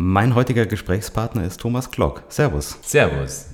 Mein 0.00 0.36
heutiger 0.36 0.64
Gesprächspartner 0.64 1.42
ist 1.42 1.58
Thomas 1.58 1.90
Klock. 1.90 2.22
Servus. 2.28 2.78
Servus. 2.82 3.46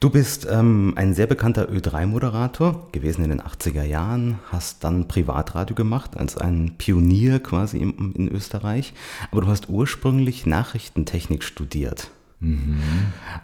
Du 0.00 0.08
bist 0.08 0.48
ähm, 0.50 0.94
ein 0.96 1.12
sehr 1.12 1.26
bekannter 1.26 1.68
Ö3-Moderator 1.68 2.88
gewesen 2.92 3.24
in 3.24 3.28
den 3.28 3.42
80er 3.42 3.82
Jahren, 3.82 4.38
hast 4.50 4.84
dann 4.84 5.06
Privatradio 5.06 5.76
gemacht 5.76 6.16
als 6.16 6.38
ein 6.38 6.76
Pionier 6.78 7.40
quasi 7.40 7.76
in, 7.76 8.14
in 8.14 8.28
Österreich, 8.28 8.94
aber 9.30 9.42
du 9.42 9.48
hast 9.48 9.68
ursprünglich 9.68 10.46
Nachrichtentechnik 10.46 11.44
studiert. 11.44 12.08
Mhm. 12.40 12.80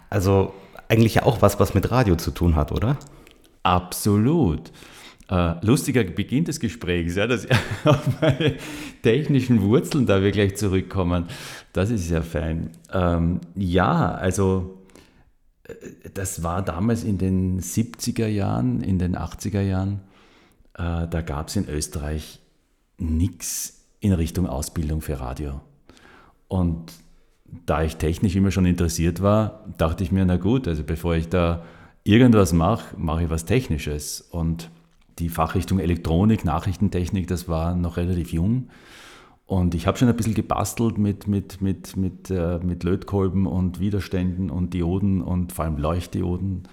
Also 0.08 0.54
eigentlich 0.88 1.16
ja 1.16 1.24
auch 1.24 1.42
was, 1.42 1.60
was 1.60 1.74
mit 1.74 1.90
Radio 1.90 2.16
zu 2.16 2.30
tun 2.30 2.56
hat, 2.56 2.72
oder? 2.72 2.96
Absolut. 3.62 4.72
Äh, 5.28 5.54
lustiger 5.66 6.04
Beginn 6.04 6.44
des 6.44 6.60
Gesprächs, 6.60 7.16
ja, 7.16 7.26
dass 7.26 7.48
auf 7.84 8.20
meine 8.20 8.56
technischen 9.02 9.60
Wurzeln, 9.62 10.06
da 10.06 10.22
wir 10.22 10.30
gleich 10.30 10.56
zurückkommen, 10.56 11.26
das 11.72 11.90
ist 11.90 12.08
ja 12.08 12.22
fein. 12.22 12.70
Ähm, 12.92 13.40
ja, 13.56 14.12
also 14.12 14.84
äh, 15.64 15.74
das 16.14 16.44
war 16.44 16.62
damals 16.62 17.02
in 17.02 17.18
den 17.18 17.60
70er 17.60 18.28
Jahren, 18.28 18.82
in 18.82 19.00
den 19.00 19.16
80er 19.16 19.62
Jahren, 19.62 20.00
äh, 20.74 21.08
da 21.08 21.22
gab 21.22 21.48
es 21.48 21.56
in 21.56 21.68
Österreich 21.68 22.38
nichts 22.98 23.84
in 23.98 24.12
Richtung 24.12 24.46
Ausbildung 24.46 25.00
für 25.00 25.18
Radio. 25.18 25.60
Und 26.46 26.92
da 27.66 27.82
ich 27.82 27.96
technisch 27.96 28.36
immer 28.36 28.52
schon 28.52 28.66
interessiert 28.66 29.22
war, 29.22 29.64
dachte 29.76 30.04
ich 30.04 30.12
mir, 30.12 30.24
na 30.24 30.36
gut, 30.36 30.68
also 30.68 30.84
bevor 30.84 31.16
ich 31.16 31.28
da 31.28 31.64
irgendwas 32.04 32.52
mache, 32.52 32.96
mache 32.96 33.24
ich 33.24 33.30
was 33.30 33.44
Technisches. 33.44 34.20
Und 34.20 34.70
die 35.18 35.28
Fachrichtung 35.28 35.78
Elektronik, 35.78 36.44
Nachrichtentechnik, 36.44 37.26
das 37.26 37.48
war 37.48 37.74
noch 37.74 37.96
relativ 37.96 38.32
jung. 38.32 38.68
Und 39.46 39.74
ich 39.74 39.86
habe 39.86 39.96
schon 39.96 40.08
ein 40.08 40.16
bisschen 40.16 40.34
gebastelt 40.34 40.98
mit, 40.98 41.28
mit, 41.28 41.62
mit, 41.62 41.96
mit, 41.96 42.30
äh, 42.30 42.58
mit 42.58 42.82
Lötkolben 42.82 43.46
und 43.46 43.78
Widerständen 43.78 44.50
und 44.50 44.74
Dioden 44.74 45.22
und 45.22 45.52
vor 45.52 45.64
allem 45.64 45.78
Leuchtdioden. 45.78 46.64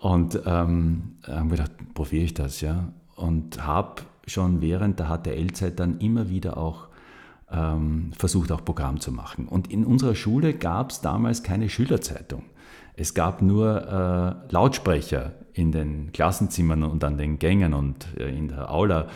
Und 0.00 0.40
ähm, 0.46 1.16
haben 1.26 1.50
gedacht, 1.50 1.72
probiere 1.94 2.24
ich 2.24 2.34
das, 2.34 2.60
ja. 2.62 2.92
Und 3.16 3.66
habe 3.66 4.02
schon 4.26 4.60
während 4.60 4.98
der 4.98 5.08
HTL-Zeit 5.08 5.78
dann 5.78 5.98
immer 5.98 6.28
wieder 6.28 6.56
auch 6.56 6.88
ähm, 7.50 8.12
versucht, 8.16 8.50
auch 8.50 8.64
Programm 8.64 8.98
zu 8.98 9.12
machen. 9.12 9.46
Und 9.46 9.70
in 9.70 9.84
unserer 9.84 10.14
Schule 10.14 10.54
gab 10.54 10.90
es 10.90 11.00
damals 11.00 11.42
keine 11.42 11.68
Schülerzeitung. 11.68 12.44
Es 12.94 13.12
gab 13.14 13.42
nur 13.42 14.38
äh, 14.48 14.52
Lautsprecher 14.52 15.34
in 15.56 15.72
den 15.72 16.12
Klassenzimmern 16.12 16.82
und 16.84 17.02
an 17.02 17.16
den 17.16 17.38
Gängen 17.38 17.72
und 17.74 18.06
äh, 18.18 18.28
in 18.28 18.48
der 18.48 18.70
Aula, 18.70 19.08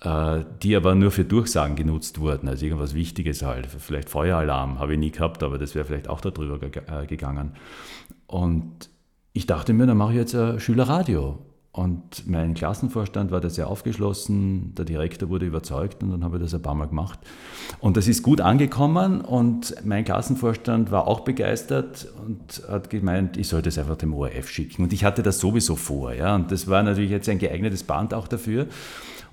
äh, 0.00 0.44
die 0.62 0.74
aber 0.76 0.94
nur 0.94 1.10
für 1.10 1.24
Durchsagen 1.24 1.76
genutzt 1.76 2.18
wurden, 2.18 2.48
also 2.48 2.64
irgendwas 2.64 2.94
Wichtiges 2.94 3.42
halt. 3.42 3.66
Vielleicht 3.66 4.08
Feueralarm 4.08 4.78
habe 4.78 4.94
ich 4.94 4.98
nie 4.98 5.10
gehabt, 5.10 5.42
aber 5.42 5.58
das 5.58 5.74
wäre 5.74 5.84
vielleicht 5.84 6.08
auch 6.08 6.22
darüber 6.22 6.58
äh, 6.62 7.06
gegangen. 7.06 7.52
Und 8.26 8.88
ich 9.34 9.46
dachte 9.46 9.74
mir, 9.74 9.86
dann 9.86 9.98
mache 9.98 10.12
ich 10.12 10.18
jetzt 10.18 10.34
ein 10.34 10.58
Schülerradio. 10.58 11.38
Und 11.74 12.28
mein 12.28 12.54
Klassenvorstand 12.54 13.32
war 13.32 13.40
da 13.40 13.50
sehr 13.50 13.66
aufgeschlossen, 13.66 14.76
der 14.76 14.84
Direktor 14.84 15.28
wurde 15.28 15.44
überzeugt 15.44 16.04
und 16.04 16.12
dann 16.12 16.22
habe 16.22 16.36
ich 16.36 16.42
das 16.44 16.54
ein 16.54 16.62
paar 16.62 16.76
Mal 16.76 16.86
gemacht. 16.86 17.18
Und 17.80 17.96
das 17.96 18.06
ist 18.06 18.22
gut 18.22 18.40
angekommen 18.40 19.20
und 19.20 19.74
mein 19.84 20.04
Klassenvorstand 20.04 20.92
war 20.92 21.08
auch 21.08 21.20
begeistert 21.20 22.06
und 22.24 22.62
hat 22.68 22.90
gemeint, 22.90 23.36
ich 23.36 23.48
sollte 23.48 23.70
es 23.70 23.78
einfach 23.78 23.96
dem 23.96 24.14
ORF 24.14 24.48
schicken. 24.48 24.84
Und 24.84 24.92
ich 24.92 25.04
hatte 25.04 25.24
das 25.24 25.40
sowieso 25.40 25.74
vor. 25.74 26.14
Ja? 26.14 26.36
Und 26.36 26.52
das 26.52 26.68
war 26.68 26.84
natürlich 26.84 27.10
jetzt 27.10 27.28
ein 27.28 27.40
geeignetes 27.40 27.82
Band 27.82 28.14
auch 28.14 28.28
dafür. 28.28 28.68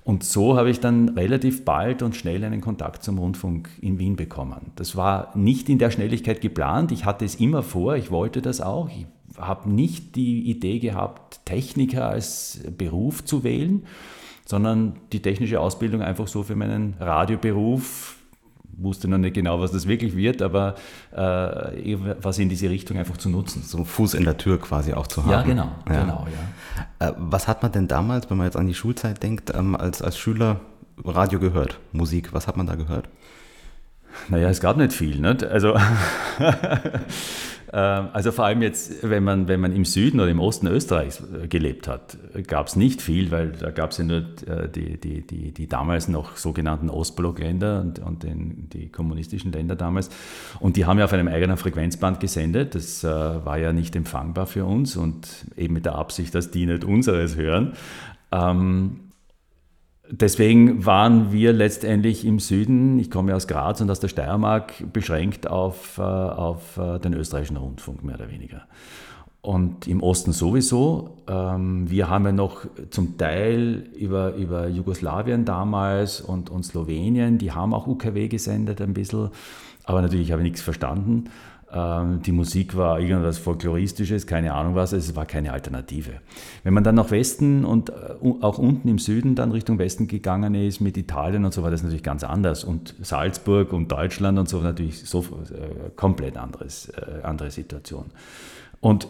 Und 0.02 0.24
so 0.24 0.56
habe 0.56 0.68
ich 0.68 0.80
dann 0.80 1.10
relativ 1.10 1.64
bald 1.64 2.02
und 2.02 2.16
schnell 2.16 2.42
einen 2.42 2.60
Kontakt 2.60 3.04
zum 3.04 3.18
Rundfunk 3.18 3.68
in 3.80 4.00
Wien 4.00 4.16
bekommen. 4.16 4.72
Das 4.74 4.96
war 4.96 5.30
nicht 5.36 5.68
in 5.68 5.78
der 5.78 5.92
Schnelligkeit 5.92 6.40
geplant. 6.40 6.90
Ich 6.90 7.04
hatte 7.04 7.24
es 7.24 7.36
immer 7.36 7.62
vor, 7.62 7.94
ich 7.94 8.10
wollte 8.10 8.42
das 8.42 8.60
auch. 8.60 8.88
Ich 8.88 9.06
habe 9.38 9.70
nicht 9.70 10.16
die 10.16 10.50
Idee 10.50 10.78
gehabt, 10.78 11.40
Techniker 11.44 12.08
als 12.08 12.60
Beruf 12.76 13.24
zu 13.24 13.44
wählen, 13.44 13.84
sondern 14.44 14.94
die 15.12 15.20
technische 15.20 15.60
Ausbildung 15.60 16.02
einfach 16.02 16.28
so 16.28 16.42
für 16.42 16.56
meinen 16.56 16.94
Radioberuf 17.00 18.16
wusste 18.78 19.08
noch 19.08 19.18
nicht 19.18 19.34
genau, 19.34 19.60
was 19.60 19.70
das 19.70 19.86
wirklich 19.86 20.16
wird, 20.16 20.42
aber 20.42 20.74
äh, 21.12 21.96
was 22.20 22.38
in 22.38 22.48
diese 22.48 22.70
Richtung 22.70 22.98
einfach 22.98 23.16
zu 23.16 23.28
nutzen. 23.28 23.62
So 23.62 23.84
Fuß 23.84 24.14
in 24.14 24.24
der 24.24 24.36
Tür 24.36 24.58
quasi 24.60 24.92
auch 24.92 25.06
zu 25.06 25.22
haben. 25.24 25.30
Ja, 25.30 25.42
genau. 25.42 25.68
Ja. 25.88 26.00
genau 26.00 26.26
ja. 26.98 27.08
Äh, 27.08 27.12
was 27.18 27.48
hat 27.48 27.62
man 27.62 27.72
denn 27.72 27.88
damals, 27.88 28.30
wenn 28.30 28.36
man 28.38 28.46
jetzt 28.46 28.56
an 28.56 28.66
die 28.66 28.74
Schulzeit 28.74 29.22
denkt, 29.22 29.52
ähm, 29.54 29.76
als, 29.76 30.02
als 30.02 30.18
Schüler 30.18 30.60
Radio 31.04 31.38
gehört? 31.38 31.78
Musik, 31.92 32.32
was 32.32 32.46
hat 32.46 32.56
man 32.56 32.66
da 32.66 32.74
gehört? 32.74 33.08
Naja, 34.28 34.48
es 34.48 34.60
gab 34.60 34.76
nicht 34.76 34.92
viel. 34.92 35.20
Nicht? 35.20 35.44
Also 35.44 35.74
also 37.76 38.32
vor 38.32 38.44
allem 38.44 38.60
jetzt, 38.60 39.02
wenn 39.02 39.24
man, 39.24 39.48
wenn 39.48 39.58
man 39.58 39.74
im 39.74 39.86
Süden 39.86 40.20
oder 40.20 40.30
im 40.30 40.40
Osten 40.40 40.66
Österreichs 40.66 41.22
äh, 41.22 41.48
gelebt 41.48 41.88
hat, 41.88 42.18
gab 42.46 42.66
es 42.66 42.76
nicht 42.76 43.00
viel, 43.00 43.30
weil 43.30 43.52
da 43.52 43.70
gab 43.70 43.92
es 43.92 43.98
ja 43.98 44.04
nur 44.04 44.18
äh, 44.18 44.68
die, 44.68 45.00
die, 45.00 45.26
die, 45.26 45.52
die 45.52 45.66
damals 45.68 46.06
noch 46.06 46.36
sogenannten 46.36 46.90
Ostblockländer 46.90 47.80
und, 47.80 47.98
und 47.98 48.22
den, 48.24 48.68
die 48.68 48.90
kommunistischen 48.90 49.52
Länder 49.52 49.74
damals. 49.74 50.10
Und 50.60 50.76
die 50.76 50.84
haben 50.84 50.98
ja 50.98 51.06
auf 51.06 51.14
einem 51.14 51.28
eigenen 51.28 51.56
Frequenzband 51.56 52.20
gesendet. 52.20 52.74
Das 52.74 53.04
äh, 53.04 53.08
war 53.08 53.56
ja 53.56 53.72
nicht 53.72 53.96
empfangbar 53.96 54.46
für 54.46 54.66
uns 54.66 54.96
und 54.96 55.46
eben 55.56 55.72
mit 55.72 55.86
der 55.86 55.94
Absicht, 55.94 56.34
dass 56.34 56.50
die 56.50 56.66
nicht 56.66 56.84
unseres 56.84 57.36
hören. 57.36 57.72
Ähm, 58.32 59.11
Deswegen 60.10 60.84
waren 60.84 61.32
wir 61.32 61.52
letztendlich 61.52 62.24
im 62.24 62.40
Süden, 62.40 62.98
ich 62.98 63.10
komme 63.10 63.34
aus 63.36 63.46
Graz 63.46 63.80
und 63.80 63.90
aus 63.90 64.00
der 64.00 64.08
Steiermark, 64.08 64.92
beschränkt 64.92 65.46
auf, 65.46 65.98
äh, 65.98 66.02
auf 66.02 66.76
äh, 66.76 66.98
den 66.98 67.14
österreichischen 67.14 67.56
Rundfunk 67.56 68.02
mehr 68.02 68.16
oder 68.16 68.30
weniger. 68.30 68.62
Und 69.40 69.88
im 69.88 70.02
Osten 70.02 70.32
sowieso. 70.32 71.18
Ähm, 71.28 71.88
wir 71.90 72.08
haben 72.08 72.24
ja 72.26 72.32
noch 72.32 72.66
zum 72.90 73.16
Teil 73.16 73.88
über, 73.96 74.34
über 74.34 74.68
Jugoslawien 74.68 75.44
damals 75.44 76.20
und, 76.20 76.50
und 76.50 76.64
Slowenien, 76.64 77.38
die 77.38 77.52
haben 77.52 77.72
auch 77.72 77.86
UKW 77.86 78.28
gesendet 78.28 78.80
ein 78.80 78.94
bisschen, 78.94 79.30
aber 79.84 80.02
natürlich 80.02 80.30
habe 80.30 80.42
ich 80.42 80.48
nichts 80.48 80.62
verstanden. 80.62 81.24
Ähm, 81.72 82.22
die 82.22 82.32
Musik 82.32 82.76
war 82.76 83.00
irgendwas 83.00 83.38
Folkloristisches, 83.38 84.26
keine 84.26 84.52
Ahnung 84.54 84.74
was, 84.74 84.92
es 84.92 85.16
war 85.16 85.24
keine 85.24 85.52
Alternative. 85.52 86.12
Wenn 86.64 86.74
man 86.74 86.84
dann 86.84 86.96
nach 86.96 87.10
Westen 87.10 87.64
und 87.64 87.90
äh, 87.90 87.92
auch 88.40 88.58
unten 88.58 88.88
im 88.88 88.98
Süden 88.98 89.34
dann 89.34 89.52
Richtung 89.52 89.78
Westen 89.78 90.06
gegangen 90.06 90.54
ist, 90.54 90.80
mit 90.80 90.96
Italien 90.96 91.44
und 91.44 91.54
so, 91.54 91.62
war 91.62 91.70
das 91.70 91.82
natürlich 91.82 92.02
ganz 92.02 92.24
anders. 92.24 92.64
Und 92.64 92.94
Salzburg 93.00 93.72
und 93.72 93.90
Deutschland 93.90 94.38
und 94.38 94.48
so 94.48 94.60
natürlich 94.60 95.08
so 95.08 95.20
äh, 95.20 95.90
komplett 95.96 96.36
anderes, 96.36 96.90
äh, 96.90 97.22
andere 97.22 97.50
Situation. 97.50 98.06
Und 98.80 99.08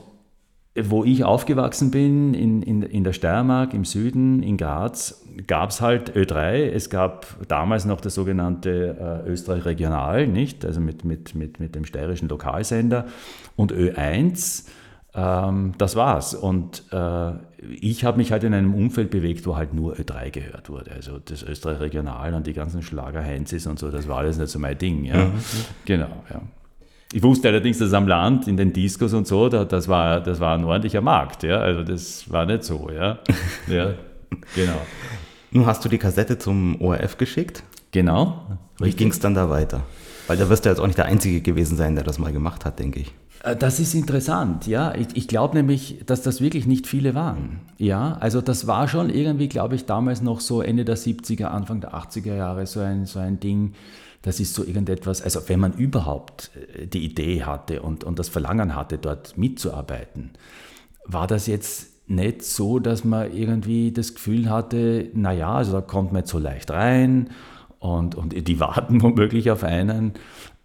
wo 0.74 1.04
ich 1.04 1.22
aufgewachsen 1.22 1.90
bin, 1.90 2.32
in, 2.32 2.62
in, 2.62 2.82
in 2.82 3.04
der 3.04 3.12
Steiermark, 3.12 3.74
im 3.74 3.84
Süden, 3.84 4.42
in 4.42 4.56
Graz, 4.56 5.22
gab 5.46 5.68
es 5.68 5.82
halt 5.82 6.16
Ö3. 6.16 6.70
Es 6.70 6.88
gab 6.88 7.26
damals 7.46 7.84
noch 7.84 8.00
das 8.00 8.14
sogenannte 8.14 9.22
äh, 9.26 9.28
Österreich 9.28 9.66
Regional, 9.66 10.26
nicht? 10.26 10.64
Also 10.64 10.80
mit, 10.80 11.04
mit, 11.04 11.34
mit, 11.34 11.60
mit 11.60 11.74
dem 11.74 11.84
steirischen 11.84 12.28
Lokalsender. 12.28 13.06
Und 13.54 13.70
Ö1, 13.70 14.66
ähm, 15.14 15.74
das 15.76 15.94
war's. 15.94 16.34
Und 16.34 16.84
äh, 16.90 17.32
ich 17.78 18.06
habe 18.06 18.16
mich 18.16 18.32
halt 18.32 18.44
in 18.44 18.54
einem 18.54 18.74
Umfeld 18.74 19.10
bewegt, 19.10 19.46
wo 19.46 19.56
halt 19.56 19.74
nur 19.74 19.96
Ö3 19.96 20.30
gehört 20.30 20.70
wurde. 20.70 20.92
Also 20.92 21.18
das 21.18 21.42
Österreich 21.42 21.80
Regional 21.80 22.32
und 22.32 22.46
die 22.46 22.54
ganzen 22.54 22.80
Schlager-Heinzis 22.80 23.66
und 23.66 23.78
so, 23.78 23.90
das 23.90 24.08
war 24.08 24.18
alles 24.18 24.38
nicht 24.38 24.48
so 24.48 24.58
mein 24.58 24.78
Ding. 24.78 25.04
Ja? 25.04 25.26
Mhm. 25.26 25.32
Genau, 25.84 26.24
ja. 26.30 26.40
Ich 27.12 27.22
wusste 27.22 27.48
allerdings, 27.48 27.78
dass 27.78 27.92
am 27.92 28.08
Land, 28.08 28.48
in 28.48 28.56
den 28.56 28.72
Discos 28.72 29.12
und 29.12 29.26
so, 29.26 29.48
da, 29.48 29.64
das, 29.64 29.86
war, 29.86 30.20
das 30.20 30.40
war 30.40 30.56
ein 30.56 30.64
ordentlicher 30.64 31.02
Markt. 31.02 31.42
Ja? 31.42 31.58
Also 31.58 31.82
das 31.82 32.30
war 32.30 32.46
nicht 32.46 32.64
so. 32.64 32.88
Ja? 32.90 33.18
ja, 33.68 33.94
genau. 34.54 34.80
Nun 35.50 35.66
hast 35.66 35.84
du 35.84 35.90
die 35.90 35.98
Kassette 35.98 36.38
zum 36.38 36.80
ORF 36.80 37.18
geschickt. 37.18 37.62
Genau. 37.90 38.46
Wie 38.78 38.90
ging 38.92 39.10
es 39.10 39.20
dann 39.20 39.34
da 39.34 39.50
weiter? 39.50 39.82
Weil 40.26 40.38
da 40.38 40.48
wirst 40.48 40.64
du 40.64 40.70
jetzt 40.70 40.78
auch 40.80 40.86
nicht 40.86 40.98
der 40.98 41.04
Einzige 41.04 41.42
gewesen 41.42 41.76
sein, 41.76 41.94
der 41.94 42.04
das 42.04 42.18
mal 42.18 42.32
gemacht 42.32 42.64
hat, 42.64 42.78
denke 42.78 43.00
ich. 43.00 43.12
Äh, 43.42 43.56
das 43.56 43.80
ist 43.80 43.94
interessant, 43.94 44.66
ja. 44.66 44.94
Ich, 44.94 45.08
ich 45.14 45.28
glaube 45.28 45.54
nämlich, 45.54 45.98
dass 46.06 46.22
das 46.22 46.40
wirklich 46.40 46.66
nicht 46.66 46.86
viele 46.86 47.14
waren. 47.14 47.60
Ja, 47.76 48.16
also 48.20 48.40
das 48.40 48.66
war 48.66 48.88
schon 48.88 49.10
irgendwie, 49.10 49.48
glaube 49.48 49.74
ich, 49.74 49.84
damals 49.84 50.22
noch 50.22 50.40
so 50.40 50.62
Ende 50.62 50.86
der 50.86 50.96
70er, 50.96 51.46
Anfang 51.46 51.82
der 51.82 51.92
80er 51.94 52.34
Jahre 52.34 52.66
so 52.66 52.80
ein, 52.80 53.04
so 53.04 53.18
ein 53.18 53.40
Ding 53.40 53.74
das 54.22 54.40
ist 54.40 54.54
so 54.54 54.64
irgendetwas, 54.64 55.20
also 55.20 55.40
wenn 55.48 55.60
man 55.60 55.72
überhaupt 55.74 56.50
äh, 56.76 56.86
die 56.86 57.04
Idee 57.04 57.42
hatte 57.44 57.82
und, 57.82 58.04
und 58.04 58.18
das 58.18 58.28
Verlangen 58.28 58.74
hatte, 58.74 58.98
dort 58.98 59.36
mitzuarbeiten, 59.36 60.30
war 61.04 61.26
das 61.26 61.46
jetzt 61.46 61.92
nicht 62.06 62.42
so, 62.42 62.78
dass 62.78 63.04
man 63.04 63.32
irgendwie 63.32 63.92
das 63.92 64.14
Gefühl 64.14 64.48
hatte, 64.48 65.10
naja, 65.14 65.54
also 65.54 65.72
da 65.72 65.80
kommt 65.80 66.12
man 66.12 66.22
jetzt 66.22 66.30
so 66.30 66.38
leicht 66.38 66.70
rein 66.70 67.30
und, 67.78 68.14
und 68.14 68.32
die 68.48 68.60
warten 68.60 69.02
womöglich 69.02 69.50
auf 69.50 69.64
einen. 69.64 70.12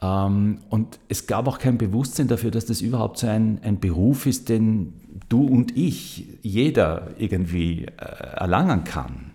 Ähm, 0.02 0.60
und 0.70 1.00
es 1.10 1.26
gab 1.28 1.48
auch 1.48 1.58
kein 1.58 1.78
Bewusstsein 1.78 2.28
dafür, 2.28 2.52
dass 2.52 2.66
das 2.66 2.82
überhaupt 2.82 3.18
so 3.18 3.28
ein, 3.28 3.60
ein 3.64 3.80
Beruf 3.80 4.26
ist, 4.26 4.50
den 4.50 4.94
du 5.30 5.46
und 5.48 5.76
ich, 5.76 6.28
jeder 6.42 7.10
irgendwie 7.18 7.86
äh, 7.86 8.06
erlangen 8.36 8.84
kann. 8.84 9.32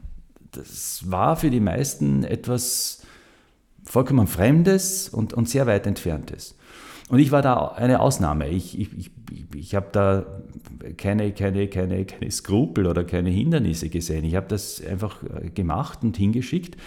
Das 0.53 1.11
war 1.11 1.37
für 1.37 1.51
die 1.51 1.61
meisten 1.61 2.25
etwas 2.25 3.02
vollkommen 3.93 4.27
Fremdes 4.27 5.11
und, 5.11 5.35
und 5.35 5.51
sehr 5.51 5.67
weit 5.67 5.87
Entferntes. 5.87 6.57
Und 7.11 7.19
ich 7.19 7.31
war 7.31 7.43
da 7.43 7.73
eine 7.73 8.01
Ausnahme. 8.01 8.49
Ich, 8.49 8.81
ich, 8.81 8.89
ich, 8.97 9.11
ich 9.55 9.75
habe 9.75 9.89
da 9.93 10.25
keine, 10.97 11.31
keine, 11.33 11.69
keine, 11.69 12.07
keine 12.07 12.31
Skrupel 12.31 12.87
oder 12.87 13.05
keine 13.05 13.29
Hindernisse 13.29 13.91
gesehen. 13.91 14.25
Ich 14.25 14.35
habe 14.35 14.47
das 14.49 14.83
einfach 14.83 15.23
äh, 15.25 15.51
gemacht 15.51 15.99
und 16.05 16.17
hingeschickt. 16.17 16.79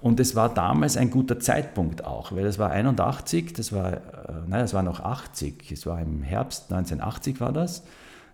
Und 0.00 0.18
es 0.18 0.34
war 0.34 0.48
damals 0.48 0.96
ein 0.96 1.10
guter 1.10 1.38
Zeitpunkt 1.38 2.06
auch, 2.06 2.32
weil 2.32 2.46
es 2.46 2.58
war 2.58 2.70
81, 2.70 3.52
das 3.52 3.72
war, 3.72 3.92
äh, 3.92 3.98
nein, 4.46 4.64
es 4.64 4.72
war 4.72 4.82
noch 4.82 5.00
80, 5.00 5.70
es 5.72 5.84
war 5.84 6.00
im 6.00 6.22
Herbst 6.22 6.72
1980 6.72 7.38
war 7.38 7.52
das, 7.52 7.82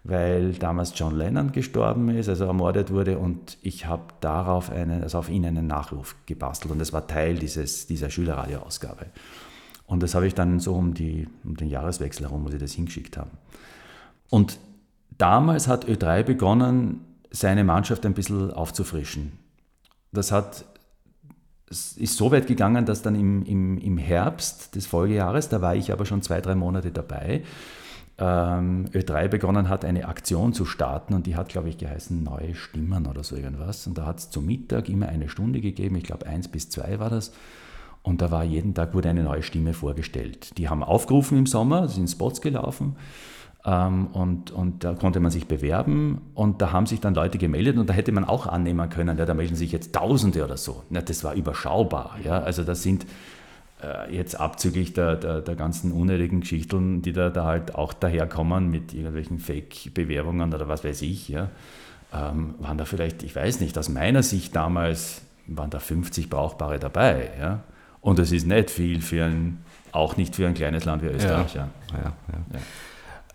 weil 0.05 0.53
damals 0.55 0.93
John 0.97 1.17
Lennon 1.17 1.53
gestorben 1.53 2.09
ist, 2.09 2.29
also 2.29 2.45
ermordet 2.45 2.91
wurde 2.91 3.19
und 3.19 3.57
ich 3.63 3.87
habe 3.87 4.03
darauf 4.21 4.71
einen, 4.71 5.03
also 5.03 5.19
auf 5.19 5.29
ihn 5.29 5.47
einen 5.47 5.67
Nachruf 5.67 6.17
gebastelt 6.27 6.73
und 6.73 6.79
das 6.79 6.93
war 6.93 7.07
Teil 7.07 7.37
dieses, 7.37 7.87
dieser 7.87 8.11
Schülerradioausgabe. 8.11 9.07
Und 9.87 10.03
das 10.03 10.15
habe 10.15 10.27
ich 10.27 10.35
dann 10.35 10.59
so 10.59 10.75
um, 10.75 10.95
die, 10.95 11.29
um 11.45 11.57
den 11.57 11.69
Jahreswechsel 11.69 12.27
herum, 12.27 12.45
wo 12.45 12.51
sie 12.51 12.59
das 12.59 12.73
hingeschickt 12.73 13.17
haben. 13.17 13.31
Und 14.31 14.59
damals 15.19 15.69
hat 15.69 15.87
Ö3 15.87 16.23
begonnen, 16.23 17.05
seine 17.31 17.65
Mannschaft 17.65 18.05
ein 18.05 18.15
bisschen 18.15 18.51
aufzufrischen. 18.51 19.33
Das 20.13 20.33
hat 20.33 20.65
es 21.73 21.97
ist 21.97 22.19
so 22.19 22.31
weit 22.31 22.47
gegangen, 22.47 22.85
dass 22.85 23.01
dann 23.01 23.15
im, 23.15 23.45
im, 23.47 23.79
im 23.79 23.97
Herbst 23.97 24.75
des 24.75 24.87
Folgejahres, 24.87 25.49
da 25.49 25.63
war 25.63 25.75
ich 25.75 25.91
aber 25.91 26.05
schon 26.05 26.21
zwei, 26.21 26.41
drei 26.43 26.55
Monate 26.55 26.93
dabei, 26.93 27.43
ähm, 28.19 28.87
Ö3 28.93 29.29
begonnen 29.29 29.69
hat, 29.69 29.85
eine 29.85 30.07
Aktion 30.07 30.53
zu 30.53 30.65
starten 30.65 31.15
und 31.15 31.27
die 31.27 31.37
hat, 31.37 31.49
glaube 31.49 31.69
ich, 31.69 31.79
geheißen 31.79 32.23
Neue 32.23 32.55
Stimmen 32.55 33.07
oder 33.07 33.25
so 33.25 33.37
irgendwas. 33.37 33.87
Und 33.87 33.99
da 33.99 34.07
hat 34.07 34.19
es 34.19 34.31
zum 34.31 34.47
Mittag 34.47 34.89
immer 34.89 35.09
eine 35.09 35.29
Stunde 35.29 35.61
gegeben, 35.61 35.97
ich 35.97 36.05
glaube 36.05 36.27
eins 36.27 36.49
bis 36.49 36.69
zwei 36.69 36.99
war 36.99 37.11
das. 37.11 37.33
Und 38.03 38.21
da 38.21 38.31
war 38.31 38.43
jeden 38.43 38.75
Tag 38.75 38.95
wurde 38.95 39.09
eine 39.09 39.23
neue 39.23 39.43
Stimme 39.43 39.75
vorgestellt. 39.75 40.59
Die 40.59 40.69
haben 40.69 40.83
aufgerufen 40.83 41.39
im 41.39 41.47
Sommer, 41.47 41.89
sind 41.89 42.09
Spots 42.09 42.41
gelaufen 42.41 42.97
ähm, 43.65 44.09
und, 44.09 44.51
und 44.51 44.83
da 44.83 44.95
konnte 44.95 45.21
man 45.21 45.31
sich 45.31 45.47
bewerben 45.47 46.21
und 46.35 46.61
da 46.61 46.73
haben 46.73 46.87
sich 46.87 47.01
dann 47.01 47.15
Leute 47.15 47.39
gemeldet 47.39 47.79
und 47.79 47.89
da 47.89 47.95
hätte 47.95 48.11
man 48.11 48.25
auch 48.25 48.47
annehmen 48.47 48.89
können, 48.91 49.19
ja, 49.19 49.25
da 49.25 49.35
melden 49.35 49.55
sich 49.55 49.71
jetzt 49.71 49.95
Tausende 49.95 50.45
oder 50.45 50.57
so. 50.57 50.83
Ja, 50.91 51.01
das 51.01 51.23
war 51.23 51.35
überschaubar. 51.35 52.17
Ja? 52.25 52.41
Also 52.41 52.65
das 52.65 52.83
sind 52.83 53.07
jetzt 54.11 54.39
abzüglich 54.39 54.93
der, 54.93 55.17
der, 55.17 55.41
der, 55.41 55.57
ganzen 55.57 55.93
unnötigen 55.93 56.41
Geschichten, 56.41 57.03
die 57.03 57.13
da, 57.13 57.31
da 57.31 57.45
halt 57.45 57.75
auch 57.75 57.93
daherkommen 57.93 58.71
mit 58.71 58.95
irgendwelchen 58.95 59.39
Fake-Bewerbungen 59.39 60.55
oder 60.55 60.69
was 60.69 60.85
weiß 60.85 61.03
ich, 61.03 61.29
ja, 61.29 61.49
ähm, 62.15 62.55
waren 62.59 62.79
da 62.79 62.85
vielleicht, 62.85 63.23
ich 63.23 63.35
weiß 63.35 63.61
nicht, 63.61 63.77
aus 63.79 63.89
meiner 63.89 64.23
Sicht 64.23 64.55
damals 64.55 65.23
waren 65.47 65.71
da 65.71 65.79
50 65.79 66.31
Brauchbare 66.31 66.79
dabei. 66.79 67.31
Ja? 67.41 67.61
Und 68.01 68.19
das 68.19 68.33
ist 68.33 68.47
nicht 68.47 68.71
viel 68.71 69.01
für 69.01 69.25
ein, 69.25 69.65
auch 69.93 70.17
nicht 70.17 70.37
für 70.37 70.47
ein 70.47 70.55
kleines 70.55 70.85
Land 70.85 71.03
wie 71.03 71.07
Österreich. 71.07 71.55
Ja. 71.55 71.69
Ja. 71.93 72.13
ja 72.53 72.61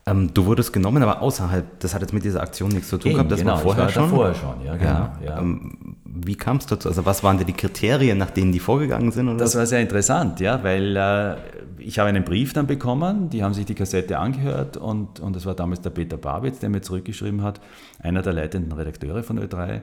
ähm, 0.08 0.34
du 0.34 0.46
wurdest 0.46 0.72
genommen, 0.72 1.04
aber 1.04 1.22
außerhalb, 1.22 1.80
das 1.82 1.94
hat 1.94 2.02
jetzt 2.02 2.14
mit 2.14 2.24
dieser 2.24 2.42
Aktion 2.42 2.70
nichts 2.70 2.88
zu 2.88 2.98
tun 2.98 3.12
gehabt, 3.12 3.30
das 3.30 3.42
genau, 3.42 3.54
war 3.54 3.60
vorher 3.60 3.84
war 3.84 3.90
schon. 3.90 4.10
Vorher 4.10 4.36
schon, 4.36 4.66
ja, 4.66 4.76
genau. 4.78 5.10
Ja. 5.22 5.40
Ähm, 5.40 5.97
wie 6.26 6.36
kam 6.36 6.58
es 6.58 6.66
dazu? 6.66 6.90
Also 6.90 7.06
was 7.06 7.24
waren 7.24 7.38
denn 7.38 7.48
die 7.48 7.54
Kriterien, 7.54 8.18
nach 8.18 8.32
denen 8.32 8.52
die 8.52 8.60
vorgegangen 8.60 9.12
sind? 9.12 9.28
Oder? 9.28 9.38
Das 9.38 9.56
war 9.56 9.66
sehr 9.66 9.82
interessant, 9.82 10.40
ja, 10.40 10.64
weil 10.64 10.96
äh, 10.96 11.36
ich 11.80 12.00
habe 12.00 12.10
einen 12.10 12.24
Brief 12.24 12.54
dann 12.54 12.68
bekommen, 12.68 13.30
die 13.30 13.44
haben 13.44 13.54
sich 13.54 13.66
die 13.66 13.76
Kassette 13.76 14.18
angehört 14.18 14.78
und, 14.78 15.20
und 15.20 15.36
das 15.36 15.46
war 15.46 15.56
damals 15.56 15.82
der 15.82 15.90
Peter 15.92 16.18
Babitz, 16.18 16.60
der 16.60 16.70
mir 16.70 16.82
zurückgeschrieben 16.82 17.44
hat, 17.44 17.62
einer 18.00 18.22
der 18.22 18.34
leitenden 18.34 18.72
Redakteure 18.72 19.24
von 19.24 19.40
Ö3, 19.40 19.82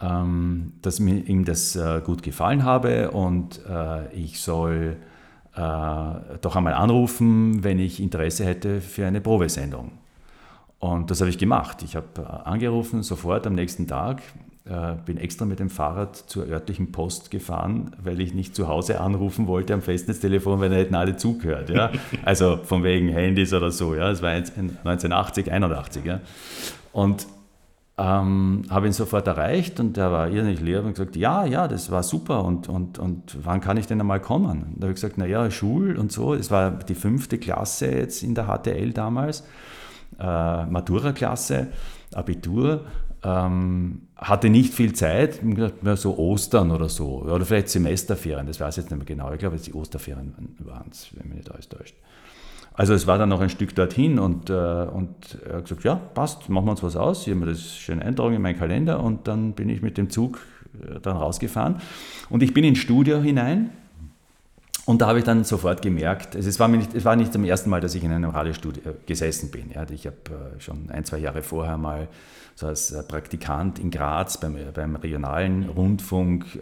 ähm, 0.00 0.72
dass 0.82 1.00
mir 1.00 1.26
ihm 1.26 1.44
das 1.44 1.76
äh, 1.76 2.00
gut 2.04 2.22
gefallen 2.22 2.64
habe 2.64 3.10
und 3.10 3.60
äh, 3.68 4.12
ich 4.14 4.40
soll 4.40 4.96
äh, 5.54 5.60
doch 6.40 6.56
einmal 6.56 6.74
anrufen, 6.74 7.62
wenn 7.62 7.78
ich 7.78 8.00
Interesse 8.00 8.44
hätte 8.44 8.80
für 8.80 9.06
eine 9.06 9.20
Probesendung. 9.20 9.92
Und 10.78 11.10
das 11.12 11.20
habe 11.20 11.30
ich 11.30 11.38
gemacht. 11.38 11.82
Ich 11.82 11.94
habe 11.94 12.06
äh, 12.18 12.22
angerufen, 12.22 13.02
sofort 13.02 13.46
am 13.46 13.54
nächsten 13.54 13.86
Tag, 13.86 14.22
äh, 14.64 14.94
bin 15.04 15.18
extra 15.18 15.44
mit 15.44 15.58
dem 15.58 15.70
Fahrrad 15.70 16.16
zur 16.16 16.46
örtlichen 16.46 16.92
Post 16.92 17.30
gefahren, 17.30 17.96
weil 18.02 18.20
ich 18.20 18.32
nicht 18.32 18.54
zu 18.54 18.68
Hause 18.68 19.00
anrufen 19.00 19.46
wollte 19.48 19.74
am 19.74 19.82
Festnetztelefon, 19.82 20.60
weil 20.60 20.70
da 20.70 20.76
hätten 20.76 20.94
alle 20.94 21.16
zugehört. 21.16 21.70
Ja? 21.70 21.90
Also 22.24 22.58
von 22.58 22.84
wegen 22.84 23.08
Handys 23.08 23.52
oder 23.52 23.72
so. 23.72 23.94
Ja? 23.94 24.08
Das 24.08 24.22
war 24.22 24.30
1980, 24.30 25.50
81. 25.50 26.04
Ja? 26.04 26.20
Und 26.92 27.26
ähm, 27.98 28.62
habe 28.70 28.86
ihn 28.86 28.92
sofort 28.92 29.26
erreicht 29.26 29.78
und 29.78 29.96
der 29.96 30.10
war 30.12 30.28
irrsinnig 30.28 30.60
leer 30.60 30.82
und 30.82 30.92
gesagt, 30.92 31.14
ja, 31.14 31.44
ja, 31.44 31.68
das 31.68 31.90
war 31.90 32.02
super 32.02 32.44
und, 32.44 32.68
und, 32.68 32.98
und 32.98 33.36
wann 33.42 33.60
kann 33.60 33.76
ich 33.76 33.86
denn 33.86 34.00
einmal 34.00 34.20
kommen? 34.20 34.62
Und 34.62 34.74
da 34.78 34.84
habe 34.84 34.92
ich 34.92 34.96
gesagt, 34.96 35.18
naja, 35.18 35.50
Schul 35.50 35.98
und 35.98 36.10
so, 36.10 36.34
es 36.34 36.50
war 36.50 36.70
die 36.70 36.94
fünfte 36.94 37.36
Klasse 37.38 37.90
jetzt 37.90 38.22
in 38.22 38.34
der 38.34 38.46
HTL 38.46 38.92
damals, 38.92 39.44
äh, 40.18 40.66
Matura-Klasse, 40.66 41.68
Abitur, 42.14 42.86
ähm, 43.24 44.02
hatte 44.16 44.50
nicht 44.50 44.74
viel 44.74 44.92
Zeit, 44.92 45.40
so 45.94 46.16
Ostern 46.18 46.70
oder 46.70 46.88
so, 46.88 47.22
oder 47.22 47.44
vielleicht 47.44 47.68
Semesterferien, 47.68 48.46
das 48.46 48.60
weiß 48.60 48.76
ich 48.76 48.84
jetzt 48.84 48.90
nicht 48.90 48.98
mehr 48.98 49.06
genau, 49.06 49.32
ich 49.32 49.38
glaube, 49.38 49.56
die 49.56 49.74
Osterferien 49.74 50.34
waren 50.60 50.88
es, 50.90 51.08
wenn 51.14 51.28
mich 51.28 51.38
nicht 51.38 51.50
alles 51.50 51.68
täuscht. 51.68 51.94
Also 52.74 52.94
es 52.94 53.06
war 53.06 53.18
dann 53.18 53.28
noch 53.28 53.40
ein 53.40 53.50
Stück 53.50 53.74
dorthin 53.74 54.18
und, 54.18 54.48
äh, 54.48 54.54
und 54.54 55.38
er 55.46 55.56
hat 55.56 55.64
gesagt, 55.64 55.84
ja, 55.84 55.94
passt, 55.94 56.48
machen 56.48 56.64
wir 56.64 56.70
uns 56.70 56.82
was 56.82 56.96
aus. 56.96 57.26
Ich 57.26 57.32
habe 57.32 57.44
mir 57.44 57.52
das 57.52 57.76
schön 57.76 58.00
eintragen 58.00 58.34
in 58.34 58.42
meinen 58.42 58.58
Kalender 58.58 59.00
und 59.00 59.28
dann 59.28 59.52
bin 59.52 59.68
ich 59.68 59.82
mit 59.82 59.98
dem 59.98 60.08
Zug 60.08 60.40
äh, 60.80 60.98
dann 61.00 61.18
rausgefahren. 61.18 61.76
Und 62.30 62.42
ich 62.42 62.54
bin 62.54 62.64
ins 62.64 62.78
Studio 62.78 63.20
hinein 63.20 63.72
und 64.84 65.00
da 65.00 65.06
habe 65.06 65.20
ich 65.20 65.24
dann 65.24 65.44
sofort 65.44 65.80
gemerkt, 65.80 66.34
es 66.34 66.58
war, 66.58 66.66
nicht, 66.66 66.92
es 66.94 67.04
war 67.04 67.14
nicht 67.14 67.32
zum 67.32 67.44
ersten 67.44 67.70
Mal, 67.70 67.80
dass 67.80 67.94
ich 67.94 68.02
in 68.02 68.10
einem 68.10 68.30
Radiostudio 68.30 68.82
äh, 68.90 68.94
gesessen 69.06 69.50
bin. 69.50 69.70
Ich 69.92 70.06
habe 70.06 70.16
äh, 70.56 70.60
schon 70.60 70.90
ein, 70.90 71.04
zwei 71.04 71.18
Jahre 71.18 71.42
vorher 71.42 71.78
mal 71.78 72.08
so 72.56 72.66
als 72.66 72.90
äh, 72.90 73.02
Praktikant 73.04 73.78
in 73.78 73.92
Graz 73.92 74.38
beim, 74.38 74.56
beim 74.74 74.96
regionalen 74.96 75.68
Rundfunk 75.68 76.58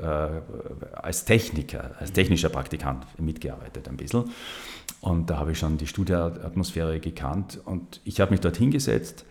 als 0.93 1.25
Techniker, 1.25 1.93
als 1.99 2.12
technischer 2.12 2.50
Praktikant 2.50 3.06
mitgearbeitet 3.19 3.88
ein 3.88 3.96
bisschen. 3.96 4.25
Und 5.00 5.31
da 5.31 5.38
habe 5.38 5.52
ich 5.52 5.58
schon 5.58 5.78
die 5.78 5.87
Studioatmosphäre 5.87 7.00
gekannt 7.00 7.58
und 7.64 8.00
ich 8.05 8.20
habe 8.20 8.32
mich 8.32 8.40
dort 8.40 8.58
hingesetzt. 8.58 9.25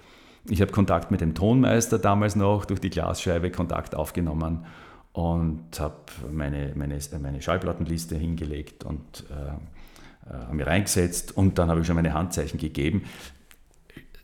Ich 0.48 0.62
habe 0.62 0.72
Kontakt 0.72 1.12
mit 1.12 1.22
dem 1.22 1.36
Tonmeister 1.36 2.00
damals 2.00 2.36
noch 2.36 2.66
durch 2.66 2.80
die 2.80 2.90
Glasscheibe 2.90 3.52
Kontakt 3.52 3.94
aufgenommen 3.94 4.66
und 5.14 5.80
habe 5.80 5.96
meine, 6.32 6.74
meine, 6.76 6.98
meine 7.22 7.42
Schallplattenliste 7.42 8.16
hingelegt 8.16 8.84
und 8.84 9.26
äh, 9.30 10.32
äh, 10.32 10.54
mir 10.54 10.68
reingesetzt 10.68 11.36
und 11.36 11.58
dann 11.58 11.70
habe 11.70 11.82
ich 11.82 11.88
schon 11.88 11.96
meine 11.96 12.14
Handzeichen 12.14 12.60
gegeben 12.60 13.04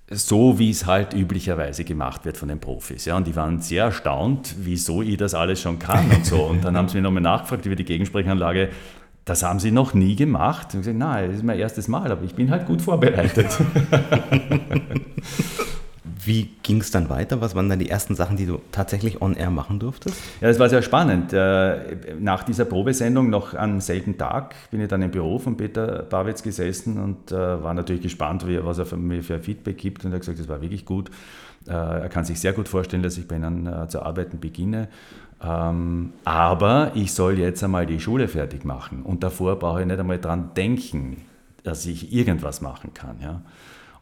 so 0.07 0.59
wie 0.59 0.69
es 0.69 0.85
halt 0.85 1.15
üblicherweise 1.15 1.83
gemacht 1.83 2.25
wird 2.25 2.37
von 2.37 2.47
den 2.47 2.59
Profis. 2.59 3.05
Ja, 3.05 3.17
und 3.17 3.25
die 3.25 3.35
waren 3.35 3.59
sehr 3.61 3.85
erstaunt, 3.85 4.53
wieso 4.59 5.01
ich 5.01 5.17
das 5.17 5.33
alles 5.33 5.59
schon 5.59 5.79
kann 5.79 6.11
und 6.11 6.23
so. 6.23 6.43
Und 6.43 6.63
dann 6.63 6.77
haben 6.77 6.87
sie 6.87 6.97
mich 6.97 7.03
nochmal 7.03 7.23
nachgefragt 7.23 7.65
über 7.65 7.75
die 7.75 7.85
Gegensprechanlage 7.85 8.69
das 9.25 9.41
haben 9.41 9.59
sie 9.59 9.71
noch 9.71 9.93
nie 9.95 10.15
gemacht. 10.15 10.73
Und 10.73 10.81
gesagt, 10.81 10.97
nein, 10.97 11.27
das 11.27 11.37
ist 11.37 11.43
mein 11.43 11.57
erstes 11.57 11.87
Mal, 11.87 12.11
aber 12.11 12.23
ich 12.23 12.35
bin 12.35 12.51
halt 12.51 12.67
gut 12.67 12.81
vorbereitet. 12.81 13.47
Wie 16.25 16.49
ging 16.63 16.81
es 16.81 16.91
dann 16.91 17.09
weiter? 17.09 17.39
Was 17.41 17.55
waren 17.55 17.69
dann 17.69 17.79
die 17.79 17.89
ersten 17.89 18.15
Sachen, 18.15 18.35
die 18.37 18.45
du 18.45 18.59
tatsächlich 18.71 19.21
on 19.21 19.35
air 19.35 19.51
machen 19.51 19.79
durftest? 19.79 20.17
Ja, 20.41 20.47
das 20.47 20.59
war 20.59 20.69
sehr 20.69 20.81
spannend. 20.81 21.33
Äh, 21.33 22.15
nach 22.19 22.43
dieser 22.43 22.65
Probesendung, 22.65 23.29
noch 23.29 23.53
an 23.53 23.79
selben 23.79 24.17
Tag, 24.17 24.55
bin 24.71 24.81
ich 24.81 24.87
dann 24.87 25.01
im 25.01 25.11
Büro 25.11 25.37
von 25.37 25.55
Peter 25.55 26.03
Bawitz 26.03 26.41
gesessen 26.41 26.97
und 26.97 27.31
äh, 27.31 27.35
war 27.35 27.73
natürlich 27.73 28.01
gespannt, 28.01 28.45
was 28.47 28.79
er 28.79 28.97
mir 28.97 29.23
für 29.23 29.39
Feedback 29.39 29.77
gibt. 29.77 30.03
Und 30.03 30.11
er 30.11 30.15
hat 30.15 30.21
gesagt, 30.21 30.39
das 30.39 30.47
war 30.47 30.61
wirklich 30.61 30.85
gut. 30.85 31.09
Äh, 31.67 31.71
er 31.71 32.09
kann 32.09 32.25
sich 32.25 32.39
sehr 32.39 32.53
gut 32.53 32.67
vorstellen, 32.67 33.03
dass 33.03 33.17
ich 33.17 33.27
bei 33.27 33.35
Ihnen 33.35 33.89
zu 33.89 34.01
arbeiten 34.01 34.39
beginne. 34.39 34.87
Ähm, 35.43 36.13
aber 36.23 36.91
ich 36.95 37.13
soll 37.13 37.37
jetzt 37.39 37.63
einmal 37.63 37.85
die 37.85 37.99
Schule 37.99 38.27
fertig 38.27 38.65
machen 38.65 39.03
und 39.03 39.23
davor 39.23 39.57
brauche 39.59 39.81
ich 39.81 39.87
nicht 39.87 39.99
einmal 39.99 40.19
dran 40.19 40.51
denken, 40.55 41.17
dass 41.63 41.85
ich 41.85 42.13
irgendwas 42.13 42.61
machen 42.61 42.93
kann. 42.93 43.17
Ja? 43.21 43.41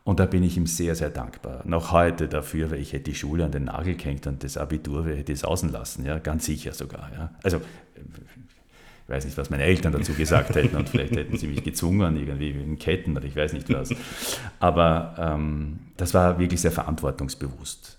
Und 0.03 0.19
da 0.19 0.25
bin 0.25 0.43
ich 0.43 0.57
ihm 0.57 0.67
sehr, 0.67 0.95
sehr 0.95 1.09
dankbar. 1.09 1.61
Noch 1.65 1.91
heute 1.93 2.27
dafür, 2.27 2.71
weil 2.71 2.79
ich 2.79 2.91
hätte 2.91 3.05
die 3.05 3.15
Schule 3.15 3.45
an 3.45 3.51
den 3.51 3.65
Nagel 3.65 3.95
gehängt 3.95 4.27
und 4.27 4.43
das 4.43 4.57
Abitur 4.57 5.05
hätte 5.05 5.31
ich 5.31 5.45
außen 5.45 5.71
lassen, 5.71 6.05
ja? 6.05 6.19
ganz 6.19 6.45
sicher 6.45 6.73
sogar. 6.73 7.09
Ja? 7.13 7.31
Also, 7.41 7.61
ich 7.95 9.09
weiß 9.09 9.25
nicht, 9.25 9.37
was 9.37 9.49
meine 9.49 9.63
Eltern 9.63 9.93
dazu 9.93 10.13
gesagt 10.13 10.55
hätten 10.55 10.75
und 10.75 10.89
vielleicht 10.89 11.15
hätten 11.15 11.37
sie 11.37 11.47
mich 11.47 11.63
gezwungen, 11.63 12.17
irgendwie 12.17 12.51
in 12.51 12.77
Ketten 12.77 13.15
oder 13.15 13.25
ich 13.25 13.35
weiß 13.35 13.53
nicht 13.53 13.71
was. 13.71 13.93
Aber 14.59 15.15
ähm, 15.17 15.79
das 15.95 16.13
war 16.13 16.37
wirklich 16.37 16.59
sehr 16.59 16.71
verantwortungsbewusst. 16.71 17.97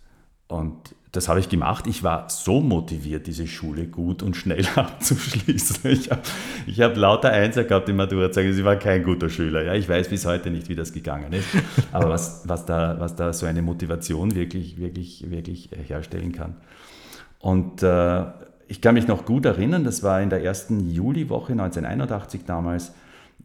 Und 0.49 0.95
das 1.17 1.29
habe 1.29 1.41
ich 1.41 1.49
gemacht. 1.49 1.87
Ich 1.87 2.03
war 2.03 2.29
so 2.29 2.61
motiviert, 2.61 3.27
diese 3.27 3.47
Schule 3.47 3.87
gut 3.87 4.23
und 4.23 4.37
schnell 4.37 4.67
abzuschließen. 4.75 5.91
Ich 5.91 6.11
habe 6.11 6.23
ich 6.67 6.81
hab 6.81 6.97
lauter 6.97 7.31
Einser 7.31 7.65
gehabt 7.65 7.89
in 7.89 7.97
Maturazeugen. 7.97 8.57
Ich 8.57 8.65
war 8.65 8.77
kein 8.77 9.03
guter 9.05 9.29
Schüler. 9.29 9.63
Ja, 9.63 9.75
ich 9.75 9.89
weiß 9.89 10.09
bis 10.09 10.27
heute 10.27 10.51
nicht, 10.51 10.69
wie 10.69 10.75
das 10.75 10.93
gegangen 10.93 11.33
ist. 11.33 11.49
Aber 11.93 12.09
was, 12.11 12.43
was, 12.47 12.67
da, 12.67 12.97
was 12.99 13.15
da 13.15 13.33
so 13.33 13.47
eine 13.47 13.63
Motivation 13.63 14.35
wirklich, 14.35 14.79
wirklich, 14.79 15.31
wirklich 15.31 15.71
herstellen 15.87 16.33
kann. 16.33 16.57
Und 17.39 17.83
äh, 17.83 18.25
ich 18.67 18.81
kann 18.81 18.95
mich 18.95 19.07
noch 19.07 19.25
gut 19.25 19.45
erinnern, 19.45 19.85
das 19.85 20.03
war 20.03 20.21
in 20.21 20.31
der 20.31 20.43
ersten 20.43 20.89
Juliwoche 20.91 21.53
1981 21.53 22.45
damals, 22.47 22.93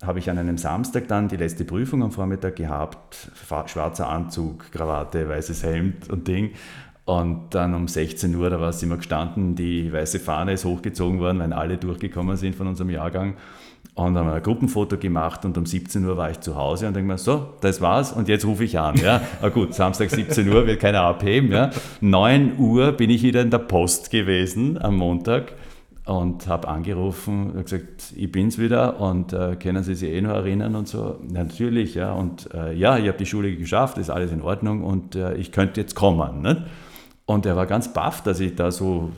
habe 0.02 0.20
ich 0.20 0.30
an 0.30 0.38
einem 0.38 0.58
Samstag 0.58 1.08
dann 1.10 1.28
die 1.28 1.36
letzte 1.36 1.66
Prüfung 1.66 2.04
am 2.04 2.12
Vormittag 2.12 2.56
gehabt, 2.56 3.30
schwarzer 3.66 4.08
Anzug, 4.08 4.72
Krawatte, 4.72 5.28
weißes 5.28 5.64
Hemd 5.64 6.10
und 6.10 6.28
Ding. 6.28 6.52
Und 7.10 7.56
dann 7.56 7.74
um 7.74 7.88
16 7.88 8.36
Uhr, 8.36 8.52
da 8.52 8.62
war 8.62 8.70
es 8.70 8.84
immer 8.84 8.98
gestanden, 8.98 9.56
die 9.56 9.92
weiße 9.92 10.20
Fahne 10.20 10.54
ist 10.54 10.64
hochgezogen 10.64 11.20
worden, 11.20 11.40
weil 11.40 11.54
alle 11.54 11.78
durchgekommen 11.78 12.38
sind 12.38 12.54
von 12.54 12.68
unserem 12.68 12.92
Jahrgang. 12.92 13.34
Und 13.96 14.14
dann 14.14 14.26
haben 14.26 14.28
wir 14.28 14.36
ein 14.36 14.44
Gruppenfoto 14.44 14.96
gemacht 14.98 15.44
und 15.44 15.58
um 15.58 15.66
17 15.66 16.06
Uhr 16.06 16.18
war 16.18 16.30
ich 16.30 16.40
zu 16.42 16.56
Hause 16.56 16.86
und 16.86 16.96
denke 16.96 17.08
mir, 17.08 17.18
so, 17.18 17.56
das 17.62 17.82
war's 17.82 18.12
und 18.12 18.28
jetzt 18.28 18.46
rufe 18.46 18.64
ich 18.64 18.78
an. 18.78 18.96
Ja, 18.98 19.22
Na 19.42 19.50
gut, 19.50 19.74
Samstag 19.74 20.12
17 20.12 20.48
Uhr 20.50 20.68
wird 20.68 20.80
keiner 20.80 21.02
abheben. 21.02 21.52
Ja. 21.52 21.72
9 22.00 22.60
Uhr 22.60 22.92
bin 22.92 23.10
ich 23.10 23.24
wieder 23.24 23.42
in 23.42 23.50
der 23.50 23.58
Post 23.58 24.12
gewesen 24.12 24.80
am 24.80 24.96
Montag 24.96 25.54
und 26.06 26.46
habe 26.46 26.68
angerufen 26.68 27.54
und 27.54 27.64
gesagt, 27.64 28.14
ich 28.16 28.32
bin's 28.32 28.60
wieder 28.60 29.00
und 29.00 29.34
äh, 29.34 29.56
können 29.56 29.82
Sie 29.82 29.96
sich 29.96 30.12
eh 30.12 30.22
noch 30.22 30.36
erinnern 30.36 30.76
und 30.76 30.88
so. 30.88 31.18
Natürlich, 31.28 31.96
ja. 31.96 32.14
Und 32.14 32.54
äh, 32.54 32.76
ja, 32.76 33.00
ich 33.00 33.08
habe 33.08 33.18
die 33.18 33.26
Schule 33.26 33.56
geschafft, 33.56 33.98
ist 33.98 34.12
alles 34.12 34.32
in 34.32 34.44
Ordnung 34.44 34.84
und 34.84 35.16
äh, 35.16 35.34
ich 35.38 35.52
könnte 35.52 35.82
jetzt 35.82 35.96
kommen. 35.96 36.44
Ne? 36.44 36.68
Und 37.30 37.46
er 37.46 37.56
war 37.56 37.68
ganz 37.68 37.94
baff, 37.94 38.24
dass 38.24 38.40
ich 38.40 38.56
da 38.56 38.72
so, 38.72 39.12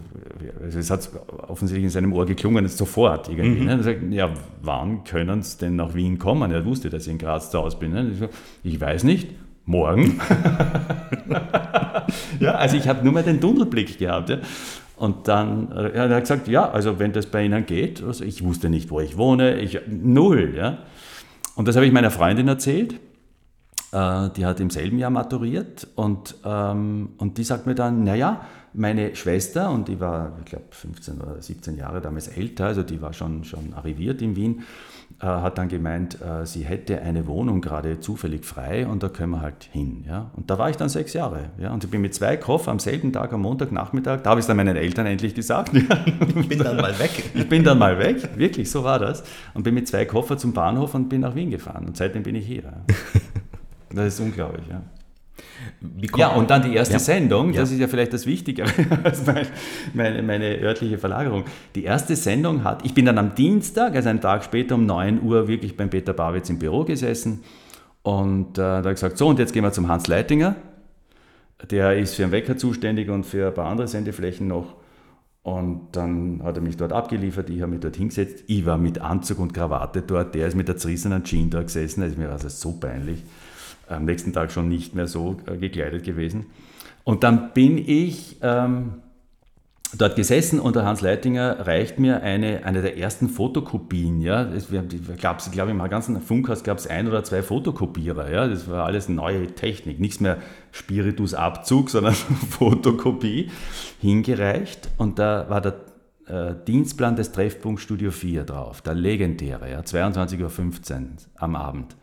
also 0.61 0.79
es 0.79 0.91
hat 0.91 1.09
offensichtlich 1.47 1.85
in 1.85 1.89
seinem 1.89 2.11
Ohr 2.11 2.25
geklungen, 2.25 2.67
sofort 2.67 3.29
irgendwie. 3.29 3.61
Mhm. 3.61 3.65
Ne? 3.67 3.71
Er 3.71 3.83
sagt, 3.83 3.99
ja, 4.11 4.29
wann 4.61 5.05
können 5.05 5.41
Sie 5.43 5.59
denn 5.59 5.77
nach 5.77 5.93
Wien 5.93 6.19
kommen? 6.19 6.51
Er 6.51 6.65
wusste, 6.65 6.89
dass 6.89 7.07
ich 7.07 7.13
in 7.13 7.17
Graz 7.17 7.51
zu 7.51 7.59
Hause 7.59 7.77
bin. 7.77 7.93
Ne? 7.93 8.09
Ich, 8.11 8.19
so, 8.19 8.27
ich 8.65 8.81
weiß 8.81 9.05
nicht, 9.05 9.29
morgen. 9.65 10.19
ja, 12.41 12.55
also 12.55 12.75
ich 12.75 12.89
habe 12.89 13.01
nur 13.01 13.13
mal 13.13 13.23
den 13.23 13.39
Tunnelblick 13.39 13.97
gehabt. 13.97 14.29
Ja? 14.29 14.39
Und 14.97 15.29
dann 15.29 15.71
äh, 15.71 15.91
er 15.91 16.03
hat 16.03 16.11
er 16.11 16.19
gesagt, 16.19 16.49
ja, 16.49 16.69
also 16.69 16.99
wenn 16.99 17.13
das 17.13 17.27
bei 17.27 17.45
Ihnen 17.45 17.65
geht, 17.65 18.03
also 18.03 18.25
ich 18.25 18.43
wusste 18.43 18.69
nicht, 18.69 18.91
wo 18.91 18.99
ich 18.99 19.15
wohne, 19.15 19.61
ich, 19.61 19.79
null. 19.87 20.53
Ja? 20.57 20.79
Und 21.55 21.69
das 21.69 21.77
habe 21.77 21.85
ich 21.85 21.93
meiner 21.93 22.11
Freundin 22.11 22.49
erzählt. 22.49 22.95
Äh, 23.91 24.29
die 24.36 24.45
hat 24.45 24.60
im 24.60 24.69
selben 24.69 25.00
Jahr 25.00 25.10
maturiert 25.10 25.88
und, 25.95 26.36
ähm, 26.45 27.10
und 27.17 27.38
die 27.38 27.43
sagt 27.43 27.67
mir 27.67 27.75
dann, 27.75 28.03
naja, 28.03 28.41
meine 28.74 29.15
Schwester, 29.17 29.69
und 29.69 29.89
die 29.89 30.00
war, 30.00 30.31
ich 30.39 30.45
glaube, 30.45 30.65
15 30.69 31.19
oder 31.19 31.41
17 31.41 31.75
Jahre 31.75 32.00
damals 32.00 32.29
älter, 32.29 32.67
also 32.67 32.83
die 32.83 33.01
war 33.01 33.12
schon, 33.12 33.43
schon 33.43 33.74
arriviert 33.74 34.21
in 34.21 34.38
Wien, 34.38 34.63
äh, 35.19 35.25
hat 35.25 35.57
dann 35.57 35.67
gemeint, 35.67 36.19
äh, 36.21 36.45
sie 36.45 36.63
hätte 36.63 37.01
eine 37.01 37.27
Wohnung 37.27 37.60
gerade 37.60 38.00
zufällig 38.00 38.45
frei 38.45 38.88
und 38.88 39.03
da 39.03 39.10
können 39.10 39.31
wir 39.31 39.41
halt 39.41 39.65
hin. 39.74 40.05
Ja? 40.07 40.31
Und 40.38 40.50
da 40.50 40.57
war 40.57 40.69
ich 40.69 40.77
dann 40.77 40.88
sechs 40.88 41.12
Jahre. 41.12 41.50
Ja? 41.57 41.74
Und 41.74 41.83
ich 41.83 41.91
bin 41.91 42.00
mit 42.00 42.15
zwei 42.15 42.38
Koffer 42.38 42.71
am 42.71 42.79
selben 42.79 43.12
Tag, 43.12 43.33
am 43.33 43.41
Montagnachmittag, 43.41 44.21
da 44.24 44.29
habe 44.29 44.39
ich 44.39 44.43
es 44.43 44.48
dann 44.48 44.55
meinen 44.55 44.77
Eltern 44.77 45.05
endlich 45.05 45.36
gesagt. 45.36 45.74
ich 45.75 46.48
bin 46.48 46.60
dann 46.60 46.77
mal 46.77 46.98
weg. 46.98 47.29
Ich 47.33 47.50
bin 47.50 47.65
dann 47.65 47.77
mal 47.77 48.00
weg, 48.00 48.38
wirklich, 48.38 48.71
so 48.71 48.86
war 48.86 49.00
das. 49.00 49.24
Und 49.53 49.63
bin 49.63 49.74
mit 49.74 49.89
zwei 49.89 50.05
Koffer 50.05 50.38
zum 50.38 50.53
Bahnhof 50.53 50.95
und 50.95 51.10
bin 51.10 51.21
nach 51.21 51.36
Wien 51.36 51.51
gefahren. 51.51 51.88
Und 51.88 51.98
seitdem 51.98 52.24
bin 52.24 52.36
ich 52.36 52.48
hier. 52.48 52.63
Das 53.93 54.13
ist 54.13 54.19
unglaublich, 54.19 54.67
ja. 54.69 54.81
Ja, 56.15 56.29
und 56.29 56.50
dann 56.50 56.62
die 56.62 56.75
erste 56.75 56.93
ja. 56.93 57.00
Sendung, 57.00 57.53
das 57.53 57.69
ja. 57.69 57.75
ist 57.75 57.81
ja 57.81 57.88
vielleicht 57.88 58.13
das 58.13 58.25
Wichtigere 58.25 58.67
als 59.03 59.25
meine, 59.25 59.48
meine, 59.93 60.21
meine, 60.21 60.60
örtliche 60.60 60.98
Verlagerung. 60.98 61.45
Die 61.75 61.83
erste 61.83 62.15
Sendung 62.15 62.63
hat, 62.63 62.86
ich 62.86 62.93
bin 62.93 63.05
dann 63.05 63.17
am 63.17 63.36
Dienstag, 63.36 63.95
also 63.95 64.10
einen 64.10 64.21
Tag 64.21 64.43
später 64.43 64.75
um 64.75 64.86
9 64.86 65.21
Uhr, 65.24 65.48
wirklich 65.48 65.75
beim 65.77 65.89
Peter 65.89 66.13
Bawitz 66.13 66.50
im 66.50 66.60
Büro 66.60 66.83
gesessen 66.83 67.43
und 68.03 68.57
äh, 68.57 68.81
da 68.81 68.91
gesagt, 68.91 69.17
so 69.17 69.27
und 69.27 69.39
jetzt 69.39 69.53
gehen 69.53 69.63
wir 69.63 69.71
zum 69.71 69.88
Hans 69.88 70.07
Leitinger. 70.07 70.55
Der 71.69 71.98
ist 71.98 72.15
für 72.15 72.24
den 72.24 72.31
Wecker 72.31 72.57
zuständig 72.57 73.10
und 73.10 73.25
für 73.25 73.48
ein 73.48 73.53
paar 73.53 73.67
andere 73.67 73.88
Sendeflächen 73.88 74.48
noch. 74.48 74.75
Und 75.43 75.89
dann 75.93 76.41
hat 76.43 76.57
er 76.57 76.62
mich 76.62 76.77
dort 76.77 76.93
abgeliefert, 76.93 77.50
ich 77.50 77.62
habe 77.62 77.71
mich 77.71 77.79
dort 77.79 77.95
hingesetzt. 77.95 78.43
Ich 78.48 78.65
war 78.65 78.77
mit 78.77 79.00
Anzug 79.00 79.39
und 79.39 79.53
Krawatte 79.53 80.03
dort, 80.03 80.36
der 80.36 80.48
ist 80.48 80.55
mit 80.55 80.67
der 80.67 80.77
zerrissenen 80.77 81.24
Jeans 81.24 81.51
da 81.51 81.62
gesessen, 81.62 82.01
das 82.01 82.12
ist 82.12 82.17
mir 82.17 82.29
also 82.29 82.48
so 82.48 82.74
peinlich 82.74 83.24
am 83.91 84.05
nächsten 84.05 84.33
Tag 84.33 84.51
schon 84.51 84.69
nicht 84.69 84.95
mehr 84.95 85.07
so 85.07 85.38
äh, 85.45 85.57
gekleidet 85.57 86.03
gewesen. 86.03 86.48
Und 87.03 87.24
dann 87.24 87.53
bin 87.53 87.77
ich 87.77 88.38
ähm, 88.41 89.01
dort 89.98 90.15
gesessen 90.15 90.60
und 90.60 90.75
der 90.75 90.86
Hans 90.86 91.01
Leitinger 91.01 91.67
reicht 91.67 92.00
mir 92.00 92.21
eine, 92.21 92.65
eine 92.65 92.81
der 92.81 92.98
ersten 92.98 93.27
Fotokopien. 93.29 94.21
Ja. 94.21 94.43
Es 94.43 94.67
gab 95.21 95.39
es, 95.39 95.51
glaube 95.51 95.71
ich, 95.71 95.77
im 95.77 95.89
ganzen 95.89 96.21
Funkhaus 96.21 96.63
gab 96.63 96.77
es 96.77 96.88
ein 96.88 97.07
oder 97.07 97.24
zwei 97.24 97.41
Fotokopierer. 97.41 98.31
Ja. 98.31 98.48
Das 98.48 98.69
war 98.69 98.86
alles 98.86 99.10
neue 99.10 99.48
Technik, 99.48 100.00
nichts 100.00 100.19
mehr 100.19 100.38
Spiritusabzug, 100.71 101.89
sondern 101.89 102.13
Fotokopie 102.50 103.51
hingereicht. 104.00 104.89
Und 104.98 105.19
da 105.19 105.50
war 105.50 105.62
der 105.62 105.75
äh, 106.27 106.55
Dienstplan 106.67 107.15
des 107.15 107.31
Treffpunkts 107.31 107.83
Studio 107.83 108.12
4 108.12 108.43
drauf, 108.43 108.81
der 108.81 108.95
legendäre, 108.95 109.69
ja, 109.69 109.81
22.15 109.81 110.41
Uhr 110.41 111.07
am 111.36 111.55
Abend, 111.55 111.95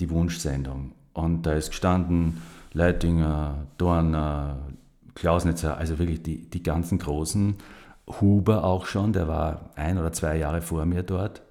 die 0.00 0.08
Wunschsendung. 0.10 0.92
Und 1.18 1.46
da 1.46 1.52
ist 1.54 1.70
gestanden 1.70 2.40
Leitinger, 2.72 3.66
Dorner, 3.76 4.58
Klausnitzer, 5.14 5.76
also 5.76 5.98
wirklich 5.98 6.22
die, 6.22 6.48
die 6.48 6.62
ganzen 6.62 6.98
großen. 6.98 7.56
Huber 8.20 8.62
auch 8.62 8.86
schon, 8.86 9.12
der 9.12 9.26
war 9.26 9.70
ein 9.74 9.98
oder 9.98 10.12
zwei 10.12 10.36
Jahre 10.36 10.62
vor 10.62 10.86
mir 10.86 11.02
dort. 11.02 11.42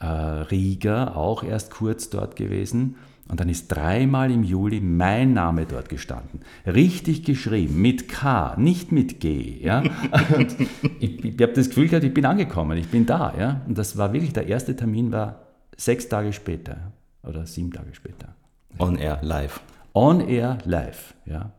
Äh, 0.00 0.06
Rieger 0.06 1.16
auch 1.16 1.44
erst 1.44 1.70
kurz 1.70 2.10
dort 2.10 2.34
gewesen. 2.34 2.96
Und 3.28 3.40
dann 3.40 3.48
ist 3.48 3.68
dreimal 3.68 4.30
im 4.30 4.42
Juli 4.42 4.80
mein 4.80 5.32
Name 5.32 5.66
dort 5.66 5.88
gestanden. 5.88 6.40
Richtig 6.66 7.24
geschrieben, 7.24 7.80
mit 7.80 8.08
K, 8.08 8.56
nicht 8.56 8.90
mit 8.90 9.20
G. 9.20 9.58
Ja? 9.62 9.82
Und 10.36 10.56
ich, 11.00 11.24
ich 11.24 11.42
habe 11.42 11.52
das 11.52 11.68
Gefühl 11.68 11.88
gehabt, 11.88 12.04
ich 12.04 12.14
bin 12.14 12.24
angekommen, 12.24 12.76
ich 12.76 12.88
bin 12.88 13.06
da. 13.06 13.32
Ja? 13.38 13.62
Und 13.66 13.78
das 13.78 13.96
war 13.96 14.12
wirklich, 14.12 14.32
der 14.32 14.48
erste 14.48 14.74
Termin 14.74 15.12
war 15.12 15.42
sechs 15.76 16.08
Tage 16.08 16.32
später 16.32 16.92
oder 17.22 17.46
sieben 17.46 17.72
Tage 17.72 17.94
später. 17.94 18.35
On 18.78 18.96
Air 18.96 19.18
live. 19.22 19.60
On 19.94 20.20
Air 20.20 20.58
live, 20.64 21.14
ja. 21.24 21.52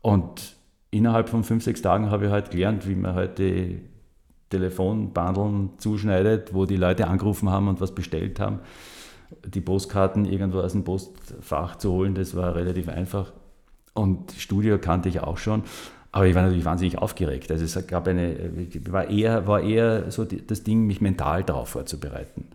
Und 0.00 0.56
innerhalb 0.90 1.28
von 1.28 1.44
fünf, 1.44 1.62
sechs 1.64 1.82
Tagen 1.82 2.10
habe 2.10 2.26
ich 2.26 2.30
halt 2.30 2.50
gelernt, 2.50 2.88
wie 2.88 2.94
man 2.94 3.14
halt 3.14 3.40
Telefonbandeln 4.50 5.70
zuschneidet, 5.78 6.54
wo 6.54 6.66
die 6.66 6.76
Leute 6.76 7.06
angerufen 7.06 7.50
haben 7.50 7.68
und 7.68 7.80
was 7.80 7.94
bestellt 7.94 8.40
haben. 8.40 8.60
Die 9.46 9.60
Postkarten 9.60 10.24
irgendwo 10.24 10.60
aus 10.60 10.72
dem 10.72 10.84
Postfach 10.84 11.76
zu 11.76 11.92
holen, 11.92 12.14
das 12.14 12.34
war 12.36 12.54
relativ 12.54 12.88
einfach. 12.88 13.32
Und 13.94 14.32
Studio 14.32 14.78
kannte 14.78 15.08
ich 15.08 15.20
auch 15.20 15.38
schon. 15.38 15.62
Aber 16.12 16.26
ich 16.26 16.34
war 16.34 16.42
natürlich 16.42 16.66
wahnsinnig 16.66 16.98
aufgeregt. 16.98 17.50
Also 17.50 17.64
es 17.64 17.86
gab 17.86 18.06
eine, 18.06 18.50
war 18.90 19.08
eher, 19.08 19.46
war 19.46 19.62
eher 19.62 20.10
so 20.10 20.24
das 20.24 20.62
Ding, 20.62 20.86
mich 20.86 21.00
mental 21.00 21.42
darauf 21.42 21.70
vorzubereiten. 21.70 22.48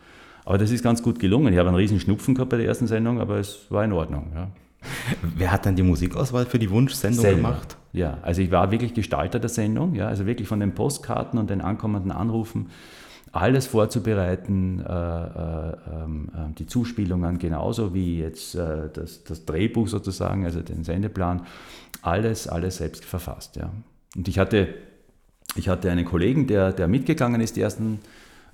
Aber 0.47 0.57
das 0.57 0.71
ist 0.71 0.81
ganz 0.81 1.03
gut 1.03 1.19
gelungen. 1.19 1.51
Ich 1.51 1.59
habe 1.59 1.67
einen 1.67 1.77
riesen 1.77 1.99
Schnupfen 1.99 2.33
gehabt 2.33 2.51
bei 2.51 2.55
der 2.55 2.67
ersten 2.67 2.87
Sendung, 2.87 3.19
aber 3.19 3.35
es 3.35 3.65
war 3.69 3.83
in 3.83 3.91
Ordnung. 3.91 4.31
Ja. 4.33 4.47
Wer 5.21 5.51
hat 5.51 5.65
dann 5.65 5.75
die 5.75 5.83
Musikauswahl 5.83 6.45
für 6.45 6.57
die 6.57 6.69
Wunschsendung 6.69 7.21
Selber. 7.21 7.35
gemacht? 7.35 7.75
Ja, 7.91 8.19
also 8.21 8.41
ich 8.41 8.49
war 8.49 8.71
wirklich 8.71 8.93
Gestalter 8.93 9.39
der 9.39 9.49
Sendung, 9.49 9.93
ja, 9.93 10.07
also 10.07 10.25
wirklich 10.25 10.47
von 10.47 10.61
den 10.61 10.73
Postkarten 10.73 11.37
und 11.37 11.49
den 11.49 11.59
ankommenden 11.59 12.13
Anrufen 12.13 12.69
alles 13.33 13.67
vorzubereiten, 13.67 14.79
äh, 14.79 14.93
äh, 14.93 15.71
äh, 15.71 16.53
die 16.57 16.65
Zuspielungen 16.65 17.39
genauso 17.39 17.93
wie 17.93 18.19
jetzt 18.19 18.55
äh, 18.55 18.87
das, 18.93 19.25
das, 19.25 19.43
Drehbuch 19.43 19.89
sozusagen, 19.89 20.45
also 20.45 20.61
den 20.61 20.85
Sendeplan, 20.85 21.41
alles, 22.01 22.47
alles 22.47 22.77
selbst 22.77 23.03
verfasst. 23.03 23.57
Ja. 23.57 23.69
Und 24.15 24.29
ich 24.29 24.39
hatte, 24.39 24.69
ich 25.55 25.67
hatte 25.67 25.91
einen 25.91 26.05
Kollegen, 26.05 26.47
der, 26.47 26.71
der 26.71 26.87
mitgegangen 26.87 27.41
ist 27.41 27.57
die 27.57 27.61
ersten 27.61 27.99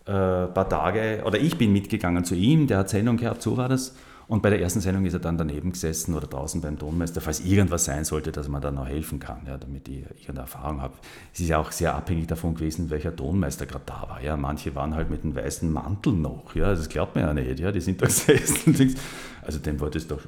äh, 0.05 0.47
paar 0.47 0.69
Tage, 0.69 1.23
oder 1.25 1.39
ich 1.39 1.57
bin 1.57 1.71
mitgegangen 1.71 2.23
zu 2.25 2.35
ihm, 2.35 2.67
der 2.67 2.79
hat 2.79 2.89
Sendung 2.89 3.17
gehabt, 3.17 3.41
so 3.41 3.57
war 3.57 3.69
das. 3.69 3.95
Und 4.27 4.41
bei 4.41 4.49
der 4.49 4.61
ersten 4.61 4.79
Sendung 4.79 5.05
ist 5.05 5.13
er 5.13 5.19
dann 5.19 5.37
daneben 5.37 5.73
gesessen 5.73 6.15
oder 6.15 6.27
draußen 6.27 6.61
beim 6.61 6.79
Tonmeister, 6.79 7.19
falls 7.19 7.41
irgendwas 7.41 7.85
sein 7.85 8.05
sollte, 8.05 8.31
dass 8.31 8.47
man 8.47 8.61
dann 8.61 8.75
noch 8.75 8.87
helfen 8.87 9.19
kann, 9.19 9.41
ja, 9.45 9.57
damit 9.57 9.87
ich 9.89 9.97
irgendeine 9.97 10.39
Erfahrung 10.39 10.81
habe. 10.81 10.93
Es 11.33 11.41
ist 11.41 11.49
ja 11.49 11.57
auch 11.57 11.71
sehr 11.71 11.93
abhängig 11.93 12.27
davon 12.27 12.55
gewesen, 12.55 12.89
welcher 12.89 13.15
Tonmeister 13.15 13.65
gerade 13.65 13.83
da 13.85 14.05
war. 14.07 14.21
Ja. 14.21 14.37
Manche 14.37 14.73
waren 14.75 14.95
halt 14.95 15.09
mit 15.09 15.23
einem 15.23 15.35
weißen 15.35 15.71
Mantel 15.71 16.13
noch, 16.13 16.55
ja, 16.55 16.69
das 16.69 16.87
glaubt 16.87 17.15
man 17.15 17.25
ja 17.25 17.33
nicht, 17.33 17.59
ja. 17.59 17.71
die 17.71 17.81
sind 17.81 18.01
da 18.01 18.05
gesessen. 18.07 18.95
Also 19.41 19.59
dem 19.59 19.79
wollte 19.79 19.97
es 19.97 20.07
doch 20.07 20.21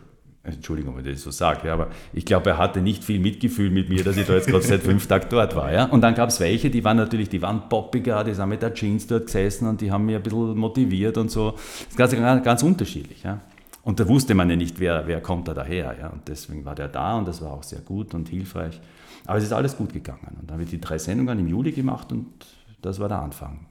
Entschuldigung, 0.46 0.96
wenn 0.96 1.06
ich 1.06 1.14
das 1.14 1.24
so 1.24 1.32
sage, 1.32 1.68
ja, 1.68 1.74
aber 1.74 1.88
ich 2.14 2.26
glaube, 2.26 2.52
er 2.52 2.58
hatte 2.58 2.82
nicht 2.82 3.04
viel 3.04 3.20
Mitgefühl 3.20 3.72
mit 3.72 3.90
mir, 3.90 4.04
dass 4.04 4.16
ich 4.18 4.28
da 4.28 4.34
jetzt 4.34 4.48
gerade 4.48 4.64
seit 4.64 4.82
fünf 4.82 5.08
Tagen 5.08 5.28
dort 5.30 5.56
war. 5.56 5.74
Ja? 5.74 5.86
Und 5.86 6.02
dann 6.02 6.14
gab 6.14 6.30
es 6.30 6.40
welche, 6.40 6.70
die 6.70 6.84
waren 6.84 6.98
natürlich, 6.98 7.30
die 7.30 7.42
waren 7.42 7.68
poppiger, 7.68 8.24
die 8.24 8.34
sind 8.34 8.48
mit 8.50 8.62
der 8.62 8.74
Jeans 8.74 9.08
dort 9.08 9.26
gesessen 9.26 9.68
und 9.68 9.82
die 9.82 9.92
haben 9.92 10.06
mich 10.06 10.16
ein 10.16 10.24
bisschen 10.24 10.58
motiviert 10.58 11.18
und 11.18 11.32
so. 11.32 11.52
Das 11.98 12.14
ist 12.14 12.18
ganz, 12.20 12.44
ganz 12.44 12.64
unterschiedlich. 12.64 13.24
Ja? 13.24 13.40
Und 13.84 14.00
da 14.00 14.08
wusste 14.08 14.36
man 14.36 14.50
ja 14.50 14.56
nicht, 14.56 14.80
wer, 14.80 15.08
wer 15.08 15.22
kommt 15.22 15.48
da 15.48 15.54
daher. 15.54 15.96
Ja? 16.00 16.10
Und 16.10 16.28
deswegen 16.28 16.64
war 16.66 16.76
der 16.76 16.88
da 16.88 17.18
und 17.18 17.28
das 17.28 17.42
war 17.42 17.52
auch 17.52 17.64
sehr 17.64 17.82
gut 17.82 18.14
und 18.14 18.30
hilfreich. 18.30 18.80
Aber 19.26 19.38
es 19.40 19.44
ist 19.44 19.54
alles 19.54 19.76
gut 19.76 19.94
gegangen. 19.94 20.38
Und 20.40 20.50
dann 20.50 20.56
habe 20.56 20.64
ich 20.64 20.70
die 20.70 20.82
drei 20.82 20.98
Sendungen 20.98 21.40
im 21.40 21.48
Juli 21.48 21.72
gemacht 21.72 22.12
und 22.12 22.28
das 22.82 23.00
war 23.00 23.10
der 23.10 23.22
Anfang. 23.22 23.66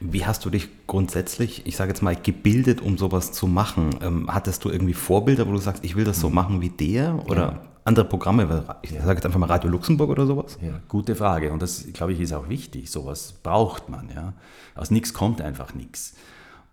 Wie 0.00 0.26
hast 0.26 0.44
du 0.44 0.50
dich 0.50 0.68
grundsätzlich, 0.86 1.66
ich 1.66 1.76
sage 1.76 1.90
jetzt 1.90 2.02
mal, 2.02 2.16
gebildet, 2.16 2.80
um 2.80 2.98
sowas 2.98 3.32
zu 3.32 3.46
machen? 3.46 3.90
Ähm, 4.02 4.32
hattest 4.32 4.64
du 4.64 4.70
irgendwie 4.70 4.94
Vorbilder, 4.94 5.46
wo 5.46 5.52
du 5.52 5.58
sagst, 5.58 5.84
ich 5.84 5.96
will 5.96 6.04
das 6.04 6.20
so 6.20 6.28
mhm. 6.28 6.34
machen 6.34 6.60
wie 6.60 6.70
der? 6.70 7.24
Oder? 7.26 7.40
Ja. 7.40 7.62
andere 7.84 8.04
Programme? 8.04 8.64
Ich 8.82 8.90
sage 8.90 9.14
jetzt 9.14 9.26
einfach 9.26 9.38
mal 9.38 9.46
Radio 9.46 9.70
Luxemburg 9.70 10.10
oder 10.10 10.26
sowas. 10.26 10.58
Ja, 10.60 10.80
gute 10.88 11.14
Frage. 11.14 11.52
Und 11.52 11.62
das, 11.62 11.86
glaube 11.92 12.12
ich, 12.12 12.20
ist 12.20 12.32
auch 12.32 12.48
wichtig. 12.48 12.90
Sowas 12.90 13.34
braucht 13.42 13.88
man. 13.88 14.08
Ja. 14.14 14.34
Aus 14.74 14.90
nichts 14.90 15.14
kommt 15.14 15.40
einfach 15.40 15.74
nichts. 15.74 16.14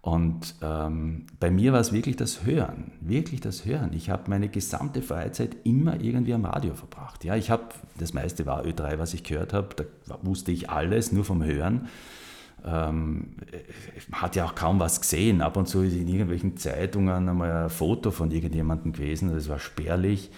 Und 0.06 0.54
ähm, 0.62 1.26
bei 1.40 1.50
mir 1.50 1.74
war 1.74 1.80
es 1.80 1.92
wirklich 1.92 2.16
das 2.16 2.46
Hören, 2.46 2.92
wirklich 3.02 3.42
das 3.42 3.66
Hören. 3.66 3.92
Ich 3.92 4.12
habe 4.12 4.30
meine 4.30 4.50
gesamte 4.50 5.02
Freizeit 5.02 5.58
immer 5.64 6.00
irgendwie 6.00 6.36
am 6.36 6.46
Radio 6.46 6.76
verbracht. 6.76 7.24
Ja, 7.24 7.36
ich 7.36 7.50
habe, 7.50 7.64
das 7.98 8.14
meiste 8.14 8.46
war 8.46 8.64
Ö3, 8.64 9.00
was 9.00 9.16
ich 9.16 9.24
gehört 9.24 9.52
habe, 9.52 9.70
da 9.76 10.20
wusste 10.22 10.52
ich 10.52 10.70
alles, 10.70 11.12
nur 11.12 11.26
vom 11.26 11.44
Hören. 11.44 11.88
Ähm, 12.66 13.36
hat 14.12 14.36
ja 14.36 14.46
auch 14.46 14.56
kaum 14.56 14.80
was 14.80 15.00
gesehen. 15.00 15.42
Ab 15.42 15.56
und 15.56 15.68
zu 15.68 15.84
ist 15.84 15.94
in 15.94 16.08
irgendwelchen 16.08 16.58
Zeitungen 16.58 17.30
einmal 17.30 17.52
ein 17.52 17.70
Foto 17.70 18.10
von 18.10 18.32
irgendjemandem 18.32 18.92
gewesen, 18.92 19.32
das 19.34 19.50
war 19.50 19.60
spärlich. 19.60 20.32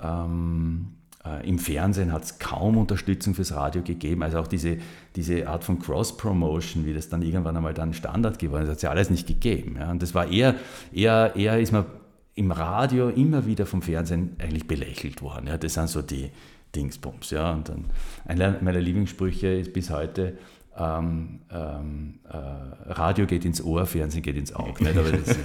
Ähm, 0.00 0.88
äh, 1.24 1.48
Im 1.48 1.58
Fernsehen 1.58 2.12
hat 2.12 2.24
es 2.24 2.38
kaum 2.38 2.76
Unterstützung 2.76 3.34
fürs 3.34 3.54
Radio 3.54 3.82
gegeben. 3.82 4.22
Also 4.22 4.38
auch 4.38 4.46
diese, 4.46 4.76
diese 5.16 5.48
Art 5.48 5.64
von 5.64 5.78
Cross-Promotion, 5.78 6.84
wie 6.84 6.92
das 6.92 7.08
dann 7.08 7.22
irgendwann 7.22 7.56
einmal 7.56 7.72
dann 7.72 7.94
Standard 7.94 8.38
geworden 8.38 8.64
ist, 8.64 8.68
hat 8.68 8.76
es 8.76 8.82
ja 8.82 8.90
alles 8.90 9.08
nicht 9.08 9.26
gegeben. 9.26 9.76
Ja. 9.78 9.90
Und 9.90 10.02
das 10.02 10.14
war 10.14 10.28
eher, 10.28 10.54
eher, 10.92 11.34
eher 11.34 11.58
ist 11.58 11.72
man 11.72 11.86
im 12.34 12.50
Radio 12.50 13.08
immer 13.08 13.46
wieder 13.46 13.64
vom 13.64 13.80
Fernsehen 13.80 14.36
eigentlich 14.38 14.66
belächelt 14.66 15.22
worden. 15.22 15.46
Ja. 15.46 15.56
Das 15.56 15.74
sind 15.74 15.88
so 15.88 16.02
die 16.02 16.30
Dingsbums. 16.74 17.30
Ja. 17.30 17.52
Und 17.52 17.70
dann 17.70 17.86
einer 18.26 18.58
meiner 18.60 18.80
Lieblingssprüche 18.80 19.48
ist 19.48 19.72
bis 19.72 19.88
heute, 19.88 20.36
ähm, 20.76 21.40
ähm, 21.50 22.20
äh, 22.28 22.92
Radio 22.92 23.26
geht 23.26 23.44
ins 23.44 23.62
Ohr, 23.62 23.86
Fernsehen 23.86 24.22
geht 24.22 24.36
ins 24.36 24.54
Auge. 24.54 24.84
Nicht? 24.84 24.96
Aber 24.96 25.10
das 25.10 25.28
ist, 25.28 25.38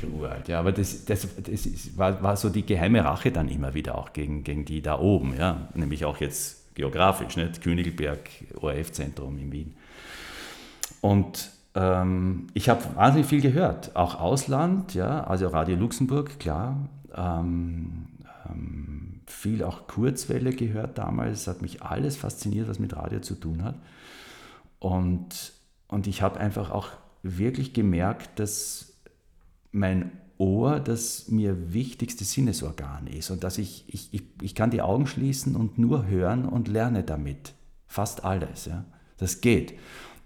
schon 0.00 0.14
uralt. 0.14 0.48
Ja, 0.48 0.60
aber 0.60 0.72
das, 0.72 1.04
das, 1.04 1.28
das 1.36 1.66
ist, 1.66 1.96
war, 1.98 2.22
war 2.22 2.36
so 2.36 2.48
die 2.48 2.64
geheime 2.64 3.04
Rache 3.04 3.30
dann 3.30 3.48
immer 3.48 3.74
wieder 3.74 3.96
auch 3.96 4.12
gegen, 4.12 4.44
gegen 4.44 4.64
die 4.64 4.82
da 4.82 4.98
oben, 4.98 5.36
ja, 5.36 5.68
nämlich 5.74 6.04
auch 6.04 6.18
jetzt 6.18 6.74
geografisch, 6.74 7.36
nicht? 7.36 7.62
Königelberg, 7.62 8.30
ORF-Zentrum 8.60 9.38
in 9.38 9.52
Wien. 9.52 9.74
Und 11.00 11.50
ähm, 11.74 12.48
ich 12.54 12.68
habe 12.68 12.82
wahnsinnig 12.94 13.28
viel 13.28 13.40
gehört, 13.40 13.94
auch 13.94 14.18
Ausland, 14.18 14.94
ja, 14.94 15.24
also 15.24 15.48
Radio 15.48 15.76
Luxemburg, 15.76 16.38
klar. 16.38 16.88
Ähm, 17.14 18.06
ähm, 18.48 19.20
viel 19.26 19.62
auch 19.62 19.86
Kurzwelle 19.86 20.52
gehört 20.52 20.98
damals, 20.98 21.46
hat 21.46 21.62
mich 21.62 21.82
alles 21.82 22.16
fasziniert, 22.16 22.68
was 22.68 22.78
mit 22.78 22.96
Radio 22.96 23.20
zu 23.20 23.34
tun 23.34 23.62
hat. 23.62 23.76
Und, 24.80 25.52
und 25.86 26.08
ich 26.08 26.22
habe 26.22 26.40
einfach 26.40 26.70
auch 26.70 26.88
wirklich 27.22 27.72
gemerkt, 27.72 28.40
dass 28.40 28.94
mein 29.70 30.10
Ohr 30.38 30.80
das 30.80 31.28
mir 31.28 31.74
wichtigste 31.74 32.24
Sinnesorgan 32.24 33.06
ist 33.06 33.30
und 33.30 33.44
dass 33.44 33.58
ich, 33.58 33.84
ich, 33.88 34.12
ich, 34.12 34.22
ich 34.40 34.54
kann 34.54 34.70
die 34.70 34.80
Augen 34.80 35.06
schließen 35.06 35.54
und 35.54 35.78
nur 35.78 36.06
hören 36.06 36.46
und 36.46 36.66
lerne 36.66 37.04
damit. 37.04 37.52
Fast 37.86 38.24
alles. 38.24 38.64
Ja. 38.64 38.86
Das 39.18 39.42
geht. 39.42 39.74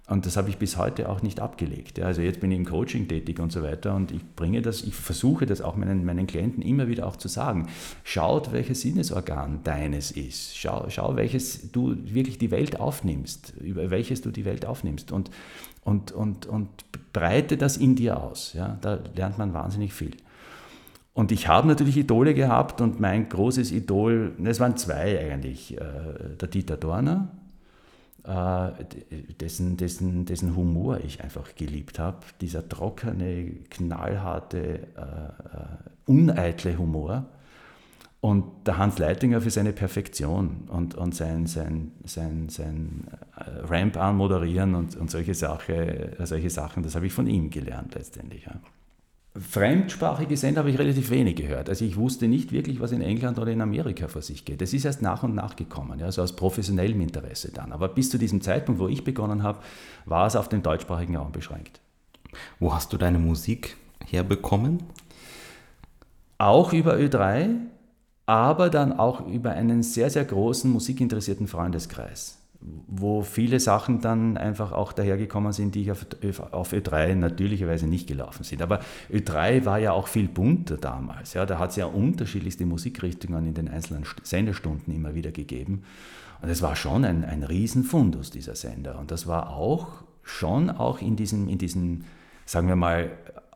Und 0.07 0.27
das 0.27 0.37
habe 0.37 0.51
ich 0.51 0.59
bis 0.59 0.77
heute 0.77 1.09
auch 1.09 1.23
nicht 1.23 1.41
abgelegt. 1.41 1.99
Also 1.99 2.21
jetzt 2.21 2.41
bin 2.41 2.51
ich 2.53 2.59
im 2.59 2.67
Coaching 2.67 3.09
tätig 3.09 3.41
und 3.41 3.51
so 3.51 3.63
weiter 3.63 3.95
und 3.95 4.13
ich 4.13 4.21
bringe 4.37 4.61
das, 4.61 4.83
ich 4.83 4.95
versuche 4.95 5.47
das 5.47 5.63
auch 5.63 5.77
meinen, 5.77 6.05
meinen 6.05 6.27
Klienten 6.27 6.63
immer 6.63 6.89
wieder 6.89 7.07
auch 7.07 7.17
zu 7.17 7.29
sagen. 7.29 7.69
Schaut, 8.03 8.53
welches 8.53 8.83
Sinnesorgan 8.83 9.61
deines 9.65 10.11
ist. 10.11 10.59
Schau, 10.59 10.87
schau, 10.91 11.17
welches 11.17 11.73
du 11.73 11.97
wirklich 12.05 12.37
die 12.37 12.51
Welt 12.51 12.79
aufnimmst, 12.79 13.55
über 13.61 13.91
welches 13.91 14.21
du 14.21 14.31
die 14.31 14.45
Welt 14.45 14.67
aufnimmst. 14.67 15.11
Und 15.11 15.31
und, 15.85 16.13
und, 16.13 16.47
und 16.47 16.69
breite 17.13 17.57
das 17.57 17.77
in 17.77 17.95
dir 17.95 18.21
aus. 18.21 18.55
Ja? 18.55 18.79
Da 18.81 18.99
lernt 19.15 19.39
man 19.39 19.53
wahnsinnig 19.53 19.93
viel. 19.93 20.17
Und 21.13 21.31
ich 21.31 21.47
habe 21.47 21.69
natürlich 21.69 21.97
Idole 21.97 22.35
gehabt 22.35 22.81
und 22.81 22.99
mein 22.99 23.29
großes 23.29 23.71
Idol, 23.71 24.33
es 24.43 24.59
waren 24.59 24.77
zwei 24.77 25.21
eigentlich, 25.21 25.77
äh, 25.77 25.81
der 26.41 26.49
Dieter 26.49 26.77
Dorner, 26.77 27.29
dessen, 28.27 29.77
dessen, 29.77 30.25
dessen 30.25 30.57
Humor 30.57 31.01
ich 31.05 31.23
einfach 31.23 31.55
geliebt 31.55 31.99
habe, 31.99 32.19
dieser 32.41 32.69
trockene, 32.69 33.53
knallharte, 33.69 34.89
äh, 34.97 36.11
uneitle 36.11 36.79
Humor 36.79 37.27
und 38.21 38.67
der 38.67 38.79
Hans 38.79 38.99
Leitinger 38.99 39.43
für 39.43 39.51
seine 39.51 39.75
Perfektion 39.75 40.69
und, 40.69 40.95
und 40.95 41.15
sein, 41.15 41.47
sein, 41.47 41.93
sein, 42.05 42.49
sein 42.49 43.09
äh, 43.37 43.67
Ramp 43.67 43.99
anmoderieren 43.99 44.75
und, 44.75 44.97
und 44.97 45.11
solche, 45.11 45.35
Sache, 45.35 46.17
solche 46.21 46.49
Sachen, 46.49 46.83
das 46.83 46.95
habe 46.95 47.07
ich 47.07 47.13
von 47.13 47.27
ihm 47.27 47.51
gelernt 47.51 47.95
letztendlich. 47.95 48.47
Ja. 48.47 48.55
Fremdsprachige 49.37 50.37
Sender 50.37 50.61
habe 50.61 50.71
ich 50.71 50.79
relativ 50.79 51.11
wenig 51.11 51.35
gehört. 51.35 51.69
Also 51.69 51.85
ich 51.85 51.97
wusste 51.97 52.29
nicht 52.29 52.53
wirklich, 52.53 52.79
was 52.79 52.93
in 52.93 53.01
England 53.01 53.37
oder 53.39 53.51
in 53.51 53.61
Amerika 53.61 54.07
vor 54.07 54.23
sich 54.23 54.45
geht. 54.45 54.61
Das 54.61 54.73
ist 54.73 54.85
erst 54.85 55.03
nach 55.03 55.25
und 55.25 55.35
nach 55.35 55.57
gekommen, 55.57 55.99
ja, 55.99 56.07
also 56.07 56.23
aus 56.23 56.37
professionellem 56.37 57.01
Interesse 57.01 57.51
dann. 57.51 57.73
Aber 57.73 57.89
bis 57.89 58.11
zu 58.11 58.19
diesem 58.19 58.43
Zeitpunkt, 58.43 58.81
wo 58.81 58.87
ich 58.87 59.03
begonnen 59.03 59.43
habe, 59.43 59.59
war 60.05 60.29
es 60.29 60.37
auf 60.37 60.49
den 60.49 60.63
deutschsprachigen 60.63 61.17
Raum 61.17 61.33
beschränkt. 61.33 61.81
Wo 62.61 62.73
hast 62.73 62.93
du 62.93 62.97
deine 62.97 63.19
Musik 63.19 63.77
herbekommen? 64.07 64.85
Auch 66.39 66.73
über 66.73 66.95
Ö3, 66.95 67.57
aber 68.27 68.71
dann 68.71 68.93
auch 68.93 69.27
über 69.27 69.51
einen 69.51 69.83
sehr, 69.83 70.11
sehr 70.11 70.25
großen 70.25 70.71
musikinteressierten 70.71 71.49
Freundeskreis, 71.49 72.39
wo 72.87 73.23
viele 73.23 73.61
Sachen 73.61 74.01
dann 74.01 74.39
einfach 74.39 74.73
auch 74.73 74.93
dahergekommen 74.93 75.53
sind, 75.53 75.75
die 75.75 75.91
auf, 75.91 76.07
auf 76.51 76.73
Ö3 76.73 77.15
natürlicherweise 77.15 77.87
nicht 77.87 78.07
gelaufen 78.07 78.43
sind. 78.43 78.63
Aber 78.63 78.81
Ö3 79.13 79.67
war 79.67 79.79
ja 79.79 79.93
auch 79.93 80.09
viel 80.09 80.29
bunter 80.29 80.79
damals. 80.79 81.35
Ja, 81.35 81.45
da 81.45 81.59
hat 81.59 81.71
es 81.71 81.77
ja 81.77 81.87
unterschiedlichste 81.87 82.65
Musikrichtungen 82.65 83.47
in 83.47 83.55
den 83.55 83.69
einzelnen 83.69 84.05
Senderstunden 84.23 84.95
immer 84.95 85.15
wieder 85.15 85.31
gegeben. 85.31 85.85
Und 86.41 86.49
es 86.49 86.63
war 86.63 86.75
schon 86.75 87.05
ein, 87.05 87.25
ein 87.25 87.43
Riesenfundus, 87.43 88.31
dieser 88.31 88.55
Sender. 88.55 88.99
Und 88.99 89.11
das 89.11 89.27
war 89.27 89.51
auch 89.51 89.89
schon 90.23 90.71
auch 90.71 91.03
in 91.03 91.17
diesem, 91.17 91.49
in 91.49 91.59
diesem 91.59 92.05
sagen 92.47 92.69
wir 92.69 92.77
mal, 92.77 93.11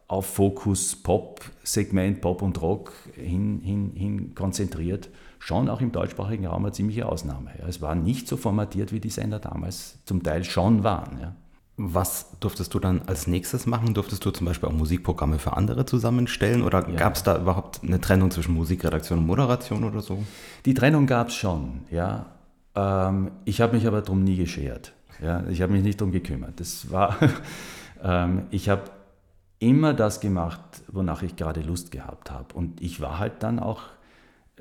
auf 0.07 0.27
Fokus 0.27 0.97
Pop-Segment, 0.97 2.21
Pop 2.21 2.43
und 2.43 2.61
Rock 2.63 2.93
hin, 3.15 3.61
hin, 3.63 3.93
hin 3.95 4.35
konzentriert, 4.35 5.11
schon 5.49 5.71
auch 5.71 5.81
im 5.81 5.93
deutschsprachigen 5.93 6.47
Raum 6.47 6.67
eine 6.67 6.73
ziemliche 6.73 7.07
Ausnahme. 7.07 7.51
Ja. 7.59 7.67
Es 7.67 7.81
war 7.81 7.95
nicht 7.95 8.29
so 8.29 8.37
formatiert, 8.37 8.93
wie 8.93 9.01
die 9.01 9.09
Sender 9.09 9.39
damals 9.39 9.99
zum 10.05 10.23
Teil 10.23 10.45
schon 10.45 10.85
waren. 10.85 11.19
Ja. 11.21 11.35
Was 11.79 12.39
durftest 12.41 12.75
du 12.75 12.79
dann 12.79 13.01
als 13.07 13.27
nächstes 13.27 13.65
machen? 13.65 13.95
Durftest 13.95 14.23
du 14.27 14.31
zum 14.31 14.47
Beispiel 14.47 14.69
auch 14.69 14.75
Musikprogramme 14.75 15.39
für 15.39 15.57
andere 15.57 15.87
zusammenstellen 15.87 16.63
oder 16.63 16.87
ja. 16.87 16.97
gab 16.97 17.15
es 17.15 17.23
da 17.23 17.39
überhaupt 17.39 17.83
eine 17.83 17.99
Trennung 17.99 18.31
zwischen 18.31 18.53
Musikredaktion 18.53 19.21
und 19.21 19.27
Moderation 19.27 19.85
oder 19.85 20.01
so? 20.03 20.23
Die 20.67 20.75
Trennung 20.75 21.07
gab 21.07 21.29
es 21.29 21.35
schon, 21.35 21.81
ja. 21.91 22.27
Ähm, 22.75 23.31
ich 23.47 23.63
habe 23.63 23.75
mich 23.75 23.87
aber 23.87 24.03
darum 24.03 24.25
nie 24.25 24.37
geschert. 24.37 24.93
Ja. 25.23 25.45
Ich 25.49 25.63
habe 25.63 25.73
mich 25.73 25.83
nicht 25.83 25.99
darum 25.99 26.13
gekümmert. 26.13 26.61
Das 26.61 26.91
war, 26.91 27.17
ähm, 28.03 28.43
ich 28.51 28.69
habe 28.69 28.83
immer 29.61 29.95
das 29.95 30.21
gemacht, 30.21 30.61
wonach 30.89 31.23
ich 31.23 31.37
gerade 31.37 31.63
Lust 31.63 31.91
gehabt 31.91 32.31
habe. 32.31 32.53
Und 32.53 32.83
ich 32.83 33.01
war 33.01 33.19
halt 33.19 33.43
dann 33.43 33.59
auch, 33.61 33.85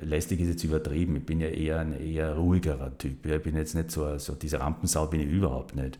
lästig 0.00 0.40
ist 0.40 0.48
jetzt 0.48 0.64
übertrieben, 0.64 1.16
ich 1.16 1.26
bin 1.26 1.40
ja 1.40 1.48
eher 1.48 1.80
ein 1.80 1.92
eher 1.92 2.34
ruhigerer 2.34 2.96
Typ. 2.98 3.26
Ich 3.26 3.42
bin 3.42 3.56
jetzt 3.56 3.74
nicht 3.74 3.90
so, 3.90 4.18
so 4.18 4.34
diese 4.34 4.60
Rampensau 4.60 5.06
bin 5.06 5.20
ich 5.20 5.28
überhaupt 5.28 5.76
nicht. 5.76 5.98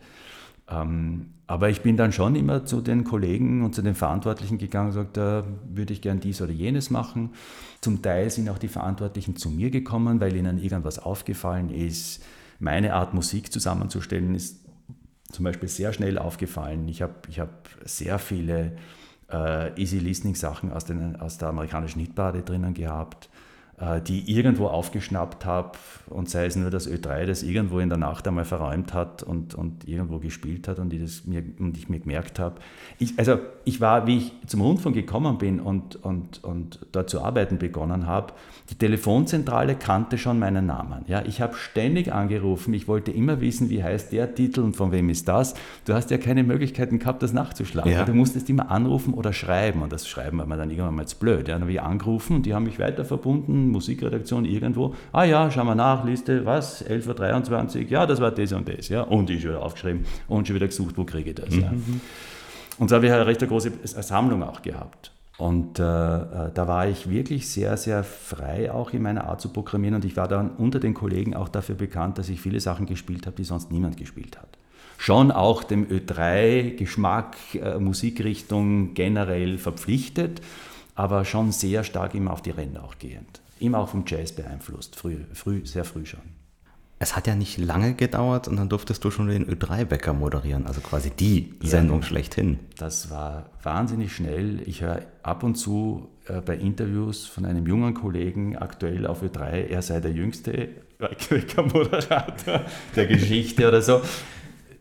Ähm, 0.71 1.31
aber 1.47 1.71
ich 1.71 1.81
bin 1.81 1.97
dann 1.97 2.13
schon 2.13 2.37
immer 2.37 2.67
zu 2.67 2.83
den 2.83 3.05
Kollegen 3.05 3.65
und 3.65 3.75
zu 3.75 3.81
den 3.81 3.95
Verantwortlichen 3.95 4.59
gegangen 4.59 4.89
und 4.89 4.95
gesagt, 4.95 5.17
da 5.17 5.45
würde 5.67 5.95
ich 5.95 6.03
gern 6.03 6.21
dies 6.21 6.43
oder 6.43 6.53
jenes 6.53 6.91
machen. 6.91 7.31
Zum 7.81 8.03
Teil 8.03 8.29
sind 8.29 8.51
auch 8.51 8.59
die 8.59 8.69
Verantwortlichen 8.69 9.37
zu 9.37 9.49
mir 9.49 9.71
gekommen, 9.71 10.21
weil 10.21 10.37
ihnen 10.37 10.59
irgendwas 10.59 10.99
aufgefallen 10.99 11.71
ist. 11.71 12.23
Meine 12.59 12.95
Art 12.95 13.15
Musik 13.15 13.51
zusammenzustellen 13.51 14.35
ist 14.35 14.65
zum 15.33 15.45
Beispiel 15.45 15.69
sehr 15.69 15.93
schnell 15.93 16.19
aufgefallen. 16.19 16.87
Ich 16.89 17.01
habe 17.01 17.15
ich 17.29 17.41
hab 17.41 17.69
sehr 17.85 18.19
viele 18.19 18.77
äh, 19.33 19.81
Easy 19.81 19.99
Listening 19.99 20.35
Sachen 20.35 20.73
aus, 20.73 20.85
den, 20.85 21.17
aus 21.17 21.39
der 21.39 21.49
amerikanischen 21.49 22.01
Hitparade 22.01 22.43
drinnen 22.43 22.75
gehabt. 22.75 23.31
Äh, 23.81 24.01
die 24.01 24.29
irgendwo 24.29 24.67
aufgeschnappt 24.67 25.45
habe 25.47 25.79
und 26.11 26.29
sei 26.29 26.47
es 26.47 26.57
nur 26.57 26.69
das 26.69 26.91
Ö3, 26.91 27.27
das 27.27 27.45
irgendwo 27.45 27.79
in 27.79 27.89
der 27.89 27.99
Nacht 27.99 28.27
einmal 28.27 28.45
verräumt 28.45 28.93
hat 28.93 29.23
und, 29.23 29.55
und 29.55 29.87
irgendwo 29.87 30.19
gespielt 30.19 30.67
hat 30.67 30.81
und 30.81 30.93
ich, 30.93 31.01
das 31.01 31.27
mir, 31.27 31.45
und 31.61 31.77
ich 31.77 31.89
mir 31.89 32.01
gemerkt 32.01 32.41
habe. 32.41 32.57
Also 33.17 33.39
ich 33.65 33.81
war, 33.81 34.09
wie 34.09 34.17
ich 34.17 34.33
zum 34.49 34.63
Rundfunk 34.63 34.97
gekommen 34.97 35.39
bin 35.39 35.61
und, 35.61 35.95
und, 35.95 36.43
und 36.43 36.81
dort 36.91 37.09
zu 37.09 37.23
arbeiten 37.23 37.59
begonnen 37.59 38.09
habe, 38.09 38.33
die 38.71 38.75
Telefonzentrale 38.75 39.77
kannte 39.77 40.19
schon 40.19 40.41
meinen 40.41 40.67
Namen. 40.67 41.05
Ja, 41.07 41.23
ich 41.25 41.41
habe 41.41 41.55
ständig 41.55 42.13
angerufen, 42.13 42.75
ich 42.75 42.89
wollte 42.89 43.13
immer 43.13 43.41
wissen, 43.41 43.71
wie 43.71 43.85
heißt 43.85 44.11
der 44.13 44.35
Titel 44.35 44.63
und 44.63 44.75
von 44.75 44.91
wem 44.91 45.09
ist 45.09 45.29
das. 45.29 45.55
Du 45.85 45.95
hast 45.95 46.11
ja 46.11 46.19
keine 46.19 46.43
Möglichkeiten 46.43 46.99
gehabt, 46.99 47.23
das 47.23 47.33
nachzuschlagen. 47.33 47.93
Ja. 47.93 48.05
Du 48.05 48.15
musstest 48.15 48.51
immer 48.51 48.73
anrufen 48.73 49.15
oder 49.15 49.33
schreiben 49.33 49.83
und 49.83 49.93
das 49.93 50.09
Schreiben 50.09 50.39
war 50.39 50.47
mir 50.47 50.57
dann 50.57 50.71
irgendwann 50.71 50.97
mal 50.97 51.07
zu 51.07 51.17
blöd. 51.17 51.47
Ja, 51.47 51.55
dann 51.55 51.63
habe 51.63 51.71
ich 51.73 51.81
angerufen 51.81 52.35
und 52.35 52.45
die 52.45 52.55
haben 52.55 52.65
mich 52.65 52.81
weiter 52.81 53.05
verbunden 53.05 53.68
Musikredaktion 53.71 54.45
irgendwo, 54.45 54.95
ah 55.13 55.25
ja, 55.25 55.51
schauen 55.51 55.67
wir 55.67 55.75
nach, 55.75 56.05
Liste, 56.05 56.45
was, 56.45 56.85
11.23 56.85 57.85
Uhr, 57.85 57.91
ja, 57.91 58.07
das 58.07 58.21
war 58.21 58.31
das 58.31 58.53
und 58.53 58.69
das, 58.69 58.89
ja, 58.89 59.03
und 59.03 59.31
ich 59.31 59.43
schon 59.43 59.51
wieder 59.51 59.63
aufgeschrieben 59.63 60.05
und 60.29 60.47
schon 60.47 60.57
wieder 60.57 60.67
gesucht, 60.67 60.97
wo 60.97 61.05
kriege 61.05 61.31
ich 61.31 61.37
das, 61.37 61.51
mhm. 61.51 61.61
ja. 61.61 61.73
Und 62.79 62.89
so 62.89 62.97
habe 62.97 63.07
ich 63.07 63.13
halt 63.13 63.23
eine 63.23 63.31
recht 63.31 63.47
große 63.47 63.73
Sammlung 63.85 64.43
auch 64.43 64.63
gehabt. 64.63 65.13
Und 65.39 65.79
äh, 65.79 65.83
äh, 65.83 66.51
da 66.53 66.67
war 66.67 66.89
ich 66.89 67.09
wirklich 67.09 67.49
sehr, 67.49 67.77
sehr 67.77 68.03
frei 68.03 68.73
auch 68.73 68.93
in 68.93 69.03
meiner 69.03 69.25
Art 69.29 69.41
zu 69.41 69.51
programmieren 69.51 69.95
und 69.95 70.05
ich 70.05 70.17
war 70.17 70.27
dann 70.27 70.51
unter 70.51 70.81
den 70.81 70.95
Kollegen 70.95 71.37
auch 71.37 71.49
dafür 71.49 71.77
bekannt, 71.77 72.19
dass 72.19 72.29
ich 72.29 72.41
viele 72.41 72.59
Sachen 72.59 72.87
gespielt 72.87 73.25
habe, 73.25 73.37
die 73.37 73.45
sonst 73.45 73.71
niemand 73.71 73.97
gespielt 73.97 74.37
hat. 74.37 74.49
Schon 74.97 75.31
auch 75.31 75.63
dem 75.63 75.87
Ö3-Geschmack, 75.87 77.37
äh, 77.55 77.79
Musikrichtung 77.79 78.95
generell 78.95 79.59
verpflichtet, 79.59 80.43
aber 80.97 81.25
schon 81.25 81.53
sehr 81.53 81.85
stark 81.85 82.17
immer 82.17 82.33
auf 82.33 82.43
die 82.43 82.51
Ränder 82.51 82.83
auch 82.83 82.99
gehend. 82.99 83.41
Immer 83.61 83.79
auch 83.79 83.89
vom 83.89 84.05
Jazz 84.07 84.33
beeinflusst, 84.33 84.97
früh, 84.97 85.17
früh, 85.33 85.65
sehr 85.65 85.85
früh 85.85 86.07
schon. 86.07 86.21
Es 87.01 87.15
hat 87.15 87.29
ja 87.29 87.37
nicht 87.37 87.59
lange 87.59 87.95
gedauert 87.95 88.49
und 88.49 88.57
dann 88.57 88.69
durftest 88.69 89.05
du 89.05 89.13
schon 89.13 89.29
den 89.29 89.47
Ö3-Wecker 89.47 90.13
moderieren, 90.13 90.67
also 90.67 90.81
quasi 90.81 91.11
die 91.11 91.55
ja, 91.63 91.69
Sendung 91.69 92.03
schlechthin. 92.03 92.59
Das 92.77 93.09
war 93.09 93.51
wahnsinnig 93.63 94.13
schnell. 94.13 94.61
Ich 94.67 94.83
höre 94.83 95.03
ab 95.23 95.45
und 95.45 95.55
zu 95.55 96.09
äh, 96.27 96.41
bei 96.41 96.57
Interviews 96.57 97.25
von 97.27 97.45
einem 97.45 97.67
jungen 97.67 97.95
Kollegen 97.95 98.57
aktuell 98.57 99.07
auf 99.07 99.23
Ö3, 99.23 99.69
er 99.69 99.83
sei 99.83 100.01
der 100.01 100.11
jüngste 100.11 100.71
Wecker-Moderator 100.99 102.63
der 102.97 103.07
Geschichte 103.07 103.69
oder 103.69 103.81
so 103.81 104.01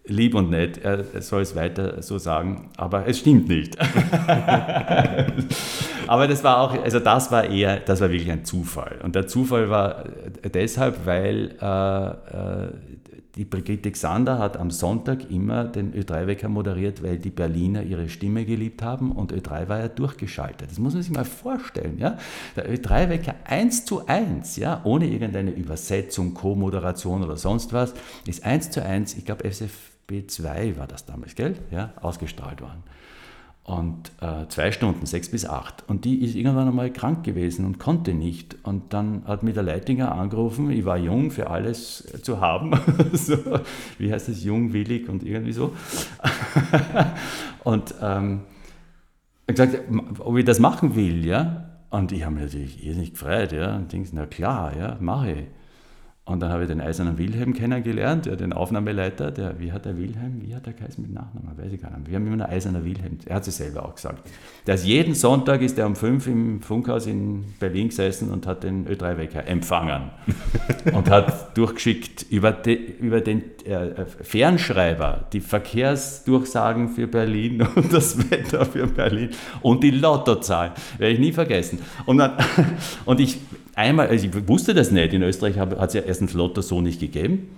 lieb 0.08 0.36
und 0.36 0.50
nett, 0.50 0.78
er 0.84 1.04
soll 1.22 1.41
es 1.41 1.56
weiter 1.56 2.02
so 2.02 2.17
sagen, 2.17 2.70
aber 2.78 3.08
es 3.08 3.20
stimmt 3.20 3.48
nicht. 3.48 3.78
aber 6.08 6.28
das 6.28 6.43
war 6.43 6.60
auch, 6.62 6.84
also 6.84 7.00
das 7.00 7.32
war 7.32 7.46
eher, 7.46 7.80
das 7.80 8.02
war 8.02 8.10
wirklich 8.10 8.32
ein 8.32 8.46
Zufall. 8.46 9.00
Und 9.04 9.15
der 9.15 9.28
Zufall 9.28 9.70
war 9.70 10.06
deshalb, 10.54 11.06
weil 11.06 11.56
äh, 11.62 12.08
äh, 12.08 12.72
die 13.38 13.46
Brigitte 13.46 13.91
Xander 13.91 14.39
hat 14.39 14.58
am 14.58 14.72
Sonntag 14.72 15.30
immer 15.30 15.63
den 15.63 15.93
Ö3-Wecker 15.93 16.50
moderiert, 16.50 17.04
weil 17.04 17.20
die 17.20 17.30
Berliner 17.30 17.84
ihre 17.84 18.10
Stimme 18.10 18.46
geliebt 18.46 18.82
haben 18.82 19.12
und 19.12 19.32
Ö3 19.32 19.70
war 19.70 19.80
ja 19.80 19.88
durchgeschaltet. 19.88 20.72
Das 20.72 20.80
muss 20.80 20.93
man 20.93 21.04
sich 21.04 21.12
mal 21.12 21.24
vorstellen. 21.24 22.00
Ja? 22.00 22.17
Der 22.56 22.67
Ö3-Wecker 22.67 23.36
1 23.46 23.86
zu 23.86 24.08
1, 24.08 24.56
ja? 24.58 24.82
ohne 24.84 25.06
irgendeine 25.08 25.52
Übersetzung, 25.52 26.34
Co-Moderation 26.34 27.24
oder 27.24 27.38
sonst 27.38 27.74
was, 27.74 27.93
ist 28.26 28.43
1 28.43 28.72
zu 28.72 28.84
1, 28.84 29.15
ich 29.17 29.26
glaube, 29.26 29.48
FSF 29.48 29.97
B2 30.10 30.78
war 30.78 30.88
das 30.88 31.06
damals, 31.06 31.36
gell? 31.36 31.56
Ja, 31.72 31.93
ausgestrahlt 32.02 32.62
worden. 32.62 32.84
Und 33.67 34.13
äh, 34.22 34.48
zwei 34.48 34.72
Stunden, 34.72 35.06
sechs 35.06 35.30
bis 35.30 35.46
acht. 35.46 35.84
Und 35.89 36.06
die 36.06 36.24
ist 36.24 36.36
irgendwann 36.36 36.70
einmal 36.70 36.89
krank 36.89 37.26
gewesen 37.26 37.65
und 37.65 37.80
konnte 37.80 38.13
nicht. 38.13 38.56
Und 38.63 38.93
dann 38.93 39.24
hat 39.26 39.43
mir 39.43 39.52
der 39.52 39.63
Leitinger 39.63 40.13
angerufen, 40.13 40.72
ich 40.72 40.86
war 40.86 40.98
jung 40.98 41.32
für 41.32 41.50
alles 41.50 42.08
zu 42.22 42.39
haben. 42.39 42.80
so, 43.12 43.36
wie 43.98 44.13
heißt 44.13 44.30
das, 44.30 44.41
jung, 44.46 44.72
willig 44.72 45.10
und 45.10 45.22
irgendwie 45.22 45.52
so. 45.52 45.74
und 47.65 47.93
ähm, 48.02 48.43
gesagt, 49.48 49.80
ob 50.20 50.38
ich 50.38 50.46
das 50.46 50.60
machen 50.60 50.96
will, 50.96 51.26
ja. 51.26 51.65
Und 51.89 52.13
ich 52.13 52.24
habe 52.24 52.36
mich 52.36 52.43
natürlich 52.46 52.86
irrsinnig 52.86 53.12
gefreut, 53.12 53.52
ja. 53.52 53.76
Und 53.76 53.91
denkst, 53.91 54.12
na 54.13 54.28
klar, 54.28 54.78
ja, 54.78 54.98
mache 55.02 55.32
ich. 55.32 55.46
Und 56.28 56.42
dann 56.42 56.52
habe 56.52 56.63
ich 56.63 56.68
den 56.68 56.82
Eisernen 56.82 57.18
Wilhelm 57.18 57.54
kennengelernt, 57.54 58.26
ja, 58.26 58.36
den 58.36 58.52
Aufnahmeleiter, 58.52 59.32
der, 59.32 59.62
wie 59.62 59.72
hat 59.72 59.86
der 59.86 59.98
Wilhelm, 59.98 60.42
wie 60.42 60.54
hat 60.54 60.66
der 60.66 60.74
geheißen 60.74 61.02
mit 61.02 61.13
Nachnamen, 61.13 61.58
weiß 61.58 61.72
ich 61.72 61.82
gar 61.82 61.98
nicht. 61.98 62.10
Wir 62.10 62.18
haben 62.18 62.28
immer 62.28 62.36
nur 62.36 62.50
Eiserner 62.50 62.84
Wilhelm, 62.84 63.18
er 63.26 63.38
hat 63.38 63.48
es 63.48 63.56
selber 63.56 63.86
auch 63.86 63.96
gesagt. 63.96 64.30
Der 64.68 64.76
ist 64.76 64.86
jeden 64.86 65.16
Sonntag 65.16 65.62
ist 65.62 65.80
er 65.80 65.88
um 65.88 65.96
fünf 65.96 66.28
im 66.28 66.62
Funkhaus 66.62 67.08
in 67.08 67.46
Berlin 67.62 67.88
gesessen 67.88 68.30
und 68.30 68.46
hat 68.46 68.63
den 68.63 68.86
Ö3-Wecker 68.90 69.48
empfangen 69.48 70.10
und 70.94 71.10
hat 71.10 71.58
durchgeschickt 71.58 72.26
über, 72.30 72.52
de, 72.52 72.76
über 72.76 73.22
den 73.22 73.44
äh, 73.63 74.06
Fernschreiber 74.06 75.28
die 75.32 75.40
Verkehrsdurchsagen 75.40 76.90
für 76.90 77.08
Berlin 77.08 77.66
und 77.76 77.94
das 77.94 78.30
Wetter 78.30 78.66
für 78.66 78.86
Berlin 78.88 79.30
und 79.62 79.82
die 79.82 79.92
Lottozahlen, 79.92 80.74
werde 80.98 81.13
ich 81.13 81.20
nie 81.22 81.32
vergessen. 81.32 81.80
Und, 82.06 82.18
dann, 82.18 82.34
und 83.06 83.22
ich 83.22 83.40
einmal, 83.78 84.08
also 84.08 84.28
ich 84.28 84.48
wusste 84.48 84.74
das 84.74 84.92
nicht, 84.92 85.13
in 85.13 85.22
Österreich 85.22 85.58
hat 85.58 85.72
es 85.88 85.94
ja 85.94 86.02
erstens 86.02 86.34
Lotto 86.34 86.62
so 86.62 86.82
nicht 86.82 87.00
gegeben. 87.00 87.50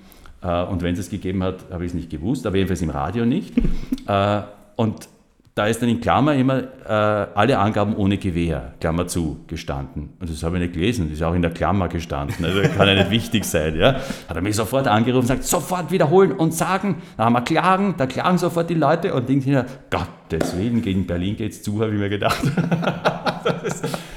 Äh, 0.42 0.64
und 0.64 0.84
wenn 0.84 0.94
es 0.94 1.00
es 1.00 1.10
gegeben 1.10 1.42
hat, 1.44 1.66
habe 1.72 1.86
ich 1.86 1.92
es 1.92 1.96
nicht 1.96 2.10
gewusst, 2.10 2.46
aber 2.46 2.58
jedenfalls 2.58 2.82
im 2.82 2.92
Radio 2.92 3.26
nicht. 3.26 3.54
Äh, 4.08 4.42
und 4.76 5.08
da 5.54 5.68
ist 5.68 5.84
dann 5.84 5.90
in 5.90 6.02
Klammer 6.02 6.34
immer 6.34 6.64
äh, 6.88 7.28
alle 7.36 7.60
Angaben 7.60 7.96
ohne 7.96 8.18
Gewehr, 8.18 8.74
Klammer 8.80 9.06
zu, 9.06 9.42
gestanden. 9.46 10.10
Und 10.20 10.32
das 10.32 10.42
habe 10.42 10.56
ich 10.56 10.64
nicht 10.64 10.74
gelesen, 10.74 11.10
das 11.10 11.18
ist 11.20 11.22
auch 11.22 11.36
in 11.36 11.44
der 11.44 11.52
Klammer 11.52 11.90
gestanden, 11.90 12.44
also 12.44 12.62
kann 12.76 12.88
ja 12.88 12.96
nicht 12.96 13.12
wichtig 13.12 13.46
sein. 13.46 13.76
Ja? 13.76 13.98
Hat 14.28 14.36
er 14.36 14.42
mich 14.42 14.56
sofort 14.56 14.88
angerufen 14.88 15.20
und 15.20 15.28
sagt, 15.28 15.44
sofort 15.44 15.92
wiederholen 15.92 16.32
und 16.32 16.56
sagen, 16.56 17.04
da 17.18 17.26
haben 17.26 17.34
wir 17.34 17.42
Klagen, 17.42 17.94
da 17.98 18.08
klagen 18.08 18.40
sofort 18.40 18.68
die 18.72 18.74
Leute 18.74 19.14
und 19.14 19.30
denken 19.30 19.44
sich, 19.44 19.64
Gottes 19.92 20.58
Willen, 20.58 20.82
gegen 20.82 21.06
Berlin 21.06 21.38
geht 21.38 21.52
es 21.52 21.62
zu, 21.62 21.80
habe 21.84 21.94
ich 21.94 22.00
mir 22.00 22.10
gedacht. 22.10 22.42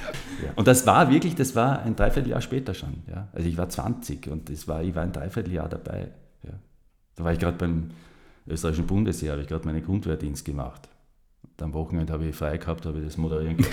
Und 0.57 0.69
das 0.69 0.87
war 0.87 1.11
wirklich, 1.11 1.35
das 1.35 1.55
war 1.57 1.83
ein 1.83 1.97
Dreivierteljahr 1.97 2.41
später 2.41 2.75
schon. 2.75 3.03
Ja. 3.09 3.29
Also 3.33 3.49
ich 3.49 3.57
war 3.57 3.69
20 3.69 4.29
und 4.29 4.49
das 4.51 4.69
war, 4.69 4.83
ich 4.83 4.95
war 4.95 5.03
ein 5.03 5.13
Dreivierteljahr 5.13 5.69
dabei. 5.69 6.09
Ja. 6.43 6.55
Da 7.17 7.25
war 7.25 7.33
ich 7.33 7.39
gerade 7.39 7.57
beim 7.57 7.91
österreichischen 8.47 8.87
Bundesheer, 8.87 9.33
habe 9.33 9.43
ich 9.43 9.49
gerade 9.49 9.67
meinen 9.67 9.85
Grundwehrdienst 9.85 10.45
gemacht. 10.45 10.89
Und 11.43 11.63
am 11.63 11.75
Wochenende 11.75 12.13
habe 12.13 12.25
ich 12.25 12.37
frei 12.37 12.59
gehabt, 12.59 12.87
habe 12.87 12.99
ich 12.99 13.05
das 13.05 13.17
moderieren 13.17 13.57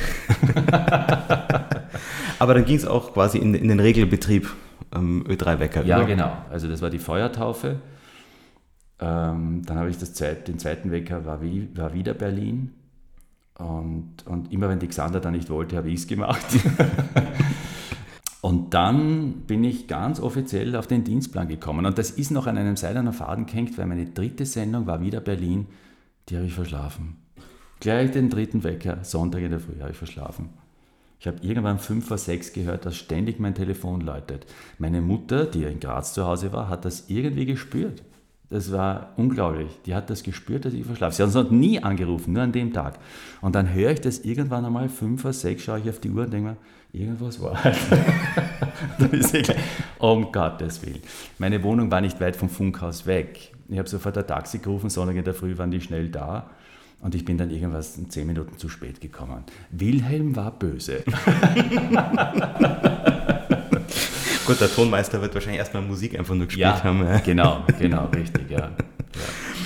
Aber 2.40 2.54
dann 2.54 2.66
ging 2.66 2.78
es 2.78 2.86
auch 2.86 3.14
quasi 3.14 3.38
in, 3.38 3.54
in 3.54 3.68
den 3.68 3.80
Regelbetrieb 3.80 4.50
ähm, 4.94 5.26
Ö3-Wecker. 5.28 5.86
Ja, 5.86 6.04
genau. 6.04 6.32
Also 6.50 6.68
das 6.68 6.82
war 6.82 6.90
die 6.90 7.00
Feuertaufe. 7.00 7.78
Ähm, 9.00 9.62
dann 9.66 9.78
habe 9.78 9.90
ich 9.90 9.98
das 9.98 10.14
zweit, 10.14 10.48
den 10.48 10.60
zweiten 10.60 10.92
Wecker, 10.92 11.26
war, 11.26 11.42
wie, 11.42 11.70
war 11.76 11.94
wieder 11.94 12.14
Berlin. 12.14 12.74
Und, 13.60 14.26
und 14.26 14.52
immer 14.54 14.70
wenn 14.70 14.80
die 14.80 14.88
Xander 14.88 15.20
da 15.20 15.32
nicht 15.32 15.50
wollte, 15.50 15.78
habe 15.78 15.90
ich 15.90 16.02
es 16.02 16.08
gemacht. 16.08 16.46
und 18.42 18.74
dann 18.74 19.42
bin 19.48 19.64
ich 19.64 19.88
ganz 19.88 20.20
offiziell 20.20 20.76
auf 20.76 20.88
den 20.88 21.04
Dienstplan 21.04 21.50
gekommen. 21.50 21.86
Und 21.86 21.98
das 21.98 22.12
ist 22.12 22.32
noch 22.32 22.48
an 22.48 22.58
einem 22.58 22.78
seidernen 22.78 23.14
Faden 23.14 23.46
gehängt, 23.46 23.78
weil 23.78 23.86
meine 23.86 24.06
dritte 24.06 24.46
Sendung 24.46 24.88
war 24.88 25.02
wieder 25.02 25.20
Berlin. 25.20 25.68
Die 26.30 26.38
habe 26.38 26.46
ich 26.46 26.54
verschlafen. 26.54 27.18
Gleich 27.82 28.12
den 28.12 28.30
dritten 28.30 28.64
Wecker, 28.64 29.04
Sonntag 29.04 29.42
in 29.42 29.52
der 29.52 29.60
Früh, 29.60 29.80
habe 29.80 29.92
ich 29.92 29.98
verschlafen. 29.98 30.50
Ich 31.20 31.28
habe 31.28 31.40
irgendwann 31.42 31.80
fünf 31.80 32.08
vor 32.08 32.18
sechs 32.18 32.54
gehört, 32.54 32.86
dass 32.86 32.96
ständig 32.96 33.40
mein 33.40 33.56
Telefon 33.56 34.00
läutet. 34.02 34.46
Meine 34.78 35.02
Mutter, 35.02 35.46
die 35.46 35.64
in 35.64 35.82
Graz 35.82 36.14
zu 36.14 36.26
Hause 36.26 36.54
war, 36.54 36.70
hat 36.70 36.86
das 36.86 37.10
irgendwie 37.10 37.46
gespürt. 37.46 38.04
Das 38.50 38.72
war 38.72 39.14
unglaublich. 39.16 39.70
Die 39.86 39.94
hat 39.94 40.10
das 40.10 40.24
gespürt, 40.24 40.66
dass 40.66 40.74
ich 40.74 40.84
verschlafe. 40.84 41.16
Sie 41.16 41.24
hat 41.24 41.36
uns 41.36 41.52
nie 41.52 41.84
angerufen, 41.84 42.34
nur 42.34 42.42
an 42.42 42.52
dem 42.52 42.74
Tag. 42.74 42.98
Und 43.42 43.54
dann 43.54 43.72
höre 43.72 43.92
ich 43.92 44.02
das 44.02 44.20
irgendwann 44.20 44.66
einmal, 44.66 44.90
fünf 44.90 45.24
oder 45.24 45.34
sechs, 45.34 45.64
schaue 45.64 45.80
ich 45.80 45.90
auf 45.90 46.00
die 46.00 46.10
Uhr 46.10 46.24
und 46.24 46.34
denke 46.34 46.50
mir, 46.50 46.58
irgendwas 46.92 47.40
war 47.40 47.64
halt. 47.64 47.78
um 50.00 50.32
Gottes 50.32 50.84
Willen. 50.84 51.02
Meine 51.38 51.62
Wohnung 51.62 51.92
war 51.92 52.02
nicht 52.02 52.20
weit 52.20 52.36
vom 52.36 52.50
Funkhaus 52.50 53.06
weg. 53.06 53.52
Ich 53.68 53.78
habe 53.78 53.88
sofort 53.88 54.18
ein 54.18 54.26
Taxi 54.26 54.58
gerufen, 54.58 54.90
Sonntag 54.90 55.16
in 55.16 55.24
der 55.24 55.36
Früh 55.36 55.56
waren 55.58 55.70
die 55.70 55.82
schnell 55.82 56.10
da. 56.10 56.50
Und 57.02 57.16
ich 57.16 57.24
bin 57.24 57.38
dann 57.38 57.52
irgendwas 57.52 57.98
zehn 58.10 58.28
Minuten 58.28 58.58
zu 58.58 58.68
spät 58.68 59.00
gekommen. 59.00 59.44
Wilhelm 59.72 60.36
war 60.36 60.52
böse. 60.52 61.04
Gut, 64.50 64.62
der 64.62 64.74
Tonmeister 64.74 65.22
wird 65.22 65.36
wahrscheinlich 65.36 65.60
erstmal 65.60 65.84
Musik 65.84 66.18
einfach 66.18 66.34
nur 66.34 66.48
gespielt 66.48 66.66
ja, 66.66 66.84
haben. 66.84 67.04
Ja. 67.04 67.20
Genau, 67.20 67.64
genau, 67.80 68.08
richtig, 68.08 68.50
ja. 68.50 68.58
ja. 68.58 68.72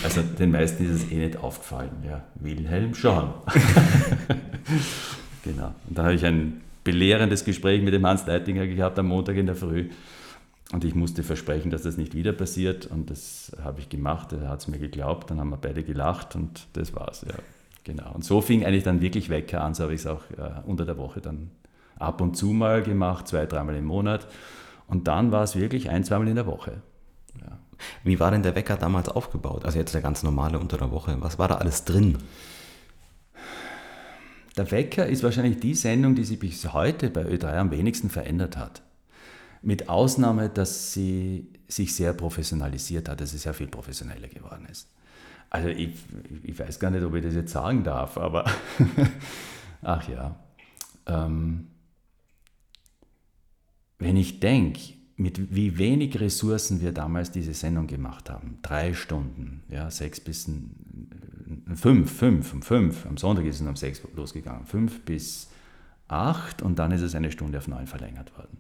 Also 0.04 0.22
den 0.22 0.52
meisten 0.52 0.84
ist 0.84 1.04
es 1.04 1.10
eh 1.10 1.16
nicht 1.16 1.38
aufgefallen, 1.38 2.04
ja. 2.06 2.22
Wilhelm 2.36 2.94
schon. 2.94 3.30
genau. 5.46 5.74
Und 5.88 5.98
dann 5.98 6.04
habe 6.04 6.16
ich 6.16 6.26
ein 6.26 6.60
belehrendes 6.84 7.46
Gespräch 7.46 7.82
mit 7.82 7.94
dem 7.94 8.06
Hans 8.06 8.26
Leitinger 8.26 8.68
gehabt 8.68 9.00
am 9.00 9.08
Montag 9.08 9.38
in 9.38 9.46
der 9.46 9.56
Früh. 9.56 9.90
Und 10.74 10.84
ich 10.84 10.96
musste 10.96 11.24
versprechen, 11.24 11.72
dass 11.72 11.84
das 11.84 11.96
nicht 11.96 12.14
wieder 12.14 12.34
passiert. 12.34 12.86
Und 12.86 13.10
das 13.10 13.54
habe 13.64 13.80
ich 13.80 13.88
gemacht. 13.88 14.34
Er 14.34 14.50
hat 14.50 14.60
es 14.60 14.68
mir 14.68 14.80
geglaubt. 14.80 15.32
Dann 15.32 15.40
haben 15.40 15.52
wir 15.52 15.58
beide 15.62 15.84
gelacht 15.84 16.36
und 16.36 16.68
das 16.74 16.94
war's. 16.94 17.26
Ja. 17.26 17.36
Genau. 17.86 18.12
Und 18.14 18.26
so 18.26 18.42
fing 18.42 18.66
eigentlich 18.66 18.84
dann 18.84 19.00
wirklich 19.00 19.30
Wecker 19.30 19.62
an. 19.62 19.76
So 19.76 19.84
habe 19.84 19.94
ich 19.94 20.02
es 20.02 20.08
auch 20.08 20.24
äh, 20.32 20.60
unter 20.66 20.84
der 20.84 20.98
Woche 20.98 21.22
dann 21.22 21.52
ab 21.98 22.20
und 22.20 22.36
zu 22.36 22.48
mal 22.48 22.84
gemacht, 22.84 23.30
zwei, 23.30 23.46
dreimal 23.46 23.78
im 23.78 23.86
Monat. 23.86 24.28
Und 24.94 25.08
dann 25.08 25.32
war 25.32 25.42
es 25.42 25.56
wirklich 25.56 25.90
ein, 25.90 26.04
zweimal 26.04 26.28
in 26.28 26.36
der 26.36 26.46
Woche. 26.46 26.84
Ja. 27.42 27.58
Wie 28.04 28.20
war 28.20 28.30
denn 28.30 28.44
der 28.44 28.54
Wecker 28.54 28.78
damals 28.78 29.10
aufgebaut? 29.10 29.66
Also 29.66 29.80
jetzt 29.80 29.96
der 29.96 30.04
ganz 30.04 30.22
normale 30.22 30.60
unter 30.60 30.78
der 30.78 30.92
Woche. 30.92 31.18
Was 31.20 31.40
war 31.40 31.48
da 31.48 31.56
alles 31.56 31.84
drin? 31.84 32.20
Der 34.56 34.70
Wecker 34.70 35.08
ist 35.08 35.24
wahrscheinlich 35.24 35.60
die 35.60 35.74
Sendung, 35.74 36.14
die 36.14 36.24
sich 36.24 36.38
bis 36.38 36.74
heute 36.74 37.10
bei 37.10 37.26
Ö3 37.26 37.56
am 37.56 37.72
wenigsten 37.72 38.12
verändert 38.12 38.56
hat. 38.56 38.84
Mit 39.64 39.90
Ausnahme, 39.90 40.50
dass 40.50 40.94
sie 40.94 41.48
sich 41.68 41.96
sehr 41.96 42.14
professionalisiert 42.14 43.10
hat, 43.10 43.20
dass 43.20 43.32
sie 43.32 43.40
sehr 43.40 43.56
viel 43.56 43.70
professioneller 43.70 44.28
geworden 44.28 44.68
ist. 44.70 44.90
Also 45.50 45.70
ich, 45.70 45.96
ich 46.44 46.60
weiß 46.60 46.80
gar 46.80 46.92
nicht, 46.92 47.04
ob 47.04 47.16
ich 47.16 47.24
das 47.24 47.34
jetzt 47.34 47.52
sagen 47.52 47.84
darf, 47.84 48.16
aber 48.16 48.46
ach 49.82 50.08
ja. 50.08 50.36
Ähm, 51.08 51.70
wenn 54.04 54.18
ich 54.18 54.40
denke, 54.40 54.80
mit 55.16 55.56
wie 55.56 55.78
wenig 55.78 56.20
Ressourcen 56.20 56.82
wir 56.82 56.92
damals 56.92 57.32
diese 57.32 57.54
Sendung 57.54 57.88
gemacht 57.88 58.30
haben, 58.30 58.58
drei 58.62 58.94
Stunden, 58.94 59.64
ja, 59.70 59.90
sechs 59.92 60.20
bis 60.20 60.50
fünf, 61.76 62.12
fünf, 62.12 62.54
um 62.54 62.62
fünf, 62.62 63.06
am 63.06 63.18
Sonntag 63.18 63.46
ist 63.46 63.62
es 63.62 63.68
um 63.68 63.76
sechs 63.76 64.02
losgegangen, 64.16 64.66
fünf 64.66 65.02
bis 65.06 65.50
acht 66.08 66.62
und 66.62 66.80
dann 66.80 66.92
ist 66.92 67.02
es 67.02 67.16
eine 67.16 67.32
Stunde 67.32 67.58
auf 67.58 67.68
neun 67.68 67.88
verlängert 67.88 68.36
worden. 68.38 68.58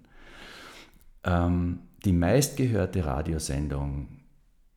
Ähm, 1.23 1.79
die 2.05 2.13
meistgehörte 2.13 3.05
Radiosendung 3.05 4.07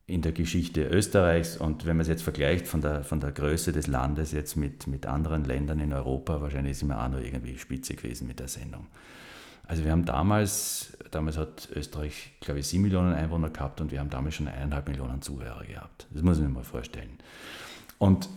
in 0.06 0.22
der 0.22 0.32
Geschichte 0.32 0.86
Österreichs 0.86 1.56
und 1.56 1.84
wenn 1.84 1.96
man 1.96 2.02
es 2.02 2.08
jetzt 2.08 2.22
vergleicht 2.22 2.68
von 2.68 2.80
der, 2.80 3.02
von 3.02 3.20
der 3.20 3.32
Größe 3.32 3.72
des 3.72 3.88
Landes 3.88 4.32
jetzt 4.32 4.56
mit, 4.56 4.86
mit 4.86 5.04
anderen 5.04 5.44
Ländern 5.44 5.80
in 5.80 5.92
Europa, 5.92 6.40
wahrscheinlich 6.40 6.78
sind 6.78 6.88
wir 6.88 7.02
auch 7.02 7.08
noch 7.08 7.20
irgendwie 7.20 7.58
spitze 7.58 7.94
gewesen 7.94 8.28
mit 8.28 8.38
der 8.38 8.48
Sendung. 8.48 8.86
Also 9.68 9.84
wir 9.84 9.92
haben 9.92 10.04
damals, 10.04 10.96
damals 11.10 11.36
hat 11.36 11.68
Österreich, 11.74 12.32
glaube 12.40 12.60
ich, 12.60 12.66
sieben 12.66 12.84
Millionen 12.84 13.14
Einwohner 13.14 13.50
gehabt 13.50 13.80
und 13.80 13.90
wir 13.90 14.00
haben 14.00 14.10
damals 14.10 14.36
schon 14.36 14.48
eineinhalb 14.48 14.88
Millionen 14.88 15.22
Zuhörer 15.22 15.64
gehabt. 15.64 16.06
Das 16.12 16.22
muss 16.22 16.38
man 16.38 16.46
sich 16.46 16.54
mal 16.54 16.64
vorstellen. 16.64 17.18
Und 17.98 18.28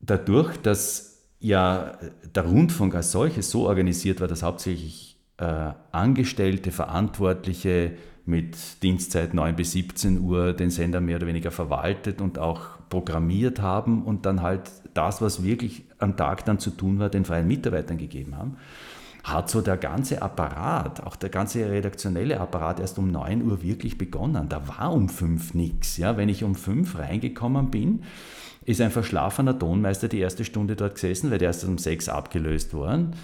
dadurch, 0.00 0.56
dass 0.58 1.18
ja 1.40 1.98
der 2.34 2.44
Rundfunk 2.44 2.94
als 2.94 3.12
solches 3.12 3.50
so 3.50 3.66
organisiert 3.66 4.20
war, 4.20 4.28
dass 4.28 4.42
hauptsächlich 4.42 5.16
äh, 5.38 5.72
Angestellte, 5.92 6.70
Verantwortliche 6.70 7.92
mit 8.24 8.82
Dienstzeit 8.82 9.34
9 9.34 9.56
bis 9.56 9.72
17 9.72 10.20
Uhr 10.20 10.52
den 10.52 10.70
Sender 10.70 11.00
mehr 11.00 11.16
oder 11.16 11.26
weniger 11.26 11.50
verwaltet 11.50 12.20
und 12.20 12.38
auch 12.38 12.60
programmiert 12.88 13.60
haben 13.60 14.04
und 14.04 14.26
dann 14.26 14.42
halt 14.42 14.70
das, 14.94 15.20
was 15.20 15.42
wirklich 15.42 15.84
am 15.98 16.16
Tag 16.16 16.44
dann 16.44 16.58
zu 16.58 16.70
tun 16.70 16.98
war, 16.98 17.08
den 17.08 17.24
freien 17.24 17.48
Mitarbeitern 17.48 17.98
gegeben 17.98 18.36
haben, 18.36 18.58
hat 19.24 19.50
so 19.50 19.60
der 19.60 19.76
ganze 19.76 20.20
Apparat, 20.22 21.04
auch 21.04 21.16
der 21.16 21.30
ganze 21.30 21.70
redaktionelle 21.70 22.40
Apparat 22.40 22.80
erst 22.80 22.98
um 22.98 23.10
9 23.10 23.42
Uhr 23.42 23.62
wirklich 23.62 23.98
begonnen. 23.98 24.48
Da 24.48 24.66
war 24.66 24.92
um 24.92 25.08
5 25.08 25.54
nichts. 25.54 25.96
Ja? 25.96 26.16
Wenn 26.16 26.28
ich 26.28 26.42
um 26.44 26.54
5 26.54 26.98
reingekommen 26.98 27.70
bin, 27.70 28.02
ist 28.64 28.80
ein 28.80 28.90
verschlafener 28.90 29.58
Tonmeister 29.58 30.08
die 30.08 30.20
erste 30.20 30.44
Stunde 30.44 30.76
dort 30.76 30.94
gesessen, 30.94 31.30
weil 31.30 31.38
der 31.38 31.48
erst 31.48 31.64
um 31.64 31.78
6 31.78 32.08
abgelöst 32.08 32.74
worden 32.74 33.14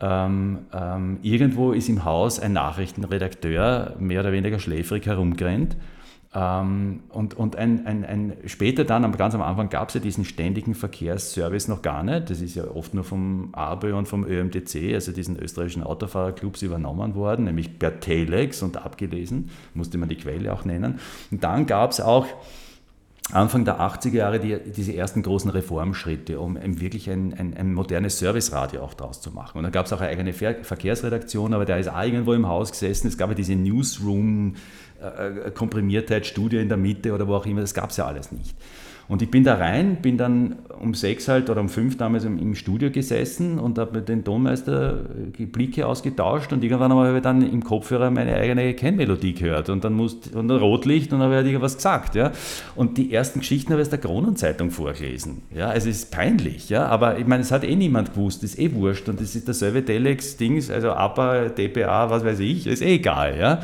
ähm, 0.00 0.66
ähm, 0.74 1.18
irgendwo 1.22 1.72
ist 1.72 1.88
im 1.88 2.04
Haus 2.04 2.38
ein 2.38 2.52
Nachrichtenredakteur 2.52 3.96
mehr 3.98 4.20
oder 4.20 4.32
weniger 4.32 4.58
schläfrig 4.58 5.06
herumgerannt. 5.06 5.76
Ähm, 6.36 7.00
und 7.08 7.32
und 7.32 7.56
ein, 7.56 7.86
ein, 7.86 8.04
ein, 8.04 8.36
später 8.44 8.84
dann, 8.84 9.10
ganz 9.12 9.34
am 9.34 9.40
Anfang, 9.40 9.70
gab 9.70 9.88
es 9.88 9.94
ja 9.94 10.00
diesen 10.00 10.26
ständigen 10.26 10.74
Verkehrsservice 10.74 11.66
noch 11.68 11.80
gar 11.80 12.02
nicht. 12.02 12.28
Das 12.28 12.42
ist 12.42 12.54
ja 12.54 12.64
oft 12.64 12.92
nur 12.92 13.04
vom 13.04 13.48
ABE 13.52 13.94
und 13.94 14.06
vom 14.06 14.26
ÖMTC, 14.26 14.92
also 14.92 15.12
diesen 15.12 15.38
österreichischen 15.38 15.82
Autofahrerclubs, 15.82 16.60
übernommen 16.60 17.14
worden, 17.14 17.46
nämlich 17.46 17.78
per 17.78 18.00
Telex 18.00 18.62
und 18.62 18.76
abgelesen, 18.76 19.48
musste 19.72 19.96
man 19.96 20.10
die 20.10 20.16
Quelle 20.16 20.52
auch 20.52 20.66
nennen. 20.66 21.00
Und 21.30 21.42
dann 21.42 21.64
gab 21.64 21.92
es 21.92 22.02
auch 22.02 22.26
Anfang 23.32 23.64
der 23.64 23.80
80er 23.80 24.14
Jahre 24.14 24.38
die, 24.38 24.56
diese 24.70 24.94
ersten 24.94 25.20
großen 25.22 25.50
Reformschritte, 25.50 26.38
um 26.38 26.56
wirklich 26.80 27.10
ein, 27.10 27.34
ein, 27.34 27.56
ein 27.56 27.74
modernes 27.74 28.20
Serviceradio 28.20 28.82
auch 28.82 28.94
draus 28.94 29.20
zu 29.20 29.32
machen. 29.32 29.58
Und 29.58 29.64
da 29.64 29.70
gab 29.70 29.86
es 29.86 29.92
auch 29.92 30.00
eine 30.00 30.10
eigene 30.10 30.32
Ver 30.32 30.62
Verkehrsredaktion, 30.62 31.52
aber 31.52 31.64
der 31.64 31.78
ist 31.78 31.88
auch 31.88 32.04
irgendwo 32.04 32.34
im 32.34 32.46
Haus 32.46 32.70
gesessen. 32.70 33.08
Es 33.08 33.18
gab 33.18 33.30
ja 33.30 33.34
diese 33.34 33.56
Newsroom-Komprimiertheit, 33.56 34.56
äh, 35.00 35.50
Studio 36.26 36.60
in 36.60 36.68
der 36.68 36.78
Mitte 36.78 37.12
oder 37.12 37.26
wo 37.26 37.34
auch 37.34 37.46
immer, 37.46 37.60
das 37.60 37.74
gab 37.74 37.90
es 37.90 37.96
ja 37.96 38.06
alles 38.06 38.32
nicht. 38.32 38.54
Und 39.08 39.22
ich 39.22 39.30
bin 39.30 39.44
da 39.44 39.54
rein, 39.54 39.96
bin 40.02 40.18
dann 40.18 40.56
um 40.80 40.94
sechs 40.94 41.28
halt 41.28 41.48
oder 41.48 41.60
um 41.60 41.68
fünf 41.68 41.96
damals 41.96 42.24
im, 42.24 42.54
Studio 42.54 42.90
gesessen 42.90 43.58
und 43.58 43.78
habe 43.78 43.98
mit 43.98 44.08
dem 44.08 44.24
Tonmeister 44.24 45.00
die 45.38 45.46
Blicke 45.46 45.86
ausgetauscht 45.86 46.52
und 46.52 46.64
irgendwann 46.64 46.92
habe 46.92 47.16
ich 47.16 47.22
dann 47.22 47.42
im 47.42 47.62
Kopfhörer 47.62 48.10
meine 48.10 48.34
eigene 48.34 48.74
Kennmelodie 48.74 49.34
gehört 49.34 49.68
und 49.68 49.84
dann 49.84 49.92
musste 49.92 50.36
und 50.36 50.50
ein 50.50 50.58
Rotlicht 50.58 51.12
und 51.12 51.18
dann 51.18 51.26
habe 51.26 51.34
ich 51.34 51.36
halt 51.38 51.46
irgendwas 51.46 51.76
gesagt. 51.76 52.14
Ja. 52.14 52.32
Und 52.74 52.98
die 52.98 53.12
ersten 53.12 53.40
Geschichten 53.40 53.72
habe 53.72 53.82
ich 53.82 53.86
aus 53.86 53.90
der 53.90 54.00
Kronenzeitung 54.00 54.70
vorgelesen. 54.70 55.42
Ja. 55.54 55.68
Also 55.68 55.88
es 55.88 55.98
ist 55.98 56.10
peinlich, 56.10 56.68
ja. 56.68 56.86
aber 56.86 57.18
ich 57.18 57.26
meine, 57.26 57.42
es 57.42 57.52
hat 57.52 57.64
eh 57.64 57.76
niemand 57.76 58.14
gewusst, 58.14 58.42
ist 58.42 58.58
eh 58.58 58.72
wurscht 58.74 59.08
und 59.08 59.20
es 59.20 59.36
ist 59.36 59.48
dasselbe 59.48 59.84
Telex-Dings, 59.84 60.70
also 60.70 60.92
APA, 60.92 61.48
DPA, 61.48 62.10
was 62.10 62.24
weiß 62.24 62.40
ich, 62.40 62.66
ist 62.66 62.82
eh 62.82 62.94
egal. 62.94 63.38
Ja. 63.38 63.60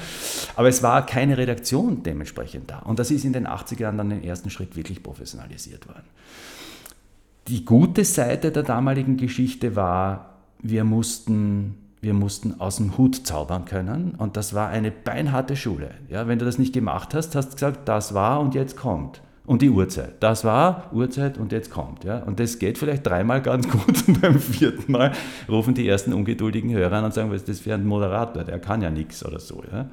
Aber 0.56 0.68
es 0.68 0.82
war 0.82 1.04
keine 1.06 1.38
Redaktion 1.38 2.02
dementsprechend 2.02 2.70
da. 2.70 2.80
Und 2.80 2.98
das 2.98 3.10
ist 3.10 3.24
in 3.24 3.32
den 3.32 3.46
80er 3.46 3.80
Jahren 3.80 3.98
dann 3.98 4.10
den 4.10 4.22
ersten 4.22 4.50
Schritt 4.50 4.76
wirklich 4.76 5.02
professionell 5.02 5.31
professionalisiert 5.32 5.88
worden. 5.88 6.04
Die 7.48 7.64
gute 7.64 8.04
Seite 8.04 8.52
der 8.52 8.62
damaligen 8.62 9.16
Geschichte 9.16 9.74
war, 9.74 10.36
wir 10.62 10.84
mussten, 10.84 11.74
wir 12.00 12.14
mussten 12.14 12.60
aus 12.60 12.76
dem 12.76 12.96
Hut 12.96 13.26
zaubern 13.26 13.64
können 13.64 14.14
und 14.16 14.36
das 14.36 14.54
war 14.54 14.68
eine 14.68 14.90
beinharte 14.90 15.56
Schule. 15.56 15.90
Ja, 16.08 16.28
wenn 16.28 16.38
du 16.38 16.44
das 16.44 16.58
nicht 16.58 16.72
gemacht 16.72 17.14
hast, 17.14 17.34
hast 17.34 17.48
du 17.48 17.54
gesagt, 17.54 17.88
das 17.88 18.14
war 18.14 18.40
und 18.40 18.54
jetzt 18.54 18.76
kommt. 18.76 19.22
Und 19.44 19.60
die 19.60 19.70
Uhrzeit. 19.70 20.22
Das 20.22 20.44
war 20.44 20.88
Uhrzeit 20.92 21.36
und 21.36 21.50
jetzt 21.50 21.68
kommt. 21.68 22.04
Ja? 22.04 22.18
Und 22.18 22.38
das 22.38 22.60
geht 22.60 22.78
vielleicht 22.78 23.04
dreimal 23.04 23.42
ganz 23.42 23.68
gut 23.70 24.06
und 24.06 24.20
beim 24.20 24.38
vierten 24.38 24.92
Mal 24.92 25.12
rufen 25.48 25.74
die 25.74 25.88
ersten 25.88 26.12
ungeduldigen 26.12 26.70
Hörer 26.70 26.98
an 26.98 27.06
und 27.06 27.14
sagen, 27.14 27.30
was 27.30 27.38
ist 27.38 27.48
das 27.48 27.60
für 27.60 27.74
ein 27.74 27.84
Moderator? 27.84 28.44
Der 28.44 28.60
kann 28.60 28.82
ja 28.82 28.90
nichts 28.90 29.26
oder 29.26 29.40
so. 29.40 29.64
Ja? 29.72 29.90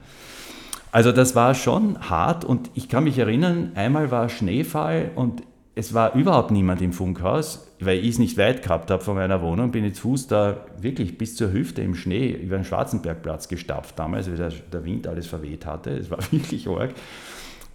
Also 0.92 1.12
das 1.12 1.36
war 1.36 1.54
schon 1.54 2.10
hart 2.10 2.44
und 2.44 2.72
ich 2.74 2.90
kann 2.90 3.04
mich 3.04 3.18
erinnern, 3.18 3.74
einmal 3.76 4.10
war 4.10 4.28
Schneefall 4.30 5.12
und 5.16 5.44
es 5.76 5.94
war 5.94 6.16
überhaupt 6.16 6.52
niemand 6.52 6.82
im 6.82 6.94
Funkhaus, 6.94 7.68
weil 7.80 8.00
ich 8.00 8.10
es 8.10 8.20
nicht 8.20 8.38
weit 8.38 8.64
gehabt 8.64 8.92
habe 8.92 9.04
von 9.04 9.16
meiner 9.16 9.42
Wohnung, 9.42 9.72
bin 9.72 9.94
zu 9.94 10.02
Fuß 10.02 10.28
da 10.28 10.66
wirklich 10.80 11.18
bis 11.18 11.36
zur 11.36 11.54
Hüfte 11.54 11.82
im 11.82 11.96
Schnee 11.96 12.32
über 12.32 12.58
den 12.58 12.66
Schwarzenbergplatz 12.66 13.48
gestapft 13.48 13.98
damals, 13.98 14.30
wie 14.32 14.36
der, 14.36 14.50
der 14.50 14.84
Wind 14.84 15.08
alles 15.08 15.28
verweht 15.28 15.66
hatte. 15.66 15.92
Es 15.92 16.10
war 16.12 16.20
wirklich 16.32 16.68
arg. 16.68 16.92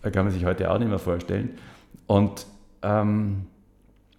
Da 0.03 0.11
kann 0.11 0.27
man 0.27 0.35
sich 0.35 0.45
heute 0.45 0.71
auch 0.71 0.79
nicht 0.79 0.89
mehr 0.89 0.99
vorstellen. 0.99 1.51
Und 2.07 2.47
ähm, 2.83 3.47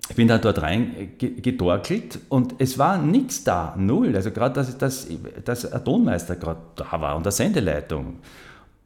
ich 0.09 0.15
bin 0.15 0.27
dann 0.27 0.41
dort 0.41 0.61
reingedorkelt 0.61 2.19
und 2.29 2.55
es 2.59 2.77
war 2.79 2.97
nichts 2.97 3.43
da, 3.43 3.75
null. 3.77 4.15
Also 4.15 4.31
gerade, 4.31 4.55
dass, 4.55 4.77
dass, 4.77 5.07
dass 5.43 5.71
ein 5.71 5.83
Tonmeister 5.83 6.35
gerade 6.37 6.61
da 6.75 7.01
war 7.01 7.15
und 7.15 7.25
der 7.25 7.31
Sendeleitung. 7.31 8.15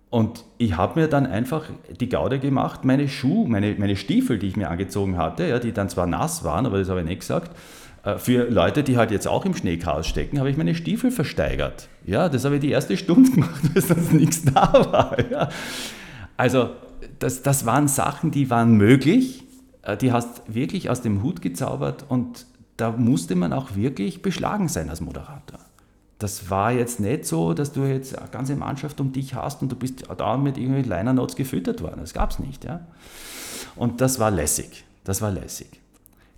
Und 0.10 0.44
ich 0.58 0.76
habe 0.76 1.00
mir 1.00 1.08
dann 1.08 1.28
einfach 1.28 1.66
die 2.00 2.10
Gaude 2.10 2.40
gemacht, 2.40 2.84
meine 2.84 3.08
Schuhe, 3.08 3.48
meine, 3.48 3.76
meine 3.78 3.96
Stiefel, 3.96 4.40
die 4.40 4.48
ich 4.48 4.56
mir 4.56 4.70
angezogen 4.70 5.18
hatte, 5.18 5.48
ja, 5.48 5.60
die 5.60 5.72
dann 5.72 5.88
zwar 5.88 6.08
nass 6.08 6.44
waren, 6.44 6.66
aber 6.66 6.80
das 6.80 6.90
habe 6.90 7.02
ich 7.02 7.06
nicht 7.06 7.20
gesagt, 7.20 7.56
äh, 8.04 8.18
für 8.18 8.50
Leute, 8.50 8.82
die 8.82 8.98
halt 8.98 9.12
jetzt 9.12 9.28
auch 9.28 9.46
im 9.46 9.54
Schneechaos 9.54 10.08
stecken, 10.08 10.40
habe 10.40 10.50
ich 10.50 10.58
meine 10.58 10.74
Stiefel 10.74 11.12
versteigert. 11.12 11.90
Ja, 12.06 12.28
das 12.28 12.44
habe 12.44 12.56
ich 12.56 12.62
die 12.62 12.72
erste 12.72 12.98
Stunde 12.98 13.30
gemacht, 13.36 13.74
bis 13.74 13.88
sonst 13.88 14.12
nichts 14.14 14.44
da 14.46 14.74
war. 14.74 15.30
Ja. 15.30 15.50
Also 16.38 16.72
das, 17.20 17.44
das 17.44 17.68
waren 17.68 17.88
Sachen, 17.88 18.32
die 18.32 18.50
waren 18.50 18.78
möglich, 18.78 19.44
äh, 19.84 19.96
die 19.96 20.12
hast 20.12 20.42
wirklich 20.52 20.90
aus 20.90 21.02
dem 21.02 21.22
Hut 21.22 21.44
gezaubert 21.44 22.06
und 22.08 22.48
da 22.78 22.92
musste 22.92 23.36
man 23.36 23.54
auch 23.54 23.76
wirklich 23.76 24.24
beschlagen 24.24 24.70
sein 24.70 24.90
als 24.90 25.02
Moderator 25.02 25.60
das 26.20 26.50
war 26.50 26.74
jetzt 26.74 27.00
nicht 27.00 27.26
so, 27.26 27.54
dass 27.54 27.72
du 27.72 27.86
jetzt 27.86 28.18
eine 28.20 28.30
ganze 28.30 28.56
Mannschaft 28.58 29.00
um 29.00 29.14
dich 29.14 29.34
hast 29.36 29.62
und 29.62 29.72
du 29.72 29.76
bist 29.78 30.04
da 30.18 30.38
mit 30.38 30.58
irgendwelchen 30.58 30.92
Liner 30.92 31.14
Notes 31.14 31.38
gefüttert 31.38 31.82
worden. 31.82 32.02
Das 32.02 32.14
gab 32.14 32.32
es 32.32 32.40
nicht. 32.40 32.66
Ja? 32.66 32.82
Und 33.78 34.02
das 34.02 34.20
war 34.20 34.30
lässig. 34.30 34.84
Das 35.06 35.22
war 35.22 35.32
lässig. 35.32 35.70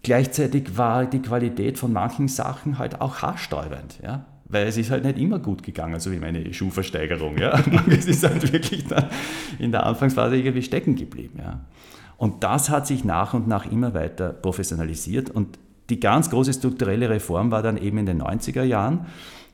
Gleichzeitig 0.03 0.77
war 0.77 1.05
die 1.05 1.19
Qualität 1.19 1.79
von 1.79 1.91
manchen 1.91 2.27
Sachen 2.27 2.77
halt 2.77 3.01
auch 3.01 3.23
haarsträubend. 3.23 3.99
Ja? 4.03 4.25
Weil 4.45 4.67
es 4.67 4.77
ist 4.77 4.91
halt 4.91 5.03
nicht 5.03 5.17
immer 5.17 5.39
gut 5.39 5.63
gegangen, 5.63 5.99
so 5.99 6.11
wie 6.11 6.19
meine 6.19 6.53
Schuhversteigerung. 6.53 7.39
Ja? 7.39 7.59
es 7.89 8.05
ist 8.05 8.23
halt 8.23 8.53
wirklich 8.53 8.85
in 9.57 9.71
der 9.71 9.87
Anfangsphase 9.87 10.35
irgendwie 10.35 10.61
stecken 10.61 10.95
geblieben. 10.95 11.39
Ja? 11.39 11.61
Und 12.17 12.43
das 12.43 12.69
hat 12.69 12.85
sich 12.85 13.03
nach 13.03 13.33
und 13.33 13.47
nach 13.47 13.65
immer 13.65 13.95
weiter 13.95 14.29
professionalisiert. 14.29 15.31
Und 15.31 15.57
die 15.89 15.99
ganz 15.99 16.29
große 16.29 16.53
strukturelle 16.53 17.09
Reform 17.09 17.49
war 17.49 17.63
dann 17.63 17.77
eben 17.77 17.97
in 17.97 18.05
den 18.05 18.21
90er 18.21 18.63
Jahren 18.63 19.07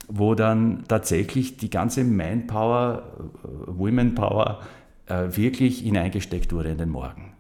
wo 0.07 0.35
dann 0.35 0.83
tatsächlich 0.87 1.57
die 1.57 1.69
ganze 1.69 2.03
Manpower, 2.03 3.03
äh, 3.43 3.47
Womenpower 3.67 4.61
äh, 5.07 5.27
wirklich 5.35 5.79
hineingesteckt 5.79 6.53
wurde 6.53 6.69
in 6.69 6.77
den 6.77 6.89
Morgen. 6.89 7.33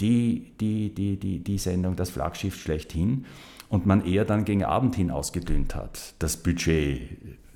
Die, 0.00 0.52
die, 0.60 0.94
die, 0.94 1.16
die, 1.16 1.38
die 1.38 1.58
Sendung, 1.58 1.96
das 1.96 2.10
Flaggschiff 2.10 2.60
schlechthin 2.60 3.24
und 3.68 3.86
man 3.86 4.04
eher 4.04 4.24
dann 4.24 4.44
gegen 4.44 4.64
Abend 4.64 4.94
hin 4.94 5.10
ausgedünnt 5.10 5.74
hat, 5.74 6.14
das 6.18 6.36
Budget, 6.36 7.00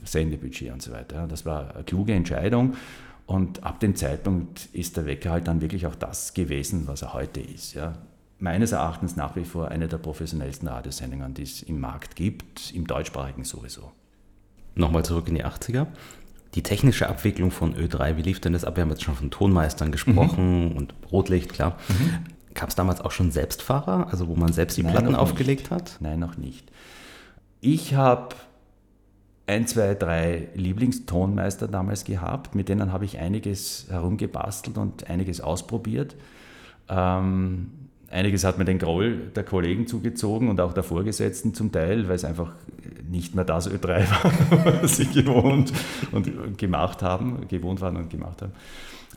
Sendebudget 0.04 0.72
und 0.72 0.82
so 0.82 0.92
weiter. 0.92 1.26
Das 1.28 1.44
war 1.44 1.74
eine 1.74 1.84
kluge 1.84 2.14
Entscheidung 2.14 2.74
und 3.26 3.62
ab 3.62 3.78
dem 3.80 3.94
Zeitpunkt 3.94 4.66
ist 4.72 4.96
der 4.96 5.06
Wecker 5.06 5.30
halt 5.30 5.46
dann 5.46 5.60
wirklich 5.60 5.86
auch 5.86 5.94
das 5.94 6.34
gewesen, 6.34 6.86
was 6.86 7.02
er 7.02 7.12
heute 7.12 7.40
ist. 7.40 7.74
Ja. 7.74 7.92
Meines 8.38 8.72
Erachtens 8.72 9.16
nach 9.16 9.36
wie 9.36 9.44
vor 9.44 9.68
eine 9.68 9.86
der 9.86 9.98
professionellsten 9.98 10.66
Radiosendungen, 10.66 11.34
die 11.34 11.42
es 11.42 11.62
im 11.62 11.78
Markt 11.78 12.16
gibt, 12.16 12.72
im 12.74 12.86
deutschsprachigen 12.86 13.44
sowieso. 13.44 13.92
Nochmal 14.74 15.04
zurück 15.04 15.28
in 15.28 15.34
die 15.34 15.44
80er. 15.44 15.86
Die 16.54 16.62
technische 16.62 17.08
Abwicklung 17.08 17.50
von 17.50 17.74
Ö3, 17.74 18.16
wie 18.16 18.22
lief 18.22 18.40
denn 18.40 18.52
das 18.52 18.64
ab? 18.64 18.76
Wir 18.76 18.82
haben 18.82 18.90
jetzt 18.90 19.04
schon 19.04 19.14
von 19.14 19.30
Tonmeistern 19.30 19.92
gesprochen 19.92 20.70
mhm. 20.70 20.76
und 20.76 20.94
Rotlicht, 21.12 21.52
klar. 21.52 21.76
Mhm. 21.88 22.24
Gab 22.54 22.70
es 22.70 22.74
damals 22.74 23.00
auch 23.00 23.12
schon 23.12 23.30
Selbstfahrer, 23.30 24.08
also 24.10 24.26
wo 24.26 24.34
man 24.34 24.52
selbst 24.52 24.76
die 24.76 24.82
Nein, 24.82 24.92
Platten 24.92 25.14
aufgelegt 25.14 25.70
hat? 25.70 25.98
Nein, 26.00 26.18
noch 26.18 26.36
nicht. 26.36 26.70
Ich 27.60 27.94
habe 27.94 28.34
ein, 29.46 29.66
zwei, 29.66 29.94
drei 29.94 30.48
Lieblingstonmeister 30.54 31.68
damals 31.68 32.04
gehabt, 32.04 32.54
mit 32.54 32.68
denen 32.68 32.92
habe 32.92 33.04
ich 33.04 33.18
einiges 33.18 33.86
herumgebastelt 33.88 34.78
und 34.78 35.08
einiges 35.08 35.40
ausprobiert. 35.40 36.16
Ähm, 36.88 37.70
einiges 38.10 38.44
hat 38.44 38.58
mir 38.58 38.64
den 38.64 38.78
Groll 38.78 39.30
der 39.34 39.44
Kollegen 39.44 39.86
zugezogen 39.86 40.48
und 40.48 40.60
auch 40.60 40.72
der 40.72 40.82
Vorgesetzten 40.82 41.54
zum 41.54 41.72
Teil, 41.72 42.08
weil 42.08 42.16
es 42.16 42.24
einfach 42.24 42.52
nicht 43.08 43.34
mehr 43.34 43.44
das 43.44 43.70
Ö3 43.70 43.86
war, 44.10 44.82
was 44.82 44.96
sie 44.96 45.06
gewohnt 45.06 45.72
und 46.12 46.58
gemacht 46.58 47.02
haben, 47.02 47.46
gewohnt 47.48 47.80
waren 47.80 47.96
und 47.96 48.10
gemacht 48.10 48.42
haben. 48.42 48.52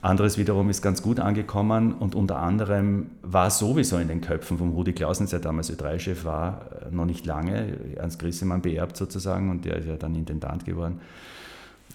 Anderes 0.02 0.38
wiederum 0.38 0.70
ist 0.70 0.82
ganz 0.82 1.02
gut 1.02 1.22
angekommen 1.22 1.94
und 1.94 2.14
unter 2.14 2.38
anderem 2.40 3.12
war 3.22 3.50
sowieso 3.50 3.98
in 3.98 4.10
den 4.10 4.20
Köpfen 4.20 4.58
von 4.58 4.72
Rudi 4.72 4.92
Clausen, 4.92 5.28
der 5.28 5.40
damals 5.40 5.72
Ö3-Chef 5.72 6.26
war, 6.26 6.66
noch 6.92 7.06
nicht 7.06 7.26
lange, 7.26 7.78
Ernst 7.96 8.20
Grissemann 8.20 8.62
beerbt 8.62 8.98
sozusagen 8.98 9.50
und 9.50 9.64
der 9.64 9.78
ist 9.78 9.88
ja 9.88 9.96
dann 9.96 10.16
Intendant 10.16 10.66
geworden 10.66 11.00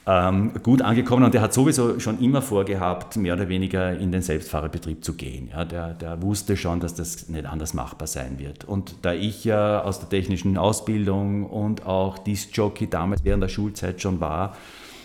ähm, 0.08 0.54
gut 0.62 0.80
angekommen 0.80 1.24
und 1.24 1.34
der 1.34 1.42
hat 1.42 1.52
sowieso 1.52 2.00
schon 2.00 2.18
immer 2.20 2.40
vorgehabt, 2.40 3.18
mehr 3.18 3.34
oder 3.34 3.50
weniger 3.50 3.92
in 3.92 4.10
den 4.10 4.22
Selbstfahrerbetrieb 4.22 5.04
zu 5.04 5.12
gehen. 5.12 5.50
Ja, 5.52 5.66
der, 5.66 5.92
der 5.92 6.22
wusste 6.22 6.56
schon, 6.56 6.80
dass 6.80 6.94
das 6.94 7.28
nicht 7.28 7.44
anders 7.44 7.74
machbar 7.74 8.08
sein 8.08 8.38
wird. 8.38 8.64
Und 8.64 8.94
da 9.02 9.12
ich 9.12 9.44
ja 9.44 9.82
aus 9.82 10.00
der 10.00 10.08
technischen 10.08 10.56
Ausbildung 10.56 11.44
und 11.44 11.84
auch 11.84 12.16
Disc-Jockey 12.16 12.88
damals 12.88 13.22
während 13.22 13.42
der 13.42 13.48
Schulzeit 13.48 14.00
schon 14.00 14.18
war, 14.18 14.56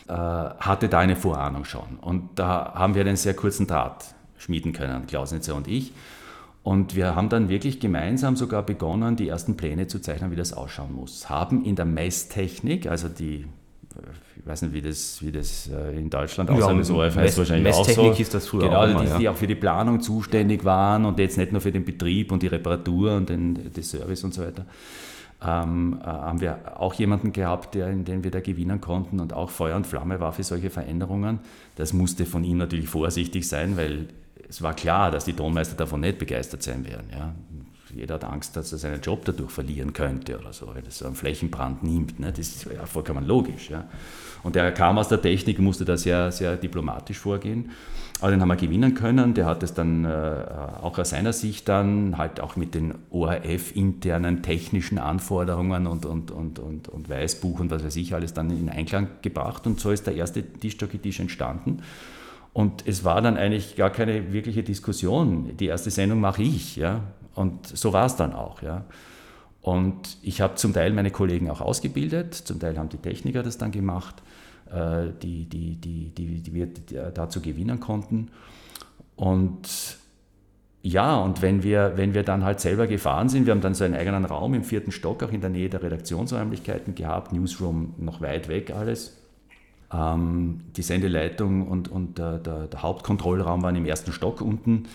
äh, 0.08 0.14
hatte 0.14 0.88
da 0.88 1.00
eine 1.00 1.18
Vorahnung 1.18 1.66
schon. 1.66 1.98
Und 2.00 2.30
da 2.36 2.72
haben 2.74 2.96
wir 2.96 3.02
einen 3.02 3.18
sehr 3.18 3.34
kurzen 3.34 3.68
Draht 3.68 4.06
schmieden 4.38 4.72
können, 4.72 5.06
Klausnitzer 5.06 5.54
und 5.54 5.68
ich. 5.68 5.92
Und 6.64 6.96
wir 6.96 7.14
haben 7.14 7.28
dann 7.28 7.50
wirklich 7.50 7.82
gemeinsam 7.82 8.38
sogar 8.38 8.64
begonnen, 8.64 9.18
die 9.18 9.28
ersten 9.28 9.58
Pläne 9.58 9.88
zu 9.88 10.00
zeichnen, 10.00 10.32
wie 10.32 10.38
das 10.38 10.54
ausschauen 10.54 10.94
muss. 10.96 11.30
Haben 11.30 11.66
in 11.66 11.76
der 11.76 11.84
Messtechnik, 11.84 12.88
also 12.88 13.10
die 13.10 13.48
ich 14.38 14.46
weiß 14.46 14.64
nicht, 14.64 14.74
wie 14.74 14.82
das, 14.82 15.22
wie 15.22 15.32
das 15.32 15.70
äh, 15.70 15.98
in 15.98 16.10
Deutschland 16.10 16.50
aussieht, 16.50 16.68
ja, 16.68 16.74
das 16.74 16.90
ORF 16.90 17.16
heißt 17.16 17.38
wahrscheinlich 17.38 17.74
auch 17.74 17.88
so. 17.88 18.12
ist 18.12 18.34
das 18.34 18.48
früher 18.48 18.64
genau, 18.64 18.82
auch 18.82 18.88
immer, 18.88 19.02
die, 19.02 19.08
ja. 19.08 19.18
die 19.18 19.30
auch 19.30 19.36
für 19.36 19.48
die 19.48 19.56
Planung 19.56 20.02
zuständig 20.02 20.66
waren 20.66 21.06
und 21.06 21.20
jetzt 21.20 21.38
nicht 21.38 21.52
nur 21.52 21.62
für 21.62 21.72
den 21.72 21.86
Betrieb 21.86 22.32
und 22.32 22.42
die 22.42 22.48
Reparatur 22.48 23.16
und 23.16 23.30
den, 23.30 23.72
den 23.72 23.84
Service 23.84 24.24
und 24.24 24.34
so 24.34 24.42
weiter. 24.42 24.66
Ähm, 25.46 26.00
äh, 26.02 26.06
haben 26.06 26.42
wir 26.42 26.80
auch 26.80 26.94
jemanden 26.94 27.34
gehabt, 27.34 27.76
der, 27.76 27.90
in 27.90 28.06
den 28.06 28.24
wir 28.24 28.32
da 28.32 28.40
gewinnen 28.40 28.82
konnten 28.82 29.20
und 29.20 29.34
auch 29.34 29.50
Feuer 29.50 29.76
und 29.76 29.86
Flamme 29.86 30.20
war 30.20 30.34
für 30.34 30.44
solche 30.44 30.70
Veränderungen. 30.70 31.40
Das 31.76 31.94
musste 31.94 32.26
von 32.26 32.44
ihm 32.44 32.58
natürlich 32.58 32.90
vorsichtig 32.90 33.48
sein, 33.48 33.78
weil 33.78 34.08
es 34.50 34.62
war 34.62 34.74
klar, 34.74 35.12
dass 35.12 35.26
die 35.26 35.34
Tonmeister 35.34 35.76
davon 35.76 36.02
nicht 36.02 36.18
begeistert 36.18 36.64
sein 36.64 36.86
werden. 36.86 37.08
Ja 37.12 37.34
jeder 37.96 38.16
hat 38.16 38.24
Angst, 38.24 38.56
dass 38.56 38.72
er 38.72 38.78
seinen 38.78 39.02
Job 39.02 39.24
dadurch 39.26 39.52
verlieren 39.52 39.94
könnte 39.94 40.40
oder 40.40 40.54
so, 40.54 40.74
wenn 40.74 40.86
es 40.86 40.98
so 40.98 41.06
einen 41.06 41.16
Flächenbrand 41.16 41.84
nimmt. 41.84 42.20
Ne? 42.20 42.32
Das 42.32 42.40
ist 42.40 42.66
ja 42.66 42.86
vollkommen 42.86 43.26
logisch. 43.26 43.70
Ja? 43.70 43.86
Und 44.44 44.56
der 44.56 44.72
kam 44.74 44.98
aus 44.98 45.08
der 45.08 45.22
Technik, 45.22 45.60
musste 45.60 45.86
da 45.86 45.98
sehr, 45.98 46.32
sehr 46.32 46.58
diplomatisch 46.58 47.18
vorgehen. 47.18 47.72
Aber 48.20 48.32
den 48.32 48.42
haben 48.42 48.48
wir 48.48 48.56
gewinnen 48.56 48.94
können. 48.94 49.34
Der 49.34 49.46
hat 49.46 49.64
es 49.64 49.74
dann 49.74 50.06
äh, 50.06 50.46
auch 50.82 50.98
aus 50.98 51.10
seiner 51.10 51.34
Sicht 51.34 51.68
dann 51.68 52.18
halt 52.18 52.40
auch 52.40 52.56
mit 52.56 52.74
den 52.74 52.96
ORF-internen 53.10 54.44
technischen 54.44 54.98
Anforderungen 54.98 55.88
und, 55.88 56.06
und, 56.06 56.32
und, 56.32 56.60
und, 56.60 56.88
und 56.88 57.10
Weißbuch 57.10 57.60
und 57.60 57.70
was 57.70 57.84
weiß 57.84 57.96
ich 57.98 58.14
alles 58.14 58.34
dann 58.34 58.50
in 58.50 58.70
Einklang 58.70 59.08
gebracht. 59.22 59.68
Und 59.68 59.80
so 59.80 59.92
ist 59.92 60.08
der 60.08 60.16
erste 60.16 60.42
Tischjockey-Tisch 60.44 61.20
entstanden. 61.20 61.82
Und 62.54 62.88
es 62.88 63.04
war 63.04 63.22
dann 63.22 63.36
eigentlich 63.36 63.76
gar 63.76 63.90
keine 63.90 64.32
wirkliche 64.32 64.64
Diskussion. 64.64 65.58
Die 65.58 65.66
erste 65.66 65.90
Sendung 65.90 66.22
mache 66.22 66.44
ich. 66.44 66.76
Ja? 66.76 67.02
Und 67.36 67.68
so 67.68 67.94
war 67.94 68.06
es 68.06 68.16
dann 68.16 68.34
auch. 68.34 68.62
Ja. 68.62 68.86
Und 69.62 70.18
ich 70.22 70.42
habe 70.42 70.56
zum 70.56 70.74
Teil 70.74 70.92
meine 70.92 71.12
Kollegen 71.12 71.50
auch 71.50 71.62
ausgebildet, 71.62 72.34
zum 72.34 72.60
Teil 72.60 72.78
haben 72.78 72.90
die 72.90 72.98
Techniker 72.98 73.44
das 73.44 73.58
dann 73.58 73.72
gemacht, 73.72 74.22
äh, 74.70 75.08
die, 75.22 75.46
die, 75.46 75.76
die, 75.78 76.10
die, 76.10 76.42
die 76.42 76.54
wir 76.54 76.68
dazu 77.14 77.42
gewinnen 77.42 77.80
konnten. 77.80 78.30
Und 79.16 79.98
ja, 80.82 81.16
und 81.16 81.42
wenn 81.42 81.64
wir, 81.64 81.94
wenn 81.96 82.14
wir 82.14 82.24
dann 82.24 82.44
halt 82.44 82.60
selber 82.60 82.88
gefahren 82.88 83.30
sind, 83.30 83.46
wir 83.46 83.54
haben 83.54 83.62
dann 83.62 83.74
so 83.74 83.86
einen 83.86 83.96
eigenen 83.96 84.26
Raum 84.26 84.54
im 84.54 84.66
vierten 84.66 84.92
Stock, 84.92 85.24
auch 85.24 85.32
in 85.32 85.40
der 85.40 85.50
Nähe 85.50 85.70
der 85.70 85.82
Redaktionsräumlichkeiten 85.82 86.94
gehabt, 86.94 87.32
Newsroom 87.32 87.94
noch 87.98 88.20
weit 88.20 88.50
weg 88.50 88.74
alles. 88.76 89.16
Ähm, 89.94 90.60
die 90.76 90.82
Sendeleitung 90.82 91.70
und, 91.70 91.90
und 91.90 92.18
der, 92.18 92.38
der, 92.38 92.68
der 92.68 92.82
Hauptkontrollraum 92.82 93.64
waren 93.64 93.78
im 93.78 93.86
ersten 93.86 94.12
Stock 94.12 94.42
unten 94.42 94.90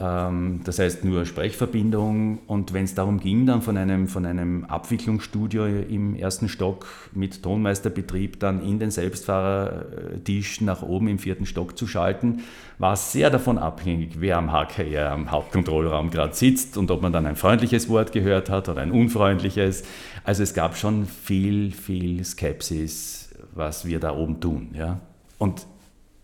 das 0.00 0.78
heißt 0.78 1.04
nur 1.04 1.26
Sprechverbindung 1.26 2.38
und 2.46 2.72
wenn 2.72 2.84
es 2.84 2.94
darum 2.94 3.20
ging, 3.20 3.44
dann 3.44 3.60
von 3.60 3.76
einem, 3.76 4.08
von 4.08 4.24
einem 4.24 4.64
Abwicklungsstudio 4.64 5.66
im 5.66 6.14
ersten 6.14 6.48
Stock 6.48 6.86
mit 7.12 7.42
Tonmeisterbetrieb 7.42 8.40
dann 8.40 8.62
in 8.62 8.78
den 8.78 8.90
Selbstfahrertisch 8.90 10.62
nach 10.62 10.80
oben 10.80 11.08
im 11.08 11.18
vierten 11.18 11.44
Stock 11.44 11.76
zu 11.76 11.86
schalten, 11.86 12.40
war 12.78 12.94
es 12.94 13.12
sehr 13.12 13.28
davon 13.28 13.58
abhängig, 13.58 14.20
wer 14.20 14.38
am 14.38 14.50
HKR, 14.50 15.10
am 15.10 15.30
Hauptkontrollraum 15.30 16.10
gerade 16.10 16.32
sitzt 16.34 16.78
und 16.78 16.90
ob 16.90 17.02
man 17.02 17.12
dann 17.12 17.26
ein 17.26 17.36
freundliches 17.36 17.90
Wort 17.90 18.12
gehört 18.12 18.48
hat 18.48 18.70
oder 18.70 18.80
ein 18.80 18.92
unfreundliches. 18.92 19.82
Also 20.24 20.42
es 20.42 20.54
gab 20.54 20.78
schon 20.78 21.04
viel, 21.04 21.72
viel 21.72 22.24
Skepsis, 22.24 23.34
was 23.54 23.84
wir 23.84 24.00
da 24.00 24.16
oben 24.16 24.40
tun. 24.40 24.70
Ja? 24.72 24.98
Und 25.36 25.66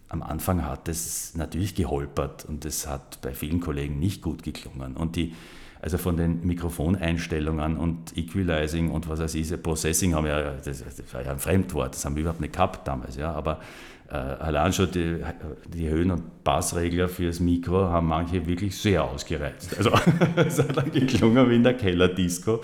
am 0.09 0.23
Anfang 0.23 0.65
hat 0.65 0.89
es 0.89 1.35
natürlich 1.35 1.75
geholpert 1.75 2.45
und 2.45 2.65
es 2.65 2.87
hat 2.87 3.21
bei 3.23 3.33
vielen 3.33 3.61
Kollegen 3.61 3.99
nicht 3.99 4.23
gut 4.23 4.43
geklungen. 4.43 4.97
Und 4.97 5.17
die, 5.17 5.35
also 5.83 5.99
von 5.99 6.17
den 6.17 6.47
Mikrofoneinstellungen 6.47 7.77
und 7.77 8.17
Equalizing 8.17 8.91
und 8.91 9.09
was 9.09 9.21
weiß 9.21 9.35
ich, 9.35 9.63
Processing 9.63 10.15
haben 10.15 10.25
wir 10.25 10.59
das, 10.65 10.85
das, 10.85 11.13
war 11.13 11.25
ja 11.25 11.33
ein 11.33 11.39
Fremdwort, 11.39 11.95
das 11.95 12.05
haben 12.05 12.15
wir 12.15 12.23
überhaupt 12.23 12.41
nicht 12.41 12.55
gehabt 12.55 12.87
damals, 12.87 13.17
ja, 13.17 13.33
aber 13.33 13.61
äh, 14.09 14.15
allein 14.15 14.73
schon 14.73 14.91
die, 14.93 15.19
die 15.67 15.89
Höhen- 15.89 16.13
und 16.13 16.45
Bassregler 16.45 17.09
fürs 17.09 17.41
Mikro 17.41 17.87
haben 17.89 18.07
manche 18.07 18.47
wirklich 18.47 18.77
sehr 18.77 19.03
ausgereizt. 19.03 19.77
Also 19.77 19.91
es 20.37 20.61
hat 20.61 20.77
dann 20.77 20.93
geklungen 20.93 21.51
wie 21.51 21.57
in 21.57 21.65
der 21.65 21.75
Kellerdisco 21.75 22.61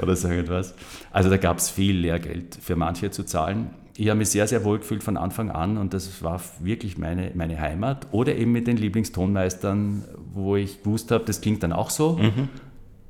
oder 0.00 0.16
so 0.16 0.26
etwas. 0.28 0.74
Also 1.12 1.30
da 1.30 1.36
gab 1.36 1.58
es 1.58 1.70
viel 1.70 1.96
Lehrgeld 1.96 2.58
für 2.60 2.74
manche 2.74 3.12
zu 3.12 3.24
zahlen 3.24 3.70
ich 3.96 4.08
habe 4.08 4.18
mich 4.18 4.30
sehr, 4.30 4.46
sehr 4.46 4.64
wohl 4.64 4.78
gefühlt 4.78 5.02
von 5.02 5.16
Anfang 5.16 5.50
an 5.50 5.76
und 5.76 5.92
das 5.92 6.22
war 6.22 6.40
wirklich 6.60 6.96
meine, 6.96 7.30
meine 7.34 7.60
Heimat. 7.60 8.06
Oder 8.10 8.36
eben 8.36 8.52
mit 8.52 8.66
den 8.66 8.76
Lieblingstonmeistern, 8.76 10.04
wo 10.32 10.56
ich 10.56 10.82
gewusst 10.82 11.10
habe, 11.10 11.24
das 11.24 11.40
klingt 11.40 11.62
dann 11.62 11.72
auch 11.72 11.90
so. 11.90 12.16
Mhm. 12.16 12.48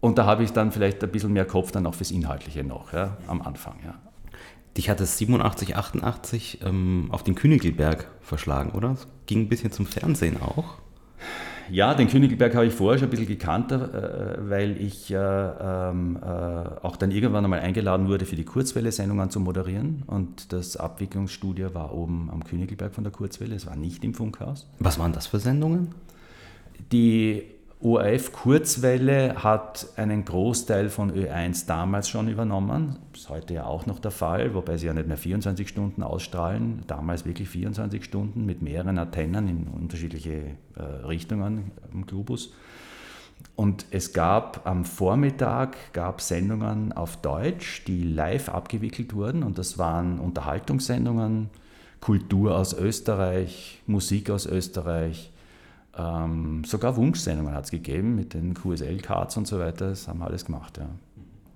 Und 0.00 0.18
da 0.18 0.26
habe 0.26 0.42
ich 0.42 0.52
dann 0.52 0.72
vielleicht 0.72 1.02
ein 1.04 1.10
bisschen 1.10 1.32
mehr 1.32 1.44
Kopf 1.44 1.70
dann 1.70 1.86
auch 1.86 1.94
fürs 1.94 2.10
Inhaltliche 2.10 2.64
noch, 2.64 2.92
ja, 2.92 3.16
am 3.28 3.40
Anfang. 3.42 3.76
Ja. 3.84 3.94
Dich 4.76 4.90
hat 4.90 5.00
es 5.00 5.18
87, 5.18 5.76
88 5.76 6.60
ähm, 6.64 7.08
auf 7.12 7.22
den 7.22 7.36
Königelberg 7.36 8.10
verschlagen, 8.20 8.70
oder? 8.70 8.88
Das 8.90 9.06
ging 9.26 9.42
ein 9.42 9.48
bisschen 9.48 9.70
zum 9.70 9.86
Fernsehen 9.86 10.40
auch. 10.40 10.78
Ja, 11.70 11.94
den 11.94 12.08
Königelberg 12.08 12.54
habe 12.54 12.66
ich 12.66 12.74
vorher 12.74 12.98
schon 12.98 13.08
ein 13.08 13.10
bisschen 13.10 13.26
gekannt, 13.26 13.72
äh, 13.72 13.78
weil 14.38 14.76
ich 14.80 15.10
äh, 15.10 15.16
ähm, 15.16 16.18
äh, 16.22 16.26
auch 16.26 16.96
dann 16.96 17.10
irgendwann 17.10 17.44
einmal 17.44 17.60
eingeladen 17.60 18.08
wurde, 18.08 18.26
für 18.26 18.36
die 18.36 18.44
Kurzwelle-Sendungen 18.44 19.30
zu 19.30 19.40
moderieren. 19.40 20.02
Und 20.06 20.52
das 20.52 20.76
Abwicklungsstudio 20.76 21.74
war 21.74 21.94
oben 21.94 22.30
am 22.30 22.44
Königelberg 22.44 22.94
von 22.94 23.04
der 23.04 23.12
Kurzwelle, 23.12 23.54
es 23.54 23.66
war 23.66 23.76
nicht 23.76 24.04
im 24.04 24.14
Funkhaus. 24.14 24.68
Was 24.78 24.98
waren 24.98 25.12
das 25.12 25.26
für 25.26 25.38
Sendungen? 25.38 25.94
Die 26.90 27.44
ORF 27.82 28.30
Kurzwelle 28.30 29.42
hat 29.42 29.88
einen 29.96 30.24
Großteil 30.24 30.88
von 30.88 31.10
Ö1 31.10 31.66
damals 31.66 32.08
schon 32.08 32.28
übernommen. 32.28 33.00
Ist 33.12 33.28
heute 33.28 33.54
ja 33.54 33.64
auch 33.64 33.86
noch 33.86 33.98
der 33.98 34.12
Fall, 34.12 34.54
wobei 34.54 34.76
sie 34.76 34.86
ja 34.86 34.92
nicht 34.92 35.08
mehr 35.08 35.16
24 35.16 35.68
Stunden 35.68 36.04
ausstrahlen. 36.04 36.84
Damals 36.86 37.26
wirklich 37.26 37.48
24 37.48 38.04
Stunden 38.04 38.46
mit 38.46 38.62
mehreren 38.62 38.98
Antennen 38.98 39.48
in 39.48 39.66
unterschiedliche 39.66 40.56
äh, 40.76 40.82
Richtungen 41.04 41.72
am 41.92 42.06
Globus. 42.06 42.52
Und 43.56 43.86
es 43.90 44.12
gab 44.12 44.64
am 44.64 44.84
Vormittag 44.84 45.76
gab 45.92 46.20
Sendungen 46.20 46.92
auf 46.92 47.16
Deutsch, 47.16 47.82
die 47.88 48.04
live 48.04 48.48
abgewickelt 48.48 49.12
wurden. 49.12 49.42
Und 49.42 49.58
das 49.58 49.76
waren 49.76 50.20
Unterhaltungssendungen, 50.20 51.50
Kultur 52.00 52.56
aus 52.56 52.74
Österreich, 52.74 53.82
Musik 53.88 54.30
aus 54.30 54.46
Österreich, 54.46 55.31
ähm, 55.96 56.64
sogar 56.64 56.96
Wunschsendungen 56.96 57.54
hat 57.54 57.64
es 57.64 57.70
gegeben 57.70 58.14
mit 58.14 58.34
den 58.34 58.54
QSL-Cards 58.54 59.36
und 59.36 59.46
so 59.46 59.58
weiter. 59.58 59.90
Das 59.90 60.08
haben 60.08 60.20
wir 60.20 60.26
alles 60.26 60.44
gemacht. 60.44 60.78
Ja. 60.78 60.88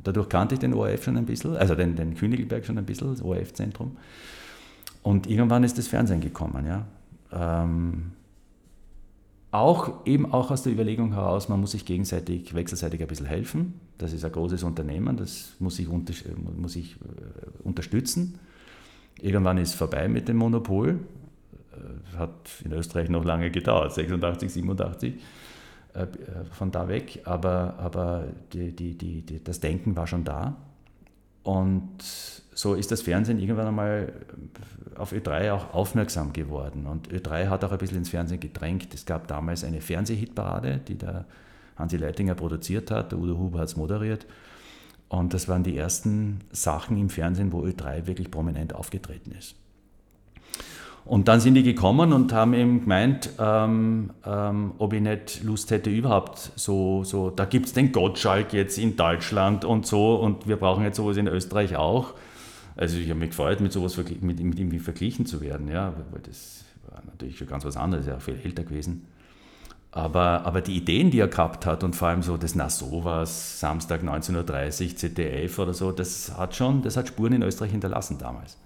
Dadurch 0.02 0.28
kannte 0.28 0.54
ich 0.54 0.60
den 0.60 0.74
ORF 0.74 1.04
schon 1.04 1.16
ein 1.16 1.26
bisschen, 1.26 1.56
also 1.56 1.74
den, 1.74 1.96
den 1.96 2.14
Königelberg 2.14 2.64
schon 2.64 2.78
ein 2.78 2.84
bisschen, 2.84 3.08
das 3.08 3.22
ORF-Zentrum. 3.22 3.96
Und 5.02 5.26
irgendwann 5.26 5.64
ist 5.64 5.78
das 5.78 5.88
Fernsehen 5.88 6.20
gekommen. 6.20 6.66
Ja. 6.66 6.84
Ähm, 7.32 8.12
auch 9.50 10.04
eben 10.04 10.32
auch 10.32 10.50
aus 10.50 10.62
der 10.64 10.72
Überlegung 10.72 11.14
heraus, 11.14 11.48
man 11.48 11.60
muss 11.60 11.70
sich 11.70 11.84
gegenseitig, 11.86 12.54
wechselseitig 12.54 13.00
ein 13.00 13.08
bisschen 13.08 13.26
helfen. 13.26 13.80
Das 13.96 14.12
ist 14.12 14.24
ein 14.24 14.32
großes 14.32 14.62
Unternehmen, 14.64 15.16
das 15.16 15.54
muss 15.60 15.78
ich, 15.78 15.88
unter, 15.88 16.12
muss 16.56 16.76
ich 16.76 16.96
äh, 16.96 17.64
unterstützen. 17.64 18.38
Irgendwann 19.20 19.56
ist 19.56 19.74
vorbei 19.74 20.08
mit 20.08 20.28
dem 20.28 20.36
Monopol. 20.36 20.98
Äh, 22.16 22.18
hat 22.18 22.62
in 22.64 22.72
Österreich 22.72 23.08
noch 23.08 23.24
lange 23.24 23.50
gedauert, 23.50 23.92
86, 23.92 24.52
87 24.52 25.14
äh, 25.94 26.06
von 26.52 26.70
da 26.70 26.88
weg, 26.88 27.20
aber, 27.24 27.74
aber 27.78 28.24
die, 28.52 28.72
die, 28.72 28.96
die, 28.96 29.42
das 29.42 29.60
Denken 29.60 29.96
war 29.96 30.06
schon 30.06 30.24
da. 30.24 30.56
Und 31.42 32.02
so 32.02 32.74
ist 32.74 32.90
das 32.90 33.02
Fernsehen 33.02 33.38
irgendwann 33.38 33.68
einmal 33.68 34.12
auf 34.96 35.12
Ö3 35.12 35.52
auch 35.52 35.74
aufmerksam 35.74 36.32
geworden. 36.32 36.86
Und 36.86 37.08
Ö3 37.08 37.48
hat 37.48 37.62
auch 37.64 37.70
ein 37.70 37.78
bisschen 37.78 37.98
ins 37.98 38.08
Fernsehen 38.08 38.40
gedrängt. 38.40 38.92
Es 38.94 39.06
gab 39.06 39.28
damals 39.28 39.62
eine 39.62 39.80
Fernsehhitparade, 39.80 40.80
die 40.88 40.96
der 40.96 41.24
Hansi 41.76 41.98
Leitinger 41.98 42.34
produziert 42.34 42.90
hat, 42.90 43.12
der 43.12 43.18
Udo 43.18 43.38
Huber 43.38 43.60
hat 43.60 43.68
es 43.68 43.76
moderiert. 43.76 44.26
Und 45.08 45.34
das 45.34 45.46
waren 45.46 45.62
die 45.62 45.76
ersten 45.76 46.40
Sachen 46.50 46.96
im 46.96 47.10
Fernsehen, 47.10 47.52
wo 47.52 47.62
Ö3 47.64 48.06
wirklich 48.06 48.30
prominent 48.30 48.74
aufgetreten 48.74 49.30
ist. 49.32 49.54
Und 51.06 51.28
dann 51.28 51.38
sind 51.38 51.54
die 51.54 51.62
gekommen 51.62 52.12
und 52.12 52.32
haben 52.32 52.52
eben 52.52 52.80
gemeint, 52.80 53.30
ähm, 53.38 54.10
ähm, 54.26 54.72
ob 54.78 54.92
ich 54.92 55.00
nicht 55.00 55.44
Lust 55.44 55.70
hätte, 55.70 55.88
überhaupt 55.88 56.50
so, 56.56 57.04
so 57.04 57.30
da 57.30 57.44
gibt 57.44 57.66
es 57.66 57.72
den 57.72 57.92
Gottschalk 57.92 58.52
jetzt 58.52 58.76
in 58.76 58.96
Deutschland 58.96 59.64
und 59.64 59.86
so 59.86 60.16
und 60.16 60.48
wir 60.48 60.56
brauchen 60.56 60.82
jetzt 60.82 60.96
sowas 60.96 61.16
in 61.16 61.28
Österreich 61.28 61.76
auch. 61.76 62.14
Also 62.74 62.98
ich 62.98 63.08
habe 63.08 63.20
mich 63.20 63.30
gefreut, 63.30 63.60
mit 63.60 63.72
sowas 63.72 63.96
mit, 63.96 64.20
mit 64.20 64.58
ihm 64.58 64.80
verglichen 64.80 65.26
zu 65.26 65.40
werden, 65.40 65.68
ja, 65.68 65.94
weil 66.10 66.22
das 66.22 66.64
war 66.90 67.00
natürlich 67.06 67.38
schon 67.38 67.46
ganz 67.46 67.64
was 67.64 67.76
anderes, 67.76 68.08
er 68.08 68.16
ist 68.16 68.26
ja 68.26 68.34
viel 68.34 68.44
älter 68.44 68.64
gewesen. 68.64 69.06
Aber, 69.92 70.44
aber 70.44 70.60
die 70.60 70.76
Ideen, 70.76 71.12
die 71.12 71.20
er 71.20 71.28
gehabt 71.28 71.66
hat 71.66 71.84
und 71.84 71.94
vor 71.94 72.08
allem 72.08 72.22
so 72.22 72.36
das 72.36 72.56
Na 72.56 72.68
sowas, 72.68 73.60
Samstag 73.60 74.02
19.30 74.02 74.90
Uhr, 74.90 74.96
ZDF 74.96 75.58
oder 75.60 75.72
so, 75.72 75.92
das 75.92 76.36
hat 76.36 76.56
schon, 76.56 76.82
das 76.82 76.96
hat 76.96 77.06
Spuren 77.08 77.32
in 77.32 77.42
Österreich 77.42 77.70
hinterlassen 77.70 78.18
damals. 78.18 78.58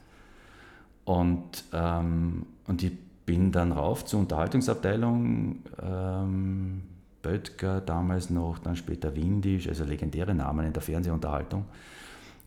Und, 1.05 1.65
ähm, 1.73 2.47
und 2.67 2.83
ich 2.83 2.93
bin 3.27 3.53
dann 3.53 3.73
rauf 3.73 4.05
zur 4.05 4.21
Unterhaltungsabteilung, 4.21 5.57
ähm, 5.83 6.83
Böttger 7.23 7.81
damals 7.81 8.31
noch, 8.31 8.59
dann 8.59 8.77
später 8.77 9.15
Windisch, 9.15 9.69
also 9.69 9.85
legendäre 9.85 10.35
Namen 10.35 10.67
in 10.67 10.73
der 10.73 10.83
Fernsehunterhaltung. 10.83 11.65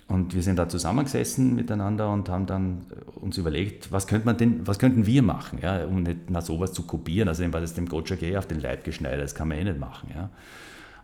Und 0.08 0.36
wir 0.36 0.43
sind 0.43 0.60
da 0.60 0.68
zusammengesessen 0.68 1.56
miteinander 1.56 2.12
und 2.12 2.28
haben 2.28 2.45
dann 2.45 2.86
uns 3.16 3.38
überlegt, 3.38 3.91
was, 3.91 4.08
könnte 4.08 4.26
man 4.26 4.38
denn, 4.38 4.68
was 4.68 4.78
könnten 4.78 5.06
wir 5.06 5.24
machen, 5.24 5.60
ja, 5.62 5.86
um 5.86 6.04
nicht 6.04 6.30
nach 6.30 6.41
sowas 6.41 6.74
zu 6.74 6.84
kopieren. 6.84 7.30
Also 7.30 7.43
war 7.54 7.62
das 7.62 7.74
dem 7.74 7.88
Gottschalk 7.88 8.22
eh 8.22 8.38
auf 8.38 8.45
den 8.45 8.60
Leib 8.60 8.84
geschneidert, 8.84 9.24
das 9.24 9.36
kann 9.36 9.47
man 9.47 9.58
eh 9.58 9.64
nicht 9.64 9.80
machen. 9.80 10.12
Ja. 10.14 10.30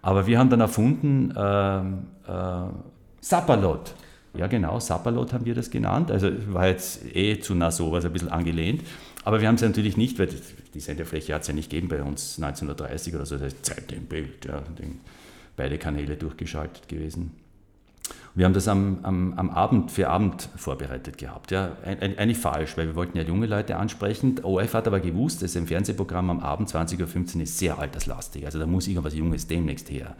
Aber 0.02 0.28
wir 0.28 0.38
haben 0.38 0.50
dann 0.50 0.60
erfunden 0.60 1.32
äh, 1.36 1.80
äh, 1.80 2.70
Sapperlot. 3.22 3.96
Ja 4.38 4.48
genau, 4.48 4.80
Sapperlot 4.80 5.34
haben 5.34 5.46
wir 5.46 5.56
das 5.56 5.72
genannt. 5.72 6.12
Also 6.12 6.30
war 6.54 6.68
jetzt 6.68 7.16
eh 7.16 7.40
zu 7.40 7.56
nah 7.56 7.72
sowas 7.72 8.06
ein 8.06 8.14
bisschen 8.14 8.30
angelehnt. 8.30 8.84
Aber 9.24 9.42
wir 9.42 9.48
haben 9.48 9.56
es 9.56 9.62
natürlich 9.62 9.98
nicht, 9.98 10.20
weil 10.20 10.30
die 10.74 10.80
Sendefläche 10.80 11.34
hat 11.34 11.42
es 11.42 11.48
ja 11.48 11.54
nicht 11.54 11.70
gegeben 11.70 11.90
bei 11.90 12.02
uns 12.04 12.38
1930 12.38 13.16
oder 13.16 13.26
so, 13.26 13.38
das 13.38 13.54
ist 13.54 13.66
Zeit 13.66 13.92
im 13.92 14.06
Bild, 14.06 14.46
ja, 14.46 14.64
beide 15.56 15.78
Kanäle 15.78 16.16
durchgeschaltet 16.16 16.88
gewesen. 16.88 17.32
Wir 18.36 18.46
haben 18.46 18.54
das 18.54 18.68
am, 18.68 19.00
am, 19.04 19.34
am, 19.34 19.50
Abend 19.50 19.92
für 19.92 20.08
Abend 20.08 20.50
vorbereitet 20.56 21.18
gehabt. 21.18 21.52
Ja, 21.52 21.76
eigentlich 21.84 22.38
falsch, 22.38 22.78
weil 22.78 22.88
wir 22.88 22.96
wollten 22.96 23.18
ja 23.18 23.24
junge 23.24 23.48
Leute 23.48 23.76
ansprechen. 23.76 24.40
ORF 24.44 24.74
hat 24.76 24.88
aber 24.88 25.00
gewusst, 25.00 25.42
dass 25.42 25.58
ein 25.58 25.68
Fernsehprogramm 25.68 26.30
am 26.30 26.40
Abend 26.40 26.70
20.15 26.70 27.36
Uhr 27.36 27.42
ist 27.42 27.58
sehr 27.58 27.80
alterslastig. 27.80 28.46
Also 28.46 28.60
da 28.60 28.66
muss 28.66 28.88
irgendwas 28.88 29.16
Junges 29.16 29.48
demnächst 29.48 29.90
her. 29.90 30.16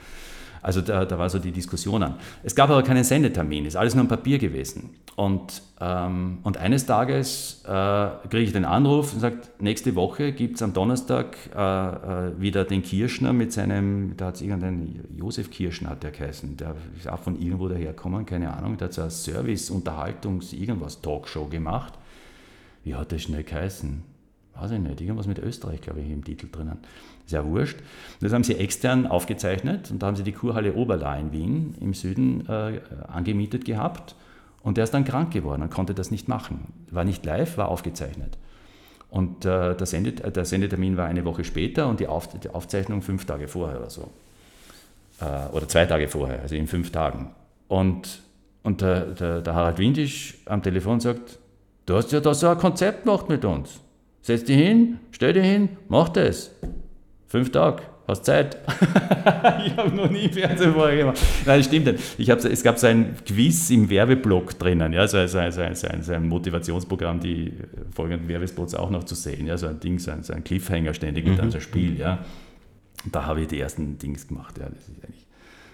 Also 0.62 0.82
da, 0.82 1.06
da 1.06 1.18
war 1.18 1.30
so 1.30 1.40
die 1.40 1.52
Diskussion 1.52 2.04
an. 2.04 2.16
Es 2.44 2.56
gab 2.56 2.70
aber 2.70 2.84
keinen 2.84 3.04
Sendetermin, 3.04 3.66
ist 3.66 3.76
alles 3.76 3.96
nur 3.96 4.04
ein 4.04 4.08
Papier 4.08 4.38
gewesen. 4.38 4.92
Und, 5.16 5.62
ähm, 5.80 6.40
und 6.44 6.58
eines 6.58 6.86
Tages 6.86 7.64
äh, 7.66 8.10
kriege 8.30 8.44
ich 8.44 8.52
den 8.54 8.66
Anruf 8.66 9.14
und 9.14 9.20
sagt, 9.20 9.62
nächste 9.62 9.96
Woche 9.96 10.32
gibt 10.32 10.56
es 10.56 10.62
am 10.62 10.74
Donnerstag 10.74 11.38
äh, 11.56 11.60
äh, 11.60 12.42
wieder 12.42 12.66
den 12.66 12.84
Kirschner 12.84 13.34
mit 13.34 13.52
seinem, 13.52 14.16
da 14.16 14.28
hat 14.28 14.36
es 14.36 14.42
irgendein, 14.42 15.06
Josef 15.16 15.52
Kirschner 15.52 15.92
hat 15.92 16.04
der 16.04 16.12
geheißen, 16.12 16.58
der 16.58 16.76
ist 16.98 17.10
auch 17.10 17.20
von 17.20 17.40
irgendwo 17.40 17.68
daherkommen, 17.68 18.26
keine 18.26 18.54
Ahnung, 18.54 18.78
der 18.78 18.88
hat 18.88 18.94
so 18.94 19.02
eine 19.02 19.12
Service, 19.12 19.72
Unterhaltungs-, 19.72 20.54
irgendwas 20.54 21.02
Talkshow 21.02 21.46
gemacht. 21.46 21.94
Wie 22.84 22.96
hat 22.96 23.12
das 23.12 23.24
schnell 23.24 23.44
geheißen? 23.44 24.04
weiß 24.62 24.72
ich 24.72 24.80
nicht, 24.80 25.02
irgendwas 25.02 25.28
mit 25.28 25.40
Österreich, 25.40 25.82
glaube 25.82 26.02
ich, 26.02 26.10
im 26.10 26.24
Titel 26.24 26.48
drinnen. 26.52 26.78
Sehr 27.30 27.46
wurscht. 27.46 27.78
Das 28.22 28.34
haben 28.34 28.44
sie 28.44 28.56
extern 28.56 29.06
aufgezeichnet 29.06 29.92
und 29.92 30.02
da 30.02 30.08
haben 30.08 30.16
sie 30.16 30.24
die 30.24 30.32
Kurhalle 30.32 30.74
Oberla 30.74 31.16
in 31.16 31.32
Wien 31.32 31.76
im 31.80 31.94
Süden 31.94 32.50
äh, 32.50 32.82
angemietet 33.08 33.66
gehabt 33.66 34.16
und 34.64 34.78
der 34.78 34.86
ist 34.86 34.96
dann 34.96 35.06
krank 35.06 35.32
geworden 35.32 35.62
und 35.62 35.70
konnte 35.70 35.94
das 35.94 36.10
nicht 36.10 36.28
machen. 36.28 36.74
War 36.90 37.04
nicht 37.04 37.24
live, 37.24 37.56
war 37.58 37.68
aufgezeichnet. 37.68 38.40
Und 39.12 39.46
äh, 39.46 39.76
der, 39.76 39.86
Sendet, 39.86 40.22
äh, 40.22 40.32
der, 40.32 40.44
Sendetermin 40.44 40.98
war 40.98 41.06
eine 41.06 41.24
Woche 41.24 41.44
später 41.44 41.88
und 41.88 42.00
die, 42.00 42.08
Auf, 42.08 42.28
die, 42.40 42.50
Aufzeichnung 42.50 43.04
fünf 43.04 43.26
Tage 43.26 43.48
vorher 43.48 43.80
oder 43.80 43.92
so. 43.92 44.10
Äh, 45.22 45.52
oder 45.52 45.68
zwei 45.68 45.86
Tage 45.86 46.08
vorher, 46.08 46.42
also 46.42 46.56
in 46.56 46.66
fünf 46.66 46.92
Tagen. 46.92 47.30
Und, 47.68 48.24
und 48.64 48.82
der, 48.82 49.02
der, 49.06 49.42
der 49.42 49.54
Harald 49.54 49.78
Windisch 49.78 50.40
am 50.46 50.64
Telefon 50.64 51.00
sagt, 51.00 51.38
du 51.86 51.96
hast 51.96 52.12
ja 52.12 52.22
da 52.22 52.34
so 52.34 52.48
ein 52.48 52.58
Konzept 52.58 53.06
gemacht 53.06 53.30
mit 53.30 53.46
uns. 53.46 53.82
Setz 54.24 54.46
dich 54.46 54.58
hin, 54.58 55.00
stell 55.12 55.34
dich 55.34 55.46
hin, 55.46 55.70
mach 55.88 56.10
das. 56.10 56.52
Fünf 57.30 57.52
Tage, 57.52 57.84
hast 58.08 58.26
Zeit. 58.26 58.58
ich 59.66 59.78
habe 59.78 59.96
noch 59.96 60.10
nie 60.10 60.28
Fernsehen 60.30 60.74
vorher 60.74 60.98
gemacht. 60.98 61.20
Nein, 61.46 61.60
das 61.60 61.68
stimmt 61.68 61.86
nicht. 61.86 62.00
Ich 62.18 62.30
hab, 62.32 62.44
es 62.44 62.64
gab 62.64 62.80
so 62.80 62.88
ein 62.88 63.16
Quiz 63.24 63.70
im 63.70 63.88
Werbeblock 63.88 64.58
drinnen, 64.58 64.94
ja, 64.94 65.08
so, 65.08 65.26
so, 65.28 65.40
so, 65.52 65.62
so, 65.74 65.88
ein, 65.88 66.02
so 66.02 66.14
ein 66.14 66.28
Motivationsprogramm, 66.28 67.20
die 67.20 67.54
folgenden 67.96 68.28
Werbespots 68.28 68.74
auch 68.74 68.90
noch 68.90 69.04
zu 69.04 69.14
sehen. 69.14 69.46
Ja, 69.46 69.58
so 69.58 69.68
ein 69.68 69.80
Ding, 69.80 70.00
so 70.00 70.10
ein, 70.10 70.24
so 70.24 70.34
ein 70.34 70.44
Cliffhanger 70.44 70.96
ständig 70.96 71.28
und 71.28 71.38
dann 71.38 71.46
mhm. 71.46 71.52
so 71.52 71.58
ein 71.60 71.62
Spiel. 71.62 72.00
Ja. 72.00 72.26
Und 73.06 73.16
da 73.16 73.28
habe 73.28 73.42
ich 73.42 73.48
die 73.48 73.60
ersten 73.60 74.00
Dings 74.00 74.28
gemacht. 74.28 74.58
Ja, 74.58 74.68
das 74.68 74.90
ist 74.90 75.04
eigentlich 75.04 75.30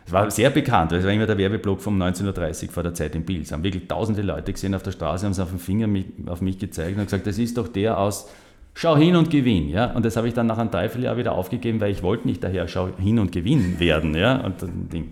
es 0.07 0.11
war 0.11 0.29
sehr 0.29 0.51
bekannt, 0.51 0.91
weil 0.91 0.99
es 0.99 1.05
war 1.05 1.11
immer 1.11 1.25
der 1.25 1.37
Werbeblock 1.37 1.81
vom 1.81 1.99
1930 1.99 2.69
vor 2.69 2.83
der 2.83 2.93
Zeit 2.93 3.15
im 3.15 3.23
Bild. 3.23 3.45
Es 3.45 3.51
haben 3.51 3.63
wirklich 3.63 3.87
tausende 3.87 4.21
Leute 4.21 4.53
gesehen 4.53 4.75
auf 4.75 4.83
der 4.83 4.91
Straße, 4.91 5.25
haben 5.25 5.31
es 5.31 5.39
auf 5.39 5.49
den 5.49 5.57
Finger 5.57 5.87
auf 6.27 6.41
mich 6.41 6.59
gezeigt 6.59 6.97
und 6.97 7.05
gesagt, 7.05 7.25
das 7.25 7.39
ist 7.39 7.57
doch 7.57 7.67
der 7.67 7.97
aus 7.97 8.29
Schau 8.77 8.97
hin 8.97 9.15
und 9.15 9.29
gewinn. 9.29 9.69
Ja? 9.69 9.91
Und 9.93 10.05
das 10.05 10.17
habe 10.17 10.27
ich 10.27 10.33
dann 10.33 10.47
nach 10.47 10.57
einem 10.57 10.69
Dreivierteljahr 10.69 11.15
wieder 11.15 11.31
aufgegeben, 11.31 11.79
weil 11.79 11.91
ich 11.91 12.03
wollte 12.03 12.27
nicht 12.27 12.43
daher 12.43 12.67
Schau 12.67 12.89
hin 12.97 13.19
und 13.19 13.31
gewinn 13.31 13.79
werden. 13.79 14.13
Ja? 14.13 14.37
Und 14.41 14.55
Ding. 14.61 15.09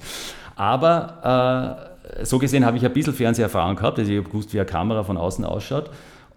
Aber 0.56 1.88
äh, 2.20 2.26
so 2.26 2.38
gesehen 2.40 2.66
habe 2.66 2.78
ich 2.78 2.86
ein 2.86 2.94
bisschen 2.94 3.14
Fernseherfahrung 3.14 3.78
gehabt, 3.78 3.98
also 3.98 4.12
ich 4.12 4.18
habe 4.18 4.28
gewusst, 4.30 4.54
wie 4.54 4.60
eine 4.60 4.66
Kamera 4.66 5.04
von 5.04 5.18
außen 5.18 5.46
ausschaut. 5.46 5.90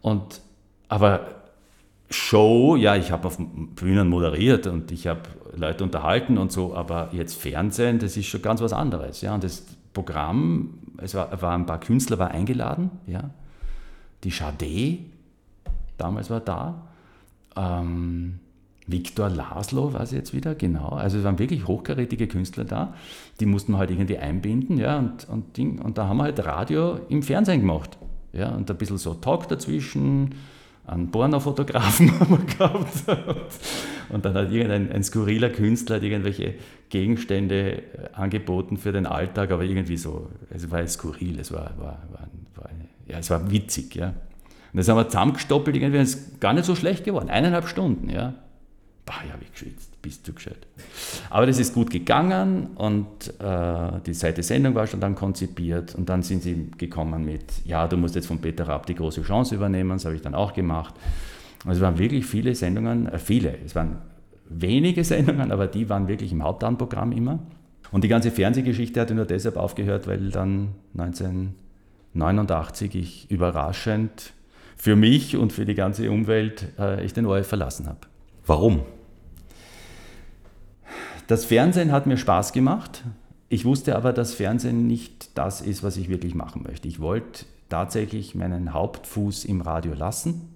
Und, 0.02 0.40
aber 0.88 1.26
Show, 2.08 2.76
ja, 2.76 2.94
ich 2.94 3.10
habe 3.10 3.26
auf 3.26 3.36
Bühnen 3.38 4.08
moderiert 4.08 4.68
und 4.68 4.92
ich 4.92 5.08
habe 5.08 5.22
Leute 5.56 5.82
unterhalten 5.82 6.38
und 6.38 6.52
so, 6.52 6.74
aber 6.74 7.08
jetzt 7.10 7.34
Fernsehen, 7.34 7.98
das 7.98 8.16
ist 8.16 8.26
schon 8.26 8.42
ganz 8.42 8.60
was 8.60 8.72
anderes. 8.72 9.20
Ja. 9.20 9.34
Und 9.34 9.42
das 9.42 9.64
Programm, 9.92 10.74
es 10.98 11.14
war, 11.16 11.42
war 11.42 11.54
ein 11.54 11.66
paar 11.66 11.80
Künstler 11.80 12.18
war 12.18 12.30
eingeladen, 12.30 12.90
ja. 13.06 13.30
Die 14.22 14.30
Chade, 14.30 14.98
damals 15.98 16.30
war 16.30 16.40
da. 16.40 16.85
Ähm, 17.56 18.40
Viktor 18.86 19.28
Laszlo 19.28 19.92
war 19.92 20.02
es 20.02 20.12
jetzt 20.12 20.32
wieder, 20.32 20.54
genau. 20.54 20.90
Also 20.90 21.18
es 21.18 21.24
waren 21.24 21.38
wirklich 21.38 21.66
hochkarätige 21.66 22.28
Künstler 22.28 22.64
da, 22.64 22.94
die 23.40 23.46
mussten 23.46 23.72
wir 23.72 23.78
halt 23.78 23.90
irgendwie 23.90 24.18
einbinden, 24.18 24.78
ja, 24.78 24.98
und, 24.98 25.28
und, 25.28 25.56
Ding, 25.56 25.80
und 25.80 25.98
da 25.98 26.06
haben 26.06 26.18
wir 26.18 26.24
halt 26.24 26.44
Radio 26.44 27.00
im 27.08 27.22
Fernsehen 27.22 27.60
gemacht. 27.60 27.98
Ja, 28.32 28.50
und 28.54 28.70
ein 28.70 28.76
bisschen 28.76 28.98
so 28.98 29.14
Talk 29.14 29.48
dazwischen, 29.48 30.34
einen 30.86 31.10
Pornofotografen 31.10 32.20
haben 32.20 32.38
wir 32.38 32.44
gehabt. 32.44 32.86
Und 34.08 34.24
dann 34.24 34.34
hat 34.34 34.52
irgendein 34.52 34.92
ein 34.92 35.02
skurriler 35.02 35.50
Künstler 35.50 36.00
irgendwelche 36.00 36.54
Gegenstände 36.90 37.78
äh, 37.78 37.82
angeboten 38.12 38.76
für 38.76 38.92
den 38.92 39.06
Alltag, 39.06 39.50
aber 39.50 39.64
irgendwie 39.64 39.96
so, 39.96 40.30
es 40.50 40.70
war 40.70 40.86
skurril, 40.86 41.40
es 41.40 41.50
war, 41.50 41.72
war, 41.78 41.98
war, 42.12 42.28
war 42.54 42.70
ja, 43.08 43.18
es 43.18 43.30
war 43.30 43.50
witzig. 43.50 43.96
Ja. 43.96 44.14
Und 44.76 44.80
das 44.80 44.88
haben 44.90 44.98
wir 44.98 45.08
zusammengestoppelt, 45.08 45.74
irgendwie 45.74 45.96
ist 46.02 46.38
gar 46.38 46.52
nicht 46.52 46.66
so 46.66 46.74
schlecht 46.74 47.02
geworden. 47.04 47.30
Eineinhalb 47.30 47.66
Stunden, 47.66 48.10
ja. 48.10 48.34
Bah, 49.06 49.14
ich 49.24 49.32
habe 49.32 49.42
geschwitzt, 49.50 50.02
bist 50.02 50.28
du 50.28 50.34
gescheit. 50.34 50.66
Aber 51.30 51.46
das 51.46 51.58
ist 51.58 51.72
gut 51.72 51.88
gegangen 51.88 52.66
und 52.74 53.06
äh, 53.40 54.00
die 54.04 54.12
zweite 54.12 54.42
Sendung 54.42 54.74
war 54.74 54.86
schon 54.86 55.00
dann 55.00 55.14
konzipiert 55.14 55.94
und 55.94 56.10
dann 56.10 56.22
sind 56.22 56.42
sie 56.42 56.70
gekommen 56.76 57.24
mit, 57.24 57.64
ja, 57.64 57.88
du 57.88 57.96
musst 57.96 58.16
jetzt 58.16 58.26
von 58.26 58.38
Peter 58.38 58.68
Raab 58.68 58.84
die 58.84 58.94
große 58.94 59.22
Chance 59.22 59.54
übernehmen, 59.54 59.92
das 59.92 60.04
habe 60.04 60.14
ich 60.14 60.20
dann 60.20 60.34
auch 60.34 60.52
gemacht. 60.52 60.92
Also 61.64 61.78
es 61.78 61.80
waren 61.80 61.98
wirklich 61.98 62.26
viele 62.26 62.54
Sendungen, 62.54 63.06
äh, 63.06 63.18
viele, 63.18 63.56
es 63.64 63.74
waren 63.74 63.96
wenige 64.50 65.04
Sendungen, 65.04 65.52
aber 65.52 65.68
die 65.68 65.88
waren 65.88 66.06
wirklich 66.06 66.32
im 66.32 66.42
Hauptabendprogramm 66.42 67.12
immer. 67.12 67.38
Und 67.92 68.04
die 68.04 68.08
ganze 68.08 68.30
Fernsehgeschichte 68.30 69.00
hatte 69.00 69.14
nur 69.14 69.24
deshalb 69.24 69.56
aufgehört, 69.56 70.06
weil 70.06 70.28
dann 70.28 70.74
1989 70.98 72.94
ich 72.94 73.30
überraschend 73.30 74.34
für 74.76 74.94
mich 74.96 75.36
und 75.36 75.52
für 75.52 75.64
die 75.64 75.74
ganze 75.74 76.10
Umwelt 76.10 76.68
äh, 76.78 77.04
ich 77.04 77.12
den 77.12 77.26
ORF 77.26 77.48
verlassen 77.48 77.86
habe. 77.86 78.00
Warum? 78.46 78.82
Das 81.26 81.44
Fernsehen 81.44 81.90
hat 81.90 82.06
mir 82.06 82.16
Spaß 82.16 82.52
gemacht. 82.52 83.02
Ich 83.48 83.64
wusste 83.64 83.96
aber, 83.96 84.12
dass 84.12 84.34
Fernsehen 84.34 84.86
nicht 84.86 85.36
das 85.36 85.60
ist, 85.60 85.82
was 85.82 85.96
ich 85.96 86.08
wirklich 86.08 86.34
machen 86.34 86.62
möchte. 86.66 86.86
Ich 86.88 87.00
wollte 87.00 87.46
tatsächlich 87.68 88.34
meinen 88.34 88.72
Hauptfuß 88.72 89.44
im 89.44 89.60
Radio 89.60 89.94
lassen, 89.94 90.48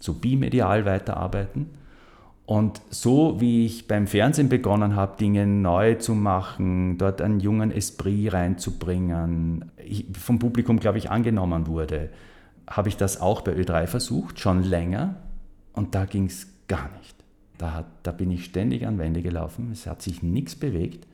so 0.00 0.14
bimedial 0.14 0.84
weiterarbeiten. 0.84 1.70
Und 2.46 2.80
so 2.90 3.40
wie 3.40 3.64
ich 3.64 3.86
beim 3.86 4.06
Fernsehen 4.06 4.48
begonnen 4.48 4.96
habe, 4.96 5.16
Dinge 5.18 5.46
neu 5.46 5.94
zu 5.94 6.14
machen, 6.14 6.98
dort 6.98 7.22
einen 7.22 7.38
jungen 7.38 7.70
Esprit 7.70 8.32
reinzubringen, 8.32 9.70
vom 10.18 10.40
Publikum, 10.40 10.80
glaube 10.80 10.98
ich, 10.98 11.10
angenommen 11.10 11.68
wurde, 11.68 12.10
habe 12.70 12.88
ich 12.88 12.96
das 12.96 13.20
auch 13.20 13.42
bei 13.42 13.52
Ö3 13.52 13.86
versucht, 13.86 14.38
schon 14.38 14.62
länger. 14.62 15.16
Und 15.72 15.94
da 15.94 16.04
ging 16.04 16.26
es 16.26 16.46
gar 16.68 16.88
nicht. 16.98 17.16
Da, 17.58 17.74
hat, 17.74 17.86
da 18.04 18.12
bin 18.12 18.30
ich 18.30 18.44
ständig 18.44 18.86
an 18.86 18.98
Wände 18.98 19.20
gelaufen, 19.20 19.70
es 19.72 19.86
hat 19.86 20.00
sich 20.00 20.22
nichts 20.22 20.54
bewegt. 20.54 21.06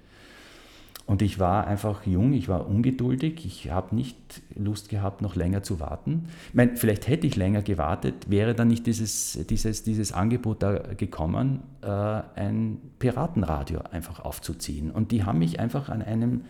Und 1.06 1.22
ich 1.22 1.38
war 1.38 1.68
einfach 1.68 2.04
jung, 2.04 2.32
ich 2.32 2.48
war 2.48 2.68
ungeduldig, 2.68 3.46
ich 3.46 3.70
habe 3.70 3.94
nicht 3.94 4.42
Lust 4.56 4.88
gehabt, 4.88 5.22
noch 5.22 5.36
länger 5.36 5.62
zu 5.62 5.78
warten. 5.78 6.26
Ich 6.48 6.54
meine, 6.54 6.76
vielleicht 6.76 7.06
hätte 7.06 7.28
ich 7.28 7.36
länger 7.36 7.62
gewartet, 7.62 8.28
wäre 8.28 8.54
dann 8.56 8.68
nicht 8.68 8.86
dieses, 8.88 9.38
dieses, 9.48 9.84
dieses 9.84 10.12
Angebot 10.12 10.64
da 10.64 10.72
gekommen, 10.94 11.62
äh, 11.82 11.86
ein 11.86 12.78
Piratenradio 12.98 13.82
einfach 13.92 14.18
aufzuziehen. 14.20 14.90
Und 14.90 15.12
die 15.12 15.22
haben 15.22 15.38
mich 15.38 15.60
einfach 15.60 15.88
an 15.88 16.02
einem 16.02 16.42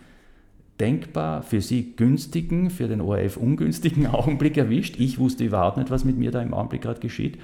denkbar 0.81 1.43
für 1.43 1.61
sie 1.61 1.95
günstigen, 1.97 2.71
für 2.71 2.89
den 2.89 3.01
ORF 3.01 3.37
ungünstigen 3.37 4.07
Augenblick 4.13 4.57
erwischt. 4.57 4.97
Ich 4.99 5.19
wusste 5.19 5.45
überhaupt 5.45 5.77
nicht, 5.77 5.91
was 5.91 6.05
mit 6.05 6.19
mir 6.19 6.31
da 6.31 6.43
im 6.43 6.55
Augenblick 6.55 6.83
gerade 6.83 7.01
geschieht. 7.01 7.39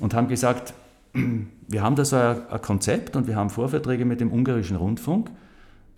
Und 0.00 0.14
haben 0.14 0.28
gesagt, 0.28 0.74
wir 1.68 1.82
haben 1.82 1.96
da 1.96 2.04
so 2.04 2.16
ein, 2.16 2.48
ein 2.48 2.62
Konzept 2.62 3.16
und 3.16 3.26
wir 3.26 3.36
haben 3.36 3.50
Vorverträge 3.50 4.04
mit 4.04 4.20
dem 4.20 4.32
ungarischen 4.32 4.76
Rundfunk 4.76 5.30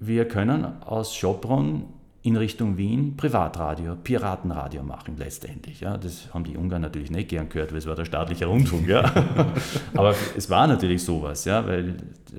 wir 0.01 0.27
können 0.27 0.64
aus 0.83 1.14
Schopron 1.14 1.85
in 2.23 2.37
Richtung 2.37 2.77
Wien 2.77 3.16
Privatradio, 3.16 3.97
Piratenradio 3.97 4.83
machen 4.83 5.16
letztendlich. 5.16 5.81
Ja. 5.81 5.97
Das 5.97 6.35
haben 6.35 6.45
die 6.45 6.57
Ungarn 6.57 6.83
natürlich 6.83 7.11
nicht 7.11 7.29
gern 7.29 7.49
gehört, 7.49 7.71
weil 7.71 7.79
es 7.79 7.87
war 7.87 7.95
der 7.95 8.05
staatliche 8.05 8.47
Rundfunk. 8.47 8.89
Ja. 8.89 9.05
Aber 9.95 10.14
es 10.37 10.51
war 10.51 10.66
natürlich 10.66 11.03
sowas, 11.03 11.45
ja, 11.45 11.66
weil 11.66 11.97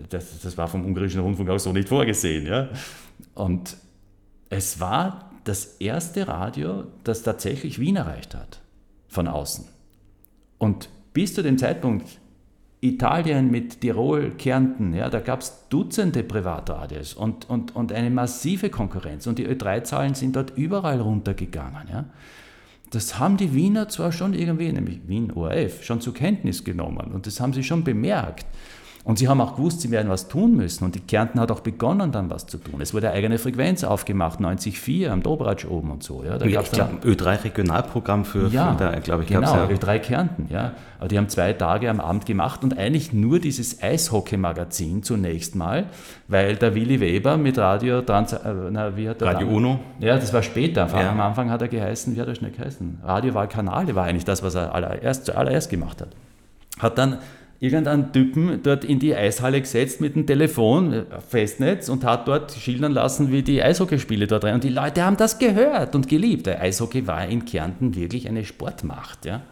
das, 0.09 0.41
das 0.41 0.57
war 0.57 0.67
vom 0.67 0.85
ungarischen 0.85 1.21
Rundfunk 1.21 1.49
auch 1.49 1.59
so 1.59 1.71
nicht 1.71 1.87
vorgesehen. 1.87 2.45
Ja. 2.45 2.69
Und 3.33 3.77
es 4.51 4.79
war 4.79 5.31
das 5.45 5.77
erste 5.79 6.27
Radio, 6.27 6.83
das 7.03 7.23
tatsächlich 7.23 7.79
Wien 7.79 7.95
erreicht 7.95 8.35
hat, 8.35 8.59
von 9.07 9.27
außen. 9.27 9.65
Und 10.59 10.89
bis 11.13 11.33
zu 11.33 11.41
dem 11.41 11.57
Zeitpunkt 11.57 12.19
Italien 12.81 13.49
mit 13.49 13.81
Tirol, 13.81 14.31
Kärnten, 14.37 14.93
ja, 14.93 15.09
da 15.09 15.19
gab 15.19 15.41
es 15.41 15.67
Dutzende 15.69 16.23
Privatradios 16.23 17.13
und, 17.13 17.49
und, 17.49 17.75
und 17.75 17.93
eine 17.93 18.09
massive 18.09 18.69
Konkurrenz. 18.69 19.25
Und 19.25 19.39
die 19.39 19.47
Ö3-Zahlen 19.47 20.15
sind 20.15 20.35
dort 20.35 20.57
überall 20.57 20.99
runtergegangen. 20.99 21.87
Ja. 21.89 22.05
Das 22.89 23.19
haben 23.19 23.37
die 23.37 23.53
Wiener 23.53 23.87
zwar 23.87 24.11
schon 24.11 24.33
irgendwie, 24.33 24.71
nämlich 24.73 25.07
Wien 25.07 25.31
ORF, 25.31 25.83
schon 25.83 26.01
zur 26.01 26.13
Kenntnis 26.13 26.63
genommen 26.63 27.11
und 27.13 27.25
das 27.25 27.39
haben 27.39 27.53
sie 27.53 27.63
schon 27.63 27.85
bemerkt. 27.85 28.45
Und 29.03 29.17
sie 29.17 29.27
haben 29.27 29.41
auch 29.41 29.55
gewusst, 29.55 29.81
sie 29.81 29.89
werden 29.89 30.09
was 30.09 30.27
tun 30.27 30.55
müssen. 30.55 30.85
Und 30.85 30.93
die 30.93 30.99
Kärnten 30.99 31.39
hat 31.39 31.51
auch 31.51 31.61
begonnen, 31.61 32.11
dann 32.11 32.29
was 32.29 32.45
zu 32.45 32.59
tun. 32.59 32.81
Es 32.81 32.93
wurde 32.93 33.07
eine 33.07 33.17
eigene 33.17 33.39
Frequenz 33.39 33.83
aufgemacht, 33.83 34.39
90.4 34.39 35.09
am 35.09 35.23
Dobratsch 35.23 35.65
oben 35.65 35.89
und 35.89 36.03
so. 36.03 36.23
Ja, 36.23 36.37
da 36.37 36.45
ja, 36.45 36.57
gab's 36.57 36.69
dann, 36.69 36.99
Ö3 36.99 37.43
Regionalprogramm 37.45 38.25
für, 38.25 38.47
ja, 38.49 38.73
für 38.73 38.83
da, 38.83 38.99
glaube 38.99 39.23
ich, 39.23 39.29
genau, 39.29 39.55
ja. 39.55 39.65
Ö3 39.65 39.99
Kärnten. 39.99 40.47
Ja. 40.49 40.73
Aber 40.99 41.07
die 41.07 41.17
haben 41.17 41.29
zwei 41.29 41.53
Tage 41.53 41.89
am 41.89 41.99
Abend 41.99 42.27
gemacht 42.27 42.63
und 42.63 42.77
eigentlich 42.77 43.11
nur 43.11 43.39
dieses 43.39 43.81
Eishockey-Magazin 43.81 45.01
zunächst 45.01 45.55
mal, 45.55 45.85
weil 46.27 46.57
der 46.57 46.75
Willi 46.75 46.99
Weber 46.99 47.37
mit 47.37 47.57
Radio 47.57 48.03
Trans, 48.03 48.33
äh, 48.33 48.53
na, 48.69 48.95
wie 48.95 49.09
hat 49.09 49.19
Radio 49.23 49.47
dann, 49.47 49.55
Uno? 49.55 49.79
Ja, 49.99 50.15
das 50.17 50.31
war 50.31 50.43
später. 50.43 50.87
Ja. 50.87 51.09
Am 51.09 51.19
Anfang 51.19 51.49
hat 51.49 51.63
er 51.63 51.69
geheißen, 51.69 52.15
wie 52.15 52.21
hat 52.21 52.27
er 52.27 52.35
schnell 52.35 52.51
geheißen? 52.51 52.99
Radio 53.03 53.33
Wahlkanale 53.33 53.95
war 53.95 54.05
eigentlich 54.05 54.25
das, 54.25 54.43
was 54.43 54.53
er 54.53 54.75
allererst, 54.75 55.25
zuallererst 55.25 55.71
gemacht 55.71 56.01
hat. 56.01 56.09
Hat 56.79 56.99
dann 56.99 57.17
irgendeinen 57.61 58.11
Typen 58.11 58.59
dort 58.63 58.83
in 58.83 58.97
die 58.97 59.15
Eishalle 59.15 59.61
gesetzt 59.61 60.01
mit 60.01 60.15
dem 60.15 60.25
Telefon, 60.25 60.93
äh, 60.93 61.03
Festnetz, 61.25 61.89
und 61.89 62.03
hat 62.03 62.27
dort 62.27 62.51
schildern 62.51 62.91
lassen, 62.91 63.31
wie 63.31 63.43
die 63.43 63.61
Eishockeyspiele 63.61 64.25
dort 64.25 64.43
rein. 64.43 64.55
Und 64.55 64.63
die 64.63 64.69
Leute 64.69 65.03
haben 65.03 65.15
das 65.15 65.37
gehört 65.37 65.95
und 65.95 66.09
geliebt. 66.09 66.47
Der 66.47 66.59
Eishockey 66.59 67.05
war 67.05 67.25
in 67.27 67.45
Kärnten 67.45 67.95
wirklich 67.95 68.27
eine 68.27 68.43
Sportmacht. 68.45 69.25
Ja? 69.25 69.43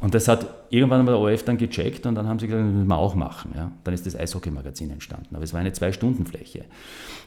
Und 0.00 0.16
das 0.16 0.26
hat 0.26 0.48
irgendwann 0.70 0.98
einmal 0.98 1.14
der 1.14 1.20
ORF 1.20 1.44
dann 1.44 1.58
gecheckt 1.58 2.06
und 2.06 2.16
dann 2.16 2.26
haben 2.26 2.40
sie 2.40 2.48
gesagt, 2.48 2.66
das 2.66 2.74
müssen 2.74 2.88
wir 2.88 2.98
auch 2.98 3.14
machen. 3.14 3.52
Ja? 3.54 3.70
Dann 3.84 3.94
ist 3.94 4.04
das 4.04 4.16
Eishockey-Magazin 4.16 4.90
entstanden. 4.90 5.36
Aber 5.36 5.44
es 5.44 5.52
war 5.52 5.60
eine 5.60 5.72
Zwei-Stunden-Fläche. 5.72 6.64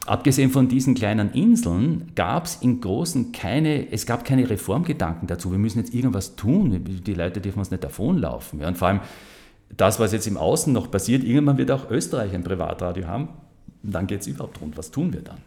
Abgesehen 0.04 0.50
von 0.50 0.68
diesen 0.68 0.94
kleinen 0.94 1.32
Inseln 1.32 2.12
gab 2.14 2.44
es 2.44 2.56
in 2.56 2.82
Großen 2.82 3.32
keine, 3.32 3.90
es 3.90 4.04
gab 4.04 4.26
keine 4.26 4.50
Reformgedanken 4.50 5.26
dazu. 5.26 5.52
Wir 5.52 5.58
müssen 5.58 5.78
jetzt 5.78 5.94
irgendwas 5.94 6.36
tun. 6.36 6.84
Die 6.84 7.14
Leute 7.14 7.40
dürfen 7.40 7.60
uns 7.60 7.70
nicht 7.70 7.82
davonlaufen. 7.82 8.60
Ja? 8.60 8.68
Und 8.68 8.76
vor 8.76 8.88
allem, 8.88 9.00
das, 9.74 9.98
was 10.00 10.12
jetzt 10.12 10.26
im 10.26 10.36
Außen 10.36 10.72
noch 10.72 10.90
passiert, 10.90 11.24
irgendwann 11.24 11.58
wird 11.58 11.70
auch 11.70 11.90
Österreich 11.90 12.34
ein 12.34 12.44
Privatradio 12.44 13.06
haben. 13.06 13.28
Und 13.82 13.94
dann 13.94 14.06
geht 14.06 14.22
es 14.22 14.26
überhaupt 14.26 14.60
rund. 14.60 14.76
Was 14.76 14.90
tun 14.90 15.12
wir 15.12 15.22
dann? 15.22 15.38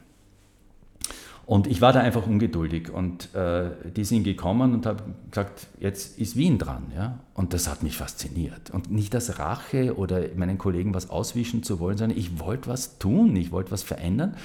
Und 1.50 1.66
ich 1.66 1.82
war 1.82 1.94
da 1.94 2.02
einfach 2.02 2.28
ungeduldig 2.28 2.92
und 2.92 3.34
äh, 3.34 3.72
die 3.96 4.04
sind 4.04 4.24
gekommen 4.24 4.72
und 4.72 4.86
haben 4.86 5.16
gesagt, 5.32 5.66
jetzt 5.80 6.20
ist 6.20 6.36
Wien 6.36 6.60
dran. 6.60 6.92
Ja? 6.96 7.18
Und 7.34 7.56
das 7.56 7.68
hat 7.68 7.82
mich 7.82 7.98
fasziniert. 7.98 8.70
Und 8.70 8.92
nicht 8.92 9.16
als 9.16 9.40
Rache 9.40 9.98
oder 9.98 10.22
meinen 10.36 10.60
Kollegen 10.60 10.94
was 10.94 11.10
auswischen 11.10 11.64
zu 11.64 11.80
wollen, 11.80 11.98
sondern 11.98 12.20
ich 12.20 12.40
wollte 12.40 12.70
was 12.70 13.00
tun, 13.00 13.36
ich 13.36 13.52
wollte 13.52 13.72
was 13.72 13.82
verändern. 13.82 14.36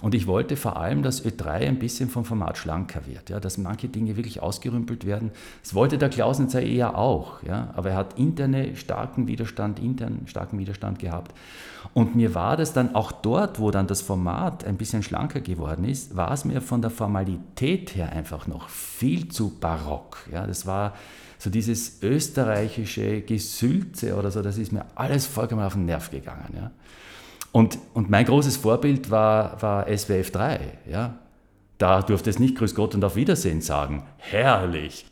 Und 0.00 0.14
ich 0.14 0.26
wollte 0.26 0.56
vor 0.56 0.78
allem, 0.78 1.02
dass 1.02 1.24
Ö3 1.24 1.68
ein 1.68 1.78
bisschen 1.78 2.08
vom 2.08 2.24
Format 2.24 2.56
schlanker 2.56 3.06
wird, 3.06 3.28
ja, 3.28 3.38
dass 3.38 3.58
manche 3.58 3.88
Dinge 3.88 4.16
wirklich 4.16 4.40
ausgerümpelt 4.40 5.04
werden. 5.04 5.30
Das 5.62 5.74
wollte 5.74 5.98
der 5.98 6.08
Klausnitzer 6.08 6.62
eher 6.62 6.96
auch, 6.96 7.42
ja, 7.42 7.70
aber 7.76 7.90
er 7.90 7.96
hat 7.96 8.18
interne 8.18 8.76
starken 8.76 9.26
Widerstand, 9.28 9.78
intern 9.78 10.22
starken 10.26 10.58
Widerstand 10.58 10.98
gehabt. 10.98 11.34
Und 11.92 12.16
mir 12.16 12.34
war 12.34 12.56
das 12.56 12.72
dann 12.72 12.94
auch 12.94 13.12
dort, 13.12 13.58
wo 13.58 13.70
dann 13.70 13.86
das 13.86 14.00
Format 14.00 14.64
ein 14.64 14.76
bisschen 14.76 15.02
schlanker 15.02 15.40
geworden 15.40 15.84
ist, 15.84 16.16
war 16.16 16.32
es 16.32 16.44
mir 16.44 16.60
von 16.60 16.80
der 16.80 16.90
Formalität 16.90 17.94
her 17.94 18.12
einfach 18.12 18.46
noch 18.46 18.68
viel 18.68 19.28
zu 19.28 19.58
barock. 19.58 20.26
Ja, 20.32 20.46
das 20.46 20.66
war 20.66 20.94
so 21.38 21.50
dieses 21.50 22.02
österreichische 22.02 23.22
Gesülze 23.22 24.14
oder 24.16 24.30
so, 24.30 24.42
das 24.42 24.58
ist 24.58 24.72
mir 24.72 24.84
alles 24.94 25.26
vollkommen 25.26 25.62
auf 25.62 25.72
den 25.72 25.86
Nerv 25.86 26.10
gegangen. 26.10 26.54
Ja. 26.54 26.70
Und, 27.52 27.78
und 27.94 28.10
mein 28.10 28.24
großes 28.24 28.56
Vorbild 28.56 29.10
war, 29.10 29.60
war 29.62 29.86
SWF 29.86 30.30
3. 30.30 30.60
Ja? 30.90 31.14
Da 31.78 32.02
durfte 32.02 32.30
es 32.30 32.38
nicht 32.38 32.56
Grüß 32.56 32.74
Gott 32.74 32.94
und 32.94 33.04
auf 33.04 33.16
Wiedersehen 33.16 33.60
sagen. 33.62 34.04
Herrlich. 34.18 35.06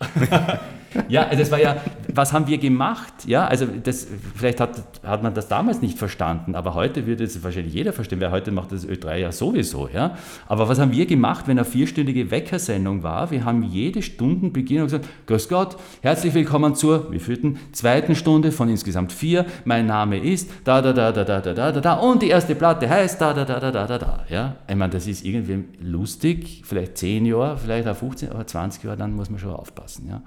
ja, 1.08 1.24
das 1.24 1.50
war 1.50 1.58
ja, 1.60 1.76
was 2.18 2.32
haben 2.32 2.48
wir 2.48 2.58
gemacht? 2.58 3.14
Ja, 3.26 3.46
also 3.46 3.64
das, 3.64 4.08
vielleicht 4.34 4.58
hat, 4.58 4.82
hat 5.04 5.22
man 5.22 5.34
das 5.34 5.46
damals 5.46 5.80
nicht 5.80 5.96
verstanden, 5.96 6.56
aber 6.56 6.74
heute 6.74 7.06
würde 7.06 7.22
es 7.22 7.44
wahrscheinlich 7.44 7.72
jeder 7.72 7.92
verstehen, 7.92 8.20
weil 8.20 8.32
heute 8.32 8.50
macht 8.50 8.72
das 8.72 8.84
Ö3 8.84 9.18
ja 9.18 9.30
sowieso. 9.30 9.88
Ja? 9.88 10.16
Aber 10.48 10.68
was 10.68 10.80
haben 10.80 10.90
wir 10.90 11.06
gemacht, 11.06 11.46
wenn 11.46 11.58
eine 11.58 11.64
vierstündige 11.64 12.32
Weckersendung 12.32 13.04
war? 13.04 13.30
Wir 13.30 13.44
haben 13.44 13.62
jede 13.62 14.02
Stunde 14.02 14.50
beginnen 14.50 14.82
und 14.82 14.86
gesagt, 14.88 15.06
Grüß 15.26 15.48
Gott, 15.48 15.76
herzlich 16.02 16.34
willkommen 16.34 16.74
zur, 16.74 17.12
wie 17.12 17.20
führten, 17.20 17.56
zweiten 17.70 18.16
Stunde 18.16 18.50
von 18.50 18.68
insgesamt 18.68 19.12
vier. 19.12 19.46
Mein 19.64 19.86
Name 19.86 20.18
ist 20.18 20.50
da, 20.64 20.82
da, 20.82 20.92
da, 20.92 21.12
da, 21.12 21.22
da, 21.22 21.40
da, 21.40 21.54
da, 21.54 21.70
da, 21.72 21.80
da 21.80 21.94
und 21.94 22.20
die 22.20 22.30
erste 22.30 22.56
Platte 22.56 22.90
heißt 22.90 23.20
da, 23.20 23.32
da, 23.32 23.44
da, 23.44 23.60
da, 23.60 23.70
da, 23.70 23.86
da, 23.86 23.98
da. 23.98 24.24
Ja? 24.28 24.56
Ich 24.68 24.74
meine, 24.74 24.92
das 24.92 25.06
ist 25.06 25.24
irgendwie 25.24 25.66
lustig, 25.80 26.62
vielleicht 26.64 26.98
zehn 26.98 27.24
Jahre, 27.26 27.56
vielleicht 27.58 27.86
auch 27.86 27.96
15, 27.96 28.30
aber 28.30 28.44
20 28.44 28.82
Jahre, 28.82 28.96
dann 28.96 29.14
muss 29.14 29.30
man 29.30 29.38
schon 29.38 29.52
aufpassen. 29.52 30.08
Ja? 30.08 30.22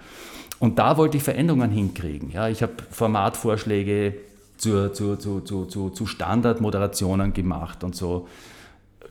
Und 0.62 0.78
da 0.78 0.96
wollte 0.96 1.18
ich 1.18 1.24
Veränderungen 1.24 1.72
hinkriegen. 1.72 2.30
Ja, 2.30 2.48
ich 2.48 2.62
habe 2.62 2.74
Formatvorschläge 2.92 4.14
zu, 4.58 4.94
zu, 4.94 5.16
zu, 5.16 5.90
zu, 5.90 6.06
Standardmoderationen 6.06 7.34
gemacht 7.34 7.84
und 7.84 7.96
so. 7.96 8.28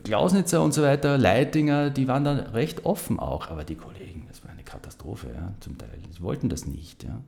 Klausnitzer 0.05 0.63
und 0.63 0.73
so 0.73 0.81
weiter, 0.81 1.17
Leitinger, 1.17 1.89
die 1.89 2.07
waren 2.07 2.23
dann 2.23 2.39
recht 2.39 2.85
offen 2.85 3.19
auch, 3.19 3.49
aber 3.49 3.65
die 3.65 3.75
Kollegen, 3.75 4.25
das 4.29 4.41
war 4.45 4.51
eine 4.51 4.63
Katastrophe, 4.63 5.27
ja, 5.35 5.51
zum 5.59 5.77
Teil. 5.77 5.89
Die 6.17 6.23
wollten 6.23 6.47
das 6.47 6.65
nicht. 6.65 7.03
Ja. 7.03 7.19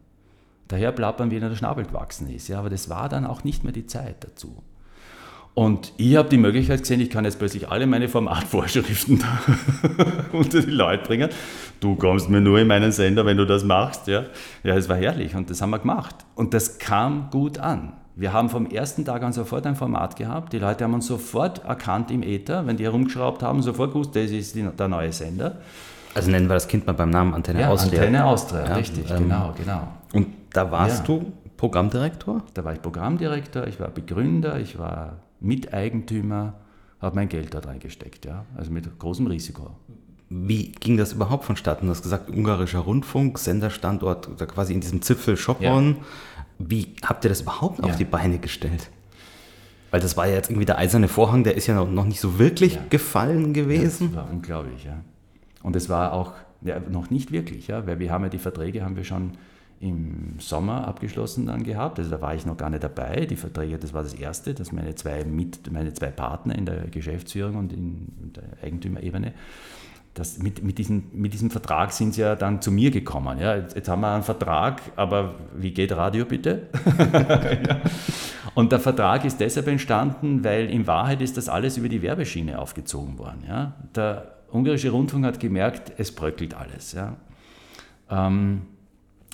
Daher 0.70 0.94
plappern, 0.94 1.30
wie 1.30 1.42
der 1.42 1.54
Schnabel 1.54 1.84
gewachsen 1.84 2.30
ist. 2.30 2.48
Ja, 2.48 2.60
aber 2.60 2.70
das 2.70 2.90
war 2.90 3.10
dann 3.10 3.26
auch 3.26 3.44
nicht 3.44 3.66
mehr 3.66 3.74
die 3.74 3.88
Zeit 3.88 4.24
dazu. 4.24 4.64
Und 5.56 5.94
ich 5.98 6.16
habe 6.16 6.30
die 6.30 6.38
Möglichkeit 6.38 6.80
gesehen, 6.80 7.00
ich 7.00 7.12
kann 7.12 7.26
jetzt 7.26 7.38
plötzlich 7.38 7.70
alle 7.70 7.86
meine 7.86 8.10
Formatvorschriften 8.10 9.24
unter 10.32 10.62
die 10.62 10.72
Leute 10.72 11.04
bringen. 11.04 11.30
Du 11.80 11.96
kommst 11.96 12.30
mir 12.30 12.42
nur 12.42 12.60
in 12.60 12.68
meinen 12.68 12.92
Sender, 12.92 13.26
wenn 13.26 13.38
du 13.38 13.46
das 13.46 13.64
machst. 13.64 14.08
Ja, 14.08 14.24
ja 14.64 14.76
es 14.76 14.90
war 14.90 14.98
herrlich 14.98 15.36
und 15.36 15.52
das 15.52 15.62
haben 15.62 15.70
wir 15.70 15.80
gemacht. 15.80 16.16
Und 16.34 16.56
das 16.56 16.80
kam 16.80 17.30
gut 17.30 17.60
an. 17.60 17.94
Wir 18.16 18.34
haben 18.34 18.50
vom 18.50 18.68
ersten 18.68 19.06
Tag 19.06 19.24
an 19.24 19.34
sofort 19.34 19.66
ein 19.66 19.76
Format 19.76 20.16
gehabt. 20.16 20.54
Die 20.54 20.60
Leute 20.60 20.84
haben 20.84 20.94
uns 20.94 21.08
sofort 21.08 21.64
erkannt 21.66 22.10
im 22.10 22.24
Äther, 22.24 22.66
wenn 22.66 22.78
die 22.78 22.84
herumgeschraubt 22.84 23.44
haben, 23.44 23.62
sofort 23.62 23.92
gewusst, 23.92 24.16
das 24.16 24.32
ist 24.32 24.56
die, 24.56 24.64
der 24.64 24.88
neue 24.88 25.12
Sender. 25.12 25.58
Also 26.16 26.30
nennen 26.30 26.48
wir 26.48 26.54
das 26.54 26.68
Kind 26.68 26.86
mal 26.86 26.94
beim 26.94 27.10
Namen 27.10 27.34
Antenne 27.34 27.62
ja, 27.62 27.70
Austria. 27.70 28.02
Antenne 28.02 28.26
Austria, 28.26 28.66
ja, 28.66 28.76
richtig, 28.76 29.10
ähm, 29.10 29.24
genau, 29.24 29.54
genau. 29.58 29.88
Und 30.14 30.28
da 30.52 30.70
warst 30.70 31.08
ja. 31.08 31.16
du 31.16 31.32
Programmdirektor? 31.58 32.44
Da 32.54 32.64
war 32.64 32.74
ich 32.74 32.82
Programmdirektor, 32.82 33.66
ich 33.68 33.80
war 33.80 33.90
Begründer, 33.90 34.60
ich 34.60 34.78
war 34.78 35.14
Miteigentümer, 35.44 36.56
habe 37.00 37.16
mein 37.16 37.30
Geld 37.30 37.54
dort 37.54 37.68
reingesteckt, 37.68 38.26
ja, 38.26 38.46
also 38.56 38.72
mit 38.72 38.98
großem 38.98 39.28
Risiko. 39.28 39.72
Wie 40.30 40.72
ging 40.72 40.98
das 40.98 41.14
überhaupt 41.14 41.46
vonstatten? 41.46 41.86
Du 41.86 41.92
hast 41.92 42.02
gesagt, 42.02 42.30
ungarischer 42.30 42.80
Rundfunk, 42.80 43.38
Senderstandort 43.38 44.30
quasi 44.48 44.74
in 44.74 44.82
diesem 44.82 45.02
Zipfel 45.02 45.38
Schopron. 45.38 45.98
Ja. 45.98 46.04
Wie 46.58 46.96
habt 47.06 47.24
ihr 47.26 47.30
das 47.30 47.42
überhaupt 47.42 47.80
ja. 47.80 47.86
auf 47.86 47.98
die 47.98 48.06
Beine 48.06 48.40
gestellt? 48.40 48.90
Weil 49.92 50.00
das 50.00 50.18
war 50.18 50.26
ja 50.26 50.34
jetzt 50.34 50.50
irgendwie 50.50 50.66
der 50.66 50.80
eiserne 50.80 51.08
Vorhang, 51.08 51.44
der 51.44 51.56
ist 51.56 51.68
ja 51.68 51.86
noch, 51.86 52.06
nicht 52.06 52.20
so 52.20 52.40
wirklich 52.40 52.76
ja. 52.76 52.82
gefallen 52.90 53.54
gewesen. 53.54 54.08
das 54.08 54.24
war 54.24 54.32
unglaublich, 54.32 54.86
ja. 54.86 55.02
Und 55.62 55.76
es 55.76 55.88
war 55.88 56.14
auch 56.14 56.34
noch 56.90 57.12
nicht 57.12 57.32
wirklich, 57.32 57.68
ja, 57.68 57.86
weil 57.86 58.00
wir 58.00 58.12
haben 58.12 58.24
ja 58.24 58.30
die 58.30 58.40
Verträge 58.40 58.84
haben 58.84 58.96
wir 58.96 59.04
schon 59.04 59.34
im 59.84 60.40
Sommer 60.40 60.88
abgeschlossen 60.88 61.48
dann 61.48 61.64
gehabt. 61.64 62.00
Also 62.00 62.10
da 62.10 62.22
war 62.22 62.34
ich 62.34 62.46
noch 62.46 62.58
gar 62.58 62.70
nicht 62.70 62.84
dabei. 62.84 63.26
Die 63.26 63.36
Verträge, 63.36 63.78
das 63.78 63.94
war 63.94 64.02
das 64.02 64.14
erste, 64.14 64.54
dass 64.54 64.72
meine 64.72 64.96
zwei, 64.96 65.26
mit, 65.26 65.72
meine 65.72 65.94
zwei 65.94 66.08
Partner 66.08 66.56
in 66.56 66.66
der 66.66 66.88
Geschäftsführung 66.88 67.56
und 67.56 67.74
in 67.74 68.32
der 68.34 68.44
Eigentümerebene 68.64 69.34
das, 70.14 70.38
mit, 70.38 70.64
mit, 70.64 70.78
diesem, 70.78 71.06
mit 71.14 71.34
diesem 71.34 71.50
Vertrag 71.50 71.92
sind 71.92 72.14
sie 72.14 72.22
ja 72.22 72.36
dann 72.36 72.62
zu 72.62 72.72
mir 72.72 72.92
gekommen. 72.92 73.40
Ja, 73.40 73.56
jetzt, 73.56 73.76
jetzt 73.76 73.90
haben 73.90 74.02
wir 74.02 74.14
einen 74.14 74.24
Vertrag, 74.24 74.82
aber 74.96 75.36
wie 75.56 75.72
geht 75.72 75.92
Radio 75.92 76.26
bitte? 76.26 76.68
ja. 77.68 77.82
Und 78.54 78.72
der 78.72 78.80
Vertrag 78.80 79.26
ist 79.26 79.40
deshalb 79.40 79.68
entstanden, 79.68 80.44
weil 80.44 80.70
in 80.70 80.86
Wahrheit 80.86 81.22
ist 81.22 81.36
das 81.36 81.50
alles 81.50 81.78
über 81.78 81.90
die 81.90 82.04
Werbeschiene 82.04 82.60
aufgezogen 82.60 83.18
worden. 83.18 83.44
Ja. 83.48 83.74
Der 83.96 84.36
ungarische 84.52 84.92
Rundfunk 84.92 85.26
hat 85.26 85.40
gemerkt, 85.40 85.92
es 85.98 86.14
bröckelt 86.14 86.54
alles. 86.54 86.92
Ja. 86.94 87.16
Ähm, 88.12 88.68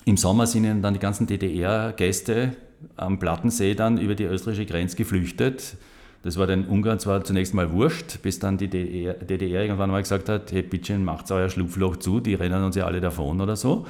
Im 0.04 0.16
Sommer 0.16 0.46
sind 0.46 0.64
ihnen 0.64 0.82
dann 0.82 0.94
die 0.94 1.00
ganzen 1.00 1.26
DDR-Gäste 1.26 2.56
am 2.96 3.18
Plattensee 3.18 3.74
dann 3.74 3.98
über 3.98 4.14
die 4.14 4.24
österreichische 4.24 4.66
Grenze 4.66 4.96
geflüchtet 4.96 5.76
das 6.22 6.36
war 6.36 6.46
den 6.46 6.66
Ungarn 6.66 6.98
zwar 6.98 7.24
zunächst 7.24 7.54
mal 7.54 7.72
wurscht, 7.72 8.20
bis 8.22 8.38
dann 8.38 8.58
die 8.58 8.68
DDR, 8.68 9.14
DDR 9.14 9.62
irgendwann 9.62 9.90
mal 9.90 10.02
gesagt 10.02 10.28
hat, 10.28 10.52
hey, 10.52 10.62
bitte 10.62 10.98
macht 10.98 11.30
euer 11.30 11.48
Schlupfloch 11.48 11.96
zu, 11.96 12.20
die 12.20 12.34
rennen 12.34 12.62
uns 12.62 12.76
ja 12.76 12.84
alle 12.84 13.00
davon 13.00 13.40
oder 13.40 13.56
so. 13.56 13.86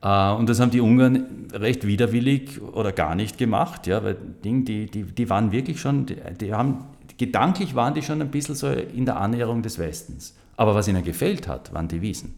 Äh, 0.00 0.30
und 0.32 0.48
das 0.48 0.60
haben 0.60 0.70
die 0.70 0.80
Ungarn 0.80 1.48
recht 1.52 1.84
widerwillig 1.84 2.62
oder 2.62 2.92
gar 2.92 3.16
nicht 3.16 3.36
gemacht, 3.36 3.88
ja, 3.88 4.04
weil 4.04 4.16
die, 4.44 4.86
die, 4.86 5.02
die 5.02 5.30
waren 5.30 5.50
wirklich 5.50 5.80
schon, 5.80 6.06
die, 6.06 6.54
haben, 6.54 6.84
gedanklich 7.18 7.74
waren 7.74 7.94
die 7.94 8.02
schon 8.02 8.22
ein 8.22 8.30
bisschen 8.30 8.54
so 8.54 8.68
in 8.68 9.04
der 9.04 9.16
Annäherung 9.16 9.62
des 9.62 9.80
Westens. 9.80 10.36
Aber 10.56 10.76
was 10.76 10.86
ihnen 10.86 11.02
gefehlt 11.02 11.48
hat, 11.48 11.74
waren 11.74 11.88
die 11.88 12.00
Wiesen. 12.00 12.34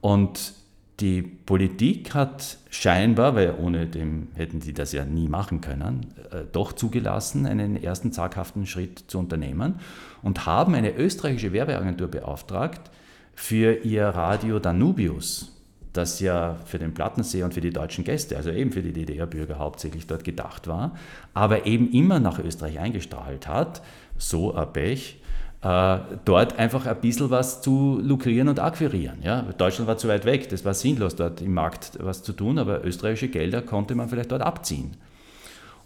Und 0.00 0.54
die 1.00 1.22
Politik 1.22 2.14
hat 2.14 2.58
scheinbar, 2.70 3.34
weil 3.34 3.54
ohne 3.58 3.86
dem 3.86 4.28
hätten 4.34 4.60
sie 4.60 4.74
das 4.74 4.92
ja 4.92 5.04
nie 5.04 5.28
machen 5.28 5.60
können, 5.60 6.14
äh, 6.30 6.42
doch 6.52 6.72
zugelassen, 6.72 7.46
einen 7.46 7.82
ersten 7.82 8.12
zaghaften 8.12 8.66
Schritt 8.66 9.04
zu 9.08 9.18
unternehmen 9.18 9.80
und 10.22 10.46
haben 10.46 10.74
eine 10.74 10.94
österreichische 10.94 11.52
Werbeagentur 11.52 12.08
beauftragt 12.08 12.90
für 13.34 13.84
ihr 13.84 14.06
Radio 14.08 14.58
Danubius, 14.58 15.56
das 15.92 16.20
ja 16.20 16.56
für 16.66 16.78
den 16.78 16.94
Plattensee 16.94 17.42
und 17.42 17.54
für 17.54 17.60
die 17.60 17.72
deutschen 17.72 18.04
Gäste, 18.04 18.36
also 18.36 18.50
eben 18.50 18.70
für 18.70 18.82
die 18.82 18.92
DDR-Bürger 18.92 19.58
hauptsächlich 19.58 20.06
dort 20.06 20.24
gedacht 20.24 20.68
war, 20.68 20.94
aber 21.34 21.66
eben 21.66 21.90
immer 21.90 22.20
nach 22.20 22.38
Österreich 22.38 22.78
eingestrahlt 22.78 23.48
hat, 23.48 23.82
so 24.18 24.52
Pech, 24.72 25.20
äh, 25.62 25.98
dort 26.24 26.58
einfach 26.58 26.86
ein 26.86 27.00
bisschen 27.00 27.30
was 27.30 27.60
zu 27.60 28.00
lukrieren 28.02 28.48
und 28.48 28.60
akquirieren. 28.60 29.18
Ja? 29.22 29.42
Deutschland 29.42 29.88
war 29.88 29.98
zu 29.98 30.08
weit 30.08 30.24
weg, 30.24 30.48
das 30.48 30.64
war 30.64 30.74
sinnlos, 30.74 31.16
dort 31.16 31.42
im 31.42 31.52
Markt 31.52 31.98
was 32.00 32.22
zu 32.22 32.32
tun, 32.32 32.58
aber 32.58 32.84
österreichische 32.84 33.28
Gelder 33.28 33.62
konnte 33.62 33.94
man 33.94 34.08
vielleicht 34.08 34.32
dort 34.32 34.42
abziehen. 34.42 34.92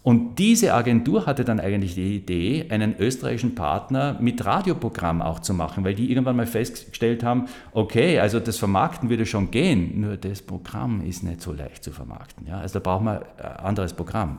Und 0.05 0.37
diese 0.37 0.75
Agentur 0.75 1.25
hatte 1.25 1.43
dann 1.43 1.59
eigentlich 1.59 1.95
die 1.95 2.17
Idee, 2.17 2.67
einen 2.69 2.95
österreichischen 2.99 3.55
Partner 3.55 4.15
mit 4.19 4.45
Radioprogramm 4.45 5.23
auch 5.23 5.39
zu 5.39 5.55
machen, 5.55 5.83
weil 5.83 5.95
die 5.95 6.11
irgendwann 6.11 6.35
mal 6.35 6.45
festgestellt 6.45 7.23
haben, 7.23 7.45
okay, 7.71 8.19
also 8.19 8.39
das 8.39 8.57
Vermarkten 8.57 9.09
würde 9.09 9.25
schon 9.25 9.49
gehen, 9.49 10.01
nur 10.01 10.15
das 10.15 10.43
Programm 10.43 11.01
ist 11.01 11.23
nicht 11.23 11.41
so 11.41 11.51
leicht 11.51 11.83
zu 11.83 11.91
vermarkten. 11.91 12.45
Ja? 12.45 12.59
Also 12.59 12.79
da 12.79 12.83
brauchen 12.83 13.05
wir 13.05 13.25
ein 13.39 13.65
anderes 13.65 13.93
Programm. 13.93 14.37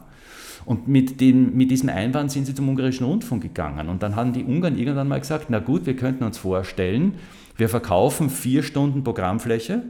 Und 0.66 0.88
mit, 0.88 1.20
den, 1.20 1.56
mit 1.56 1.70
diesem 1.70 1.88
Einwand 1.88 2.30
sind 2.30 2.44
sie 2.44 2.54
zum 2.54 2.68
ungarischen 2.68 3.06
Rundfunk 3.06 3.42
gegangen. 3.42 3.88
Und 3.88 4.02
dann 4.02 4.16
haben 4.16 4.32
die 4.32 4.44
Ungarn 4.44 4.76
irgendwann 4.76 5.08
mal 5.08 5.20
gesagt, 5.20 5.46
na 5.48 5.60
gut, 5.60 5.86
wir 5.86 5.96
könnten 5.96 6.24
uns 6.24 6.36
vorstellen, 6.36 7.14
wir 7.56 7.68
verkaufen 7.68 8.28
vier 8.28 8.62
Stunden 8.62 9.04
Programmfläche, 9.04 9.82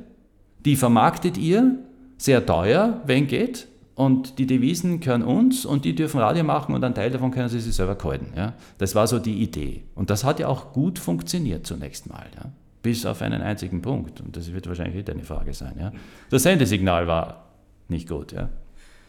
die 0.65 0.77
vermarktet 0.77 1.39
ihr 1.39 1.79
sehr 2.19 2.45
teuer, 2.45 3.01
wenn 3.07 3.27
geht, 3.27 3.69
und 3.97 4.39
die 4.39 4.47
Devisen 4.47 5.01
gehören 5.01 5.23
uns 5.23 5.65
und 5.65 5.87
die 5.87 5.95
dürfen 5.95 6.21
Radio 6.21 6.45
machen 6.45 6.75
und 6.75 6.85
einen 6.85 6.95
Teil 6.95 7.11
davon 7.11 7.31
können 7.31 7.49
sie 7.49 7.61
sich 7.61 7.75
selber 7.75 7.95
kalten. 7.95 8.35
Ja? 8.37 8.53
Das 8.77 8.95
war 8.95 9.07
so 9.07 9.19
die 9.19 9.43
Idee. 9.43 9.85
Und 9.95 10.11
das 10.11 10.23
hat 10.23 10.39
ja 10.39 10.49
auch 10.49 10.75
gut 10.75 10.99
funktioniert 10.99 11.67
zunächst 11.67 12.07
mal. 12.07 12.27
Ja? 12.37 12.51
Bis 12.83 13.07
auf 13.07 13.23
einen 13.23 13.41
einzigen 13.41 13.81
Punkt. 13.81 14.21
Und 14.21 14.37
das 14.37 14.53
wird 14.53 14.69
wahrscheinlich 14.69 14.97
wieder 14.97 15.15
eine 15.15 15.23
Frage 15.23 15.55
sein. 15.55 15.77
Ja? 15.81 15.93
Das 16.29 16.43
Sendesignal 16.43 17.07
war 17.07 17.47
nicht 17.89 18.07
gut. 18.07 18.33
Ja? 18.33 18.51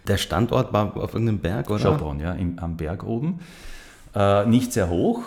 Der 0.08 0.18
Standort 0.18 0.74
war 0.74 0.96
auf 0.98 1.14
irgendeinem 1.14 1.40
Berg, 1.40 1.70
oder? 1.70 1.80
Schaubrunn, 1.80 2.20
ja, 2.20 2.34
im, 2.34 2.60
am 2.60 2.78
Berg 2.78 3.04
oben. 3.04 3.40
Äh, 4.16 4.46
nicht 4.46 4.74
sehr 4.74 4.90
hoch, 4.90 5.22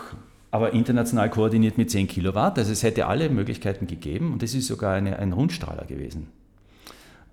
aber 0.50 0.72
international 0.72 1.30
koordiniert 1.30 1.78
mit 1.78 1.90
10 1.90 2.08
Kilowatt. 2.08 2.58
Also 2.58 2.72
es 2.72 2.82
hätte 2.82 3.06
alle 3.06 3.28
Möglichkeiten 3.28 3.86
gegeben 3.86 4.32
und 4.32 4.42
es 4.42 4.54
ist 4.54 4.66
sogar 4.66 4.94
eine, 4.94 5.18
ein 5.18 5.32
Rundstrahler 5.32 5.84
gewesen. 5.84 6.28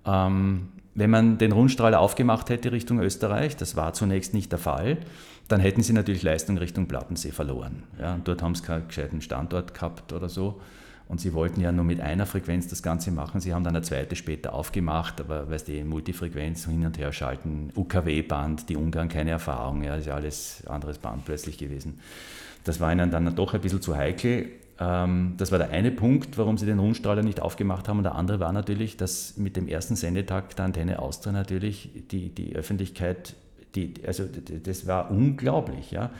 Ähm, 0.04 0.68
wenn 0.94 1.10
man 1.10 1.38
den 1.38 1.52
Rundstrahler 1.52 2.00
aufgemacht 2.00 2.50
hätte 2.50 2.72
Richtung 2.72 3.00
Österreich, 3.00 3.56
das 3.56 3.76
war 3.76 3.92
zunächst 3.92 4.34
nicht 4.34 4.50
der 4.50 4.58
Fall, 4.58 4.98
dann 5.46 5.60
hätten 5.60 5.82
sie 5.82 5.92
natürlich 5.92 6.22
Leistung 6.22 6.58
Richtung 6.58 6.86
Plattensee 6.86 7.30
verloren. 7.30 7.84
Ja, 8.00 8.14
und 8.14 8.26
dort 8.28 8.42
haben 8.42 8.54
sie 8.54 8.62
keinen 8.62 8.88
gescheiten 8.88 9.20
Standort 9.22 9.74
gehabt 9.74 10.12
oder 10.12 10.28
so. 10.28 10.60
Und 11.08 11.22
sie 11.22 11.32
wollten 11.32 11.62
ja 11.62 11.72
nur 11.72 11.86
mit 11.86 12.00
einer 12.00 12.26
Frequenz 12.26 12.68
das 12.68 12.82
Ganze 12.82 13.10
machen. 13.10 13.40
Sie 13.40 13.54
haben 13.54 13.64
dann 13.64 13.74
eine 13.74 13.82
zweite 13.82 14.14
später 14.14 14.52
aufgemacht, 14.52 15.22
aber 15.22 15.50
weißt 15.50 15.68
du, 15.68 15.84
Multifrequenz 15.84 16.66
hin 16.66 16.84
und 16.84 16.98
her 16.98 17.12
schalten, 17.12 17.72
UKW-Band, 17.74 18.68
die 18.68 18.76
Ungarn 18.76 19.08
keine 19.08 19.30
Erfahrung, 19.30 19.82
ja, 19.82 19.92
das 19.92 20.00
ist 20.00 20.06
ja 20.06 20.14
alles 20.14 20.62
anderes 20.66 20.98
Band 20.98 21.24
plötzlich 21.24 21.56
gewesen. 21.56 22.00
Das 22.64 22.78
war 22.78 22.92
ihnen 22.92 23.10
dann 23.10 23.34
doch 23.34 23.54
ein 23.54 23.60
bisschen 23.62 23.80
zu 23.80 23.96
heikel. 23.96 24.50
Ähm, 24.78 25.34
das 25.38 25.50
war 25.50 25.58
der 25.58 25.70
eine 25.70 25.90
Punkt, 25.90 26.36
warum 26.36 26.58
sie 26.58 26.66
den 26.66 26.78
Rundstrahler 26.78 27.22
nicht 27.22 27.40
aufgemacht 27.40 27.88
haben. 27.88 27.98
Und 27.98 28.04
der 28.04 28.14
andere 28.14 28.38
war 28.38 28.52
natürlich, 28.52 28.98
dass 28.98 29.38
mit 29.38 29.56
dem 29.56 29.66
ersten 29.66 29.96
Sendetag 29.96 30.56
der 30.56 30.66
Antenne 30.66 30.98
Austria 30.98 31.32
natürlich 31.32 31.88
die, 32.10 32.28
die 32.28 32.54
Öffentlichkeit, 32.54 33.34
die, 33.74 33.94
also 34.06 34.24
das 34.62 34.86
war 34.86 35.10
unglaublich. 35.10 35.90
Ja 35.90 36.10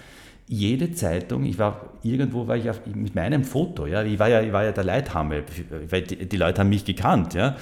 jede 0.48 0.92
Zeitung, 0.92 1.44
ich 1.44 1.58
war 1.58 1.90
irgendwo, 2.02 2.48
war 2.48 2.56
ich 2.56 2.68
auf, 2.70 2.80
mit 2.86 3.14
meinem 3.14 3.44
Foto, 3.44 3.86
ja, 3.86 4.02
ich 4.02 4.18
war 4.18 4.28
ja, 4.28 4.40
ich 4.40 4.52
war 4.52 4.64
ja 4.64 4.72
der 4.72 4.84
Leithammel, 4.84 5.44
weil 5.90 6.02
die, 6.02 6.28
die, 6.28 6.36
Leute 6.36 6.60
haben 6.60 6.70
mich 6.70 6.84
gekannt, 6.84 7.34
ja. 7.34 7.56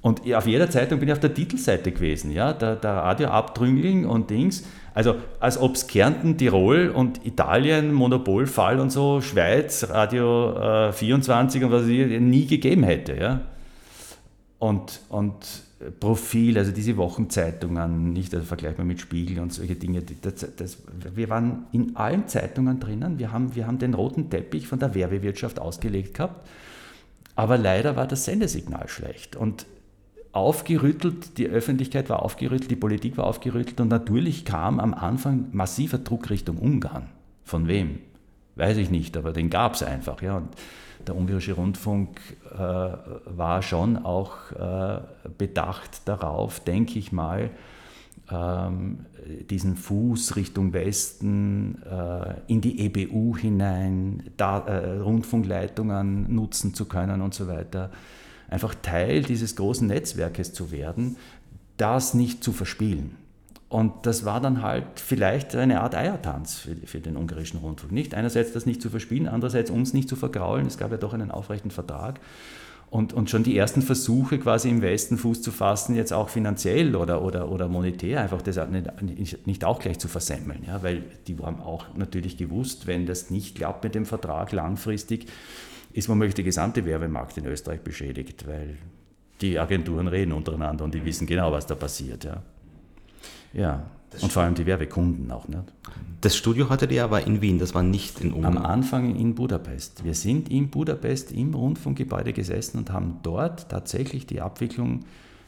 Und 0.00 0.32
auf 0.32 0.46
jeder 0.46 0.70
Zeitung 0.70 1.00
bin 1.00 1.08
ich 1.08 1.12
auf 1.12 1.20
der 1.20 1.34
Titelseite 1.34 1.90
gewesen, 1.90 2.30
ja, 2.30 2.52
der, 2.52 2.76
der 2.76 2.90
Radioabtrüngling 2.92 4.06
und 4.06 4.30
Dings. 4.30 4.64
Also 4.94 5.16
als 5.40 5.58
ob 5.58 5.74
es 5.74 5.86
Kärnten, 5.86 6.36
Tirol 6.36 6.90
und 6.90 7.24
Italien, 7.26 7.92
Monopolfall 7.92 8.78
und 8.78 8.90
so, 8.90 9.20
Schweiz, 9.20 9.88
Radio 9.90 10.88
äh, 10.88 10.92
24 10.92 11.64
und 11.64 11.72
was 11.72 11.86
ich 11.86 12.20
nie 12.20 12.46
gegeben 12.46 12.84
hätte, 12.84 13.16
ja. 13.16 13.40
Und, 14.58 15.00
und 15.08 15.62
Profil, 16.00 16.58
also 16.58 16.72
diese 16.72 16.96
Wochenzeitungen, 16.96 18.12
nicht 18.12 18.34
also 18.34 18.44
vergleichbar 18.44 18.84
mit 18.84 19.00
Spiegel 19.00 19.38
und 19.38 19.52
solche 19.52 19.76
Dinge. 19.76 20.02
Das, 20.02 20.46
das, 20.56 20.78
wir 21.14 21.28
waren 21.28 21.66
in 21.70 21.94
allen 21.94 22.26
Zeitungen 22.26 22.80
drinnen, 22.80 23.18
wir 23.18 23.30
haben, 23.30 23.54
wir 23.54 23.66
haben 23.66 23.78
den 23.78 23.94
roten 23.94 24.28
Teppich 24.28 24.66
von 24.66 24.80
der 24.80 24.94
Werbewirtschaft 24.94 25.60
ausgelegt 25.60 26.14
gehabt, 26.14 26.48
aber 27.36 27.56
leider 27.56 27.94
war 27.94 28.08
das 28.08 28.24
Sendesignal 28.24 28.88
schlecht. 28.88 29.36
Und 29.36 29.66
aufgerüttelt, 30.32 31.38
die 31.38 31.46
Öffentlichkeit 31.46 32.10
war 32.10 32.24
aufgerüttelt, 32.24 32.70
die 32.70 32.76
Politik 32.76 33.16
war 33.16 33.26
aufgerüttelt 33.26 33.80
und 33.80 33.88
natürlich 33.88 34.44
kam 34.44 34.80
am 34.80 34.94
Anfang 34.94 35.46
massiver 35.52 35.98
Druck 35.98 36.30
Richtung 36.30 36.58
Ungarn. 36.58 37.08
Von 37.44 37.68
wem? 37.68 38.00
Weiß 38.58 38.76
ich 38.76 38.90
nicht, 38.90 39.16
aber 39.16 39.32
den 39.32 39.50
gab 39.50 39.74
es 39.74 39.82
einfach. 39.82 40.20
Ja. 40.20 40.38
Und 40.38 40.48
der 41.06 41.16
ungarische 41.16 41.52
Rundfunk 41.52 42.18
äh, 42.52 42.58
war 42.58 43.62
schon 43.62 43.96
auch 43.96 44.50
äh, 44.50 45.00
bedacht 45.38 46.02
darauf, 46.06 46.60
denke 46.60 46.98
ich 46.98 47.12
mal, 47.12 47.50
ähm, 48.30 49.06
diesen 49.48 49.76
Fuß 49.76 50.34
Richtung 50.34 50.72
Westen 50.72 51.82
äh, 51.82 52.34
in 52.48 52.60
die 52.60 52.80
EBU 52.84 53.36
hinein, 53.36 54.24
da, 54.36 54.58
äh, 54.66 54.98
Rundfunkleitungen 54.98 56.34
nutzen 56.34 56.74
zu 56.74 56.86
können 56.86 57.22
und 57.22 57.34
so 57.34 57.46
weiter. 57.46 57.90
Einfach 58.48 58.74
Teil 58.74 59.22
dieses 59.22 59.54
großen 59.54 59.86
Netzwerkes 59.86 60.52
zu 60.52 60.72
werden, 60.72 61.16
das 61.76 62.12
nicht 62.12 62.42
zu 62.42 62.52
verspielen. 62.52 63.27
Und 63.68 64.06
das 64.06 64.24
war 64.24 64.40
dann 64.40 64.62
halt 64.62 64.84
vielleicht 64.96 65.54
eine 65.54 65.82
Art 65.82 65.94
Eiertanz 65.94 66.54
für, 66.54 66.74
für, 66.74 67.00
den 67.00 67.16
ungarischen 67.16 67.60
Rundfunk. 67.60 67.92
Nicht 67.92 68.14
einerseits 68.14 68.52
das 68.52 68.64
nicht 68.64 68.80
zu 68.80 68.88
verspielen, 68.88 69.28
andererseits 69.28 69.70
uns 69.70 69.92
nicht 69.92 70.08
zu 70.08 70.16
vergraulen. 70.16 70.66
Es 70.66 70.78
gab 70.78 70.90
ja 70.90 70.96
doch 70.96 71.12
einen 71.12 71.30
aufrechten 71.30 71.70
Vertrag. 71.70 72.18
Und, 72.90 73.12
und 73.12 73.28
schon 73.28 73.42
die 73.42 73.54
ersten 73.54 73.82
Versuche 73.82 74.38
quasi 74.38 74.70
im 74.70 74.80
Westen 74.80 75.18
Fuß 75.18 75.42
zu 75.42 75.50
fassen, 75.50 75.94
jetzt 75.94 76.14
auch 76.14 76.30
finanziell 76.30 76.96
oder, 76.96 77.20
oder, 77.22 77.50
oder 77.50 77.68
monetär, 77.68 78.22
einfach 78.22 78.40
das 78.40 78.58
nicht, 79.02 79.46
nicht 79.46 79.64
auch 79.64 79.78
gleich 79.78 79.98
zu 79.98 80.08
versemmeln. 80.08 80.64
Ja? 80.66 80.82
Weil 80.82 81.04
die 81.26 81.36
haben 81.36 81.60
auch 81.60 81.94
natürlich 81.94 82.38
gewusst, 82.38 82.86
wenn 82.86 83.04
das 83.04 83.28
nicht 83.28 83.56
klappt 83.56 83.84
mit 83.84 83.94
dem 83.94 84.06
Vertrag 84.06 84.52
langfristig, 84.52 85.26
ist 85.92 86.08
womöglich 86.08 86.36
der 86.36 86.44
gesamte 86.44 86.86
Werbemarkt 86.86 87.36
in 87.36 87.44
Österreich 87.44 87.80
beschädigt, 87.80 88.46
weil 88.46 88.78
die 89.42 89.58
Agenturen 89.58 90.08
reden 90.08 90.32
untereinander 90.32 90.84
und 90.84 90.94
die 90.94 91.04
wissen 91.04 91.26
genau, 91.26 91.52
was 91.52 91.66
da 91.66 91.74
passiert. 91.74 92.24
Ja. 92.24 92.42
Ja, 93.52 93.84
das 94.10 94.22
und 94.22 94.32
vor 94.32 94.42
allem 94.42 94.54
die 94.54 94.66
Werbekunden 94.66 95.30
auch. 95.30 95.48
Nicht? 95.48 95.62
Das 96.20 96.36
Studio 96.36 96.68
hattet 96.68 96.90
ihr 96.90 97.04
aber 97.04 97.26
in 97.26 97.40
Wien, 97.40 97.58
das 97.58 97.74
war 97.74 97.82
nicht 97.82 98.20
in 98.20 98.32
Ungarn. 98.32 98.56
Am 98.56 98.64
Anfang 98.64 99.14
in 99.14 99.34
Budapest. 99.34 100.04
Wir 100.04 100.14
sind 100.14 100.50
in 100.50 100.68
Budapest 100.68 101.30
im 101.32 101.54
Rundfunkgebäude 101.54 102.32
gesessen 102.32 102.78
und 102.78 102.90
haben 102.90 103.18
dort 103.22 103.68
tatsächlich 103.68 104.26
die 104.26 104.40
Abwicklung 104.40 105.04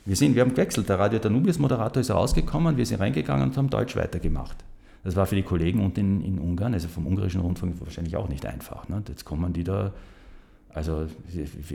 Wir, 0.07 0.17
sind, 0.17 0.35
wir 0.35 0.43
haben 0.43 0.51
gewechselt. 0.51 0.89
Der 0.89 0.99
Radio 0.99 1.19
Danubius-Moderator 1.19 2.01
ist 2.01 2.11
rausgekommen, 2.11 2.77
wir 2.77 2.87
sind 2.87 3.01
reingegangen 3.01 3.49
und 3.49 3.57
haben 3.57 3.69
Deutsch 3.69 3.97
weitergemacht. 3.97 4.57
Das 5.03 5.17
war 5.17 5.27
für 5.27 5.35
die 5.35 5.43
Kollegen 5.43 5.83
unten 5.83 6.01
in, 6.01 6.25
in 6.25 6.39
Ungarn, 6.39 6.75
also 6.75 6.89
vom 6.89 7.07
ungarischen 7.07 7.41
Rundfunk, 7.41 7.81
wahrscheinlich 7.81 8.17
auch 8.17 8.29
nicht 8.29 8.45
einfach. 8.47 8.89
Ne? 8.89 9.03
Jetzt 9.09 9.25
kommen 9.25 9.53
die 9.53 9.65
da, 9.65 9.93
also 10.73 11.07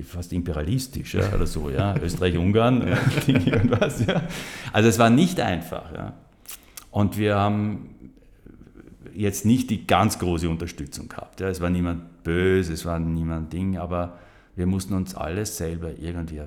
fast 0.07 0.31
imperialistisch 0.33 1.15
ja, 1.15 1.33
oder 1.33 1.45
so, 1.45 1.69
ja? 1.69 1.95
Österreich-Ungarn, 2.01 2.87
ja, 2.87 2.97
irgendwas. 3.27 4.05
Ja? 4.05 4.23
Also 4.71 4.89
es 4.89 4.99
war 4.99 5.09
nicht 5.09 5.39
einfach. 5.39 5.93
Ja? 5.93 6.13
Und 6.91 7.17
wir 7.17 7.35
haben 7.35 7.89
jetzt 9.13 9.45
nicht 9.45 9.69
die 9.69 9.85
ganz 9.85 10.19
große 10.19 10.49
Unterstützung 10.49 11.09
gehabt. 11.09 11.41
Ja? 11.41 11.49
Es 11.49 11.61
war 11.61 11.69
niemand 11.69 12.23
böse, 12.23 12.73
es 12.73 12.85
war 12.85 12.99
niemand 12.99 13.51
Ding, 13.51 13.77
aber 13.77 14.17
wir 14.55 14.65
mussten 14.65 14.93
uns 14.93 15.15
alles 15.15 15.57
selber 15.57 15.91
irgendwie 15.99 16.39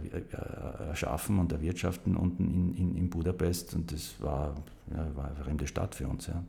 erschaffen 0.88 1.38
und 1.38 1.53
erwirtschaften 1.53 2.16
unten 2.16 2.49
in, 2.49 2.74
in, 2.74 2.96
in 2.96 3.11
Budapest 3.11 3.74
und 3.74 3.92
das 3.92 4.14
war, 4.20 4.55
ja, 4.90 5.07
war 5.14 5.26
eine 5.26 5.36
fremde 5.36 5.66
Stadt 5.66 5.94
für 5.94 6.09
uns. 6.09 6.26
Ja. 6.26 6.42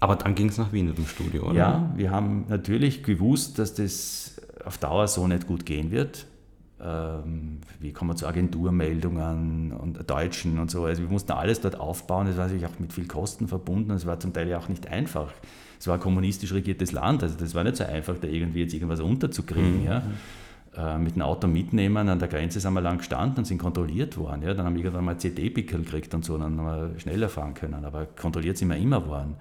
Aber 0.00 0.16
dann 0.16 0.34
ging 0.34 0.48
es 0.48 0.56
nach 0.56 0.72
Wien 0.72 0.86
mit 0.86 0.96
dem 0.96 1.06
Studio, 1.06 1.50
oder? 1.50 1.54
Ja, 1.54 1.92
wir 1.94 2.10
haben 2.10 2.46
natürlich 2.48 3.02
gewusst, 3.02 3.58
dass 3.58 3.74
das 3.74 4.39
auf 4.64 4.78
Dauer 4.78 5.08
so 5.08 5.26
nicht 5.26 5.46
gut 5.46 5.66
gehen 5.66 5.90
wird. 5.90 6.26
Ähm, 6.82 7.58
wie 7.78 7.92
kommen 7.92 8.10
wir 8.10 8.16
zu 8.16 8.26
Agenturmeldungen 8.26 9.72
und 9.72 10.08
Deutschen 10.08 10.58
und 10.58 10.70
so. 10.70 10.84
Also 10.84 11.02
wir 11.02 11.10
mussten 11.10 11.32
alles 11.32 11.60
dort 11.60 11.78
aufbauen. 11.78 12.26
Das 12.26 12.36
war 12.36 12.44
natürlich 12.44 12.66
auch 12.66 12.78
mit 12.78 12.92
viel 12.92 13.06
Kosten 13.06 13.48
verbunden. 13.48 13.90
Es 13.90 14.06
war 14.06 14.18
zum 14.18 14.32
Teil 14.32 14.48
ja 14.48 14.58
auch 14.58 14.68
nicht 14.68 14.88
einfach. 14.88 15.30
Es 15.78 15.86
war 15.86 15.94
ein 15.94 16.00
kommunistisch 16.00 16.52
regiertes 16.52 16.92
Land. 16.92 17.22
Also 17.22 17.36
das 17.38 17.54
war 17.54 17.64
nicht 17.64 17.76
so 17.76 17.84
einfach, 17.84 18.16
da 18.20 18.28
irgendwie 18.28 18.60
jetzt 18.60 18.72
irgendwas 18.72 19.00
unterzukriegen. 19.00 19.80
Mhm. 19.80 19.86
Ja. 19.86 20.02
Äh, 20.76 20.98
mit 20.98 21.16
dem 21.16 21.22
Auto 21.22 21.48
mitnehmen. 21.48 22.08
An 22.08 22.18
der 22.18 22.28
Grenze 22.28 22.60
sind 22.60 22.72
wir 22.72 22.80
lang 22.80 22.98
gestanden 22.98 23.38
und 23.38 23.44
sind 23.44 23.58
kontrolliert 23.58 24.16
worden. 24.16 24.42
Ja. 24.42 24.54
Dann 24.54 24.64
haben 24.64 24.74
wir 24.74 24.84
irgendwann 24.84 25.04
mal 25.04 25.18
CD-Pickel 25.18 25.82
gekriegt 25.82 26.14
und 26.14 26.24
so, 26.24 26.38
dann 26.38 26.58
haben 26.58 26.92
wir 26.92 26.98
schneller 27.00 27.28
fahren 27.28 27.54
können. 27.54 27.84
Aber 27.84 28.06
kontrolliert 28.06 28.56
sind 28.56 28.68
wir 28.68 28.76
immer 28.76 29.06
worden. 29.06 29.36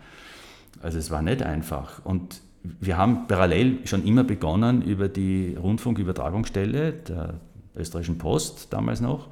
Also 0.81 0.97
es 0.97 1.11
war 1.11 1.21
nicht 1.21 1.41
einfach. 1.41 2.03
Und 2.03 2.41
wir 2.79 2.97
haben 2.97 3.27
parallel 3.27 3.79
schon 3.85 4.05
immer 4.05 4.23
begonnen, 4.23 4.81
über 4.81 5.07
die 5.07 5.55
Rundfunkübertragungsstelle 5.55 6.93
der 6.93 7.39
österreichischen 7.75 8.17
Post 8.17 8.71
damals 8.71 9.01
noch, 9.01 9.27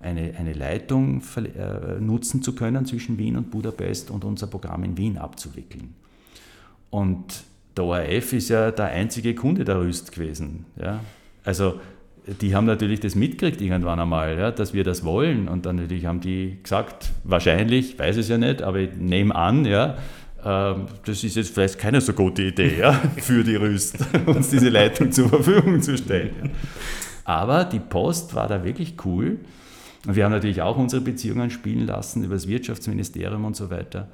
eine, 0.00 0.34
eine 0.38 0.52
Leitung 0.52 1.22
äh, 1.36 2.00
nutzen 2.00 2.42
zu 2.42 2.54
können 2.54 2.86
zwischen 2.86 3.18
Wien 3.18 3.36
und 3.36 3.50
Budapest 3.50 4.10
und 4.10 4.24
unser 4.24 4.46
Programm 4.46 4.84
in 4.84 4.96
Wien 4.96 5.18
abzuwickeln. 5.18 5.94
Und 6.90 7.44
der 7.76 7.84
ORF 7.84 8.32
ist 8.32 8.48
ja 8.48 8.70
der 8.70 8.86
einzige 8.86 9.34
Kunde 9.34 9.64
der 9.64 9.80
Rüst 9.80 10.12
gewesen. 10.12 10.66
Ja? 10.80 11.00
Also 11.44 11.80
die 12.40 12.54
haben 12.54 12.66
natürlich 12.66 13.00
das 13.00 13.14
mitgekriegt 13.14 13.60
irgendwann 13.60 14.00
einmal, 14.00 14.38
ja, 14.38 14.50
dass 14.50 14.74
wir 14.74 14.84
das 14.84 15.04
wollen. 15.04 15.48
Und 15.48 15.64
dann 15.66 15.76
natürlich 15.76 16.06
haben 16.06 16.20
die 16.20 16.58
gesagt, 16.62 17.10
wahrscheinlich, 17.24 17.98
weiß 17.98 18.18
es 18.18 18.28
ja 18.28 18.38
nicht, 18.38 18.62
aber 18.62 18.78
ich 18.80 18.96
nehme 18.96 19.34
an, 19.34 19.64
ja, 19.64 19.96
das 20.42 21.24
ist 21.24 21.36
jetzt 21.36 21.52
vielleicht 21.52 21.78
keine 21.78 22.00
so 22.00 22.12
gute 22.12 22.42
Idee 22.42 22.78
ja, 22.78 22.92
für 23.16 23.42
die 23.42 23.56
Rüst, 23.56 23.98
uns 24.26 24.50
diese 24.50 24.68
Leitung 24.68 25.10
zur 25.10 25.28
Verfügung 25.28 25.82
zu 25.82 25.96
stellen. 25.96 26.50
Aber 27.24 27.64
die 27.64 27.80
Post 27.80 28.34
war 28.34 28.46
da 28.48 28.64
wirklich 28.64 28.94
cool. 29.04 29.38
Und 30.06 30.16
wir 30.16 30.24
haben 30.24 30.32
natürlich 30.32 30.62
auch 30.62 30.76
unsere 30.76 31.02
Beziehungen 31.02 31.50
spielen 31.50 31.86
lassen 31.86 32.24
über 32.24 32.34
das 32.34 32.46
Wirtschaftsministerium 32.46 33.44
und 33.44 33.56
so 33.56 33.70
weiter. 33.70 34.08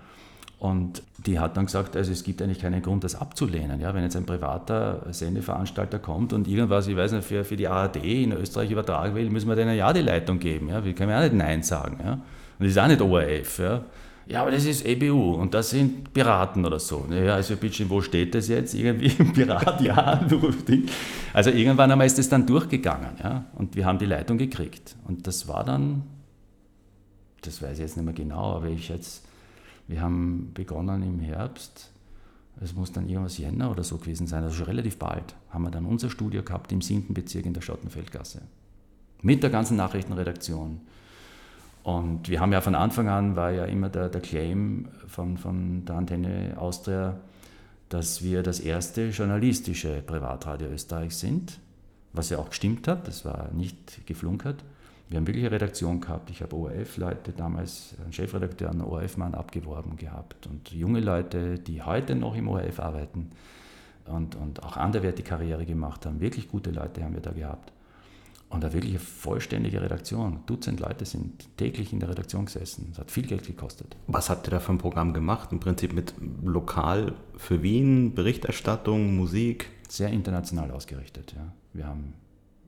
Und 0.58 1.02
die 1.18 1.38
hat 1.38 1.58
dann 1.58 1.66
gesagt, 1.66 1.94
also 1.94 2.10
es 2.10 2.24
gibt 2.24 2.40
eigentlich 2.40 2.60
keinen 2.60 2.80
Grund, 2.80 3.04
das 3.04 3.14
abzulehnen. 3.14 3.80
Ja, 3.80 3.94
wenn 3.94 4.02
jetzt 4.02 4.16
ein 4.16 4.24
privater 4.24 5.02
Sendeveranstalter 5.10 5.98
kommt 5.98 6.32
und 6.32 6.48
irgendwas, 6.48 6.86
ich 6.88 6.96
weiß 6.96 7.12
nicht, 7.12 7.24
für, 7.26 7.44
für 7.44 7.56
die 7.56 7.68
ARD 7.68 7.96
in 7.96 8.32
Österreich 8.32 8.70
übertragen 8.70 9.14
will, 9.14 9.28
müssen 9.28 9.48
wir 9.48 9.56
denen 9.56 9.76
ja 9.76 9.92
die 9.92 10.00
Leitung 10.00 10.38
geben. 10.38 10.70
Ja? 10.70 10.82
Wir 10.82 10.94
können 10.94 11.10
ja 11.10 11.18
auch 11.18 11.22
nicht 11.22 11.34
Nein 11.34 11.62
sagen. 11.62 11.98
Ja? 12.02 12.12
Und 12.14 12.22
das 12.60 12.68
ist 12.68 12.78
auch 12.78 12.86
nicht 12.86 13.02
ORF. 13.02 13.58
Ja? 13.58 13.82
Ja, 14.26 14.40
aber 14.40 14.50
das 14.50 14.64
ist 14.64 14.86
EBU 14.86 15.34
und 15.34 15.52
das 15.52 15.70
sind 15.70 16.12
Piraten 16.14 16.64
oder 16.64 16.78
so. 16.78 17.06
Ja, 17.10 17.34
also 17.34 17.56
bitte, 17.56 17.88
wo 17.90 18.00
steht 18.00 18.34
das 18.34 18.48
jetzt? 18.48 18.74
Irgendwie 18.74 19.12
im 19.18 19.32
Pirat, 19.32 19.80
ja. 19.80 20.26
Also 21.34 21.50
irgendwann 21.50 21.90
einmal 21.90 22.06
ist 22.06 22.16
das 22.16 22.28
dann 22.28 22.46
durchgegangen, 22.46 23.16
ja. 23.22 23.44
Und 23.54 23.76
wir 23.76 23.84
haben 23.84 23.98
die 23.98 24.06
Leitung 24.06 24.38
gekriegt. 24.38 24.96
Und 25.04 25.26
das 25.26 25.46
war 25.46 25.64
dann, 25.64 26.04
das 27.42 27.60
weiß 27.60 27.72
ich 27.72 27.80
jetzt 27.80 27.96
nicht 27.96 28.04
mehr 28.04 28.14
genau, 28.14 28.56
aber 28.56 28.68
ich 28.68 28.88
jetzt, 28.88 29.26
wir 29.88 30.00
haben 30.00 30.52
begonnen 30.54 31.02
im 31.02 31.18
Herbst, 31.18 31.90
es 32.60 32.74
muss 32.74 32.92
dann 32.92 33.08
irgendwas 33.08 33.36
Jänner 33.36 33.70
oder 33.70 33.82
so 33.82 33.98
gewesen 33.98 34.26
sein, 34.26 34.44
also 34.44 34.54
schon 34.54 34.66
relativ 34.66 34.96
bald, 34.98 35.34
haben 35.50 35.64
wir 35.64 35.70
dann 35.70 35.84
unser 35.84 36.08
Studio 36.08 36.42
gehabt 36.42 36.72
im 36.72 36.80
7. 36.80 37.12
Bezirk 37.12 37.46
in 37.46 37.52
der 37.52 37.60
Schottenfeldgasse. 37.60 38.42
Mit 39.22 39.42
der 39.42 39.50
ganzen 39.50 39.76
Nachrichtenredaktion 39.76 40.80
und 41.85 42.30
wir 42.30 42.41
haben 42.41 42.51
ja 42.51 42.62
von 42.62 42.74
Anfang 42.74 43.09
an, 43.09 43.37
war 43.37 43.51
ja 43.51 43.66
immer 43.66 43.91
der, 43.91 44.09
der 44.09 44.22
Claim 44.22 44.89
von, 45.07 45.37
von 45.37 45.85
der 45.85 45.97
Antenne 45.97 46.55
Austria, 46.57 47.20
dass 47.91 48.24
wir 48.24 48.43
das 48.43 48.59
erste 48.59 49.11
journalistische 49.11 50.03
Privatradio 50.05 50.68
Österreich 50.68 51.14
sind, 51.14 51.61
was 52.14 52.30
ja 52.30 52.39
auch 52.39 52.49
gestimmt 52.49 52.89
hat, 52.89 53.07
das 53.07 53.26
war 53.26 53.51
nicht 53.53 54.07
geflunkert. 54.07 54.64
Wir 55.11 55.18
haben 55.18 55.26
wirklich 55.26 55.45
eine 55.45 55.55
Redaktion 55.55 56.01
gehabt. 56.01 56.30
Ich 56.30 56.41
habe 56.41 56.57
ORF-Leute 56.57 57.32
damals, 57.32 57.95
einen 58.03 58.14
Chefredakteur, 58.14 58.70
einen 58.70 58.80
ORF-Mann 58.80 59.35
abgeworben 59.35 59.97
gehabt 59.97 60.47
und 60.47 60.72
junge 60.72 61.01
Leute, 61.01 61.59
die 61.59 61.82
heute 61.82 62.14
noch 62.14 62.35
im 62.35 62.49
ORF 62.49 62.80
arbeiten 62.80 63.30
und, 64.07 64.37
und 64.37 64.62
auch 64.62 64.78
anderweitig 64.78 65.26
Karriere 65.26 65.66
gemacht 65.66 66.07
haben. 66.07 66.20
Wirklich 66.20 66.49
gute 66.49 66.70
Leute 66.70 67.05
haben 67.05 67.12
wir 67.12 67.20
da 67.20 67.32
gehabt. 67.32 67.72
Und 68.55 68.64
eine 68.64 68.72
wirkliche 68.72 69.00
vollständige 69.00 69.82
Redaktion. 69.82 70.38
Dutzend 70.46 70.78
Leute 70.78 71.05
sind 71.05 71.57
täglich 71.57 71.92
in 71.92 71.98
der 71.98 72.11
Redaktion 72.11 72.44
gesessen. 72.44 72.86
Das 72.90 73.00
hat 73.00 73.11
viel 73.11 73.26
Geld 73.26 73.44
gekostet. 73.44 73.96
Was 74.07 74.30
habt 74.30 74.46
ihr 74.46 74.52
da 74.52 74.61
für 74.61 74.70
ein 74.70 74.78
Programm 74.78 75.12
gemacht? 75.12 75.50
Im 75.50 75.59
Prinzip 75.59 75.92
mit 75.92 76.14
lokal 76.40 77.14
für 77.36 77.64
Wien, 77.64 78.14
Berichterstattung, 78.14 79.16
Musik? 79.16 79.70
Sehr 79.88 80.11
international 80.11 80.70
ausgerichtet. 80.70 81.34
Ja. 81.36 81.52
Wir 81.72 81.88
haben 81.88 82.14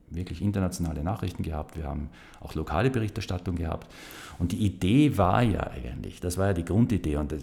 wirklich 0.09 0.41
internationale 0.41 1.03
Nachrichten 1.03 1.43
gehabt, 1.43 1.77
wir 1.77 1.85
haben 1.85 2.09
auch 2.41 2.53
lokale 2.53 2.89
Berichterstattung 2.89 3.55
gehabt. 3.55 3.89
Und 4.39 4.51
die 4.51 4.65
Idee 4.65 5.17
war 5.17 5.41
ja 5.41 5.67
eigentlich, 5.67 6.19
das 6.19 6.37
war 6.37 6.47
ja 6.47 6.53
die 6.53 6.65
Grundidee. 6.65 7.15
Und 7.15 7.33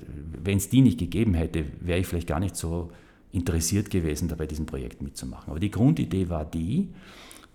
wenn 0.43 0.59
es 0.59 0.69
die 0.69 0.83
nicht 0.83 0.99
gegeben 0.99 1.33
hätte, 1.33 1.65
wäre 1.81 1.99
ich 1.99 2.07
vielleicht 2.07 2.29
gar 2.29 2.41
nicht 2.41 2.57
so 2.57 2.91
interessiert 3.33 3.89
gewesen, 3.89 4.29
da 4.29 4.35
bei 4.35 4.47
diesem 4.47 4.67
Projekt 4.67 5.01
mitzumachen. 5.01 5.51
Aber 5.51 5.61
die 5.61 5.71
Grundidee 5.71 6.29
war 6.29 6.45
die, 6.45 6.91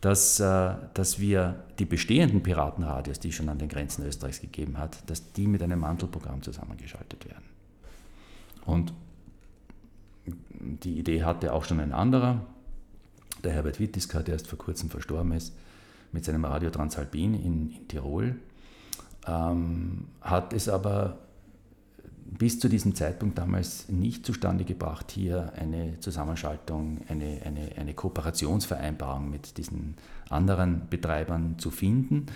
dass, 0.02 0.40
äh, 0.40 0.76
dass 0.94 1.20
wir 1.20 1.64
die 1.78 1.86
bestehenden 1.86 2.42
Piratenradios, 2.42 3.20
die 3.20 3.30
es 3.30 3.36
schon 3.36 3.50
an 3.50 3.58
den 3.58 3.70
Grenzen 3.70 4.06
Österreichs 4.06 4.42
gegeben 4.42 4.78
hat, 4.78 5.10
dass 5.10 5.34
die 5.34 5.48
mit 5.48 5.62
einem 5.62 5.80
Mantelprogramm 5.80 6.42
zusammengeschaltet 6.42 7.26
werden. 7.26 7.44
Und 8.66 8.94
die 10.26 11.00
Idee 11.00 11.24
hatte 11.24 11.54
auch 11.54 11.66
schon 11.66 11.80
ein 11.80 11.92
anderer, 11.92 12.46
der 13.44 13.54
Herbert 13.54 13.80
Wittiska, 13.80 14.22
der 14.22 14.36
erst 14.36 14.48
vor 14.48 14.60
kurzem 14.60 14.90
verstorben 14.90 15.32
ist, 15.32 15.56
mit 16.12 16.26
seinem 16.26 16.46
Radio 16.46 16.70
Transalpin 16.70 17.34
in, 17.34 17.72
in 17.72 17.88
Tirol, 17.88 18.36
ähm, 19.28 20.08
hat 20.22 20.54
es 20.54 20.70
aber 20.70 21.18
bis 22.38 22.60
zu 22.60 22.70
diesem 22.70 22.96
Zeitpunkt 22.96 23.38
damals 23.38 23.90
nicht 23.90 24.26
zustande 24.26 24.64
gebracht, 24.64 25.12
hier 25.12 25.54
eine 25.56 26.00
Zusammenschaltung, 26.00 27.00
eine, 27.08 27.42
eine, 27.46 27.70
eine 27.78 27.94
Kooperationsvereinbarung 27.94 29.30
mit 29.30 29.58
diesen 29.58 29.96
anderen 30.30 30.84
Betreibern 30.90 31.56
zu 31.58 31.72
finden. 31.72 32.28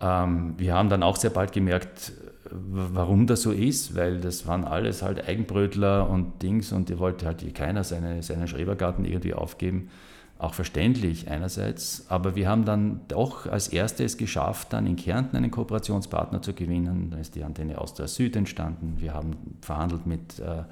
Ähm, 0.00 0.54
wir 0.58 0.74
haben 0.74 0.88
dann 0.88 1.02
auch 1.02 1.16
sehr 1.16 1.30
bald 1.30 1.52
gemerkt, 1.52 2.12
warum 2.50 3.26
das 3.26 3.42
so 3.42 3.52
ist, 3.52 3.94
weil 3.94 4.20
das 4.20 4.46
waren 4.46 4.64
alles 4.64 5.02
halt 5.02 5.26
Eigenbrötler 5.26 6.10
und 6.10 6.42
Dings 6.42 6.72
und 6.72 6.90
ihr 6.90 6.98
wollte 6.98 7.24
halt 7.26 7.54
keiner 7.54 7.84
seine, 7.84 8.22
seinen 8.22 8.48
Schrebergarten 8.48 9.04
irgendwie 9.04 9.34
aufgeben 9.34 9.88
auch 10.42 10.54
verständlich 10.54 11.30
einerseits, 11.30 12.06
aber 12.08 12.34
wir 12.34 12.48
haben 12.48 12.64
dann 12.64 13.02
doch 13.08 13.46
als 13.46 13.68
erstes 13.68 14.16
geschafft, 14.16 14.72
dann 14.72 14.86
in 14.86 14.96
Kärnten 14.96 15.36
einen 15.36 15.50
Kooperationspartner 15.50 16.42
zu 16.42 16.52
gewinnen. 16.52 17.10
Da 17.10 17.18
ist 17.18 17.34
die 17.34 17.44
Antenne 17.44 17.78
Austria 17.78 18.08
Süd 18.08 18.34
entstanden. 18.34 18.96
Wir 18.98 19.14
haben 19.14 19.36
verhandelt 19.60 20.06
mit, 20.06 20.40
äh, 20.40 20.64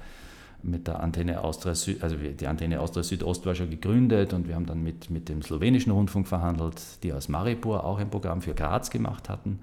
mit 0.61 0.87
der 0.87 1.01
Antenne 1.01 1.43
Austria 1.43 1.73
Süd, 1.73 2.03
also 2.03 2.17
die 2.17 2.47
Antenne 2.47 2.81
Austria 2.81 3.03
Südost 3.03 3.45
war 3.45 3.55
schon 3.55 3.69
gegründet 3.69 4.33
und 4.33 4.47
wir 4.47 4.55
haben 4.55 4.65
dann 4.65 4.83
mit, 4.83 5.09
mit 5.09 5.29
dem 5.29 5.41
slowenischen 5.41 5.91
Rundfunk 5.91 6.27
verhandelt, 6.27 6.81
die 7.03 7.13
aus 7.13 7.29
Maribor 7.29 7.85
auch 7.85 7.99
ein 7.99 8.09
Programm 8.09 8.41
für 8.41 8.53
Graz 8.53 8.89
gemacht 8.89 9.29
hatten. 9.29 9.59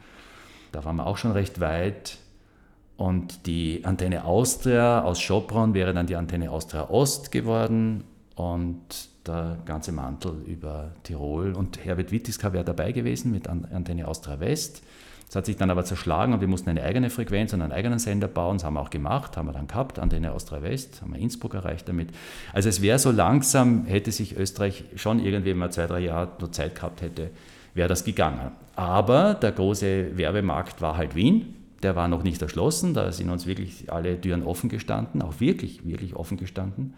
Da 0.72 0.84
waren 0.84 0.96
wir 0.96 1.06
auch 1.06 1.18
schon 1.18 1.32
recht 1.32 1.60
weit. 1.60 2.18
Und 2.96 3.46
die 3.46 3.84
Antenne 3.84 4.24
Austria 4.24 5.02
aus 5.02 5.20
Schopron 5.20 5.72
wäre 5.72 5.92
dann 5.92 6.06
die 6.06 6.16
Antenne 6.16 6.50
Austria 6.50 6.90
Ost 6.90 7.30
geworden. 7.30 8.04
Und 8.34 9.08
der 9.28 9.58
ganze 9.64 9.92
Mantel 9.92 10.32
über 10.46 10.92
Tirol. 11.04 11.52
Und 11.52 11.84
Herbert 11.84 12.10
Wittiska 12.10 12.52
wäre 12.52 12.64
dabei 12.64 12.92
gewesen 12.92 13.30
mit 13.30 13.48
Antenne 13.48 14.08
Austria 14.08 14.40
West. 14.40 14.82
Das 15.28 15.36
hat 15.36 15.46
sich 15.46 15.58
dann 15.58 15.70
aber 15.70 15.84
zerschlagen 15.84 16.32
und 16.32 16.40
wir 16.40 16.48
mussten 16.48 16.70
eine 16.70 16.82
eigene 16.82 17.10
Frequenz 17.10 17.52
und 17.52 17.60
einen 17.60 17.72
eigenen 17.72 17.98
Sender 17.98 18.28
bauen. 18.28 18.56
Das 18.56 18.64
haben 18.64 18.74
wir 18.74 18.80
auch 18.80 18.88
gemacht, 18.88 19.36
haben 19.36 19.46
wir 19.46 19.52
dann 19.52 19.68
gehabt, 19.68 19.98
Antenne 19.98 20.32
Austria 20.32 20.62
West, 20.62 21.02
haben 21.02 21.12
wir 21.12 21.20
Innsbruck 21.20 21.52
erreicht 21.52 21.86
damit. 21.86 22.08
Also 22.54 22.70
es 22.70 22.80
wäre 22.80 22.98
so 22.98 23.10
langsam, 23.10 23.84
hätte 23.84 24.10
sich 24.10 24.38
Österreich 24.38 24.84
schon 24.96 25.22
irgendwie, 25.22 25.50
wenn 25.50 25.58
man 25.58 25.70
zwei, 25.70 25.86
drei 25.86 26.00
Jahre 26.00 26.30
nur 26.40 26.50
Zeit 26.50 26.74
gehabt 26.76 27.02
hätte, 27.02 27.30
wäre 27.74 27.88
das 27.90 28.04
gegangen. 28.04 28.52
Aber 28.74 29.34
der 29.34 29.52
große 29.52 30.16
Werbemarkt 30.16 30.80
war 30.80 30.96
halt 30.96 31.14
Wien. 31.14 31.54
Der 31.82 31.94
war 31.94 32.08
noch 32.08 32.22
nicht 32.22 32.40
erschlossen. 32.40 32.94
Da 32.94 33.12
sind 33.12 33.28
uns 33.28 33.46
wirklich 33.46 33.92
alle 33.92 34.18
Türen 34.18 34.42
offen 34.42 34.70
gestanden, 34.70 35.20
auch 35.20 35.40
wirklich, 35.40 35.86
wirklich 35.86 36.16
offen 36.16 36.38
gestanden. 36.38 36.94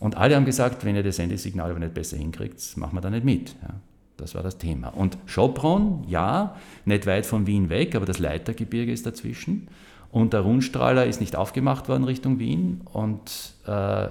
Und 0.00 0.16
alle 0.16 0.34
haben 0.34 0.46
gesagt, 0.46 0.84
wenn 0.84 0.96
ihr 0.96 1.02
das 1.02 1.16
Sendesignal 1.16 1.70
aber 1.70 1.78
nicht 1.78 1.94
besser 1.94 2.16
hinkriegt, 2.16 2.76
machen 2.76 2.96
wir 2.96 3.02
da 3.02 3.10
nicht 3.10 3.24
mit. 3.24 3.54
Ja, 3.62 3.74
das 4.16 4.34
war 4.34 4.42
das 4.42 4.58
Thema. 4.58 4.88
Und 4.88 5.18
Schopron, 5.26 6.04
ja, 6.08 6.56
nicht 6.86 7.06
weit 7.06 7.26
von 7.26 7.46
Wien 7.46 7.68
weg, 7.68 7.94
aber 7.94 8.06
das 8.06 8.18
Leitergebirge 8.18 8.92
ist 8.92 9.06
dazwischen. 9.06 9.68
Und 10.10 10.32
der 10.32 10.40
Rundstrahler 10.40 11.06
ist 11.06 11.20
nicht 11.20 11.36
aufgemacht 11.36 11.88
worden 11.88 12.04
Richtung 12.04 12.38
Wien. 12.38 12.80
Und 12.84 13.54
äh, 13.66 14.08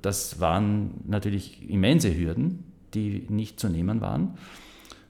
das 0.00 0.40
waren 0.40 1.02
natürlich 1.06 1.68
immense 1.68 2.16
Hürden, 2.16 2.64
die 2.94 3.26
nicht 3.28 3.60
zu 3.60 3.68
nehmen 3.68 4.00
waren. 4.00 4.38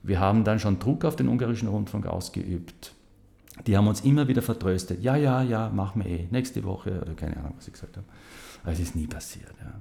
Wir 0.03 0.19
haben 0.19 0.43
dann 0.43 0.59
schon 0.59 0.79
Druck 0.79 1.05
auf 1.05 1.15
den 1.15 1.29
ungarischen 1.29 1.69
Rundfunk 1.69 2.05
ausgeübt. 2.07 2.93
Die 3.67 3.77
haben 3.77 3.87
uns 3.87 4.01
immer 4.01 4.27
wieder 4.27 4.41
vertröstet. 4.41 5.01
Ja, 5.01 5.15
ja, 5.15 5.41
ja, 5.41 5.69
machen 5.69 6.03
wir 6.03 6.09
eh. 6.11 6.27
Nächste 6.29 6.63
Woche 6.63 7.01
oder 7.01 7.13
keine 7.13 7.37
Ahnung, 7.37 7.53
was 7.55 7.67
ich 7.67 7.73
gesagt 7.73 7.95
habe. 7.97 8.05
Aber 8.63 8.71
es 8.71 8.79
ist 8.79 8.95
nie 8.95 9.07
passiert. 9.07 9.53
Ja. 9.59 9.73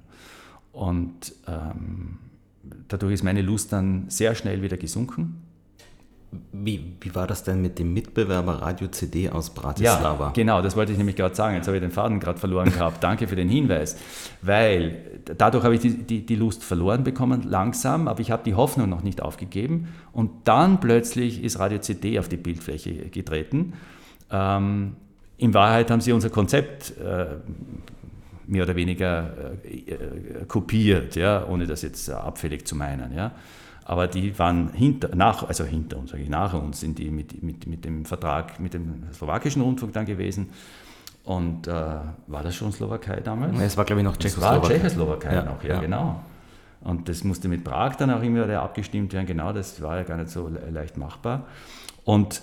Und 0.72 1.34
ähm, 1.46 2.18
dadurch 2.88 3.14
ist 3.14 3.24
meine 3.24 3.42
Lust 3.42 3.72
dann 3.72 4.08
sehr 4.08 4.34
schnell 4.34 4.62
wieder 4.62 4.76
gesunken. 4.76 5.42
Wie, 6.50 6.96
wie 7.00 7.14
war 7.14 7.26
das 7.26 7.44
denn 7.44 7.60
mit 7.60 7.78
dem 7.78 7.92
Mitbewerber 7.92 8.62
Radio 8.62 8.88
CD 8.88 9.28
aus 9.28 9.50
Bratislava? 9.50 10.26
Ja, 10.26 10.32
genau, 10.32 10.62
das 10.62 10.76
wollte 10.76 10.92
ich 10.92 10.96
nämlich 10.96 11.16
gerade 11.16 11.34
sagen. 11.34 11.56
Jetzt 11.56 11.66
habe 11.66 11.76
ich 11.76 11.82
den 11.82 11.90
Faden 11.90 12.20
gerade 12.20 12.38
verloren 12.38 12.72
gehabt. 12.72 13.04
Danke 13.04 13.28
für 13.28 13.36
den 13.36 13.50
Hinweis. 13.50 13.98
Weil 14.40 15.20
dadurch 15.36 15.62
habe 15.62 15.74
ich 15.74 15.82
die, 15.82 15.90
die, 15.90 16.24
die 16.24 16.36
Lust 16.36 16.64
verloren 16.64 17.04
bekommen, 17.04 17.42
langsam, 17.42 18.08
aber 18.08 18.20
ich 18.20 18.30
habe 18.30 18.44
die 18.44 18.54
Hoffnung 18.54 18.88
noch 18.88 19.02
nicht 19.02 19.20
aufgegeben. 19.20 19.88
Und 20.12 20.30
dann 20.44 20.80
plötzlich 20.80 21.42
ist 21.44 21.58
Radio 21.58 21.80
CD 21.80 22.18
auf 22.18 22.30
die 22.30 22.38
Bildfläche 22.38 22.94
getreten. 23.10 23.74
Ähm, 24.30 24.96
in 25.36 25.52
Wahrheit 25.52 25.90
haben 25.90 26.00
sie 26.00 26.12
unser 26.12 26.30
Konzept 26.30 26.96
äh, 26.98 27.26
mehr 28.52 28.64
oder 28.64 28.76
weniger 28.76 29.32
äh, 29.64 29.92
äh, 29.92 30.44
kopiert, 30.46 31.16
ja, 31.16 31.46
ohne 31.48 31.66
das 31.66 31.82
jetzt 31.82 32.08
abfällig 32.10 32.66
zu 32.66 32.76
meinen. 32.76 33.14
Ja. 33.14 33.32
Aber 33.84 34.06
die 34.06 34.38
waren 34.38 34.72
hinter, 34.72 35.14
nach, 35.16 35.42
also 35.42 35.64
hinter 35.64 35.98
uns, 35.98 36.10
sage 36.10 36.22
ich, 36.22 36.28
nach 36.28 36.54
uns 36.54 36.80
sind 36.80 36.98
die 36.98 37.10
mit, 37.10 37.42
mit, 37.42 37.66
mit 37.66 37.84
dem 37.84 38.04
Vertrag 38.04 38.60
mit 38.60 38.74
dem 38.74 39.04
slowakischen 39.12 39.62
Rundfunk 39.62 39.92
dann 39.92 40.06
gewesen. 40.06 40.50
Und 41.24 41.66
äh, 41.66 41.70
war 41.70 42.42
das 42.42 42.54
schon 42.54 42.72
Slowakei 42.72 43.20
damals? 43.20 43.58
Es 43.60 43.76
war, 43.76 43.84
glaube 43.84 44.00
ich, 44.00 44.04
noch 44.04 44.16
Tschechoslowakei. 44.16 44.56
Es 44.56 44.62
war 44.62 44.70
Tschechoslowakei 44.70 45.34
ja, 45.34 45.44
noch, 45.44 45.62
ja, 45.62 45.74
ja, 45.74 45.80
genau. 45.80 46.20
Und 46.80 47.08
das 47.08 47.22
musste 47.22 47.48
mit 47.48 47.62
Prag 47.62 47.94
dann 47.96 48.10
auch 48.10 48.22
immer 48.22 48.44
wieder 48.44 48.60
abgestimmt 48.60 49.12
werden, 49.12 49.26
genau, 49.26 49.52
das 49.52 49.80
war 49.80 49.98
ja 49.98 50.02
gar 50.02 50.16
nicht 50.16 50.30
so 50.30 50.50
leicht 50.70 50.96
machbar. 50.96 51.46
Und 52.04 52.42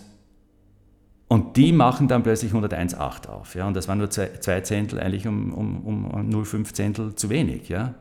und 1.29 1.57
die 1.57 1.71
machen 1.71 2.07
dann 2.07 2.23
plötzlich 2.23 2.51
101,8 2.53 3.29
auf. 3.29 3.53
Ja? 3.53 3.67
Und 3.67 3.75
das 3.75 3.87
waren 3.87 3.99
nur 3.99 4.09
zwei, 4.09 4.31
zwei 4.39 4.61
Zehntel, 4.61 4.99
eigentlich 4.99 5.27
um, 5.27 5.53
um, 5.53 5.85
um 5.85 6.29
0,5 6.29 6.73
Zehntel 6.73 7.13
zu 7.13 7.29
wenig. 7.29 7.69
Ja? 7.69 7.93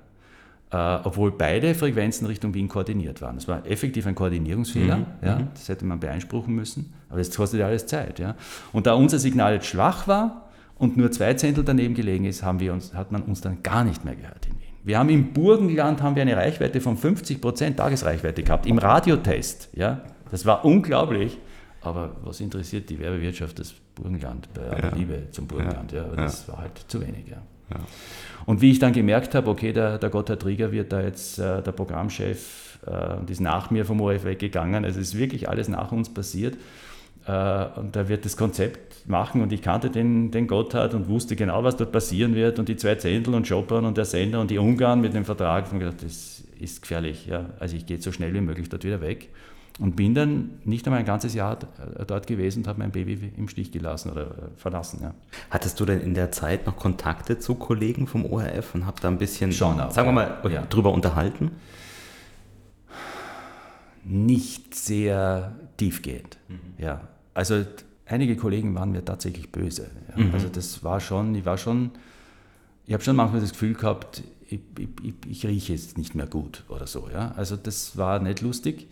Äh, 0.70 1.00
obwohl 1.04 1.30
beide 1.32 1.74
Frequenzen 1.74 2.26
Richtung 2.26 2.54
Wien 2.54 2.68
koordiniert 2.68 3.20
waren. 3.20 3.34
Das 3.34 3.46
war 3.46 3.66
effektiv 3.66 4.06
ein 4.06 4.14
Koordinierungsfehler. 4.14 4.96
Mhm. 4.96 5.06
Ja? 5.22 5.38
Mhm. 5.40 5.48
Das 5.52 5.68
hätte 5.68 5.84
man 5.84 6.00
beeinspruchen 6.00 6.54
müssen. 6.54 6.94
Aber 7.10 7.18
das 7.18 7.30
kostet 7.30 7.60
ja 7.60 7.66
alles 7.66 7.86
Zeit. 7.86 8.18
Ja? 8.18 8.34
Und 8.72 8.86
da 8.86 8.94
unser 8.94 9.18
Signal 9.18 9.52
jetzt 9.52 9.66
schwach 9.66 10.08
war 10.08 10.48
und 10.78 10.96
nur 10.96 11.12
zwei 11.12 11.34
Zehntel 11.34 11.64
daneben 11.64 11.94
gelegen 11.94 12.24
ist, 12.24 12.42
haben 12.42 12.60
wir 12.60 12.72
uns, 12.72 12.94
hat 12.94 13.12
man 13.12 13.20
uns 13.22 13.42
dann 13.42 13.62
gar 13.62 13.84
nicht 13.84 14.06
mehr 14.06 14.16
gehört 14.16 14.46
in 14.46 14.52
Wien. 14.52 14.68
Wir 14.84 14.98
haben 14.98 15.10
im 15.10 15.34
Burgenland 15.34 16.00
haben 16.00 16.16
wir 16.16 16.22
eine 16.22 16.34
Reichweite 16.34 16.80
von 16.80 16.96
50 16.96 17.42
Prozent 17.42 17.76
Tagesreichweite 17.76 18.42
gehabt, 18.42 18.64
im 18.64 18.78
Radiotest. 18.78 19.68
Ja? 19.74 20.00
Das 20.30 20.46
war 20.46 20.64
unglaublich. 20.64 21.36
Aber 21.80 22.16
was 22.22 22.40
interessiert 22.40 22.90
die 22.90 22.98
Werbewirtschaft 22.98 23.58
das 23.58 23.72
Burgenland 23.94 24.48
bei 24.52 24.62
aller 24.62 24.90
ja. 24.90 24.96
Liebe 24.96 25.30
zum 25.30 25.46
Burgenland? 25.46 25.92
Ja, 25.92 26.04
das 26.04 26.48
war 26.48 26.58
halt 26.58 26.78
zu 26.88 27.00
wenig. 27.00 27.28
Ja. 27.28 27.42
Und 28.46 28.60
wie 28.60 28.70
ich 28.70 28.78
dann 28.78 28.92
gemerkt 28.92 29.34
habe, 29.34 29.50
okay, 29.50 29.72
der, 29.72 29.98
der 29.98 30.10
Gotthard 30.10 30.44
Rieger 30.46 30.72
wird 30.72 30.92
da 30.92 31.02
jetzt 31.02 31.38
äh, 31.38 31.62
der 31.62 31.72
Programmchef 31.72 32.78
äh, 32.86 33.16
und 33.16 33.30
ist 33.30 33.40
nach 33.40 33.70
mir 33.70 33.84
vom 33.84 34.00
ORF 34.00 34.24
weggegangen. 34.24 34.84
Also 34.84 35.00
es 35.00 35.08
ist 35.08 35.18
wirklich 35.18 35.48
alles 35.48 35.68
nach 35.68 35.92
uns 35.92 36.12
passiert. 36.12 36.56
Äh, 37.26 37.66
und 37.76 37.94
da 37.94 38.08
wird 38.08 38.24
das 38.24 38.36
Konzept 38.36 39.06
machen 39.06 39.42
und 39.42 39.52
ich 39.52 39.62
kannte 39.62 39.90
den, 39.90 40.30
den 40.30 40.46
Gotthard 40.46 40.94
und 40.94 41.08
wusste 41.08 41.36
genau, 41.36 41.62
was 41.62 41.76
dort 41.76 41.92
passieren 41.92 42.34
wird 42.34 42.58
und 42.58 42.68
die 42.68 42.76
zwei 42.76 42.94
Zehntel 42.94 43.34
und 43.34 43.46
Chopin 43.46 43.84
und 43.84 43.96
der 43.96 44.06
Sender 44.06 44.40
und 44.40 44.50
die 44.50 44.58
Ungarn 44.58 45.00
mit 45.00 45.14
dem 45.14 45.24
Vertrag. 45.24 45.70
Und 45.70 45.80
gedacht, 45.80 46.02
das 46.02 46.42
ist 46.58 46.82
gefährlich. 46.82 47.26
Ja. 47.26 47.50
Also 47.58 47.76
ich 47.76 47.86
gehe 47.86 48.00
so 48.00 48.12
schnell 48.12 48.32
wie 48.32 48.40
möglich 48.40 48.68
dort 48.68 48.84
wieder 48.84 49.00
weg. 49.02 49.28
Und 49.78 49.94
bin 49.94 50.12
dann 50.12 50.58
nicht 50.64 50.86
einmal 50.86 51.00
ein 51.00 51.06
ganzes 51.06 51.34
Jahr 51.34 51.56
äh, 51.56 52.04
dort 52.04 52.26
gewesen 52.26 52.60
und 52.60 52.68
habe 52.68 52.80
mein 52.80 52.90
Baby 52.90 53.32
im 53.36 53.48
Stich 53.48 53.70
gelassen 53.70 54.10
oder 54.10 54.22
äh, 54.22 54.32
verlassen. 54.56 54.98
Ja. 55.02 55.14
Hattest 55.50 55.78
du 55.78 55.84
denn 55.84 56.00
in 56.00 56.14
der 56.14 56.32
Zeit 56.32 56.66
noch 56.66 56.76
Kontakte 56.76 57.38
zu 57.38 57.54
Kollegen 57.54 58.08
vom 58.08 58.26
ORF 58.26 58.74
und 58.74 58.86
habt 58.86 59.04
da 59.04 59.08
ein 59.08 59.18
bisschen, 59.18 59.52
Schon 59.52 59.80
auch, 59.80 59.92
sagen 59.92 60.08
wir 60.08 60.12
mal, 60.12 60.40
ja. 60.50 60.62
drüber 60.62 60.92
unterhalten? 60.92 61.52
Nicht 64.04 64.74
sehr 64.74 65.54
tiefgehend. 65.76 66.38
Mhm. 66.48 66.58
Ja. 66.78 67.02
Also 67.34 67.64
einige 68.06 68.36
Kollegen 68.36 68.74
waren 68.74 68.90
mir 68.90 69.04
tatsächlich 69.04 69.52
böse. 69.52 69.90
Ja. 70.08 70.24
Mhm. 70.24 70.34
Also 70.34 70.48
das 70.48 70.82
war 70.82 70.98
schon, 71.00 71.34
ich 71.36 71.44
war 71.44 71.56
schon, 71.56 71.92
ich 72.84 72.94
habe 72.94 73.04
schon 73.04 73.14
manchmal 73.14 73.40
das 73.40 73.52
Gefühl 73.52 73.74
gehabt, 73.74 74.24
ich, 74.48 74.60
ich, 74.78 75.14
ich, 75.28 75.46
rieche 75.46 75.74
jetzt 75.74 75.98
nicht 75.98 76.14
mehr 76.14 76.26
gut 76.26 76.64
oder 76.68 76.86
so. 76.86 77.08
Ja. 77.12 77.32
Also 77.36 77.56
das 77.56 77.96
war 77.96 78.18
nicht 78.18 78.40
lustig. 78.40 78.88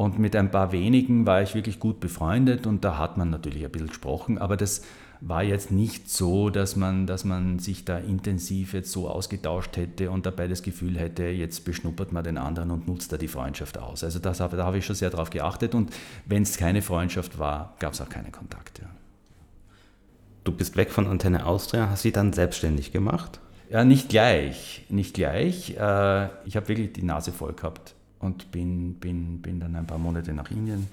Und 0.00 0.18
mit 0.18 0.34
ein 0.34 0.50
paar 0.50 0.72
wenigen 0.72 1.26
war 1.26 1.42
ich 1.42 1.54
wirklich 1.54 1.78
gut 1.78 2.00
befreundet 2.00 2.66
und 2.66 2.86
da 2.86 2.96
hat 2.96 3.18
man 3.18 3.28
natürlich 3.28 3.66
ein 3.66 3.70
bisschen 3.70 3.88
gesprochen, 3.88 4.38
aber 4.38 4.56
das 4.56 4.80
war 5.20 5.42
jetzt 5.42 5.72
nicht 5.72 6.08
so, 6.08 6.48
dass 6.48 6.74
man, 6.74 7.06
dass 7.06 7.26
man 7.26 7.58
sich 7.58 7.84
da 7.84 7.98
intensiv 7.98 8.72
jetzt 8.72 8.92
so 8.92 9.10
ausgetauscht 9.10 9.76
hätte 9.76 10.10
und 10.10 10.24
dabei 10.24 10.48
das 10.48 10.62
Gefühl 10.62 10.98
hätte, 10.98 11.24
jetzt 11.24 11.66
beschnuppert 11.66 12.12
man 12.12 12.24
den 12.24 12.38
anderen 12.38 12.70
und 12.70 12.88
nutzt 12.88 13.12
da 13.12 13.18
die 13.18 13.28
Freundschaft 13.28 13.76
aus. 13.76 14.02
Also 14.02 14.18
das, 14.20 14.38
da 14.38 14.50
habe 14.50 14.78
ich 14.78 14.86
schon 14.86 14.96
sehr 14.96 15.10
darauf 15.10 15.28
geachtet 15.28 15.74
und 15.74 15.90
wenn 16.24 16.44
es 16.44 16.56
keine 16.56 16.80
Freundschaft 16.80 17.38
war, 17.38 17.74
gab 17.78 17.92
es 17.92 18.00
auch 18.00 18.08
keine 18.08 18.30
Kontakte. 18.30 18.86
Du 20.44 20.52
bist 20.52 20.78
weg 20.78 20.92
von 20.92 21.08
Antenne 21.08 21.44
Austria, 21.44 21.90
hast 21.90 22.00
sie 22.00 22.12
dann 22.12 22.32
selbstständig 22.32 22.90
gemacht? 22.90 23.38
Ja, 23.68 23.84
nicht 23.84 24.08
gleich, 24.08 24.86
nicht 24.88 25.12
gleich. 25.12 25.76
Äh, 25.76 26.28
ich 26.46 26.56
habe 26.56 26.68
wirklich 26.68 26.94
die 26.94 27.02
Nase 27.02 27.32
voll 27.32 27.52
gehabt 27.52 27.96
und 28.20 28.52
bin, 28.52 28.94
bin, 28.94 29.42
bin 29.42 29.60
dann 29.60 29.74
ein 29.74 29.86
paar 29.86 29.98
Monate 29.98 30.32
nach 30.32 30.50
Indien, 30.50 30.86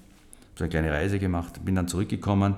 so 0.56 0.64
eine 0.64 0.70
kleine 0.70 0.92
Reise 0.92 1.20
gemacht, 1.20 1.64
bin 1.64 1.76
dann 1.76 1.88
zurückgekommen, 1.88 2.56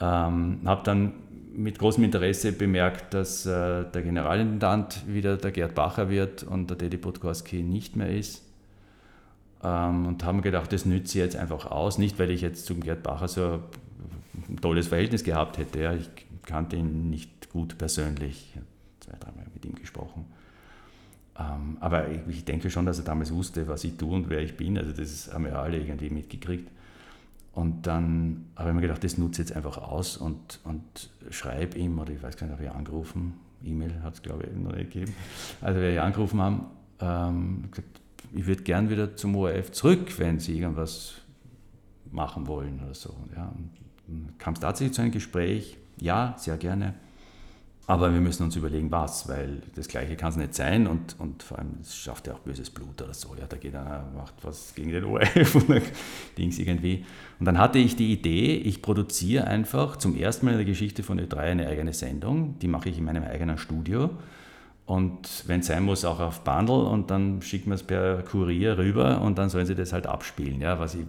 ähm, 0.00 0.60
habe 0.64 0.82
dann 0.84 1.12
mit 1.56 1.78
großem 1.78 2.04
Interesse 2.04 2.52
bemerkt, 2.52 3.14
dass 3.14 3.46
äh, 3.46 3.84
der 3.84 4.02
Generalintendant 4.02 5.04
wieder 5.06 5.36
der 5.36 5.52
Gerd 5.52 5.74
Bacher 5.74 6.10
wird 6.10 6.42
und 6.42 6.68
der 6.68 6.78
Teddy 6.78 6.96
Podgorski 6.96 7.62
nicht 7.62 7.96
mehr 7.96 8.10
ist. 8.10 8.42
Ähm, 9.62 10.06
und 10.06 10.24
haben 10.24 10.42
gedacht, 10.42 10.72
das 10.72 10.84
nütze 10.84 11.18
ich 11.18 11.24
jetzt 11.24 11.36
einfach 11.36 11.66
aus. 11.66 11.98
Nicht, 11.98 12.18
weil 12.18 12.30
ich 12.30 12.40
jetzt 12.40 12.66
zum 12.66 12.80
Gerd 12.80 13.02
Bacher 13.02 13.28
so 13.28 13.60
ein 14.48 14.56
tolles 14.60 14.88
Verhältnis 14.88 15.22
gehabt 15.22 15.58
hätte. 15.58 15.80
Ja. 15.80 15.94
Ich 15.94 16.10
kannte 16.42 16.76
ihn 16.76 17.08
nicht 17.08 17.50
gut 17.50 17.78
persönlich. 17.78 18.50
Ich 18.50 18.56
habe 18.56 18.66
zwei, 19.00 19.16
dreimal 19.18 19.46
mit 19.54 19.64
ihm 19.64 19.76
gesprochen. 19.76 20.26
Ähm, 21.38 21.78
aber 21.80 22.08
ich, 22.10 22.20
ich, 22.28 22.44
denke 22.44 22.70
schon, 22.70 22.86
dass 22.86 22.98
er 22.98 23.04
damals 23.04 23.32
wusste, 23.32 23.66
was 23.66 23.82
ich 23.84 23.96
tue 23.96 24.14
und 24.14 24.30
wer 24.30 24.40
ich 24.40 24.56
bin. 24.56 24.78
Also 24.78 24.92
das 24.92 25.32
haben 25.32 25.44
wir 25.44 25.58
alle 25.58 25.78
irgendwie 25.78 26.10
mitgekriegt. 26.10 26.70
Und 27.52 27.86
dann 27.86 28.46
habe 28.56 28.70
ich 28.70 28.74
mir 28.74 28.80
gedacht, 28.82 29.04
das 29.04 29.16
nutze 29.16 29.42
ich 29.42 29.48
jetzt 29.48 29.56
einfach 29.56 29.78
aus 29.78 30.16
und, 30.16 30.60
und 30.64 30.82
schreibe 31.30 31.78
ihm, 31.78 31.98
oder 31.98 32.12
ich 32.12 32.22
weiß 32.22 32.36
gar 32.36 32.46
nicht, 32.46 32.54
ob 32.54 32.64
ich 32.64 32.70
angerufen, 32.70 33.34
E-Mail 33.64 34.02
hat 34.02 34.14
es 34.14 34.22
glaube 34.22 34.44
ich 34.44 34.56
noch 34.56 34.72
nicht 34.72 34.92
gegeben, 34.92 35.14
also 35.60 35.80
wir 35.80 36.02
angerufen 36.02 36.40
haben, 36.40 36.66
ähm, 37.00 37.68
gesagt, 37.70 38.00
ich 38.34 38.46
würde 38.46 38.62
gern 38.64 38.90
wieder 38.90 39.16
zum 39.16 39.36
ORF 39.36 39.70
zurück, 39.70 40.18
wenn 40.18 40.40
Sie 40.40 40.58
irgendwas 40.58 41.14
machen 42.10 42.48
wollen 42.48 42.80
oder 42.84 42.94
so. 42.94 43.14
Ja, 43.36 43.52
kam 44.38 44.54
es 44.54 44.60
tatsächlich 44.60 44.94
zu 44.94 45.02
einem 45.02 45.12
Gespräch, 45.12 45.78
ja, 45.98 46.34
sehr 46.36 46.56
gerne. 46.56 46.94
Aber 47.86 48.14
wir 48.14 48.20
müssen 48.20 48.44
uns 48.44 48.56
überlegen, 48.56 48.90
was, 48.90 49.28
weil 49.28 49.60
das 49.74 49.88
Gleiche 49.88 50.16
kann 50.16 50.30
es 50.30 50.36
nicht 50.36 50.54
sein 50.54 50.86
und, 50.86 51.16
und 51.18 51.42
vor 51.42 51.58
allem, 51.58 51.76
es 51.82 51.94
schafft 51.94 52.26
ja 52.26 52.32
auch 52.32 52.38
böses 52.38 52.70
Blut 52.70 53.02
oder 53.02 53.12
so. 53.12 53.34
Ja, 53.38 53.44
da 53.46 53.58
geht 53.58 53.74
einer, 53.74 54.04
macht 54.16 54.32
was 54.42 54.74
gegen 54.74 54.90
den 54.90 55.04
ORF 55.04 55.54
und 55.54 55.68
dann 55.68 55.82
Dings 56.38 56.58
irgendwie. 56.58 57.04
Und 57.38 57.44
dann 57.44 57.58
hatte 57.58 57.78
ich 57.78 57.94
die 57.94 58.10
Idee, 58.10 58.56
ich 58.56 58.80
produziere 58.80 59.46
einfach 59.46 59.96
zum 59.96 60.16
ersten 60.16 60.46
Mal 60.46 60.52
in 60.52 60.58
der 60.58 60.66
Geschichte 60.66 61.02
von 61.02 61.20
Ö3 61.20 61.36
eine 61.36 61.66
eigene 61.66 61.92
Sendung. 61.92 62.58
Die 62.60 62.68
mache 62.68 62.88
ich 62.88 62.96
in 62.96 63.04
meinem 63.04 63.24
eigenen 63.24 63.58
Studio. 63.58 64.08
Und 64.86 65.44
wenn 65.46 65.60
es 65.60 65.66
sein 65.66 65.82
muss, 65.82 66.06
auch 66.06 66.20
auf 66.20 66.40
Bundle 66.40 66.84
und 66.86 67.10
dann 67.10 67.42
schicken 67.42 67.70
wir 67.70 67.74
es 67.74 67.82
per 67.82 68.22
Kurier 68.22 68.78
rüber 68.78 69.20
und 69.20 69.36
dann 69.36 69.50
sollen 69.50 69.66
sie 69.66 69.74
das 69.74 69.92
halt 69.92 70.06
abspielen. 70.06 70.60
Ja, 70.62 70.78
was 70.78 70.94
ich, 70.94 71.04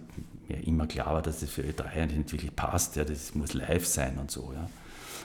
mir 0.48 0.66
immer 0.66 0.86
klar 0.86 1.14
war, 1.14 1.22
dass 1.22 1.40
das 1.40 1.50
für 1.50 1.62
Ö3 1.62 2.06
nicht 2.06 2.32
wirklich 2.32 2.54
passt. 2.54 2.96
Ja, 2.96 3.04
das 3.04 3.34
muss 3.34 3.54
live 3.54 3.86
sein 3.86 4.18
und 4.18 4.30
so. 4.30 4.52
Ja. 4.54 4.68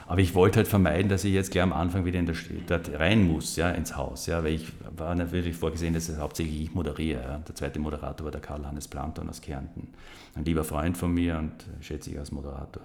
Aber 0.08 0.20
ich 0.20 0.36
wollte 0.36 0.58
halt 0.58 0.68
vermeiden, 0.68 1.10
dass 1.10 1.24
ich 1.24 1.34
jetzt 1.34 1.52
gleich 1.52 1.64
am 1.64 1.74
Anfang 1.74 2.06
wieder 2.06 2.20
in 2.20 2.26
der 2.26 2.34
Stadt 2.34 2.92
rein 3.00 3.28
muss, 3.28 3.56
ja, 3.56 3.72
ins 3.72 3.96
Haus. 3.96 4.26
Ja, 4.26 4.44
weil 4.44 4.56
ich 4.56 4.68
war 4.98 5.16
natürlich 5.16 5.56
vorgesehen, 5.56 5.94
dass 5.94 6.10
es 6.10 6.18
hauptsächlich 6.20 6.62
ich 6.62 6.74
moderiere. 6.74 7.22
Ja. 7.22 7.38
Der 7.38 7.56
zweite 7.56 7.80
Moderator 7.80 8.26
war 8.26 8.32
der 8.32 8.42
Karl-Hannes 8.42 8.88
Planton 8.88 9.30
aus 9.30 9.42
Kärnten. 9.42 9.88
Ein 10.36 10.46
lieber 10.46 10.64
Freund 10.64 10.98
von 10.98 11.14
mir 11.14 11.38
und 11.38 11.54
schätze 11.82 12.12
ich 12.12 12.20
als 12.20 12.32
Moderator. 12.32 12.84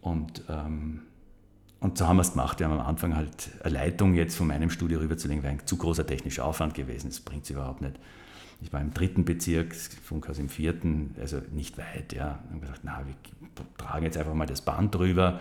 Und, 0.00 0.42
ähm, 0.48 1.02
und 1.80 1.98
so 1.98 2.06
haben 2.06 2.16
wir 2.16 2.22
es 2.22 2.32
gemacht. 2.32 2.58
Wir 2.58 2.68
haben 2.68 2.78
am 2.78 2.86
Anfang 2.86 3.16
halt 3.16 3.50
eine 3.62 3.74
Leitung 3.74 4.14
jetzt 4.14 4.36
von 4.36 4.46
meinem 4.46 4.70
Studio 4.70 5.00
rüberzulegen, 5.00 5.42
wäre 5.42 5.54
ein 5.54 5.66
zu 5.66 5.76
großer 5.76 6.06
technischer 6.06 6.44
Aufwand 6.44 6.74
gewesen. 6.74 7.08
Das 7.08 7.20
bringt 7.20 7.44
es 7.44 7.50
überhaupt 7.50 7.80
nicht. 7.80 7.96
Ich 8.62 8.72
war 8.72 8.80
im 8.80 8.92
dritten 8.92 9.24
Bezirk, 9.24 9.74
Funkhaus 9.74 10.38
im 10.38 10.50
vierten, 10.50 11.14
also 11.20 11.40
nicht 11.52 11.78
weit. 11.78 12.12
Ja. 12.12 12.40
Und 12.52 12.60
gedacht, 12.60 12.80
na, 12.82 13.02
wir 13.06 13.14
tragen 13.78 14.04
jetzt 14.04 14.18
einfach 14.18 14.34
mal 14.34 14.46
das 14.46 14.62
Band 14.62 14.94
drüber 14.94 15.40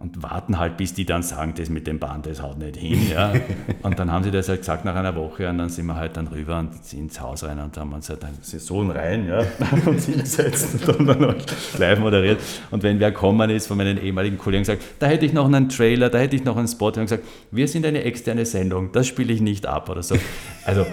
und 0.00 0.22
warten 0.22 0.58
halt, 0.58 0.76
bis 0.76 0.94
die 0.94 1.04
dann 1.04 1.22
sagen, 1.22 1.54
das 1.56 1.70
mit 1.70 1.86
dem 1.88 1.98
Band, 1.98 2.26
das 2.26 2.40
haut 2.40 2.58
nicht 2.58 2.76
hin. 2.76 3.10
Ja. 3.10 3.32
Und 3.82 3.98
dann 3.98 4.12
haben 4.12 4.22
sie 4.22 4.30
das 4.30 4.48
halt 4.48 4.60
gesagt 4.60 4.84
nach 4.84 4.94
einer 4.94 5.14
Woche 5.16 5.48
und 5.48 5.58
dann 5.58 5.68
sind 5.68 5.86
wir 5.86 5.96
halt 5.96 6.16
dann 6.16 6.26
rüber 6.28 6.58
und 6.58 6.70
ins 6.92 7.20
Haus 7.20 7.44
rein 7.44 7.58
und 7.58 7.76
haben 7.76 7.92
uns 7.92 8.08
halt 8.08 8.22
dann 8.22 8.30
Saison 8.40 8.90
rein 8.90 9.26
ja, 9.26 9.38
und 9.86 10.00
hingesetzt 10.00 10.88
und 10.88 11.06
dann 11.06 11.26
halt 11.26 11.46
live 11.78 11.98
moderiert. 11.98 12.40
Und 12.70 12.82
wenn 12.82 13.00
wer 13.00 13.12
kommen 13.12 13.50
ist 13.50 13.66
von 13.66 13.76
meinen 13.76 14.02
ehemaligen 14.02 14.38
Kollegen 14.38 14.62
gesagt, 14.62 14.82
da 14.98 15.06
hätte 15.06 15.26
ich 15.26 15.32
noch 15.32 15.46
einen 15.46 15.68
Trailer, 15.68 16.10
da 16.10 16.18
hätte 16.18 16.36
ich 16.36 16.44
noch 16.44 16.56
einen 16.56 16.68
Spot, 16.68 16.88
und 16.88 16.94
gesagt, 16.94 17.24
wir 17.50 17.68
sind 17.68 17.86
eine 17.86 18.02
externe 18.04 18.44
Sendung, 18.44 18.92
das 18.92 19.06
spiele 19.06 19.32
ich 19.32 19.40
nicht 19.40 19.66
ab 19.66 19.88
oder 19.88 20.02
so. 20.02 20.16
Also 20.64 20.86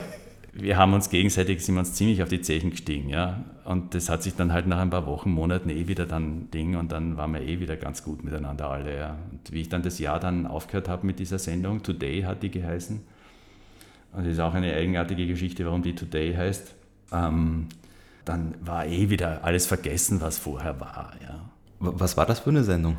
wir 0.57 0.77
haben 0.77 0.93
uns 0.93 1.09
gegenseitig, 1.09 1.63
sind 1.63 1.75
wir 1.75 1.79
uns 1.79 1.93
ziemlich 1.93 2.23
auf 2.23 2.29
die 2.29 2.39
Zechen 2.39 2.69
gestiegen, 2.69 3.09
ja. 3.09 3.43
Und 3.65 3.93
das 3.93 4.09
hat 4.09 4.23
sich 4.23 4.35
dann 4.35 4.53
halt 4.53 4.67
nach 4.67 4.79
ein 4.79 4.89
paar 4.89 5.05
Wochen, 5.05 5.29
Monaten 5.29 5.69
eh 5.69 5.87
wieder 5.87 6.05
dann 6.05 6.49
Ding 6.51 6.77
und 6.77 6.93
dann 6.93 7.17
waren 7.17 7.33
wir 7.33 7.41
eh 7.41 7.59
wieder 7.59 7.75
ganz 7.75 8.03
gut 8.03 8.23
miteinander 8.23 8.69
alle, 8.69 8.97
ja. 8.97 9.17
Und 9.31 9.51
wie 9.51 9.61
ich 9.61 9.69
dann 9.69 9.83
das 9.83 9.99
Jahr 9.99 10.19
dann 10.19 10.47
aufgehört 10.47 10.87
habe 10.87 11.05
mit 11.05 11.19
dieser 11.19 11.39
Sendung, 11.39 11.83
Today 11.83 12.21
hat 12.21 12.41
die 12.41 12.51
geheißen. 12.51 13.01
Und 14.13 14.25
das 14.25 14.33
ist 14.33 14.39
auch 14.39 14.53
eine 14.53 14.73
eigenartige 14.73 15.27
Geschichte, 15.27 15.65
warum 15.65 15.83
die 15.83 15.93
Today 15.93 16.33
heißt. 16.33 16.73
Ähm, 17.11 17.67
dann 18.23 18.55
war 18.61 18.85
eh 18.85 19.09
wieder 19.09 19.43
alles 19.43 19.65
vergessen, 19.65 20.21
was 20.21 20.37
vorher 20.37 20.79
war, 20.79 21.13
ja. 21.21 21.49
Was 21.79 22.15
war 22.15 22.25
das 22.25 22.39
für 22.39 22.51
eine 22.51 22.63
Sendung? 22.63 22.95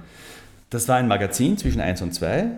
Das 0.69 0.89
war 0.89 0.97
ein 0.97 1.09
Magazin 1.09 1.57
zwischen 1.57 1.81
1 1.81 2.03
und 2.03 2.13
2 2.13 2.51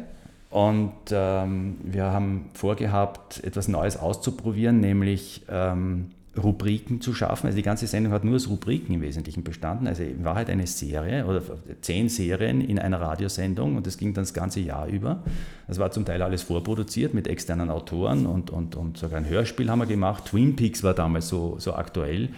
und 0.51 0.93
ähm, 1.11 1.77
wir 1.83 2.05
haben 2.05 2.47
vorgehabt, 2.55 3.45
etwas 3.45 3.69
Neues 3.69 3.99
auszuprobieren, 3.99 4.81
nämlich 4.81 5.43
ähm, 5.51 6.07
Rubriken 6.43 7.01
zu 7.01 7.15
schaffen. 7.15 7.47
Also 7.47 7.57
die 7.57 7.63
ganze 7.63 7.87
Sendung 7.87 8.13
hat 8.13 8.25
nur 8.25 8.37
aus 8.37 8.49
Rubriken 8.49 8.95
im 8.95 9.03
Wesentlichen 9.03 9.45
bestanden. 9.45 9.87
Also 9.87 10.05
in 10.05 10.25
Wahrheit 10.25 10.49
eine 10.49 10.67
Serie 10.67 11.27
oder 11.27 11.43
zehn 11.83 12.09
Serien 12.09 12.61
in 12.61 12.79
einer 12.79 13.01
Radiosendung 13.01 13.77
und 13.77 13.87
das 13.87 13.99
ging 13.99 14.15
dann 14.15 14.25
das 14.25 14.33
ganze 14.35 14.61
Jahr 14.61 14.87
über. 14.87 15.23
Das 15.67 15.79
war 15.79 15.91
zum 15.91 16.05
Teil 16.05 16.23
alles 16.23 16.43
vorproduziert 16.43 17.13
mit 17.13 17.27
externen 17.27 17.71
Autoren 17.71 18.25
und, 18.27 18.51
und, 18.51 18.75
und 18.77 18.97
sogar 18.97 19.19
ein 19.19 19.29
Hörspiel 19.29 19.71
haben 19.71 19.81
wir 19.81 19.87
gemacht. 19.87 20.27
Twin 20.27 20.57
Peaks 20.57 20.83
war 20.83 20.95
damals 20.95 21.29
so, 21.29 21.57
so 21.59 21.75
aktuell 21.75 22.31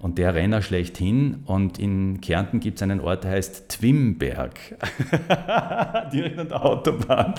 und 0.00 0.18
der 0.18 0.34
Renner 0.34 0.62
schlechthin. 0.62 1.42
Und 1.46 1.78
in 1.78 2.20
Kärnten 2.20 2.60
gibt 2.60 2.78
es 2.78 2.82
einen 2.82 3.00
Ort, 3.00 3.24
der 3.24 3.32
heißt 3.32 3.68
Twimberg, 3.68 4.58
direkt 6.12 6.38
an 6.38 6.48
der 6.48 6.64
Autobahn. 6.64 7.34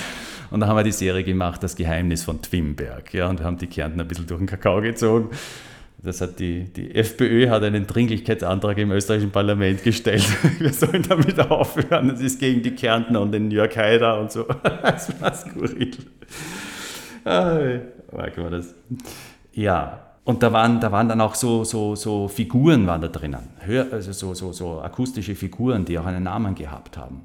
Und 0.51 0.59
da 0.59 0.67
haben 0.67 0.77
wir 0.77 0.83
die 0.83 0.91
Serie 0.91 1.23
gemacht, 1.23 1.63
Das 1.63 1.75
Geheimnis 1.75 2.23
von 2.23 2.41
Twimberg. 2.41 3.13
Ja, 3.13 3.29
und 3.29 3.39
wir 3.39 3.45
haben 3.45 3.57
die 3.57 3.67
Kärnten 3.67 4.01
ein 4.01 4.07
bisschen 4.07 4.27
durch 4.27 4.39
den 4.39 4.47
Kakao 4.47 4.81
gezogen. 4.81 5.29
Das 6.01 6.21
hat 6.21 6.39
die, 6.39 6.63
die 6.63 6.95
FPÖ 6.95 7.49
hat 7.49 7.61
einen 7.63 7.85
Dringlichkeitsantrag 7.85 8.77
im 8.77 8.91
österreichischen 8.91 9.31
Parlament 9.31 9.83
gestellt. 9.83 10.25
Wir 10.59 10.71
sollen 10.71 11.03
damit 11.03 11.37
aufhören. 11.39 12.07
Das 12.07 12.21
ist 12.21 12.39
gegen 12.39 12.61
die 12.61 12.71
Kärntner 12.71 13.19
und 13.19 13.33
den 13.33 13.51
Jörg 13.51 13.75
Haider 13.75 14.19
und 14.19 14.31
so. 14.31 14.45
Das 14.81 15.21
war 15.21 15.33
skurril. 15.33 15.91
Ah, 17.25 17.59
mag 18.13 18.33
das. 18.49 18.73
Ja, 19.51 20.08
und 20.29 20.43
da 20.43 20.53
waren, 20.53 20.79
da 20.79 20.91
waren 20.91 21.09
dann 21.09 21.21
auch 21.21 21.33
so, 21.33 21.63
so, 21.63 21.95
so 21.95 22.27
Figuren 22.27 22.85
waren 22.85 23.01
da 23.01 23.07
drinnen, 23.07 23.47
also 23.91 24.11
so, 24.11 24.35
so, 24.35 24.51
so 24.51 24.79
akustische 24.79 25.33
Figuren, 25.33 25.85
die 25.85 25.97
auch 25.97 26.05
einen 26.05 26.21
Namen 26.21 26.53
gehabt 26.53 26.97
haben. 26.99 27.23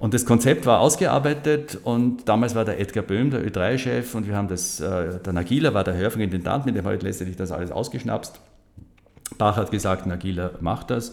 Und 0.00 0.12
das 0.12 0.26
Konzept 0.26 0.66
war 0.66 0.80
ausgearbeitet 0.80 1.78
und 1.84 2.28
damals 2.28 2.56
war 2.56 2.64
der 2.64 2.80
Edgar 2.80 3.04
Böhm 3.04 3.30
der 3.30 3.46
Ö3-Chef 3.46 4.12
und 4.16 4.26
wir 4.26 4.34
haben 4.34 4.48
das, 4.48 4.80
äh, 4.80 5.20
der 5.20 5.32
Nagila 5.34 5.72
war 5.72 5.84
der 5.84 5.94
Hörfunkintendant, 5.94 6.66
mit 6.66 6.74
dem 6.74 6.84
habe 6.84 6.96
ich 6.96 7.02
letztendlich 7.02 7.36
das 7.36 7.52
alles 7.52 7.70
ausgeschnapst. 7.70 8.40
Bach 9.38 9.56
hat 9.56 9.70
gesagt, 9.70 10.06
Nagila 10.06 10.50
macht 10.58 10.90
das. 10.90 11.12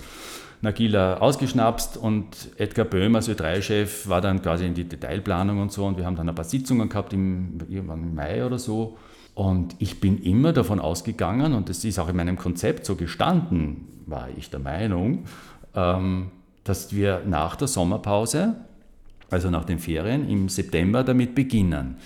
Nagila 0.61 1.17
ausgeschnapst 1.17 1.95
und 1.95 2.25
Edgar 2.57 2.85
Böhm 2.85 3.15
als 3.15 3.29
Ö3-Chef 3.29 4.09
war 4.09 4.21
dann 4.21 4.41
quasi 4.41 4.65
in 4.65 4.73
die 4.73 4.85
Detailplanung 4.85 5.61
und 5.61 5.71
so 5.71 5.85
und 5.85 5.95
wir 5.99 6.07
haben 6.07 6.15
dann 6.15 6.27
ein 6.27 6.33
paar 6.33 6.43
Sitzungen 6.43 6.89
gehabt 6.89 7.13
im, 7.13 7.59
irgendwann 7.69 8.01
im 8.01 8.15
Mai 8.15 8.43
oder 8.43 8.57
so 8.57 8.97
und 9.35 9.75
ich 9.79 9.99
bin 9.99 10.21
immer 10.21 10.53
davon 10.53 10.79
ausgegangen, 10.79 11.53
und 11.53 11.69
das 11.69 11.83
ist 11.83 11.99
auch 11.99 12.09
in 12.09 12.15
meinem 12.15 12.37
Konzept 12.37 12.85
so 12.85 12.95
gestanden, 12.95 13.87
war 14.05 14.27
ich 14.37 14.49
der 14.49 14.59
Meinung, 14.59 15.25
ähm, 15.75 16.31
dass 16.63 16.93
wir 16.93 17.23
nach 17.25 17.55
der 17.55 17.67
Sommerpause, 17.67 18.55
also 19.29 19.49
nach 19.49 19.65
den 19.65 19.79
Ferien, 19.79 20.29
im 20.29 20.49
September 20.49 21.03
damit 21.03 21.33
beginnen. 21.33 21.97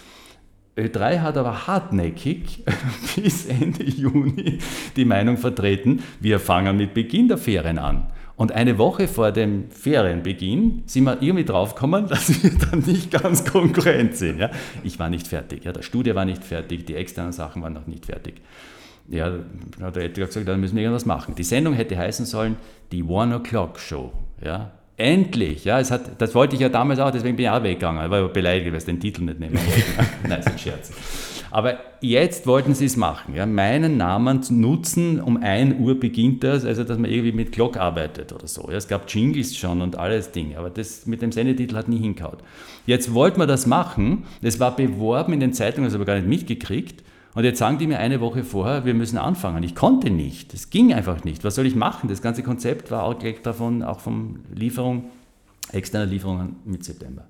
Ö3 0.78 1.22
hat 1.22 1.38
aber 1.38 1.68
hartnäckig 1.68 2.64
bis 3.16 3.48
Ende 3.48 3.84
Juni 3.84 4.60
die 4.96 5.06
Meinung 5.06 5.38
vertreten, 5.38 6.04
wir 6.20 6.40
fangen 6.40 6.78
mit 6.78 6.94
Beginn 6.94 7.28
der 7.28 7.38
Ferien 7.38 7.80
an. 7.80 8.08
Und 8.38 8.52
eine 8.52 8.78
Woche 8.78 9.08
vor 9.08 9.32
dem 9.32 9.70
Ferienbeginn 9.72 10.84
sind 10.86 11.06
wir 11.06 11.22
irgendwie 11.22 11.44
draufgekommen, 11.44 12.08
dass 12.10 12.42
wir 12.42 12.52
dann 12.52 12.80
nicht 12.82 13.12
ganz 13.12 13.44
konkurrent 13.44 14.16
sind. 14.16 14.40
Ja? 14.40 14.52
Ich 14.84 15.00
war 15.00 15.10
nicht 15.10 15.28
fertig, 15.28 15.66
ja? 15.66 15.74
der 15.74 15.82
Studie 15.82 16.16
war 16.16 16.24
nicht 16.24 16.44
fertig, 16.44 16.86
die 16.86 16.96
externen 16.96 17.34
Sachen 17.34 17.62
waren 17.64 17.74
noch 17.74 17.88
nicht 17.88 18.06
fertig. 18.06 18.36
Ja, 19.10 19.32
hat 19.82 19.96
der 19.96 20.04
Edgar 20.04 20.28
gesagt, 20.28 20.48
dann 20.48 20.60
müssen 20.60 20.76
wir 20.76 20.84
irgendwas 20.84 21.06
machen. 21.06 21.34
Die 21.34 21.44
Sendung 21.44 21.74
hätte 21.74 21.98
heißen 21.98 22.26
sollen, 22.26 22.58
die 22.92 23.04
One 23.04 23.38
O'Clock 23.38 23.80
Show. 23.80 24.12
Ja? 24.44 24.72
Endlich, 24.98 25.64
ja, 25.64 25.80
es 25.80 25.92
hat, 25.92 26.22
das 26.22 26.36
wollte 26.36 26.56
ich 26.56 26.62
ja 26.62 26.70
damals 26.70 27.00
auch, 27.00 27.12
deswegen 27.12 27.38
bin 27.38 27.46
ich 27.46 27.50
auch 27.50 27.64
weggegangen, 27.64 28.04
Ich 28.04 28.12
war 28.12 28.28
beleidigt, 28.28 28.72
weil 28.72 28.80
ich 28.80 28.86
den 28.86 29.00
Titel 29.00 29.24
nicht 29.24 29.40
nehmen 29.40 29.56
wollte. 29.56 30.10
Nein, 30.28 30.40
ist 30.40 30.48
ein 30.48 30.60
Scherz. 30.60 30.92
Aber 31.52 31.78
jetzt 32.02 32.48
wollten 32.48 32.74
sie 32.74 32.86
es 32.86 32.98
machen, 32.98 33.36
ja, 33.36 33.46
meinen 33.46 33.98
Namen 33.98 34.44
zu 34.44 34.54
nutzen, 34.54 35.22
um 35.22 35.38
1 35.38 35.80
Uhr 35.80 36.00
beginnt 36.00 36.44
das, 36.44 36.66
also 36.66 36.84
dass 36.84 36.98
man 36.98 37.10
irgendwie 37.10 37.32
mit 37.32 37.52
Glock 37.52 37.78
arbeitet 37.78 38.34
oder 38.34 38.48
so. 38.48 38.68
Ja, 38.70 38.78
es 38.78 38.88
gab 38.88 39.10
Jingles 39.10 39.56
schon 39.56 39.82
und 39.82 39.98
alles 39.98 40.32
Dinge, 40.32 40.58
aber 40.58 40.70
das 40.70 41.06
mit 41.06 41.22
dem 41.22 41.32
Sendetitel 41.32 41.76
hat 41.76 41.88
nie 41.88 42.00
hinkaut. 42.00 42.40
Jetzt 42.86 43.14
wollten 43.14 43.40
wir 43.40 43.48
das 43.48 43.66
machen, 43.66 44.26
das 44.42 44.60
war 44.60 44.76
beworben 44.76 45.34
in 45.34 45.40
den 45.40 45.54
Zeitungen, 45.54 45.86
das 45.86 45.94
habe 45.94 46.04
ich 46.04 46.08
gar 46.08 46.16
nicht 46.16 46.28
mitgekriegt. 46.28 47.04
Und 47.34 47.44
jetzt 47.44 47.60
sagen 47.60 47.78
die 47.78 47.86
mir 47.86 48.00
eine 48.00 48.20
Woche 48.20 48.44
vorher, 48.44 48.86
wir 48.86 48.96
müssen 48.96 49.20
anfangen. 49.20 49.62
Ich 49.62 49.76
konnte 49.76 50.10
nicht. 50.10 50.56
Es 50.56 50.72
ging 50.72 50.92
einfach 50.92 51.24
nicht. 51.24 51.44
Was 51.44 51.54
soll 51.54 51.68
ich 51.68 51.76
machen? 51.76 52.10
Das 52.10 52.24
ganze 52.24 52.42
Konzept 52.42 52.90
war 52.90 53.04
auch 53.04 53.20
gleich 53.20 53.44
davon, 53.44 53.84
auch 53.84 54.00
von 54.00 54.40
Lieferung, 54.56 55.12
externer 55.72 56.08
Lieferungen 56.08 56.56
mit 56.66 56.84
September. 56.84 57.26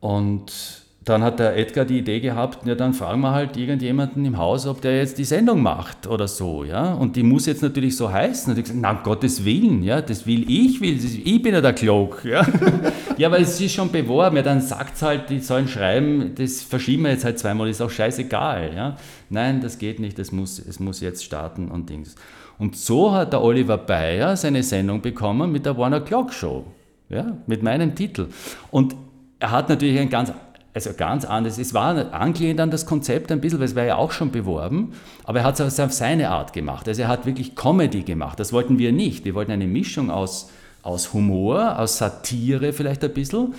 Und 0.00 0.85
dann 1.06 1.22
hat 1.22 1.38
der 1.38 1.56
Edgar 1.56 1.84
die 1.84 1.98
Idee 1.98 2.18
gehabt, 2.18 2.66
ja, 2.66 2.74
dann 2.74 2.92
fragen 2.92 3.20
wir 3.20 3.30
halt 3.30 3.56
irgendjemanden 3.56 4.24
im 4.24 4.38
Haus, 4.38 4.66
ob 4.66 4.80
der 4.80 4.96
jetzt 4.96 5.18
die 5.18 5.24
Sendung 5.24 5.62
macht 5.62 6.08
oder 6.08 6.26
so, 6.26 6.64
ja. 6.64 6.94
Und 6.94 7.14
die 7.14 7.22
muss 7.22 7.46
jetzt 7.46 7.62
natürlich 7.62 7.96
so 7.96 8.10
heißen. 8.10 8.52
Und 8.52 8.58
ich 8.58 8.64
gesagt, 8.64 8.80
na, 8.82 8.90
um 8.90 9.04
Gottes 9.04 9.44
Willen, 9.44 9.84
ja, 9.84 10.00
das 10.00 10.26
will 10.26 10.50
ich, 10.50 10.80
will, 10.80 10.96
ich 10.96 11.40
bin 11.40 11.54
ja 11.54 11.60
der 11.60 11.74
Klog, 11.74 12.24
ja. 12.24 12.44
ja, 13.18 13.28
aber 13.28 13.38
es 13.38 13.60
ist 13.60 13.72
schon 13.72 13.92
beworben, 13.92 14.34
ja, 14.34 14.42
dann 14.42 14.60
sagt 14.60 15.00
halt, 15.00 15.30
die 15.30 15.38
sollen 15.38 15.68
schreiben, 15.68 16.32
das 16.34 16.62
verschieben 16.62 17.04
wir 17.04 17.12
jetzt 17.12 17.24
halt 17.24 17.38
zweimal, 17.38 17.68
ist 17.68 17.80
auch 17.80 17.90
scheißegal, 17.90 18.72
ja. 18.74 18.96
Nein, 19.30 19.60
das 19.60 19.78
geht 19.78 20.00
nicht, 20.00 20.18
es 20.18 20.32
muss, 20.32 20.58
es 20.58 20.80
muss 20.80 21.00
jetzt 21.00 21.22
starten 21.22 21.70
und 21.70 21.88
Dings. 21.88 22.16
Und 22.58 22.76
so 22.76 23.12
hat 23.12 23.32
der 23.32 23.42
Oliver 23.42 23.78
Bayer 23.78 24.36
seine 24.36 24.64
Sendung 24.64 25.02
bekommen 25.02 25.52
mit 25.52 25.66
der 25.66 25.78
Warner 25.78 26.00
Clock 26.00 26.32
Show, 26.32 26.64
ja, 27.08 27.36
mit 27.46 27.62
meinem 27.62 27.94
Titel. 27.94 28.26
Und 28.72 28.96
er 29.38 29.50
hat 29.50 29.68
natürlich 29.68 29.98
ein 29.98 30.08
ganz 30.08 30.32
also 30.76 30.92
ganz 30.92 31.24
anders. 31.24 31.56
Es 31.56 31.72
war 31.72 32.12
angelehnt 32.12 32.60
an 32.60 32.70
das 32.70 32.84
Konzept 32.84 33.32
ein 33.32 33.40
bisschen, 33.40 33.58
weil 33.58 33.66
es 33.66 33.74
war 33.74 33.84
ja 33.84 33.96
auch 33.96 34.12
schon 34.12 34.30
beworben, 34.30 34.92
aber 35.24 35.38
er 35.38 35.44
hat 35.46 35.58
es 35.58 35.80
auf 35.80 35.92
seine 35.92 36.28
Art 36.28 36.52
gemacht. 36.52 36.86
Also 36.86 37.00
er 37.00 37.08
hat 37.08 37.24
wirklich 37.24 37.56
Comedy 37.56 38.02
gemacht. 38.02 38.38
Das 38.38 38.52
wollten 38.52 38.78
wir 38.78 38.92
nicht. 38.92 39.24
Wir 39.24 39.34
wollten 39.34 39.52
eine 39.52 39.66
Mischung 39.66 40.10
aus, 40.10 40.50
aus 40.82 41.14
Humor, 41.14 41.78
aus 41.78 41.96
Satire 41.96 42.74
vielleicht 42.74 43.02
ein 43.02 43.14
bisschen 43.14 43.54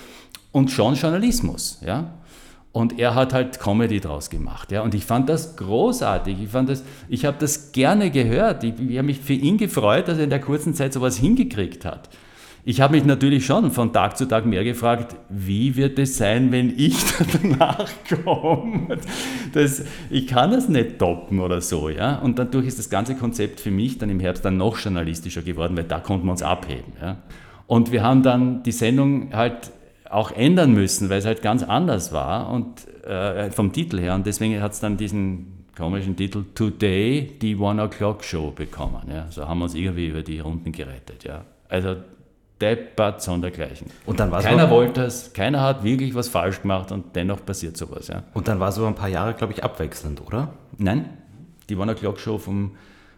und 0.52 0.70
schon 0.70 0.94
Journalismus. 0.94 1.80
Ja? 1.84 2.14
Und 2.72 3.00
er 3.00 3.16
hat 3.16 3.34
halt 3.34 3.60
Comedy 3.60 4.00
draus 4.00 4.30
gemacht. 4.30 4.72
Ja? 4.72 4.84
Und 4.84 4.94
ich 4.94 5.04
fand 5.04 5.28
das 5.28 5.56
großartig. 5.56 6.38
Ich, 6.40 6.50
ich 7.10 7.26
habe 7.26 7.38
das 7.40 7.72
gerne 7.72 8.12
gehört. 8.12 8.64
Ich, 8.64 8.76
ich 8.80 8.96
habe 8.96 9.08
mich 9.08 9.22
für 9.22 9.34
ihn 9.34 9.58
gefreut, 9.58 10.08
dass 10.08 10.20
er 10.20 10.26
in 10.26 10.30
der 10.30 10.42
kurzen 10.42 10.76
Zeit 10.76 10.94
sowas 10.94 11.18
hingekriegt 11.18 11.84
hat. 11.84 12.10
Ich 12.70 12.82
habe 12.82 12.98
mich 12.98 13.06
natürlich 13.06 13.46
schon 13.46 13.72
von 13.72 13.94
Tag 13.94 14.18
zu 14.18 14.26
Tag 14.26 14.46
mehr 14.46 14.66
gefragt, 14.66 15.16
wie 15.30 15.78
wird 15.78 15.98
es 16.00 16.18
sein, 16.18 16.52
wenn 16.52 16.78
ich 16.78 16.98
danach 17.42 17.90
komme? 18.26 18.98
Ich 20.10 20.28
kann 20.28 20.52
das 20.52 20.68
nicht 20.68 21.00
toppen 21.00 21.40
oder 21.40 21.62
so. 21.62 21.88
Ja? 21.88 22.18
Und 22.18 22.38
dadurch 22.38 22.68
ist 22.68 22.78
das 22.78 22.90
ganze 22.90 23.16
Konzept 23.16 23.62
für 23.62 23.72
mich 23.72 24.00
dann 24.00 24.10
im 24.10 24.20
Herbst 24.20 24.44
dann 24.44 24.58
noch 24.58 24.78
journalistischer 24.78 25.44
geworden, 25.44 25.78
weil 25.78 25.86
da 25.86 26.02
konnten 26.02 26.26
wir 26.28 26.32
uns 26.32 26.44
abheben. 26.44 26.92
Ja? 27.02 27.20
Und 27.68 27.94
wir 27.94 28.04
haben 28.04 28.22
dann 28.22 28.64
die 28.64 28.74
Sendung 28.74 29.34
halt 29.34 29.72
auch 30.10 30.34
ändern 30.34 30.74
müssen, 30.74 31.10
weil 31.10 31.20
es 31.20 31.26
halt 31.26 31.42
ganz 31.42 31.64
anders 31.64 32.12
war 32.12 32.52
und 32.52 32.86
äh, 33.06 33.50
vom 33.50 33.72
Titel 33.72 33.98
her. 33.98 34.14
Und 34.14 34.28
deswegen 34.28 34.62
hat 34.62 34.74
es 34.74 34.82
dann 34.82 34.98
diesen 34.98 35.64
komischen 35.78 36.18
Titel 36.18 36.44
Today, 36.54 37.32
die 37.42 37.56
One 37.56 37.82
O'Clock 37.82 38.24
Show 38.24 38.52
bekommen. 38.52 39.04
Ja. 39.10 39.28
So 39.30 39.48
haben 39.48 39.60
wir 39.60 39.64
uns 39.64 39.74
irgendwie 39.76 40.08
über 40.08 40.22
die 40.22 40.42
Runden 40.42 40.74
gerettet. 40.74 41.24
Ja. 41.24 41.46
Also 41.70 41.96
deppert 42.62 43.22
sondergleichen. 43.22 43.88
Und 44.06 44.20
dann 44.20 44.32
keiner 44.32 44.70
wollte 44.70 45.04
es, 45.04 45.34
keiner 45.34 45.62
hat 45.62 45.84
wirklich 45.84 46.16
was 46.16 46.28
falsch 46.28 46.62
gemacht 46.62 46.92
und 46.92 47.16
dennoch 47.16 47.46
passiert 47.46 47.78
sowas. 47.78 48.08
Ja. 48.08 48.24
Und 48.34 48.48
dann 48.48 48.60
war 48.60 48.70
es 48.70 48.78
über 48.78 48.88
ein 48.88 48.96
paar 48.96 49.10
Jahre, 49.10 49.34
glaube 49.34 49.54
ich, 49.54 49.64
abwechselnd, 49.64 50.22
oder? 50.26 50.54
Nein, 50.78 51.10
die 51.70 51.76
One 51.76 51.94
O'Clock 51.94 52.20
Show 52.20 52.38
vom, 52.38 52.76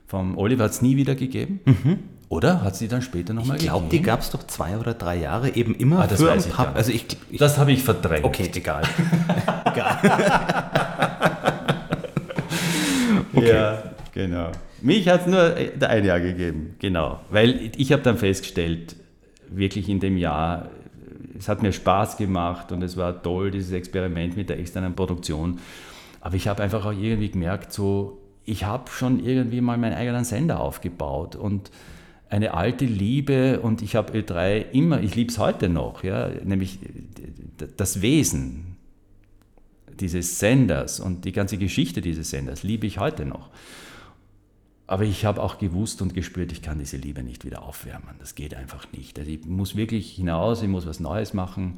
vom 0.07 0.37
Oliver 0.37 0.65
hat 0.65 0.71
es 0.71 0.81
nie 0.81 0.97
wieder 0.97 1.15
gegeben. 1.15 1.61
Mhm. 1.65 1.99
Oder 2.29 2.63
hat 2.63 2.75
sie 2.75 2.87
dann 2.87 3.01
später 3.01 3.33
nochmal 3.33 3.57
gegeben? 3.57 3.73
Ich 3.73 3.79
glaube, 3.79 3.89
die 3.89 4.01
gab 4.03 4.19
es 4.19 4.29
doch 4.29 4.45
zwei 4.45 4.77
oder 4.77 4.93
drei 4.93 5.17
Jahre 5.17 5.55
eben 5.55 5.73
immer 5.75 6.01
ah, 6.01 6.07
das 6.07 6.21
für 6.21 6.31
ein 6.31 6.43
Pub. 6.43 6.71
Also 6.75 6.91
ich, 6.91 7.07
ich, 7.31 7.39
das 7.39 7.57
habe 7.57 7.71
ich 7.71 7.81
verdrängt. 7.81 8.23
Okay, 8.23 8.51
egal. 8.53 8.83
egal. 9.65 9.97
okay. 13.33 13.49
Ja, 13.49 13.83
genau. 14.13 14.51
Mich 14.81 15.09
hat 15.09 15.21
es 15.21 15.27
nur 15.27 15.55
ein 15.89 16.05
Jahr 16.05 16.19
gegeben, 16.19 16.75
genau. 16.77 17.19
Weil 17.31 17.71
ich 17.75 17.91
habe 17.91 18.03
dann 18.03 18.17
festgestellt, 18.17 18.95
wirklich 19.51 19.89
in 19.89 19.99
dem 19.99 20.17
Jahr, 20.17 20.69
es 21.37 21.49
hat 21.49 21.61
mir 21.61 21.71
Spaß 21.71 22.17
gemacht 22.17 22.71
und 22.71 22.81
es 22.83 22.97
war 22.97 23.21
toll, 23.21 23.51
dieses 23.51 23.71
Experiment 23.71 24.35
mit 24.35 24.49
der 24.49 24.59
externen 24.59 24.95
Produktion. 24.95 25.59
Aber 26.21 26.35
ich 26.35 26.47
habe 26.47 26.63
einfach 26.63 26.85
auch 26.85 26.91
irgendwie 26.91 27.29
gemerkt, 27.29 27.71
so, 27.71 28.19
ich 28.45 28.65
habe 28.65 28.89
schon 28.91 29.23
irgendwie 29.23 29.61
mal 29.61 29.77
meinen 29.77 29.93
eigenen 29.93 30.23
Sender 30.23 30.59
aufgebaut 30.59 31.35
und 31.35 31.71
eine 32.29 32.53
alte 32.53 32.85
Liebe 32.85 33.59
und 33.59 33.81
ich 33.81 33.95
habe 33.95 34.13
Ö3 34.13 34.71
immer, 34.71 35.01
ich 35.01 35.15
liebe 35.15 35.31
es 35.31 35.39
heute 35.39 35.67
noch, 35.67 36.03
ja, 36.03 36.29
nämlich 36.43 36.79
das 37.77 38.01
Wesen 38.01 38.77
dieses 39.99 40.39
Senders 40.39 40.99
und 40.99 41.25
die 41.25 41.31
ganze 41.31 41.57
Geschichte 41.57 42.01
dieses 42.01 42.29
Senders 42.29 42.63
liebe 42.63 42.87
ich 42.87 42.99
heute 42.99 43.25
noch. 43.25 43.49
Aber 44.89 45.03
ich 45.03 45.23
habe 45.23 45.43
auch 45.43 45.59
gewusst 45.59 46.01
und 46.01 46.15
gespürt, 46.15 46.51
ich 46.51 46.63
kann 46.63 46.79
diese 46.79 46.97
Liebe 46.97 47.21
nicht 47.21 47.45
wieder 47.45 47.61
aufwärmen. 47.61 48.15
Das 48.17 48.33
geht 48.33 48.55
einfach 48.55 48.91
nicht. 48.91 49.19
Also 49.19 49.29
ich 49.29 49.45
muss 49.45 49.75
wirklich 49.75 50.13
hinaus, 50.13 50.63
ich 50.63 50.67
muss 50.67 50.87
was 50.87 50.99
Neues 50.99 51.35
machen 51.35 51.77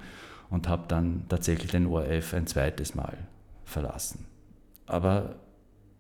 und 0.50 0.70
habe 0.70 0.84
dann 0.88 1.26
tatsächlich 1.28 1.72
den 1.72 1.88
ORF 1.88 2.34
ein 2.34 2.48
zweites 2.48 2.96
Mal 2.96 3.18
verlassen. 3.66 4.24
Aber 4.88 5.36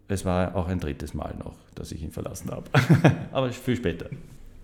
es 0.07 0.23
war 0.23 0.55
auch 0.55 0.69
ein 0.69 0.79
drittes 0.79 1.13
Mal 1.13 1.35
noch, 1.37 1.55
dass 1.75 1.91
ich 1.91 2.01
ihn 2.01 2.13
verlassen 2.13 2.49
habe. 2.49 2.63
Aber 3.33 3.51
viel 3.51 3.75
später. 3.75 4.05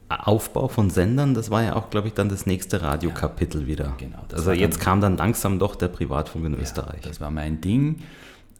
Aufbau 0.07 0.69
von 0.69 0.89
Sendern, 0.89 1.33
das 1.33 1.51
war 1.51 1.63
ja 1.63 1.75
auch, 1.75 1.89
glaube 1.89 2.07
ich, 2.07 2.13
dann 2.13 2.29
das 2.29 2.45
nächste 2.45 2.81
Radiokapitel 2.81 3.63
ja, 3.63 3.67
wieder. 3.67 3.93
Genau. 3.97 4.19
Also 4.31 4.53
jetzt 4.53 4.79
kam 4.79 5.01
dann 5.01 5.17
langsam 5.17 5.59
doch 5.59 5.75
der 5.75 5.89
Privatfunk 5.89 6.45
in 6.45 6.53
ja, 6.53 6.59
Österreich. 6.59 7.01
Das 7.01 7.19
war 7.19 7.29
mein 7.29 7.59
Ding. 7.59 8.03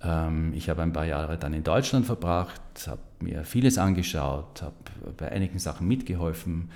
Ähm, 0.04 0.52
ich 0.54 0.68
habe 0.70 0.82
ein 0.82 0.92
paar 0.92 1.06
Jahre 1.06 1.38
dann 1.38 1.54
in 1.54 1.64
Deutschland 1.64 2.06
verbracht, 2.06 2.60
habe 2.86 3.00
mir 3.22 3.44
vieles 3.44 3.78
angeschaut, 3.78 4.62
habe 4.62 4.76
bei 5.18 5.32
einigen 5.32 5.60
Sachen 5.60 5.88
mitgeholfen, 5.88 6.70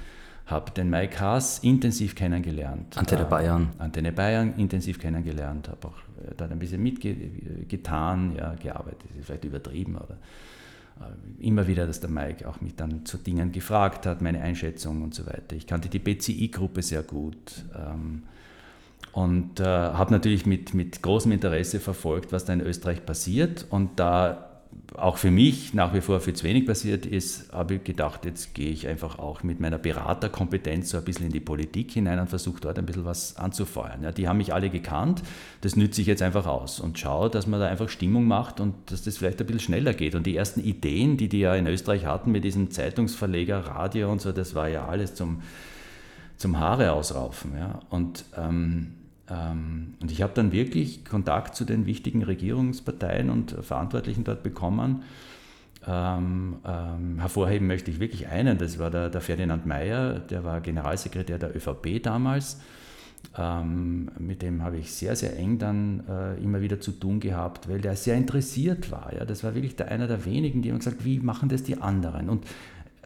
habe 0.45 0.71
den 0.71 0.89
Mike 0.89 1.19
Haas 1.19 1.59
intensiv 1.59 2.15
kennengelernt. 2.15 2.97
Antenne 2.97 3.25
Bayern. 3.25 3.69
Antenne 3.77 4.11
Bayern 4.11 4.53
intensiv 4.57 4.99
kennengelernt, 4.99 5.69
habe 5.69 5.87
auch 5.87 5.97
äh, 6.27 6.35
da 6.35 6.45
ein 6.45 6.59
bisschen 6.59 6.83
mitgetan, 6.83 8.35
ja, 8.35 8.55
gearbeitet, 8.55 9.09
vielleicht 9.21 9.45
übertrieben, 9.45 9.97
aber 9.97 10.17
äh, 10.99 11.45
immer 11.45 11.67
wieder, 11.67 11.87
dass 11.87 11.99
der 11.99 12.09
Mike 12.09 12.47
auch 12.47 12.61
mich 12.61 12.75
dann 12.75 13.05
zu 13.05 13.17
Dingen 13.17 13.51
gefragt 13.51 14.05
hat, 14.05 14.21
meine 14.21 14.41
Einschätzung 14.41 15.01
und 15.01 15.15
so 15.15 15.25
weiter. 15.25 15.55
Ich 15.55 15.67
kannte 15.67 15.89
die 15.89 15.99
BCI-Gruppe 15.99 16.81
sehr 16.81 17.03
gut 17.03 17.63
ähm, 17.75 18.23
und 19.13 19.59
äh, 19.59 19.65
habe 19.65 20.11
natürlich 20.11 20.45
mit, 20.45 20.73
mit 20.73 21.01
großem 21.01 21.31
Interesse 21.31 21.79
verfolgt, 21.79 22.31
was 22.31 22.45
da 22.45 22.53
in 22.53 22.61
Österreich 22.61 23.05
passiert. 23.05 23.65
Und 23.69 23.99
da 23.99 24.50
auch 24.97 25.17
für 25.17 25.31
mich 25.31 25.73
nach 25.73 25.93
wie 25.93 26.01
vor 26.01 26.19
viel 26.19 26.33
zu 26.33 26.43
wenig 26.43 26.65
passiert 26.65 27.05
ist, 27.05 27.51
habe 27.53 27.75
ich 27.75 27.83
gedacht, 27.83 28.25
jetzt 28.25 28.53
gehe 28.53 28.69
ich 28.69 28.87
einfach 28.87 29.19
auch 29.19 29.41
mit 29.41 29.59
meiner 29.59 29.77
Beraterkompetenz 29.77 30.89
so 30.89 30.97
ein 30.97 31.05
bisschen 31.05 31.27
in 31.27 31.31
die 31.31 31.39
Politik 31.39 31.91
hinein 31.91 32.19
und 32.19 32.29
versuche 32.29 32.59
dort 32.59 32.77
ein 32.77 32.85
bisschen 32.85 33.05
was 33.05 33.37
anzufeuern. 33.37 34.03
Ja, 34.03 34.11
die 34.11 34.27
haben 34.27 34.37
mich 34.37 34.53
alle 34.53 34.69
gekannt, 34.69 35.23
das 35.61 35.75
nütze 35.75 36.01
ich 36.01 36.07
jetzt 36.07 36.21
einfach 36.21 36.45
aus 36.45 36.79
und 36.79 36.99
schaue, 36.99 37.29
dass 37.29 37.47
man 37.47 37.59
da 37.59 37.67
einfach 37.67 37.89
Stimmung 37.89 38.25
macht 38.25 38.59
und 38.59 38.73
dass 38.91 39.03
das 39.03 39.17
vielleicht 39.17 39.39
ein 39.39 39.47
bisschen 39.47 39.61
schneller 39.61 39.93
geht. 39.93 40.13
Und 40.13 40.25
die 40.25 40.35
ersten 40.35 40.61
Ideen, 40.61 41.17
die 41.17 41.29
die 41.29 41.39
ja 41.39 41.55
in 41.55 41.67
Österreich 41.67 42.05
hatten 42.05 42.31
mit 42.31 42.43
diesem 42.43 42.69
Zeitungsverleger, 42.71 43.59
Radio 43.59 44.11
und 44.11 44.21
so, 44.21 44.31
das 44.31 44.55
war 44.55 44.67
ja 44.67 44.87
alles 44.87 45.15
zum, 45.15 45.41
zum 46.35 46.59
Haare 46.59 46.91
ausraufen. 46.91 47.53
Ja. 47.57 47.79
Und 47.89 48.25
ähm, 48.37 48.93
und 49.31 50.11
ich 50.11 50.21
habe 50.21 50.33
dann 50.33 50.51
wirklich 50.51 51.05
Kontakt 51.05 51.55
zu 51.55 51.63
den 51.63 51.85
wichtigen 51.85 52.23
Regierungsparteien 52.23 53.29
und 53.29 53.51
Verantwortlichen 53.61 54.23
dort 54.23 54.43
bekommen. 54.43 55.03
Ähm, 55.87 56.57
ähm, 56.63 57.19
hervorheben 57.19 57.65
möchte 57.65 57.89
ich 57.89 57.99
wirklich 57.99 58.27
einen, 58.27 58.59
das 58.59 58.77
war 58.77 58.91
der, 58.91 59.09
der, 59.09 59.21
Ferdinand 59.21 59.65
Mayer, 59.65 60.19
der 60.19 60.43
war 60.43 60.61
Generalsekretär 60.61 61.39
der 61.39 61.55
ÖVP 61.55 62.03
damals. 62.03 62.61
Ähm, 63.37 64.11
mit 64.19 64.41
dem 64.41 64.63
habe 64.63 64.77
ich 64.77 64.91
sehr, 64.91 65.15
sehr 65.15 65.37
eng 65.37 65.57
dann 65.57 66.03
äh, 66.07 66.43
immer 66.43 66.61
wieder 66.61 66.79
zu 66.79 66.91
tun 66.91 67.19
gehabt, 67.19 67.67
weil 67.67 67.81
der 67.81 67.95
sehr 67.95 68.15
interessiert 68.15 68.91
war. 68.91 69.11
Das 69.25 69.43
war 69.43 69.55
wirklich 69.55 69.79
einer 69.83 70.07
der 70.07 70.25
wenigen, 70.25 70.61
die 70.61 70.69
haben 70.69 70.79
gesagt, 70.79 71.03
wie 71.05 71.19
machen 71.19 71.49
das 71.49 71.63
die 71.63 71.77
anderen? 71.77 72.29
Und 72.29 72.45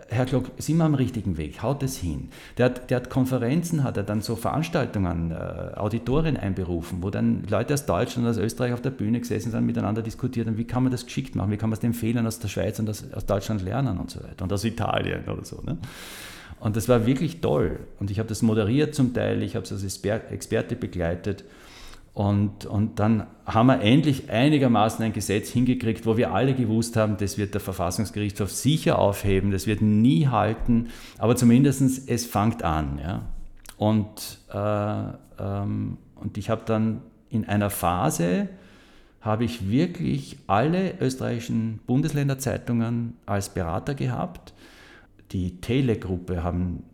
Herr 0.07 0.25
Glock, 0.25 0.51
sind 0.59 0.77
wir 0.77 0.85
am 0.85 0.93
richtigen 0.93 1.37
Weg, 1.37 1.63
haut 1.63 1.81
es 1.81 1.97
hin. 1.97 2.29
Der 2.57 2.65
hat, 2.65 2.91
der 2.91 2.97
hat 2.97 3.09
Konferenzen, 3.09 3.83
hat 3.83 3.97
er 3.97 4.03
dann 4.03 4.21
so 4.21 4.35
Veranstaltungen, 4.35 5.31
äh, 5.31 5.35
Auditorien 5.77 6.37
einberufen, 6.37 7.01
wo 7.01 7.09
dann 7.09 7.43
Leute 7.49 7.73
aus 7.73 7.87
Deutschland 7.87 8.27
und 8.27 8.31
aus 8.31 8.37
Österreich 8.37 8.73
auf 8.73 8.81
der 8.81 8.91
Bühne 8.91 9.19
gesessen 9.19 9.51
sind, 9.51 9.65
miteinander 9.65 10.03
diskutiert 10.03 10.45
haben, 10.45 10.57
wie 10.57 10.65
kann 10.65 10.83
man 10.83 10.91
das 10.91 11.05
geschickt 11.05 11.35
machen, 11.35 11.49
wie 11.49 11.57
kann 11.57 11.69
man 11.69 11.75
es 11.75 11.79
den 11.79 11.93
Fehlern 11.93 12.27
aus 12.27 12.37
der 12.37 12.49
Schweiz 12.49 12.77
und 12.77 12.87
aus, 12.87 13.03
aus, 13.13 13.25
Deutschland 13.25 13.63
lernen 13.63 13.97
und 13.97 14.11
so 14.11 14.23
weiter 14.23 14.43
und 14.43 14.53
aus 14.53 14.63
Italien 14.63 15.27
oder 15.27 15.43
so. 15.43 15.61
Ne? 15.65 15.79
Und 16.59 16.75
das 16.75 16.87
war 16.87 17.07
wirklich 17.07 17.41
toll. 17.41 17.79
Und 17.99 18.11
ich 18.11 18.19
habe 18.19 18.29
das 18.29 18.43
moderiert 18.43 18.93
zum 18.93 19.13
Teil, 19.13 19.41
ich 19.41 19.55
habe 19.55 19.65
es 19.65 19.71
als 19.71 19.83
Experte 19.83 20.75
begleitet. 20.75 21.43
Und, 22.15 22.65
und 22.65 22.99
dann 22.99 23.27
haben 23.45 23.67
wir 23.67 23.81
endlich 23.81 24.29
einigermaßen 24.29 25.03
ein 25.03 25.11
Gesetz 25.11 25.49
hingekriegt, 25.49 26.05
wo 26.05 26.15
wir 26.15 26.33
alle 26.33 26.53
gewusst 26.53 26.95
haben, 26.95 27.17
das 27.17 27.37
wird 27.37 27.53
der 27.53 27.59
Verfassungsgerichtshof 27.59 28.49
sicher 28.51 28.99
aufheben, 28.99 29.51
das 29.51 29.67
wird 29.67 29.81
nie 29.81 30.27
halten, 30.27 30.87
aber 31.17 31.35
zumindest 31.35 32.07
es 32.07 32.25
fängt 32.25 32.63
an. 32.63 32.99
Ja. 33.03 33.21
Und, 33.75 34.39
äh, 34.49 35.43
ähm, 35.43 35.97
und 36.15 36.37
ich 36.37 36.49
habe 36.49 36.61
dann 36.65 37.01
in 37.29 37.43
einer 37.43 37.69
Phase, 37.69 38.47
habe 39.19 39.43
ich 39.43 39.69
wirklich 39.69 40.37
alle 40.47 40.97
österreichischen 41.01 41.81
Bundesländerzeitungen 41.85 43.17
als 43.25 43.49
Berater 43.49 43.93
gehabt. 43.93 44.53
Die 45.33 45.59
Telegruppe 45.59 46.41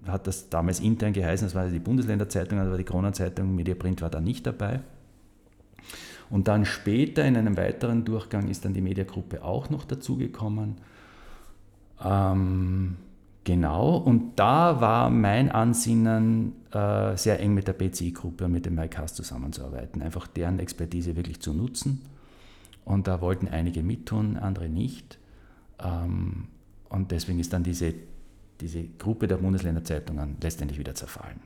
hat 0.08 0.26
das 0.26 0.50
damals 0.50 0.80
intern 0.80 1.14
geheißen, 1.14 1.46
das 1.46 1.54
war 1.54 1.68
die 1.68 1.78
Bundesländerzeitung, 1.78 2.58
aber 2.58 2.78
die 2.78 2.86
Kronenzeitung 2.86 3.54
Mediaprint 3.54 4.02
war 4.02 4.10
da 4.10 4.20
nicht 4.20 4.48
dabei. 4.48 4.80
Und 6.32 6.48
dann 6.48 6.66
später 6.66 7.26
in 7.26 7.36
einem 7.36 7.58
weiteren 7.58 8.06
Durchgang 8.06 8.48
ist 8.48 8.64
dann 8.64 8.74
die 8.74 8.82
Mediagruppe 8.82 9.44
auch 9.44 9.70
noch 9.70 9.84
dazugekommen. 9.84 10.78
Ähm, 12.04 12.96
genau, 13.44 13.98
und 13.98 14.40
da 14.40 14.80
war 14.80 15.10
mein 15.10 15.52
Ansinnen, 15.52 16.54
äh, 16.72 17.18
sehr 17.18 17.42
eng 17.42 17.54
mit 17.54 17.68
der 17.68 17.74
BCI-Gruppe 17.74 18.46
und 18.46 18.54
mit 18.54 18.66
dem 18.66 18.76
MyCast 18.76 19.18
zusammenzuarbeiten, 19.18 20.02
einfach 20.02 20.26
deren 20.26 20.60
Expertise 20.60 21.18
wirklich 21.18 21.42
zu 21.42 21.54
nutzen. 21.54 22.02
Und 22.86 23.08
da 23.08 23.20
wollten 23.20 23.50
einige 23.50 23.84
mittun, 23.84 24.38
andere 24.38 24.70
nicht. 24.70 25.20
Ähm, 25.84 26.48
und 26.88 27.12
deswegen 27.12 27.40
ist 27.40 27.52
dann 27.52 27.64
diese, 27.64 27.94
diese 28.62 28.84
Gruppe 28.84 29.28
der 29.28 29.38
Bundesländerzeitungen 29.38 30.38
letztendlich 30.42 30.80
wieder 30.80 30.96
zerfallen. 30.96 31.42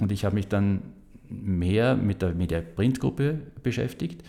Und 0.00 0.12
ich 0.12 0.24
habe 0.24 0.36
mich 0.36 0.46
dann 0.46 0.82
mehr 1.42 1.96
mit 1.96 2.22
der, 2.22 2.34
mit 2.34 2.50
der 2.50 2.60
Printgruppe 2.60 3.38
beschäftigt. 3.62 4.22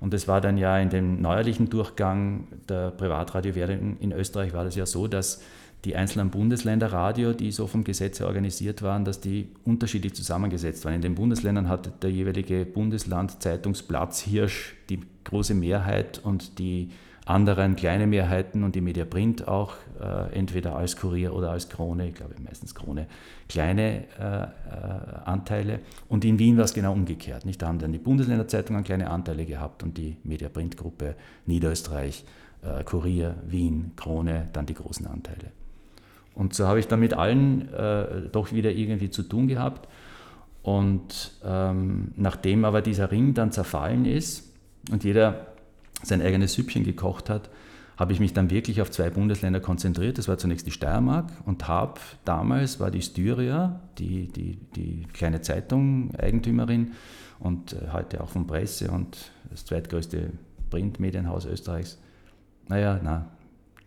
Und 0.00 0.14
es 0.14 0.26
war 0.26 0.40
dann 0.40 0.56
ja 0.56 0.78
in 0.78 0.88
dem 0.88 1.20
neuerlichen 1.20 1.68
Durchgang 1.68 2.48
der 2.68 2.90
Privatradiowährung 2.90 3.98
in 4.00 4.12
Österreich 4.12 4.54
war 4.54 4.64
das 4.64 4.74
ja 4.74 4.86
so, 4.86 5.06
dass 5.06 5.42
die 5.84 5.96
einzelnen 5.96 6.30
Bundesländerradio, 6.30 7.32
die 7.32 7.52
so 7.52 7.66
vom 7.66 7.84
Gesetz 7.84 8.20
her 8.20 8.26
organisiert 8.26 8.82
waren, 8.82 9.04
dass 9.04 9.20
die 9.20 9.48
unterschiedlich 9.64 10.14
zusammengesetzt 10.14 10.84
waren. 10.84 10.94
In 10.94 11.00
den 11.00 11.14
Bundesländern 11.14 11.68
hat 11.68 12.02
der 12.02 12.10
jeweilige 12.10 12.66
Bundesland 12.66 13.42
Zeitungsplatz 13.42 14.20
Hirsch 14.20 14.74
die 14.90 15.00
große 15.24 15.54
Mehrheit 15.54 16.20
und 16.22 16.58
die 16.58 16.90
anderen 17.30 17.76
kleine 17.76 18.06
Mehrheiten 18.06 18.64
und 18.64 18.74
die 18.74 18.80
Media 18.80 19.04
Print 19.04 19.46
auch, 19.46 19.74
äh, 20.00 20.32
entweder 20.36 20.74
als 20.74 20.96
Kurier 20.96 21.32
oder 21.32 21.50
als 21.52 21.68
Krone, 21.68 22.08
ich 22.08 22.14
glaube 22.14 22.34
meistens 22.44 22.74
Krone, 22.74 23.06
kleine 23.48 24.04
äh, 24.18 24.42
äh, 24.42 24.48
Anteile. 25.24 25.78
Und 26.08 26.24
in 26.24 26.38
Wien 26.38 26.56
war 26.56 26.64
es 26.64 26.74
genau 26.74 26.92
umgekehrt. 26.92 27.46
Nicht? 27.46 27.62
Da 27.62 27.68
haben 27.68 27.78
dann 27.78 27.92
die 27.92 27.98
Bundesländerzeitungen 27.98 28.82
kleine 28.82 29.10
Anteile 29.10 29.46
gehabt 29.46 29.82
und 29.82 29.96
die 29.96 30.16
Media 30.24 30.48
Print 30.48 30.76
Gruppe 30.76 31.14
Niederösterreich, 31.46 32.24
äh, 32.62 32.82
Kurier, 32.84 33.36
Wien, 33.46 33.92
Krone, 33.96 34.48
dann 34.52 34.66
die 34.66 34.74
großen 34.74 35.06
Anteile. 35.06 35.52
Und 36.34 36.54
so 36.54 36.66
habe 36.66 36.80
ich 36.80 36.88
dann 36.88 37.00
mit 37.00 37.14
allen 37.14 37.72
äh, 37.72 38.28
doch 38.32 38.52
wieder 38.52 38.72
irgendwie 38.72 39.10
zu 39.10 39.22
tun 39.22 39.46
gehabt. 39.46 39.88
Und 40.62 41.32
ähm, 41.44 42.12
nachdem 42.16 42.64
aber 42.64 42.82
dieser 42.82 43.10
Ring 43.10 43.34
dann 43.34 43.52
zerfallen 43.52 44.04
ist 44.04 44.52
und 44.90 45.04
jeder 45.04 45.46
sein 46.02 46.22
eigenes 46.22 46.54
Süppchen 46.54 46.84
gekocht 46.84 47.30
hat, 47.30 47.50
habe 47.96 48.14
ich 48.14 48.20
mich 48.20 48.32
dann 48.32 48.48
wirklich 48.50 48.80
auf 48.80 48.90
zwei 48.90 49.10
Bundesländer 49.10 49.60
konzentriert. 49.60 50.16
Das 50.16 50.26
war 50.26 50.38
zunächst 50.38 50.66
die 50.66 50.70
Steiermark 50.70 51.30
und 51.44 51.68
habe 51.68 52.00
damals 52.24 52.80
war 52.80 52.90
die 52.90 53.02
Styria, 53.02 53.80
die, 53.98 54.28
die, 54.28 54.56
die 54.74 55.06
kleine 55.12 55.42
Zeitung, 55.42 56.14
Eigentümerin 56.16 56.92
und 57.38 57.74
äh, 57.74 57.88
heute 57.92 58.22
auch 58.22 58.30
von 58.30 58.46
Presse 58.46 58.90
und 58.90 59.32
das 59.50 59.66
zweitgrößte 59.66 60.30
Printmedienhaus 60.70 61.44
Österreichs. 61.44 61.98
Naja, 62.68 62.98
na, 63.02 63.26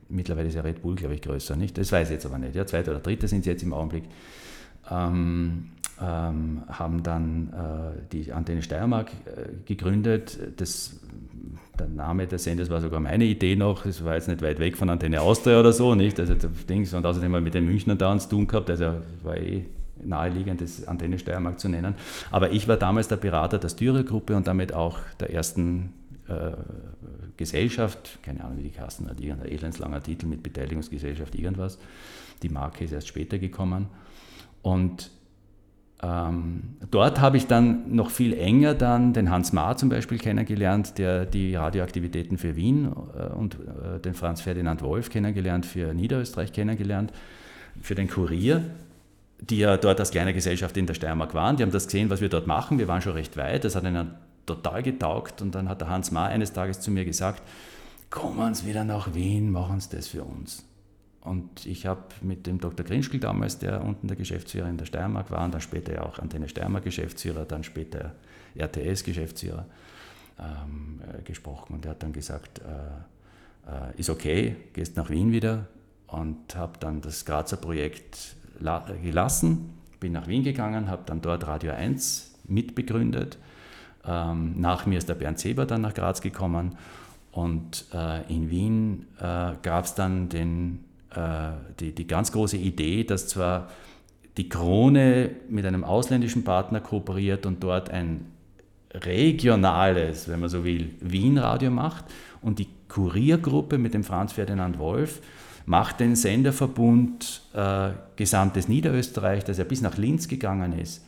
mittlerweile 0.09 0.49
ist 0.49 0.55
ja 0.55 0.61
Red 0.61 0.81
Bull, 0.81 0.95
glaube 0.95 1.15
ich, 1.15 1.21
größer, 1.21 1.55
nicht? 1.55 1.77
Das 1.77 1.91
weiß 1.91 2.09
ich 2.09 2.13
jetzt 2.13 2.25
aber 2.25 2.37
nicht. 2.37 2.55
Ja, 2.55 2.65
zweite 2.65 2.91
oder 2.91 2.99
dritte 2.99 3.27
sind 3.27 3.43
sie 3.43 3.49
jetzt 3.49 3.63
im 3.63 3.73
Augenblick. 3.73 4.03
Ähm, 4.91 5.71
ähm, 6.03 6.63
haben 6.67 7.01
dann 7.01 7.53
äh, 7.53 8.01
die 8.11 8.33
Antenne 8.33 8.61
Steiermark 8.61 9.11
äh, 9.25 9.49
gegründet. 9.65 10.37
Das, 10.57 10.99
der 11.79 11.87
Name 11.87 12.27
des 12.27 12.43
Senders 12.43 12.69
war 12.69 12.81
sogar 12.81 12.99
meine 12.99 13.23
Idee 13.23 13.55
noch. 13.55 13.85
Es 13.85 14.03
war 14.03 14.15
jetzt 14.15 14.27
nicht 14.27 14.41
weit 14.41 14.59
weg 14.59 14.75
von 14.75 14.89
Antenne 14.89 15.21
Austria 15.21 15.59
oder 15.59 15.71
so, 15.71 15.95
nicht? 15.95 16.19
Also 16.19 16.35
Dings 16.67 16.93
und 16.93 17.05
außerdem 17.05 17.31
mal 17.31 17.41
mit 17.41 17.53
den 17.53 17.65
Münchner 17.65 17.95
da 17.95 18.17
zu 18.19 18.29
tun 18.29 18.47
gehabt. 18.47 18.69
Also 18.69 18.95
war 19.23 19.37
eh 19.37 19.65
naheliegend, 20.03 20.59
das 20.59 20.85
Antenne 20.87 21.17
Steiermark 21.17 21.59
zu 21.59 21.69
nennen. 21.69 21.95
Aber 22.31 22.51
ich 22.51 22.67
war 22.67 22.75
damals 22.75 23.07
der 23.07 23.15
Berater 23.15 23.57
der 23.57 23.69
Styrer-Gruppe 23.69 24.35
und 24.35 24.47
damit 24.47 24.73
auch 24.73 24.99
der 25.21 25.31
ersten 25.31 25.93
äh, 26.27 26.51
Gesellschaft, 27.37 28.19
keine 28.23 28.43
Ahnung 28.43 28.57
wie 28.57 28.63
die 28.63 28.71
Kassen 28.71 29.09
hat, 29.09 29.21
irgendein 29.21 29.51
elendslanger 29.51 30.03
Titel 30.03 30.25
mit 30.25 30.43
Beteiligungsgesellschaft, 30.43 31.35
irgendwas. 31.35 31.79
Die 32.41 32.49
Marke 32.49 32.83
ist 32.83 32.91
erst 32.91 33.07
später 33.07 33.37
gekommen. 33.39 33.87
Und 34.61 35.09
ähm, 36.03 36.75
dort 36.91 37.21
habe 37.21 37.37
ich 37.37 37.47
dann 37.47 37.95
noch 37.95 38.09
viel 38.09 38.33
enger 38.33 38.73
dann 38.73 39.13
den 39.13 39.29
Hans 39.29 39.53
Maar 39.53 39.77
zum 39.77 39.87
Beispiel 39.87 40.17
kennengelernt, 40.17 40.97
der 40.97 41.25
die 41.25 41.55
Radioaktivitäten 41.55 42.37
für 42.37 42.57
Wien 42.57 42.91
äh, 43.17 43.33
und 43.33 43.55
äh, 43.55 43.99
den 43.99 44.13
Franz 44.13 44.41
Ferdinand 44.41 44.81
Wolf 44.81 45.09
kennengelernt, 45.09 45.65
für 45.65 45.93
Niederösterreich 45.93 46.51
kennengelernt, 46.51 47.13
für 47.81 47.95
den 47.95 48.09
Kurier, 48.09 48.63
die 49.39 49.59
ja 49.59 49.77
dort 49.77 49.99
als 49.99 50.11
kleine 50.11 50.33
Gesellschaft 50.33 50.75
in 50.75 50.87
der 50.87 50.93
Steiermark 50.93 51.33
waren. 51.33 51.55
Die 51.55 51.63
haben 51.63 51.71
das 51.71 51.85
gesehen, 51.85 52.09
was 52.09 52.19
wir 52.19 52.29
dort 52.29 52.47
machen. 52.47 52.79
Wir 52.79 52.87
waren 52.89 53.01
schon 53.01 53.13
recht 53.13 53.37
weit. 53.37 53.63
Das 53.63 53.75
hat 53.75 53.85
ihnen 53.85 54.11
total 54.45 54.83
getaugt. 54.83 55.41
Und 55.41 55.55
dann 55.55 55.69
hat 55.69 55.79
der 55.79 55.89
Hans 55.89 56.11
Maar 56.11 56.27
eines 56.27 56.51
Tages 56.51 56.81
zu 56.81 56.91
mir 56.91 57.05
gesagt, 57.05 57.41
kommen 58.09 58.53
Sie 58.53 58.67
wieder 58.67 58.83
nach 58.83 59.13
Wien, 59.13 59.51
machen 59.51 59.79
Sie 59.79 59.95
das 59.95 60.07
für 60.07 60.23
uns. 60.23 60.65
Und 61.23 61.65
ich 61.65 61.85
habe 61.85 62.03
mit 62.21 62.47
dem 62.47 62.59
Dr. 62.59 62.85
Grinschkel 62.85 63.19
damals, 63.19 63.57
der 63.57 63.81
unten 63.83 64.07
der 64.07 64.17
Geschäftsführer 64.17 64.67
in 64.67 64.77
der 64.77 64.85
Steiermark 64.85 65.31
war, 65.31 65.45
und 65.45 65.53
dann 65.53 65.61
später 65.61 65.93
ja 65.93 66.03
auch 66.03 66.19
Antenne 66.19 66.49
Steiermark 66.49 66.83
Geschäftsführer, 66.83 67.45
dann 67.45 67.63
später 67.63 68.11
RTS 68.55 69.05
Geschäftsführer, 69.05 69.65
ähm, 70.37 70.99
äh, 71.17 71.21
gesprochen. 71.21 71.75
Und 71.75 71.85
er 71.85 71.91
hat 71.91 72.03
dann 72.03 72.11
gesagt, 72.11 72.59
äh, 72.59 73.71
äh, 73.71 73.97
ist 73.97 74.09
okay, 74.09 74.57
gehst 74.73 74.97
nach 74.97 75.09
Wien 75.09 75.31
wieder. 75.31 75.67
Und 76.07 76.55
habe 76.55 76.73
dann 76.79 77.01
das 77.01 77.25
Grazer 77.25 77.57
Projekt 77.57 78.35
gelassen, 79.01 79.73
bin 79.99 80.11
nach 80.11 80.27
Wien 80.27 80.43
gegangen, 80.43 80.89
habe 80.89 81.03
dann 81.05 81.21
dort 81.21 81.47
Radio 81.47 81.71
1 81.71 82.35
mitbegründet. 82.43 83.37
Ähm, 84.05 84.59
nach 84.59 84.85
mir 84.85 84.97
ist 84.97 85.09
der 85.09 85.15
Bernd 85.15 85.39
Seber 85.39 85.65
dann 85.65 85.81
nach 85.81 85.93
Graz 85.93 86.21
gekommen. 86.21 86.77
Und 87.31 87.85
äh, 87.93 88.31
in 88.31 88.49
Wien 88.49 89.07
äh, 89.17 89.53
gab 89.63 89.85
es 89.85 89.95
dann 89.95 90.29
den 90.29 90.83
die, 91.79 91.93
die 91.93 92.07
ganz 92.07 92.31
große 92.31 92.57
Idee, 92.57 93.03
dass 93.03 93.27
zwar 93.27 93.69
die 94.37 94.49
Krone 94.49 95.31
mit 95.49 95.65
einem 95.65 95.83
ausländischen 95.83 96.43
Partner 96.43 96.79
kooperiert 96.79 97.45
und 97.45 97.63
dort 97.63 97.91
ein 97.91 98.25
regionales, 98.93 100.27
wenn 100.27 100.39
man 100.39 100.49
so 100.49 100.63
will, 100.63 100.95
Wien-Radio 101.01 101.71
macht 101.71 102.05
und 102.41 102.59
die 102.59 102.67
Kuriergruppe 102.87 103.77
mit 103.77 103.93
dem 103.93 104.03
Franz 104.03 104.33
Ferdinand 104.33 104.77
Wolf 104.77 105.21
macht 105.65 105.99
den 105.99 106.15
Senderverbund 106.15 107.41
äh, 107.53 107.91
Gesamtes 108.15 108.67
Niederösterreich, 108.67 109.43
das 109.43 109.57
ja 109.57 109.63
bis 109.63 109.81
nach 109.81 109.97
Linz 109.97 110.27
gegangen 110.27 110.77
ist, 110.77 111.05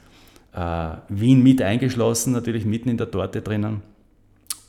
äh, 0.54 0.90
Wien 1.10 1.44
mit 1.44 1.62
eingeschlossen, 1.62 2.34
natürlich 2.34 2.66
mitten 2.66 2.90
in 2.90 2.98
der 2.98 3.12
Torte 3.12 3.42
drinnen 3.42 3.82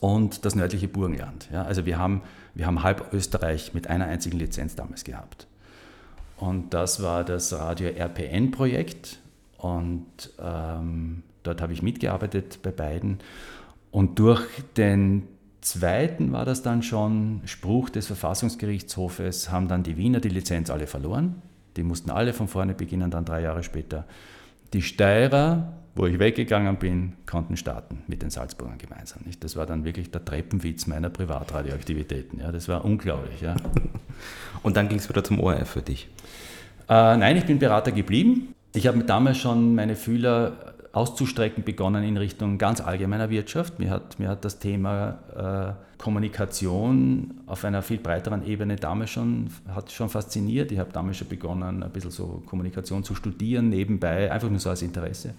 und 0.01 0.45
das 0.45 0.55
nördliche 0.55 0.89
Burgenland. 0.89 1.49
Ja, 1.53 1.63
also 1.63 1.87
wir 1.87 1.99
haben 1.99 2.23
wir 2.57 2.66
haben 2.66 2.83
halb 2.83 3.12
Österreich 3.12 3.74
mit 3.74 3.89
einer 3.89 4.07
einzigen 4.07 4.39
Lizenz 4.39 4.74
damals 4.74 5.05
gehabt. 5.05 5.47
Und 6.39 6.73
das 6.73 7.03
war 7.03 7.23
das 7.23 7.53
Radio 7.53 7.91
RPN-Projekt. 7.91 9.19
Und 9.59 10.07
ähm, 10.43 11.23
dort 11.43 11.61
habe 11.61 11.74
ich 11.74 11.83
mitgearbeitet 11.83 12.61
bei 12.62 12.70
beiden. 12.70 13.19
Und 13.91 14.19
durch 14.19 14.43
den 14.77 15.28
zweiten 15.61 16.33
war 16.33 16.47
das 16.47 16.62
dann 16.62 16.83
schon 16.83 17.43
Spruch 17.45 17.91
des 17.91 18.07
Verfassungsgerichtshofes, 18.07 19.51
haben 19.51 19.69
dann 19.69 19.83
die 19.83 19.99
Wiener 19.99 20.20
die 20.20 20.31
Lizenz 20.31 20.70
alle 20.70 20.87
verloren. 20.87 21.43
Die 21.77 21.83
mussten 21.83 22.11
alle 22.11 22.33
von 22.33 22.49
vorne 22.49 22.73
beginnen, 22.73 23.11
dann 23.11 23.27
drei 23.27 23.43
Jahre 23.43 23.62
später. 23.62 24.07
Die 24.73 24.83
Steirer 24.83 25.77
wo 25.97 26.07
ich 26.07 26.19
weggegangen 26.19 26.77
bin, 26.77 27.15
konnten 27.25 27.57
starten 27.57 28.03
mit 28.07 28.21
den 28.21 28.29
Salzburgern 28.29 28.77
gemeinsam. 28.77 29.23
Nicht? 29.25 29.43
Das 29.43 29.57
war 29.57 29.65
dann 29.65 29.85
wirklich 29.85 30.11
der 30.11 30.23
Treppenwitz 30.25 30.87
meiner 30.87 31.09
Privatradioaktivitäten. 31.09 32.41
Ja? 32.41 32.53
Das 32.53 32.69
war 32.69 32.85
unglaublich. 32.85 33.41
Ja? 33.41 33.57
Und 34.63 34.77
dann 34.77 34.89
ging 34.89 34.99
es 34.99 35.09
wieder 35.09 35.25
zum 35.25 35.41
ORF 35.41 35.71
für 35.71 35.83
dich? 35.83 36.09
Äh, 36.89 37.17
nein, 37.17 37.39
ich 37.39 37.47
bin 37.47 37.59
Berater 37.59 37.93
geblieben. 37.93 38.55
Ich 38.75 38.87
habe 38.87 39.03
damals 39.05 39.39
schon 39.39 39.75
meine 39.75 39.97
Fühler 39.97 40.75
auszustrecken 40.93 41.65
begonnen 41.65 42.05
in 42.05 42.19
Richtung 42.19 42.59
ganz 42.59 42.83
allgemeiner 42.83 43.31
Wirtschaft. 43.31 43.79
Mir 43.79 43.89
hat, 43.89 44.19
mir 44.19 44.29
hat 44.29 44.45
das 44.45 44.59
Thema 44.59 45.77
äh, 45.79 45.86
Kommunikation 45.98 47.40
auf 47.47 47.64
einer 47.64 47.82
viel 47.82 47.98
breiteren 47.98 48.47
Ebene 48.47 48.77
damals 48.77 49.10
schon, 49.10 49.48
hat 49.68 49.90
schon 49.90 50.09
fasziniert. 50.09 50.70
Ich 50.73 50.78
habe 50.78 50.93
damals 50.93 51.16
schon 51.16 51.28
begonnen, 51.28 51.82
ein 51.82 51.90
bisschen 51.90 52.10
so 52.10 52.43
Kommunikation 52.47 53.02
zu 53.02 53.14
studieren, 53.14 53.68
nebenbei, 53.70 54.31
einfach 54.31 54.51
nur 54.51 54.59
so 54.59 54.70
als 54.70 54.82
Interesse. 54.82 55.35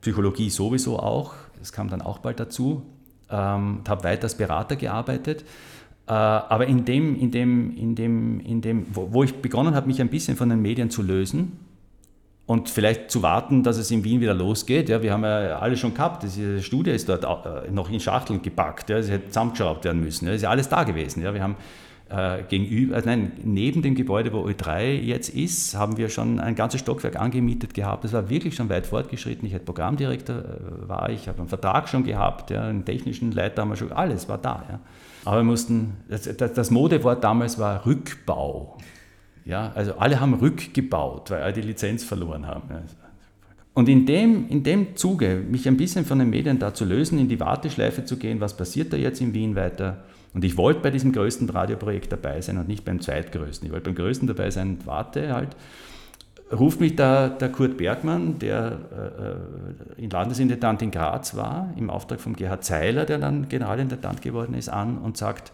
Psychologie 0.00 0.50
sowieso 0.50 0.98
auch, 0.98 1.34
das 1.58 1.72
kam 1.72 1.88
dann 1.88 2.02
auch 2.02 2.18
bald 2.18 2.40
dazu. 2.40 2.82
Ähm, 3.30 3.82
habe 3.86 4.04
weiter 4.04 4.24
als 4.24 4.36
Berater 4.36 4.74
gearbeitet. 4.74 5.44
Äh, 6.08 6.12
aber 6.12 6.66
in 6.66 6.84
dem, 6.84 7.14
in 7.14 7.30
dem, 7.30 7.76
in 7.76 7.94
dem, 7.94 8.40
in 8.40 8.60
dem 8.60 8.86
wo, 8.92 9.12
wo 9.12 9.22
ich 9.22 9.34
begonnen 9.36 9.74
habe, 9.74 9.86
mich 9.86 10.00
ein 10.00 10.08
bisschen 10.08 10.36
von 10.36 10.48
den 10.48 10.60
Medien 10.60 10.90
zu 10.90 11.02
lösen 11.02 11.52
und 12.50 12.68
vielleicht 12.68 13.12
zu 13.12 13.22
warten, 13.22 13.62
dass 13.62 13.76
es 13.76 13.92
in 13.92 14.02
Wien 14.02 14.20
wieder 14.20 14.34
losgeht. 14.34 14.88
Ja, 14.88 15.00
wir 15.02 15.12
haben 15.12 15.22
ja 15.22 15.60
alle 15.60 15.76
schon 15.76 15.94
gehabt, 15.94 16.24
diese 16.24 16.60
Studie 16.60 16.90
ist 16.90 17.08
dort 17.08 17.22
äh, 17.22 17.70
noch 17.70 17.88
in 17.88 18.00
Schachteln 18.00 18.42
gepackt, 18.42 18.90
ja, 18.90 19.00
sie 19.00 19.12
hätte 19.12 19.28
zusammengeschraubt 19.28 19.84
werden 19.84 20.00
müssen. 20.00 20.26
Ja, 20.26 20.32
ist 20.32 20.42
ja 20.42 20.50
alles 20.50 20.68
da 20.68 20.82
gewesen. 20.82 21.22
Ja, 21.22 21.32
wir 21.32 21.44
haben 21.44 21.54
äh, 22.08 22.42
gegenüber, 22.48 22.96
also 22.96 23.08
nein, 23.08 23.30
neben 23.44 23.82
dem 23.82 23.94
Gebäude, 23.94 24.32
wo 24.32 24.48
Ö3 24.48 25.00
jetzt 25.00 25.28
ist, 25.28 25.76
haben 25.76 25.96
wir 25.96 26.08
schon 26.08 26.40
ein 26.40 26.56
ganzes 26.56 26.80
Stockwerk 26.80 27.20
angemietet 27.20 27.72
gehabt. 27.72 28.02
Das 28.02 28.12
war 28.14 28.28
wirklich 28.28 28.56
schon 28.56 28.68
weit 28.68 28.88
fortgeschritten. 28.88 29.46
Ich 29.46 29.54
hätte 29.54 29.66
Programmdirektor 29.66 30.34
äh, 30.34 30.88
war 30.88 31.08
ich, 31.08 31.28
habe 31.28 31.38
einen 31.38 31.48
Vertrag 31.48 31.88
schon 31.88 32.02
gehabt, 32.02 32.50
ja, 32.50 32.64
einen 32.64 32.84
technischen 32.84 33.30
Leiter 33.30 33.62
haben 33.62 33.68
wir 33.68 33.76
schon, 33.76 33.92
alles 33.92 34.28
war 34.28 34.38
da. 34.38 34.64
Ja. 34.68 34.80
Aber 35.24 35.36
wir 35.36 35.44
mussten, 35.44 35.98
das, 36.08 36.28
das 36.36 36.70
Modewort 36.72 37.22
damals 37.22 37.60
war 37.60 37.86
Rückbau. 37.86 38.76
Ja, 39.44 39.72
also 39.74 39.94
alle 39.94 40.20
haben 40.20 40.34
rückgebaut, 40.34 41.30
weil 41.30 41.42
alle 41.42 41.52
die 41.52 41.62
Lizenz 41.62 42.04
verloren 42.04 42.46
haben. 42.46 42.68
Und 43.72 43.88
in 43.88 44.04
dem, 44.06 44.48
in 44.48 44.62
dem 44.62 44.96
Zuge, 44.96 45.36
mich 45.36 45.66
ein 45.66 45.76
bisschen 45.76 46.04
von 46.04 46.18
den 46.18 46.30
Medien 46.30 46.58
da 46.58 46.74
zu 46.74 46.84
lösen, 46.84 47.18
in 47.18 47.28
die 47.28 47.40
Warteschleife 47.40 48.04
zu 48.04 48.16
gehen, 48.16 48.40
was 48.40 48.56
passiert 48.56 48.92
da 48.92 48.96
jetzt 48.96 49.20
in 49.20 49.32
Wien 49.32 49.56
weiter, 49.56 50.04
und 50.32 50.44
ich 50.44 50.56
wollte 50.56 50.80
bei 50.80 50.90
diesem 50.90 51.12
größten 51.12 51.48
Radioprojekt 51.50 52.12
dabei 52.12 52.40
sein 52.40 52.58
und 52.58 52.68
nicht 52.68 52.84
beim 52.84 53.00
zweitgrößten. 53.00 53.66
Ich 53.66 53.72
wollte 53.72 53.90
beim 53.90 53.96
größten 53.96 54.28
dabei 54.28 54.50
sein 54.50 54.70
und 54.70 54.86
warte 54.86 55.32
halt. 55.34 55.56
Ruft 56.52 56.80
mich 56.80 56.96
da 56.96 57.28
der 57.28 57.50
Kurt 57.50 57.76
Bergmann, 57.76 58.38
der 58.40 59.36
äh, 59.96 60.02
in 60.02 60.10
Landesintendant 60.10 60.82
in 60.82 60.90
Graz 60.90 61.36
war, 61.36 61.72
im 61.76 61.90
Auftrag 61.90 62.20
von 62.20 62.34
Gerhard 62.34 62.64
Zeiler, 62.64 63.04
der 63.04 63.18
dann 63.18 63.48
Generalintendant 63.48 64.20
geworden 64.20 64.54
ist, 64.54 64.68
an 64.68 64.98
und 64.98 65.16
sagt, 65.16 65.52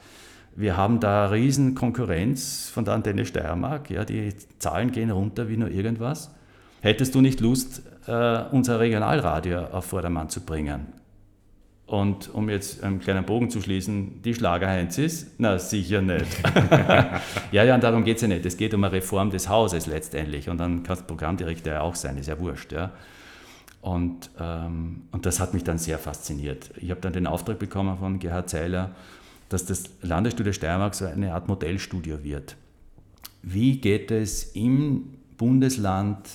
wir 0.56 0.76
haben 0.76 1.00
da 1.00 1.26
riesen 1.26 1.74
Konkurrenz 1.74 2.70
von 2.70 2.84
der 2.84 2.94
Antenne 2.94 3.26
Steiermark, 3.26 3.90
ja, 3.90 4.04
die 4.04 4.32
Zahlen 4.58 4.90
gehen 4.90 5.10
runter 5.10 5.48
wie 5.48 5.56
nur 5.56 5.70
irgendwas. 5.70 6.34
Hättest 6.80 7.14
du 7.14 7.20
nicht 7.20 7.40
Lust, 7.40 7.82
äh, 8.06 8.44
unser 8.50 8.80
Regionalradio 8.80 9.64
auf 9.66 9.84
Vordermann 9.84 10.30
zu 10.30 10.40
bringen? 10.40 10.86
Und 11.86 12.34
um 12.34 12.48
jetzt 12.48 12.82
einen 12.82 12.98
kleinen 12.98 13.24
Bogen 13.24 13.48
zu 13.48 13.60
schließen, 13.60 14.20
die 14.22 14.34
Schlagerheinz 14.34 14.98
ist? 14.98 15.34
Na, 15.38 15.58
sicher 15.58 16.02
nicht. 16.02 16.26
ja, 17.52 17.62
ja, 17.62 17.74
und 17.76 17.84
darum 17.84 18.02
geht 18.02 18.16
es 18.16 18.22
ja 18.22 18.28
nicht. 18.28 18.44
Es 18.44 18.56
geht 18.56 18.74
um 18.74 18.82
eine 18.82 18.92
Reform 18.92 19.30
des 19.30 19.48
Hauses 19.48 19.86
letztendlich. 19.86 20.48
Und 20.48 20.58
dann 20.58 20.82
kannst 20.82 21.02
du 21.02 21.06
Programmdirektor 21.06 21.74
ja 21.74 21.80
auch 21.82 21.94
sein, 21.94 22.18
ist 22.18 22.26
ja 22.26 22.40
wurscht. 22.40 22.72
Ja. 22.72 22.90
Und, 23.82 24.30
ähm, 24.40 25.02
und 25.12 25.26
das 25.26 25.38
hat 25.38 25.54
mich 25.54 25.62
dann 25.62 25.78
sehr 25.78 26.00
fasziniert. 26.00 26.72
Ich 26.76 26.90
habe 26.90 27.00
dann 27.00 27.12
den 27.12 27.28
Auftrag 27.28 27.60
bekommen 27.60 27.96
von 27.98 28.18
Gerhard 28.18 28.50
Zeiler, 28.50 28.90
dass 29.48 29.66
das 29.66 29.84
Landesstudio 30.02 30.52
Steiermark 30.52 30.94
so 30.94 31.06
eine 31.06 31.34
Art 31.34 31.48
Modellstudio 31.48 32.22
wird. 32.24 32.56
Wie 33.42 33.80
geht 33.80 34.10
es 34.10 34.44
im 34.54 35.16
Bundesland 35.36 36.28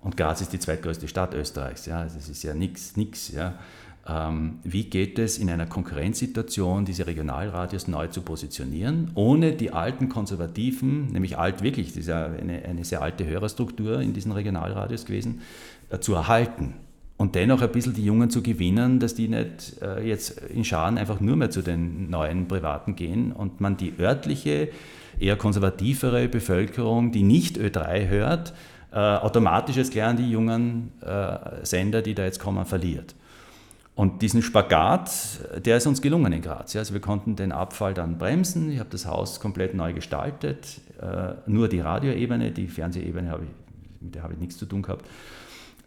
Und 0.00 0.16
Graz 0.16 0.42
ist 0.42 0.52
die 0.52 0.58
zweitgrößte 0.58 1.08
Stadt 1.08 1.34
Österreichs. 1.34 1.86
Ja, 1.86 2.04
das 2.04 2.28
ist 2.28 2.42
ja 2.42 2.52
nichts, 2.52 2.96
nichts. 2.96 3.32
Ja. 3.32 3.58
Ähm, 4.06 4.58
wie 4.62 4.84
geht 4.84 5.18
es 5.18 5.38
in 5.38 5.48
einer 5.48 5.64
Konkurrenzsituation, 5.64 6.84
diese 6.84 7.06
Regionalradios 7.06 7.88
neu 7.88 8.08
zu 8.08 8.20
positionieren, 8.20 9.10
ohne 9.14 9.52
die 9.52 9.72
alten 9.72 10.10
Konservativen, 10.10 11.06
nämlich 11.06 11.38
alt 11.38 11.62
wirklich, 11.62 11.88
das 11.88 11.96
ist 11.96 12.08
ja 12.08 12.26
eine, 12.26 12.62
eine 12.66 12.84
sehr 12.84 13.00
alte 13.00 13.24
Hörerstruktur 13.24 14.02
in 14.02 14.12
diesen 14.12 14.32
Regionalradios 14.32 15.06
gewesen, 15.06 15.40
äh, 15.88 16.00
zu 16.00 16.12
erhalten? 16.14 16.74
Und 17.16 17.36
dennoch 17.36 17.62
ein 17.62 17.70
bisschen 17.70 17.94
die 17.94 18.04
Jungen 18.04 18.28
zu 18.28 18.42
gewinnen, 18.42 18.98
dass 18.98 19.14
die 19.14 19.28
nicht 19.28 19.80
äh, 19.80 20.06
jetzt 20.06 20.40
in 20.48 20.64
Scharen 20.64 20.98
einfach 20.98 21.20
nur 21.20 21.36
mehr 21.36 21.50
zu 21.50 21.62
den 21.62 22.10
neuen 22.10 22.48
Privaten 22.48 22.96
gehen 22.96 23.32
und 23.32 23.60
man 23.60 23.76
die 23.76 23.94
örtliche, 23.98 24.68
eher 25.20 25.36
konservativere 25.36 26.28
Bevölkerung, 26.28 27.12
die 27.12 27.22
nicht 27.22 27.56
Ö3 27.56 28.08
hört, 28.08 28.52
äh, 28.92 28.98
automatisch 28.98 29.76
jetzt 29.76 29.92
gleich 29.92 30.04
an 30.04 30.16
die 30.16 30.28
jungen 30.28 30.92
äh, 31.02 31.64
Sender, 31.64 32.02
die 32.02 32.14
da 32.14 32.24
jetzt 32.24 32.40
kommen, 32.40 32.64
verliert. 32.64 33.14
Und 33.96 34.22
diesen 34.22 34.42
Spagat, 34.42 35.10
der 35.64 35.76
ist 35.76 35.86
uns 35.86 36.02
gelungen 36.02 36.32
in 36.32 36.42
Graz. 36.42 36.74
Also 36.74 36.94
wir 36.94 37.00
konnten 37.00 37.36
den 37.36 37.52
Abfall 37.52 37.94
dann 37.94 38.18
bremsen. 38.18 38.72
Ich 38.72 38.80
habe 38.80 38.90
das 38.90 39.06
Haus 39.06 39.38
komplett 39.38 39.74
neu 39.74 39.92
gestaltet. 39.92 40.80
Äh, 41.00 41.34
nur 41.46 41.68
die 41.68 41.78
Radioebene, 41.78 42.50
die 42.50 42.66
Fernsehebene, 42.66 43.30
habe 43.30 43.44
ich, 43.44 43.50
mit 44.00 44.14
der 44.16 44.24
habe 44.24 44.32
ich 44.32 44.40
nichts 44.40 44.58
zu 44.58 44.66
tun 44.66 44.82
gehabt. 44.82 45.06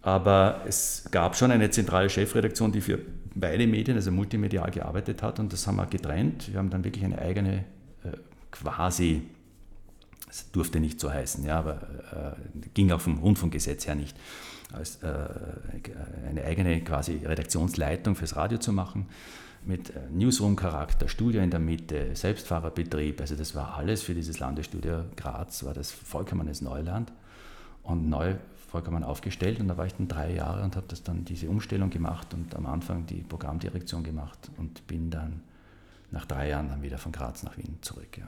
Aber 0.08 0.62
es 0.66 1.04
gab 1.12 1.36
schon 1.36 1.52
eine 1.52 1.70
zentrale 1.70 2.10
Chefredaktion, 2.10 2.72
die 2.72 2.80
für 2.80 2.98
beide 3.36 3.68
Medien, 3.68 3.98
also 3.98 4.10
multimedial 4.10 4.72
gearbeitet 4.72 5.22
hat 5.22 5.38
und 5.38 5.52
das 5.52 5.68
haben 5.68 5.76
wir 5.76 5.86
getrennt. 5.86 6.50
Wir 6.50 6.60
haben 6.60 6.70
dann 6.70 6.86
wirklich 6.86 7.04
eine 7.04 7.20
eigene 7.20 7.66
äh, 8.06 8.16
quasi, 8.50 9.24
es 10.30 10.50
durfte 10.54 10.80
nicht 10.80 11.02
so 11.02 11.12
heißen, 11.12 11.44
ja, 11.44 11.60
aber 11.60 11.82
äh, 12.56 12.70
ging 12.74 12.90
auch 12.94 13.02
vom 13.02 13.18
Rundfunkgesetz 13.18 13.86
her 13.86 13.96
nicht, 13.96 14.16
als 14.72 15.04
äh, 15.04 15.10
eine 16.30 16.46
eigene 16.46 16.80
quasi 16.86 17.18
Redaktionsleitung 17.26 18.16
fürs 18.16 18.38
Radio 18.38 18.60
zu 18.60 18.72
machen 18.72 19.08
mit 19.66 19.90
äh, 19.90 20.00
Newsroom-Charakter, 20.10 21.10
Studio 21.10 21.42
in 21.42 21.52
der 21.52 21.60
Mitte, 21.60 22.16
Selbstfahrerbetrieb. 22.16 23.20
Also 23.20 23.36
das 23.36 23.56
war 23.56 23.76
alles 23.76 24.04
für 24.04 24.16
dieses 24.16 24.40
Landesstudio 24.40 25.04
Graz, 25.18 25.66
war 25.66 25.74
das 25.74 25.92
vollkommenes 25.92 26.62
Neuland 26.62 27.12
und 27.84 28.08
neu 28.08 28.36
vollkommen 28.68 29.04
aufgestellt 29.04 29.60
und 29.60 29.68
da 29.68 29.78
war 29.78 29.86
ich 29.86 29.96
dann 29.96 30.08
drei 30.08 30.34
Jahre 30.34 30.64
und 30.64 30.76
habe 30.76 30.88
das 30.90 31.02
dann 31.04 31.26
diese 31.26 31.50
Umstellung 31.50 31.90
gemacht 31.90 32.34
und 32.34 32.54
am 32.56 32.66
Anfang 32.66 33.06
die 33.06 33.24
Programmdirektion 33.24 34.04
gemacht 34.04 34.52
und 34.58 34.86
bin 34.88 35.10
dann 35.10 35.42
nach 36.12 36.26
drei 36.26 36.50
Jahren 36.50 36.70
dann 36.70 36.82
wieder 36.82 36.98
von 36.98 37.12
Graz 37.12 37.44
nach 37.44 37.58
Wien 37.58 37.78
zurück. 37.82 38.18
Ja. 38.18 38.26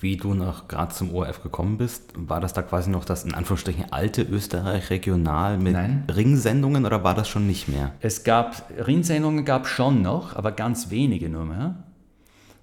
Wie 0.00 0.16
du 0.16 0.34
nach 0.34 0.66
Graz 0.66 0.98
zum 0.98 1.14
ORF 1.14 1.42
gekommen 1.42 1.78
bist, 1.78 2.12
war 2.16 2.40
das 2.40 2.52
da 2.52 2.62
quasi 2.62 2.90
noch 2.90 3.04
das 3.04 3.24
in 3.24 3.34
Anführungsstrichen 3.34 3.92
alte 3.92 4.22
Österreich 4.22 4.90
regional 4.90 5.58
mit 5.58 5.74
Nein. 5.74 6.04
Ringsendungen 6.14 6.84
oder 6.86 7.04
war 7.04 7.14
das 7.14 7.28
schon 7.28 7.46
nicht 7.46 7.68
mehr? 7.68 7.92
Es 8.00 8.24
gab 8.24 8.70
Ringsendungen 8.78 9.44
gab 9.44 9.66
schon 9.66 10.02
noch, 10.02 10.34
aber 10.36 10.52
ganz 10.52 10.90
wenige 10.90 11.28
nur 11.28 11.44
mehr. 11.44 11.74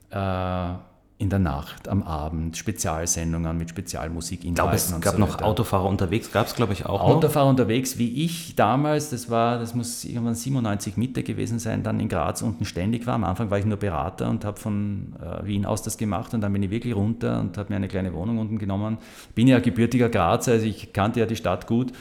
Äh, 0.09 0.96
in 1.19 1.31
der 1.31 1.39
Nacht, 1.39 1.87
am 1.87 2.03
Abend, 2.03 2.57
Spezialsendungen 2.57 3.57
mit 3.57 3.71
Spezialmusik. 3.71 4.45
Ich 4.45 4.53
glaube, 4.53 4.75
es 4.75 4.99
gab 5.01 5.15
so 5.15 5.19
noch 5.19 5.41
Autofahrer 5.41 5.85
unterwegs, 5.85 6.31
gab 6.31 6.45
es 6.45 6.53
glaube 6.53 6.73
ich 6.73 6.85
auch. 6.85 7.01
Autofahrer 7.01 7.45
noch. 7.45 7.51
unterwegs, 7.51 7.97
wie 7.97 8.23
ich 8.23 8.55
damals, 8.55 9.09
das 9.09 9.27
war, 9.27 9.57
das 9.57 9.73
muss 9.73 10.05
irgendwann 10.05 10.35
97 10.35 10.95
Mitte 10.95 11.23
gewesen 11.23 11.57
sein, 11.57 11.81
dann 11.81 11.99
in 11.99 12.07
Graz 12.07 12.43
unten 12.43 12.65
ständig 12.65 13.07
war. 13.07 13.15
Am 13.15 13.23
Anfang 13.23 13.49
war 13.49 13.57
ich 13.57 13.65
nur 13.65 13.77
Berater 13.77 14.29
und 14.29 14.45
habe 14.45 14.59
von 14.59 15.15
äh, 15.19 15.43
Wien 15.47 15.65
aus 15.65 15.81
das 15.81 15.97
gemacht 15.97 16.35
und 16.35 16.41
dann 16.41 16.53
bin 16.53 16.61
ich 16.61 16.69
wirklich 16.69 16.95
runter 16.95 17.39
und 17.39 17.57
habe 17.57 17.69
mir 17.69 17.77
eine 17.77 17.87
kleine 17.87 18.13
Wohnung 18.13 18.37
unten 18.37 18.59
genommen. 18.59 18.99
Bin 19.33 19.47
ja 19.47 19.59
gebürtiger 19.59 20.09
Grazer, 20.09 20.51
also 20.51 20.67
ich 20.67 20.93
kannte 20.93 21.19
ja 21.19 21.25
die 21.25 21.35
Stadt 21.35 21.65
gut 21.65 21.93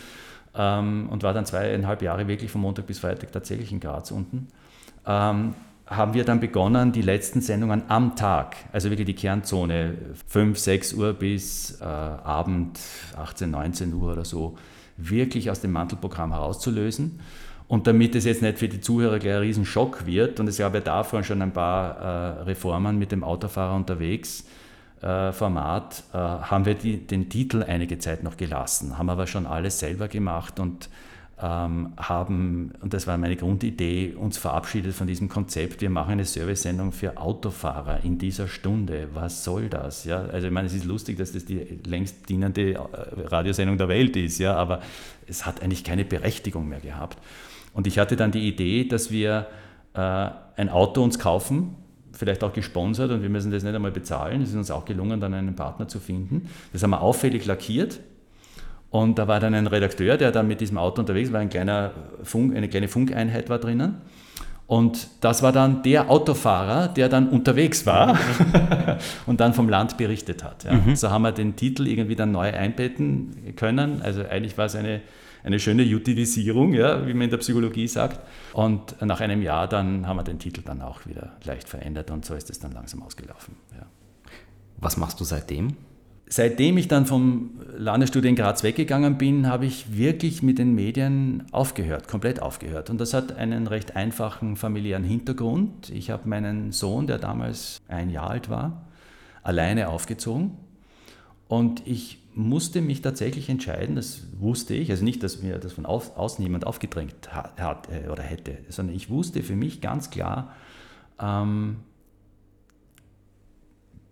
ähm, 0.55 1.09
und 1.11 1.23
war 1.23 1.33
dann 1.33 1.47
zweieinhalb 1.47 2.03
Jahre 2.03 2.29
wirklich 2.29 2.51
von 2.51 2.61
Montag 2.61 2.87
bis 2.87 2.99
Freitag 2.99 3.33
tatsächlich 3.33 3.73
in 3.73 3.81
Graz 3.81 4.11
unten. 4.11 4.49
Ähm, 5.07 5.55
haben 5.87 6.15
wir 6.15 6.25
dann 6.25 6.41
begonnen, 6.41 6.91
die 6.91 7.03
letzten 7.03 7.41
Sendungen 7.41 7.85
am 7.89 8.17
Tag, 8.17 8.57
also 8.73 8.91
wirklich 8.91 9.07
die 9.07 9.15
Kernzone, 9.15 9.95
5, 10.27 10.59
6 10.59 10.93
Uhr 10.95 11.13
bis 11.13 11.81
äh, 11.81 11.85
Abend 11.85 12.81
18, 13.17 13.51
19 13.51 13.95
Uhr 13.95 14.13
oder 14.13 14.25
so, 14.25 14.57
wirklich 14.97 15.51
aus 15.51 15.61
dem 15.61 15.73
Mantelprogramm 15.73 16.33
herauszulösen. 16.33 17.21
Und 17.69 17.87
damit 17.87 18.15
es 18.15 18.25
jetzt 18.25 18.43
nicht 18.43 18.59
für 18.59 18.69
die 18.69 18.81
Zuhörer 18.81 19.19
gleich 19.19 19.35
ein 19.35 19.41
Riesenschock 19.43 20.07
wird, 20.07 20.41
und 20.41 20.49
es 20.49 20.59
gab 20.59 20.75
ja 20.75 20.81
davor 20.81 21.23
schon 21.23 21.43
ein 21.43 21.53
paar 21.53 21.99
äh, 21.99 22.43
Reformen 22.43 22.99
mit 22.99 23.13
dem 23.13 23.23
Autofahrer 23.23 23.75
unterwegs, 23.75 24.45
äh, 25.03 25.33
Format, 25.33 26.03
äh, 26.13 26.17
haben 26.17 26.65
wir 26.65 26.75
die, 26.75 26.97
den 27.07 27.29
Titel 27.29 27.63
einige 27.63 27.99
Zeit 27.99 28.23
noch 28.23 28.37
gelassen, 28.37 28.99
haben 28.99 29.11
aber 29.11 29.27
schon 29.27 29.47
alles 29.47 29.79
selber 29.79 30.09
gemacht 30.09 30.59
und 30.59 30.89
ähm, 31.41 31.93
haben, 31.99 32.73
und 32.81 32.95
das 32.95 33.07
war 33.07 33.19
meine 33.19 33.37
Grundidee, 33.37 34.15
uns 34.15 34.39
verabschiedet 34.39 34.95
von 34.95 35.07
diesem 35.07 35.29
Konzept, 35.29 35.83
wir 35.83 35.91
machen 35.91 36.13
eine 36.13 36.25
Service-Sendung 36.25 36.93
für 36.93 37.19
Autofahrer 37.19 38.05
in 38.05 38.17
dieser 38.17 38.49
Stunde. 38.49 39.09
Was 39.13 39.45
soll 39.45 39.69
das? 39.69 40.05
Ja? 40.05 40.25
Also 40.25 40.47
ich 40.47 40.53
meine, 40.53 40.67
es 40.67 40.75
ist 40.75 40.87
lustig, 40.87 41.19
dass 41.19 41.33
das 41.33 41.45
die 41.45 41.79
längst 41.87 42.29
dienende 42.29 42.75
äh, 42.75 42.79
Radiosendung 43.27 43.77
der 43.77 43.89
Welt 43.89 44.17
ist, 44.17 44.39
ja? 44.39 44.55
aber 44.55 44.81
es 45.27 45.45
hat 45.45 45.63
eigentlich 45.63 45.85
keine 45.85 46.07
Berechtigung 46.07 46.69
mehr 46.69 46.81
gehabt. 46.81 47.19
Und 47.75 47.87
ich 47.87 47.99
hatte 47.99 48.17
dann 48.17 48.33
die 48.33 48.49
Idee, 48.49 48.85
dass 48.85 49.11
wir 49.11 49.47
äh, 49.93 49.99
ein 50.01 50.71
Auto 50.71 51.03
uns 51.03 51.19
kaufen, 51.19 51.77
vielleicht 52.13 52.45
auch 52.45 52.55
gesponsert 52.55 53.11
und 53.11 53.21
wir 53.21 53.29
müssen 53.29 53.51
das 53.51 53.63
nicht 53.63 53.75
einmal 53.75 53.93
bezahlen. 53.93 54.41
Es 54.41 54.49
ist 54.49 54.55
uns 54.55 54.71
auch 54.71 54.87
gelungen, 54.87 55.21
dann 55.21 55.35
einen 55.35 55.55
Partner 55.55 55.87
zu 55.87 56.01
finden. 56.01 56.49
Das 56.73 56.83
haben 56.83 56.91
wir 56.91 57.03
auffällig 57.03 57.45
lackiert 57.45 58.01
und 58.97 59.19
da 59.19 59.29
war 59.29 59.41
dann 59.41 59.53
ein 59.53 59.67
Redakteur, 59.67 60.17
der 60.17 60.33
dann 60.33 60.49
mit 60.49 60.63
diesem 60.63 60.79
Auto 60.79 61.03
unterwegs 61.03 61.31
war, 61.31 61.41
ein 61.41 61.51
kleiner 61.51 61.93
Funk, 62.23 62.57
eine 62.57 62.67
kleine 62.67 62.89
Funkeinheit 62.89 63.51
war 63.51 63.59
drinnen. 63.59 63.97
Und 64.67 65.09
das 65.21 65.43
war 65.43 65.53
dann 65.53 65.83
der 65.83 66.11
Autofahrer, 66.11 66.89
der 66.89 67.11
dann 67.11 67.29
unterwegs 67.29 67.85
war 67.85 68.19
und 69.27 69.41
dann 69.41 69.53
vom 69.53 69.69
Land 69.69 69.99
berichtet 69.99 70.43
hat. 70.43 70.65
Ja. 70.65 70.73
Mhm. 70.73 70.97
So 70.97 71.11
haben 71.11 71.23
wir 71.23 71.33
den 71.33 71.57
Titel 71.57 71.87
irgendwie 71.87 72.17
dann 72.17 72.33
neu 72.33 72.51
einbetten 72.51 73.55
können. 73.55 74.01
Also 74.01 74.25
eigentlich 74.25 74.57
war 74.57 74.65
es 74.65 74.75
eine, 74.75 75.03
eine 75.45 75.61
schöne 75.61 75.83
Utilisierung, 75.85 76.73
ja, 76.73 77.07
wie 77.07 77.13
man 77.13 77.25
in 77.25 77.31
der 77.31 77.37
Psychologie 77.37 77.89
sagt. 77.89 78.19
Und 78.55 79.01
nach 79.03 79.21
einem 79.21 79.43
Jahr 79.43 79.69
dann 79.69 80.07
haben 80.07 80.17
wir 80.17 80.25
den 80.25 80.39
Titel 80.39 80.63
dann 80.63 80.81
auch 80.81 81.05
wieder 81.05 81.37
leicht 81.45 81.69
verändert 81.69 82.11
und 82.11 82.25
so 82.25 82.35
ist 82.35 82.49
es 82.49 82.61
dann 82.61 82.73
langsam 82.73 83.03
ausgelaufen. 83.03 83.57
Ja. 83.79 83.85
Was 84.79 84.97
machst 84.97 85.21
du 85.21 85.25
seitdem? 85.25 85.77
Seitdem 86.29 86.77
ich 86.77 86.89
dann 86.89 87.07
vom 87.07 87.61
Landesstudio 87.77 88.35
Graz 88.35 88.63
weggegangen 88.63 89.19
bin, 89.19 89.47
habe 89.47 89.67
ich 89.67 89.97
wirklich 89.97 90.43
mit 90.43 90.59
den 90.59 90.75
Medien 90.75 91.45
aufgehört, 91.53 92.09
komplett 92.09 92.43
aufgehört. 92.43 92.91
Und 92.91 93.01
das 93.01 93.15
hat 93.15 93.37
einen 93.37 93.67
recht 93.67 93.97
einfachen 93.97 94.57
familiären 94.57 95.05
Hintergrund. 95.05 95.91
Ich 95.91 96.11
habe 96.11 96.29
meinen 96.29 96.73
Sohn, 96.73 97.07
der 97.07 97.19
damals 97.19 97.81
ein 97.89 98.11
Jahr 98.11 98.31
alt 98.31 98.51
war, 98.51 98.87
alleine 99.43 99.89
aufgezogen. 99.89 100.53
Und 101.49 101.87
ich 101.87 102.19
musste 102.35 102.83
mich 102.83 103.03
tatsächlich 103.03 103.49
entscheiden, 103.49 103.95
das 103.97 104.23
wusste 104.39 104.75
ich, 104.75 104.91
also 104.91 105.05
nicht, 105.05 105.23
dass 105.23 105.43
mir 105.43 105.59
das 105.59 105.73
von 105.73 105.87
außen 105.87 106.43
jemand 106.43 106.67
aufgedrängt 106.67 107.33
hat, 107.33 107.89
äh, 107.89 108.09
oder 108.11 108.23
hätte, 108.23 108.59
sondern 108.69 108.95
ich 108.95 109.09
wusste 109.09 109.43
für 109.43 109.57
mich 109.57 109.81
ganz 109.81 110.11
klar, 110.11 110.55
ähm, 111.21 111.77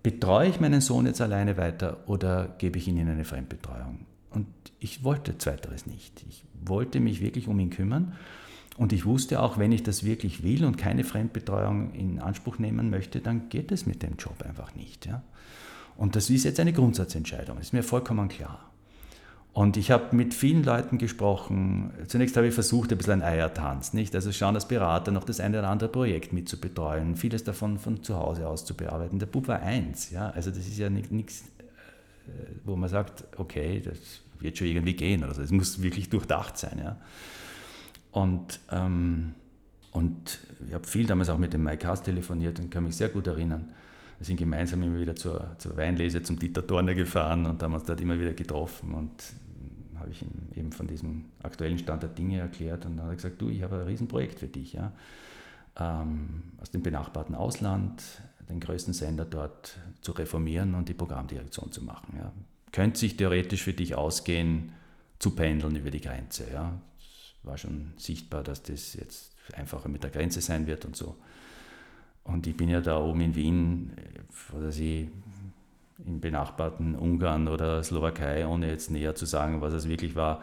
betreue 0.05 0.51
ich 0.51 0.61
meinen 0.61 0.83
Sohn 0.83 1.07
jetzt 1.07 1.23
alleine 1.23 1.57
weiter 1.57 2.07
oder 2.07 2.55
gebe 2.59 2.79
ich 2.79 2.87
ihn 2.87 2.99
in 2.99 3.09
eine 3.09 3.25
Fremdbetreuung? 3.25 4.07
Und 4.31 4.47
ich 4.79 5.03
wollte 5.03 5.39
zweiteres 5.39 5.87
nicht. 5.87 6.25
Ich 6.29 6.45
wollte 6.63 7.01
mich 7.01 7.21
wirklich 7.21 7.49
um 7.49 7.59
ihn 7.59 7.71
kümmern. 7.71 8.13
Und 8.77 8.93
ich 8.93 9.07
wusste 9.07 9.41
auch, 9.41 9.57
wenn 9.57 9.73
ich 9.73 9.83
das 9.83 10.05
wirklich 10.05 10.43
will 10.43 10.65
und 10.65 10.77
keine 10.77 11.05
Fremdbetreuung 11.05 11.95
in 11.95 12.21
Anspruch 12.21 12.59
nehmen 12.59 12.91
möchte, 12.91 13.21
dann 13.21 13.49
geht 13.49 13.73
es 13.73 13.87
mit 13.87 14.03
dem 14.03 14.17
Job 14.17 14.43
einfach 14.43 14.75
nicht. 14.75 15.07
Ja? 15.07 15.23
Und 15.97 16.17
das 16.17 16.29
ist 16.29 16.45
jetzt 16.45 16.61
eine 16.61 16.75
Grundsatzentscheidung, 16.75 17.59
ist 17.59 17.73
mir 17.73 17.83
vollkommen 17.83 18.29
klar. 18.29 18.71
Und 19.55 19.77
ich 19.77 19.93
habe 19.93 20.17
mit 20.17 20.35
vielen 20.35 20.65
Leuten 20.65 20.99
gesprochen. 20.99 21.93
Zunächst 22.09 22.37
habe 22.37 22.49
ich 22.49 22.55
versucht, 22.55 22.91
ein 22.91 22.99
bisschen 22.99 23.23
ein 23.23 23.23
Eiertanz, 23.23 23.93
nicht? 23.93 24.13
Also 24.17 24.33
schauen 24.33 24.57
als 24.57 24.67
Berater 24.67 25.13
noch 25.13 25.23
das 25.23 25.39
eine 25.39 25.61
oder 25.61 25.69
andere 25.69 25.89
Projekt 25.89 26.33
mitzubetreuen, 26.33 27.15
vieles 27.15 27.45
davon 27.45 27.79
von 27.79 28.03
zu 28.03 28.17
Hause 28.17 28.49
aus 28.49 28.65
zu 28.65 28.75
bearbeiten. 28.75 29.21
Der 29.21 29.27
Bub 29.27 29.47
war 29.47 29.63
eins, 29.63 30.11
ja. 30.11 30.31
Also 30.31 30.51
das 30.51 30.67
ist 30.67 30.77
ja 30.77 30.91
nichts, 30.91 31.45
äh, 32.27 32.31
wo 32.65 32.75
man 32.75 32.89
sagt, 32.89 33.25
okay, 33.39 33.81
das 33.81 34.23
wird 34.41 34.59
schon 34.59 34.67
irgendwie 34.67 34.95
gehen 34.95 35.23
oder 35.23 35.35
so. 35.35 35.43
Es 35.43 35.53
muss 35.53 35.81
wirklich 35.81 36.11
durchdacht 36.11 36.59
sein, 36.59 36.81
ja. 36.83 36.97
Und, 38.11 38.59
ähm, 38.73 39.35
und 39.93 40.41
ich 40.67 40.75
habe 40.75 40.85
viel 40.85 41.07
damals 41.07 41.29
auch 41.29 41.39
mit 41.39 41.53
dem 41.53 41.63
Mike 41.63 41.87
Haas 41.87 42.03
telefoniert 42.03 42.59
und 42.59 42.73
kann 42.73 42.83
mich 42.83 42.97
sehr 42.97 43.09
gut 43.09 43.29
erinnern. 43.29 43.73
Wir 44.19 44.27
sind 44.27 44.37
gemeinsam 44.37 44.83
immer 44.83 44.99
wieder 44.99 45.15
zur, 45.15 45.55
zur 45.59 45.77
Weinlese 45.77 46.25
zum 46.25 46.41
Dieter 46.41 46.63
Dorner 46.63 46.95
gefahren 46.95 47.47
und 47.47 47.63
haben 47.63 47.75
uns 47.75 47.85
dort 47.85 48.01
immer 48.01 48.19
wieder 48.19 48.33
getroffen 48.33 48.95
und 48.95 49.13
habe 50.05 50.13
ich 50.13 50.23
ihm 50.23 50.31
eben 50.55 50.73
von 50.73 50.87
diesem 50.87 51.25
aktuellen 51.43 51.79
Stand 51.79 52.03
der 52.03 52.11
Dinge 52.11 52.39
erklärt 52.39 52.85
und 52.85 52.97
dann 52.97 53.07
hat 53.07 53.13
er 53.13 53.17
gesagt, 53.17 53.41
du, 53.41 53.49
ich 53.49 53.63
habe 53.63 53.77
ein 53.77 53.87
Riesenprojekt 53.87 54.39
für 54.39 54.49
dich. 54.49 54.75
Ja? 54.75 54.93
Ähm, 55.79 56.43
aus 56.61 56.71
dem 56.71 56.83
benachbarten 56.83 57.35
Ausland 57.35 58.03
den 58.49 58.61
größten 58.61 58.93
Sender 58.93 59.25
dort 59.25 59.79
zu 60.03 60.13
reformieren 60.13 60.75
und 60.75 60.89
die 60.89 60.95
Programmdirektion 60.95 61.73
zu 61.73 61.83
machen. 61.83 62.19
Ja? 62.19 62.33
Könnte 62.71 62.99
sich 62.99 63.17
theoretisch 63.17 63.63
für 63.63 63.73
dich 63.73 63.95
ausgehen, 63.95 64.73
zu 65.19 65.31
pendeln 65.31 65.77
über 65.77 65.91
die 65.91 66.03
Grenze. 66.03 66.45
Ja. 66.53 66.79
Es 66.99 67.35
war 67.43 67.57
schon 67.57 67.95
sichtbar, 67.97 68.43
dass 68.43 68.63
das 68.63 68.95
jetzt 68.95 69.35
einfacher 69.55 69.89
mit 69.89 70.03
der 70.03 70.11
Grenze 70.11 70.43
sein 70.43 70.67
wird 70.67 70.85
und 70.85 70.97
so. 70.97 71.17
Und 72.25 72.47
ich 72.47 72.57
bin 72.57 72.69
ja 72.69 72.81
da 72.81 72.99
oben 72.99 73.21
in 73.21 73.35
Wien, 73.35 73.93
äh, 73.97 74.57
oder 74.57 74.71
sie 74.71 75.11
im 76.07 76.21
benachbarten 76.21 76.95
Ungarn 76.95 77.49
oder 77.49 77.83
Slowakei, 77.83 78.47
ohne 78.47 78.69
jetzt 78.69 78.91
näher 78.91 79.15
zu 79.15 79.27
sagen, 79.27 79.61
was 79.61 79.73
es 79.73 79.89
wirklich 79.89 80.15
war, 80.17 80.43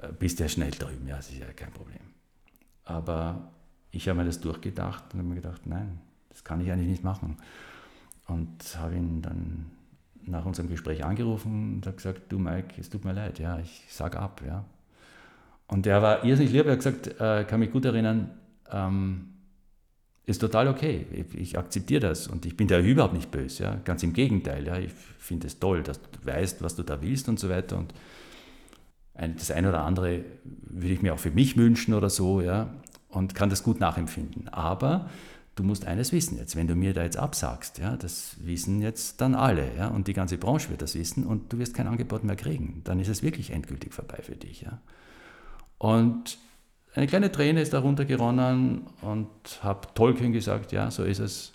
äh, 0.00 0.08
bist 0.12 0.40
ja 0.40 0.48
schnell 0.48 0.70
drüben, 0.70 1.06
ja, 1.06 1.16
das 1.16 1.30
ist 1.30 1.38
ja 1.38 1.46
kein 1.54 1.72
Problem. 1.72 2.00
Aber 2.84 3.52
ich 3.90 4.08
habe 4.08 4.18
mir 4.18 4.24
das 4.24 4.40
durchgedacht 4.40 5.04
und 5.12 5.20
habe 5.20 5.28
mir 5.28 5.36
gedacht, 5.36 5.66
nein, 5.66 6.00
das 6.30 6.44
kann 6.44 6.60
ich 6.60 6.72
eigentlich 6.72 6.88
nicht 6.88 7.04
machen. 7.04 7.36
Und 8.26 8.78
habe 8.78 8.94
ihn 8.94 9.20
dann 9.20 9.70
nach 10.24 10.46
unserem 10.46 10.68
Gespräch 10.68 11.04
angerufen 11.04 11.74
und 11.74 11.86
habe 11.86 11.96
gesagt, 11.96 12.30
du 12.30 12.38
Mike, 12.38 12.80
es 12.80 12.88
tut 12.88 13.04
mir 13.04 13.12
leid, 13.12 13.38
ja, 13.38 13.58
ich 13.58 13.84
sage 13.88 14.18
ab, 14.18 14.42
ja. 14.46 14.64
Und 15.66 15.86
der 15.86 16.02
war 16.02 16.24
irrsinnig 16.24 16.52
lieb, 16.52 16.66
er 16.66 16.72
hat 16.72 16.78
gesagt, 16.78 17.20
äh, 17.20 17.44
kann 17.44 17.60
mich 17.60 17.72
gut 17.72 17.84
erinnern, 17.84 18.30
ähm, 18.70 19.31
ist 20.24 20.40
total 20.40 20.68
okay. 20.68 21.06
Ich, 21.12 21.34
ich 21.34 21.58
akzeptiere 21.58 22.00
das 22.00 22.28
und 22.28 22.46
ich 22.46 22.56
bin 22.56 22.68
da 22.68 22.78
überhaupt 22.78 23.14
nicht 23.14 23.30
böse. 23.30 23.64
Ja? 23.64 23.80
Ganz 23.84 24.02
im 24.02 24.12
Gegenteil. 24.12 24.66
Ja? 24.66 24.78
Ich 24.78 24.92
finde 25.18 25.46
es 25.48 25.58
toll, 25.58 25.82
dass 25.82 26.00
du 26.00 26.08
weißt, 26.24 26.62
was 26.62 26.76
du 26.76 26.82
da 26.82 27.02
willst 27.02 27.28
und 27.28 27.40
so 27.40 27.48
weiter. 27.48 27.78
Und 27.78 27.92
das 29.14 29.50
eine 29.50 29.68
oder 29.68 29.82
andere 29.82 30.24
würde 30.64 30.94
ich 30.94 31.02
mir 31.02 31.14
auch 31.14 31.18
für 31.18 31.30
mich 31.30 31.56
wünschen 31.56 31.94
oder 31.94 32.08
so. 32.08 32.40
Ja? 32.40 32.70
Und 33.08 33.34
kann 33.34 33.50
das 33.50 33.62
gut 33.62 33.80
nachempfinden. 33.80 34.48
Aber 34.48 35.10
du 35.54 35.64
musst 35.64 35.86
eines 35.86 36.12
wissen 36.12 36.38
jetzt, 36.38 36.56
wenn 36.56 36.66
du 36.66 36.74
mir 36.74 36.94
da 36.94 37.02
jetzt 37.02 37.16
absagst, 37.16 37.78
ja, 37.78 37.96
das 37.96 38.36
wissen 38.40 38.80
jetzt 38.80 39.20
dann 39.20 39.34
alle, 39.34 39.76
ja, 39.76 39.88
und 39.88 40.08
die 40.08 40.14
ganze 40.14 40.38
Branche 40.38 40.70
wird 40.70 40.82
das 40.82 40.94
wissen 40.94 41.26
und 41.26 41.52
du 41.52 41.58
wirst 41.58 41.74
kein 41.74 41.86
Angebot 41.86 42.24
mehr 42.24 42.36
kriegen, 42.36 42.80
dann 42.84 42.98
ist 43.00 43.08
es 43.08 43.22
wirklich 43.22 43.50
endgültig 43.50 43.92
vorbei 43.92 44.20
für 44.22 44.34
dich, 44.34 44.62
ja. 44.62 44.80
Und 45.78 46.38
eine 46.94 47.06
kleine 47.06 47.32
Träne 47.32 47.62
ist 47.62 47.72
darunter 47.72 48.04
geronnen 48.04 48.86
und 49.00 49.28
habe 49.62 49.88
Tolkien 49.94 50.32
gesagt, 50.32 50.72
ja, 50.72 50.90
so 50.90 51.04
ist 51.04 51.20
es. 51.20 51.52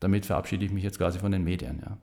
Damit 0.00 0.26
verabschiede 0.26 0.64
ich 0.64 0.70
mich 0.70 0.84
jetzt 0.84 0.98
quasi 0.98 1.18
von 1.18 1.32
den 1.32 1.42
Medien. 1.42 1.82
Ja. 1.84 1.98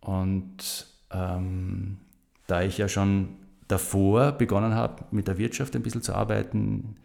Und 0.00 0.86
ähm, 1.10 1.98
da 2.46 2.62
ich 2.62 2.76
ja 2.76 2.88
schon 2.88 3.36
davor 3.68 4.32
begonnen 4.32 4.74
habe, 4.74 5.04
mit 5.10 5.28
der 5.28 5.38
Wirtschaft 5.38 5.74
ein 5.76 5.82
bisschen 5.82 6.02
zu 6.02 6.14
arbeiten, 6.14 6.96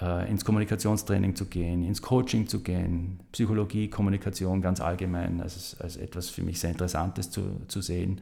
äh, 0.00 0.30
ins 0.30 0.44
Kommunikationstraining 0.44 1.34
zu 1.34 1.46
gehen, 1.46 1.82
ins 1.82 2.02
Coaching 2.02 2.46
zu 2.46 2.62
gehen, 2.62 3.20
Psychologie, 3.32 3.88
Kommunikation 3.88 4.60
ganz 4.62 4.80
allgemein 4.80 5.40
als, 5.40 5.76
als 5.80 5.96
etwas 5.96 6.28
für 6.28 6.42
mich 6.42 6.60
sehr 6.60 6.70
Interessantes 6.70 7.30
zu, 7.30 7.60
zu 7.66 7.80
sehen, 7.80 8.20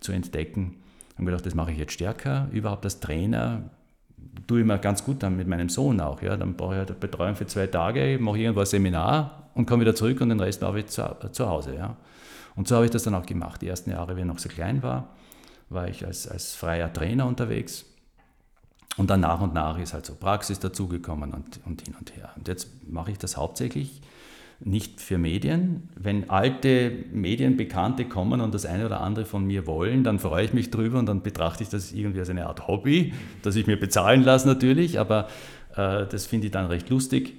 zu 0.00 0.12
entdecken. 0.12 0.76
Und 1.16 1.26
gedacht, 1.26 1.46
das 1.46 1.54
mache 1.54 1.72
ich 1.72 1.78
jetzt 1.78 1.92
stärker. 1.92 2.48
Überhaupt 2.52 2.84
als 2.84 3.00
Trainer 3.00 3.70
tue 4.52 4.60
ich 4.60 4.66
mir 4.66 4.78
ganz 4.78 5.02
gut 5.02 5.22
dann 5.22 5.34
mit 5.34 5.48
meinem 5.48 5.70
Sohn 5.70 5.98
auch. 5.98 6.20
Ja. 6.20 6.36
Dann 6.36 6.56
brauche 6.56 6.74
ich 6.74 6.78
halt 6.80 7.00
Betreuung 7.00 7.34
für 7.36 7.46
zwei 7.46 7.68
Tage, 7.68 8.18
mache 8.20 8.36
irgendwo 8.36 8.60
ein 8.60 8.66
Seminar 8.66 9.48
und 9.54 9.64
komme 9.64 9.80
wieder 9.80 9.94
zurück 9.94 10.20
und 10.20 10.28
den 10.28 10.40
Rest 10.40 10.60
mache 10.60 10.80
ich 10.80 10.88
zu, 10.88 11.02
zu 11.32 11.48
Hause. 11.48 11.74
Ja. 11.74 11.96
Und 12.54 12.68
so 12.68 12.74
habe 12.76 12.84
ich 12.84 12.90
das 12.90 13.04
dann 13.04 13.14
auch 13.14 13.24
gemacht. 13.24 13.62
Die 13.62 13.68
ersten 13.68 13.92
Jahre, 13.92 14.14
wie 14.14 14.20
ich 14.20 14.26
noch 14.26 14.38
so 14.38 14.50
klein 14.50 14.82
war, 14.82 15.08
war 15.70 15.88
ich 15.88 16.04
als, 16.04 16.28
als 16.28 16.54
freier 16.54 16.92
Trainer 16.92 17.24
unterwegs. 17.24 17.86
Und 18.98 19.08
dann 19.08 19.20
nach 19.20 19.40
und 19.40 19.54
nach 19.54 19.78
ist 19.78 19.94
halt 19.94 20.04
so 20.04 20.16
Praxis 20.16 20.60
dazugekommen 20.60 21.32
und, 21.32 21.60
und 21.64 21.80
hin 21.80 21.94
und 21.98 22.14
her. 22.14 22.28
Und 22.36 22.46
jetzt 22.46 22.68
mache 22.86 23.10
ich 23.10 23.16
das 23.16 23.38
hauptsächlich 23.38 24.02
nicht 24.64 25.00
für 25.00 25.18
Medien. 25.18 25.88
Wenn 25.96 26.30
alte 26.30 26.92
Medienbekannte 27.12 28.04
kommen 28.04 28.40
und 28.40 28.54
das 28.54 28.66
eine 28.66 28.86
oder 28.86 29.00
andere 29.00 29.24
von 29.24 29.44
mir 29.44 29.66
wollen, 29.66 30.04
dann 30.04 30.18
freue 30.18 30.44
ich 30.44 30.52
mich 30.52 30.70
drüber 30.70 30.98
und 30.98 31.06
dann 31.06 31.22
betrachte 31.22 31.62
ich 31.62 31.68
das 31.68 31.92
irgendwie 31.92 32.20
als 32.20 32.30
eine 32.30 32.46
Art 32.46 32.68
Hobby, 32.68 33.12
das 33.42 33.56
ich 33.56 33.66
mir 33.66 33.78
bezahlen 33.78 34.22
lasse 34.22 34.46
natürlich, 34.46 34.98
aber 34.98 35.28
äh, 35.76 36.06
das 36.06 36.26
finde 36.26 36.46
ich 36.46 36.52
dann 36.52 36.66
recht 36.66 36.88
lustig. 36.90 37.34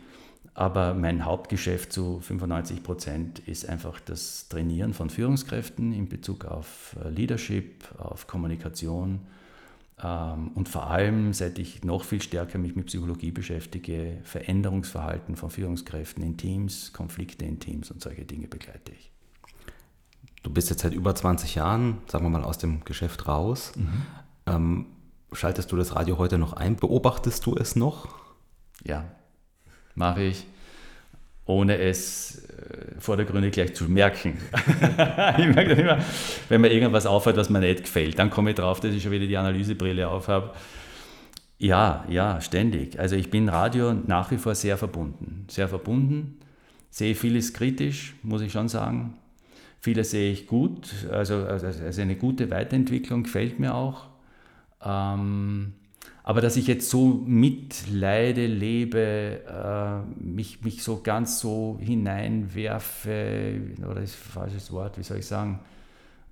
Aber 0.55 0.93
mein 0.93 1.25
Hauptgeschäft 1.25 1.91
zu 1.91 2.19
95 2.19 2.83
Prozent 2.83 3.39
ist 3.39 3.67
einfach 3.67 3.99
das 3.99 4.49
Trainieren 4.49 4.93
von 4.93 5.09
Führungskräften 5.09 5.93
in 5.93 6.07
Bezug 6.07 6.45
auf 6.45 6.95
äh, 7.03 7.09
Leadership, 7.09 7.85
auf 7.97 8.27
Kommunikation, 8.27 9.21
und 9.95 10.67
vor 10.67 10.89
allem, 10.89 11.33
seit 11.33 11.59
ich 11.59 11.83
noch 11.83 12.03
viel 12.03 12.21
stärker 12.21 12.57
mich 12.57 12.75
mit 12.75 12.87
Psychologie 12.87 13.31
beschäftige, 13.31 14.19
Veränderungsverhalten 14.23 15.35
von 15.35 15.49
Führungskräften 15.49 16.23
in 16.23 16.35
Teams, 16.35 16.91
Konflikte 16.93 17.45
in 17.45 17.59
Teams 17.59 17.91
und 17.91 18.01
solche 18.01 18.25
Dinge 18.25 18.47
begleite 18.47 18.91
ich. 18.91 19.11
Du 20.41 20.49
bist 20.49 20.69
jetzt 20.69 20.81
seit 20.81 20.93
über 20.93 21.15
20 21.15 21.55
Jahren, 21.55 21.99
sagen 22.07 22.25
wir 22.25 22.29
mal, 22.29 22.43
aus 22.43 22.57
dem 22.57 22.83
Geschäft 22.83 23.27
raus. 23.27 23.71
Mhm. 23.75 24.01
Ähm, 24.45 24.85
schaltest 25.31 25.71
du 25.71 25.77
das 25.77 25.95
Radio 25.95 26.17
heute 26.17 26.37
noch 26.37 26.53
ein? 26.53 26.75
Beobachtest 26.75 27.45
du 27.45 27.55
es 27.55 27.75
noch? 27.75 28.09
Ja, 28.83 29.05
mache 29.95 30.23
ich 30.23 30.45
ohne 31.45 31.77
es 31.77 32.45
äh, 32.45 32.99
vordergründig 32.99 33.53
gleich 33.53 33.73
zu 33.73 33.85
merken. 33.85 34.37
ich 35.37 35.47
merke 35.47 35.75
dann 35.75 35.79
immer, 35.79 35.97
wenn 36.49 36.61
mir 36.61 36.71
irgendwas 36.71 37.05
auffällt, 37.05 37.35
was 37.37 37.49
mir 37.49 37.59
nicht 37.59 37.83
gefällt, 37.83 38.17
dann 38.17 38.29
komme 38.29 38.51
ich 38.51 38.55
drauf, 38.55 38.79
dass 38.79 38.93
ich 38.93 39.03
schon 39.03 39.11
wieder 39.11 39.27
die 39.27 39.37
Analysebrille 39.37 40.07
aufhabe. 40.07 40.53
Ja, 41.57 42.05
ja, 42.09 42.41
ständig. 42.41 42.99
Also 42.99 43.15
ich 43.15 43.29
bin 43.29 43.49
Radio 43.49 43.93
nach 43.93 44.31
wie 44.31 44.37
vor 44.37 44.55
sehr 44.55 44.77
verbunden. 44.77 45.45
Sehr 45.49 45.67
verbunden, 45.67 46.39
sehe 46.89 47.15
vieles 47.15 47.53
kritisch, 47.53 48.15
muss 48.23 48.41
ich 48.41 48.51
schon 48.51 48.69
sagen. 48.69 49.17
Vieles 49.79 50.11
sehe 50.11 50.31
ich 50.31 50.47
gut, 50.47 51.07
also, 51.11 51.35
also, 51.35 51.67
also 51.67 52.01
eine 52.01 52.15
gute 52.15 52.49
Weiterentwicklung 52.49 53.23
gefällt 53.23 53.59
mir 53.59 53.75
auch. 53.75 54.07
Ähm, 54.81 55.73
aber 56.23 56.39
dass 56.39 56.55
ich 56.55 56.67
jetzt 56.67 56.89
so 56.89 57.21
mitleide, 57.25 58.47
lebe, 58.47 59.41
äh, 59.45 60.23
mich, 60.23 60.63
mich 60.63 60.81
so 60.81 61.01
ganz 61.01 61.39
so 61.39 61.77
hineinwerfe, 61.81 63.59
oder 63.79 64.01
ist 64.01 64.15
ein 64.15 64.31
falsches 64.31 64.71
Wort, 64.71 64.97
wie 64.97 65.03
soll 65.03 65.17
ich 65.17 65.25
sagen, 65.25 65.59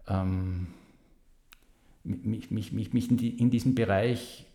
ähm, 0.08 0.68
mich, 2.04 2.52
mich, 2.52 2.72
mich, 2.72 2.94
mich 2.94 3.12
in, 3.12 3.18
die, 3.18 3.38
in 3.38 3.52
diesem 3.52 3.76
Bereich, 3.76 4.46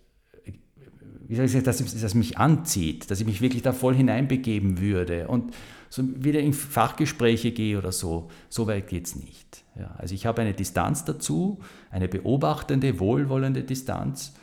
wie 1.29 1.35
soll 1.35 1.45
ich 1.45 1.53
sagen, 1.53 1.65
dass, 1.65 2.01
dass 2.01 2.15
mich 2.15 2.39
anzieht, 2.39 3.11
dass 3.11 3.21
ich 3.21 3.27
mich 3.27 3.43
wirklich 3.43 3.63
da 3.63 3.75
voll 3.75 3.95
hineinbegeben 3.95 4.81
würde 4.81 5.29
und 5.29 5.53
so 5.91 6.03
wieder 6.25 6.41
in 6.41 6.55
Fachgespräche 6.55 7.53
gehe 7.53 7.79
oder 7.79 7.93
so. 7.93 8.29
So 8.49 8.67
weit 8.67 8.89
geht 8.89 9.07
es 9.07 9.17
nicht. 9.17 9.65
Ja, 9.79 9.95
also 9.99 10.15
ich 10.15 10.27
habe 10.27 10.43
eine 10.43 10.55
Distanz 10.55 11.05
dazu, 11.05 11.61
eine 11.91 12.09
beobachtende, 12.09 12.99
wohlwollende 12.99 13.63
Distanz 13.63 14.35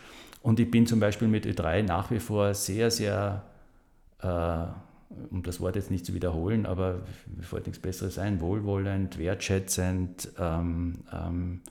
und 0.44 0.60
ich 0.60 0.70
bin 0.70 0.86
zum 0.86 1.00
Beispiel 1.00 1.30
mit 1.30 1.46
Ö3 1.46 1.84
nach 1.84 2.12
wie 2.12 2.20
vor 2.20 2.54
sehr, 2.54 2.92
sehr, 2.92 3.44
äh, 4.22 4.28
um 5.32 5.42
das 5.42 5.62
Wort 5.62 5.78
jetzt 5.78 5.90
nicht 5.90 6.06
zu 6.06 6.14
wiederholen, 6.14 6.66
aber 6.66 7.00
mir 7.36 7.44
fällt 7.44 7.66
nichts 7.66 7.82
Besseres 7.82 8.20
ein, 8.20 8.42
wohlwollend, 8.42 9.18
wertschätzend, 9.18 10.30
ähm, 10.38 11.00
ähm, 11.14 11.62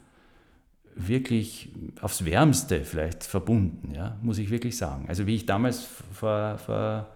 wirklich 0.95 1.71
aufs 2.01 2.25
Wärmste 2.25 2.85
vielleicht 2.85 3.25
verbunden, 3.25 3.93
ja, 3.95 4.17
muss 4.23 4.39
ich 4.39 4.51
wirklich 4.51 4.77
sagen. 4.77 5.05
Also 5.07 5.27
wie 5.27 5.35
ich 5.35 5.45
damals 5.45 5.87
vor, 6.13 6.57
vor 6.57 7.09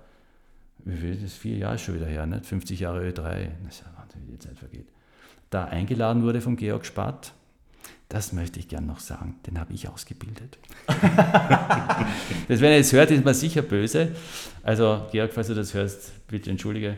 wie 0.84 0.96
viel 0.96 1.14
ist 1.14 1.24
das, 1.24 1.32
vier 1.32 1.56
Jahre 1.56 1.78
schon 1.78 1.94
wieder 1.94 2.06
her, 2.06 2.26
nicht? 2.26 2.44
50 2.44 2.80
Jahre 2.80 3.00
Ö3, 3.00 3.48
das 3.64 3.76
ist 3.76 3.80
ja 3.80 3.98
Wahnsinn, 3.98 4.22
wie 4.26 4.32
die 4.32 4.38
Zeit 4.38 4.58
vergeht, 4.58 4.88
da 5.48 5.64
eingeladen 5.64 6.22
wurde 6.22 6.42
von 6.42 6.56
Georg 6.56 6.84
Spath, 6.84 7.32
das 8.08 8.32
möchte 8.32 8.60
ich 8.60 8.68
gern 8.68 8.86
noch 8.86 9.00
sagen, 9.00 9.34
den 9.46 9.58
habe 9.58 9.72
ich 9.72 9.88
ausgebildet. 9.88 10.58
das, 10.86 12.60
wenn 12.60 12.70
er 12.70 12.76
jetzt 12.76 12.92
hört, 12.92 13.10
ist 13.10 13.24
man 13.24 13.34
sicher 13.34 13.62
böse. 13.62 14.14
Also, 14.62 15.06
Georg, 15.10 15.32
falls 15.32 15.48
du 15.48 15.54
das 15.54 15.74
hörst, 15.74 16.26
bitte 16.28 16.50
entschuldige. 16.50 16.96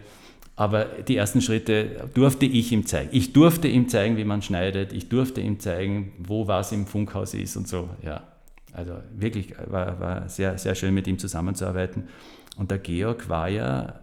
Aber 0.54 0.84
die 0.84 1.16
ersten 1.16 1.40
Schritte 1.40 2.10
durfte 2.14 2.44
ich 2.44 2.72
ihm 2.72 2.84
zeigen. 2.84 3.10
Ich 3.12 3.32
durfte 3.32 3.68
ihm 3.68 3.88
zeigen, 3.88 4.16
wie 4.16 4.24
man 4.24 4.42
schneidet. 4.42 4.92
Ich 4.92 5.08
durfte 5.08 5.40
ihm 5.40 5.60
zeigen, 5.60 6.12
wo 6.18 6.46
was 6.48 6.72
im 6.72 6.86
Funkhaus 6.86 7.32
ist 7.32 7.56
und 7.56 7.68
so. 7.68 7.88
Ja, 8.02 8.24
also 8.72 8.94
wirklich 9.16 9.54
war, 9.66 10.00
war 10.00 10.28
sehr, 10.28 10.58
sehr 10.58 10.74
schön, 10.74 10.92
mit 10.92 11.06
ihm 11.06 11.18
zusammenzuarbeiten. 11.18 12.08
Und 12.56 12.70
der 12.70 12.78
Georg 12.78 13.28
war 13.28 13.48
ja 13.48 14.00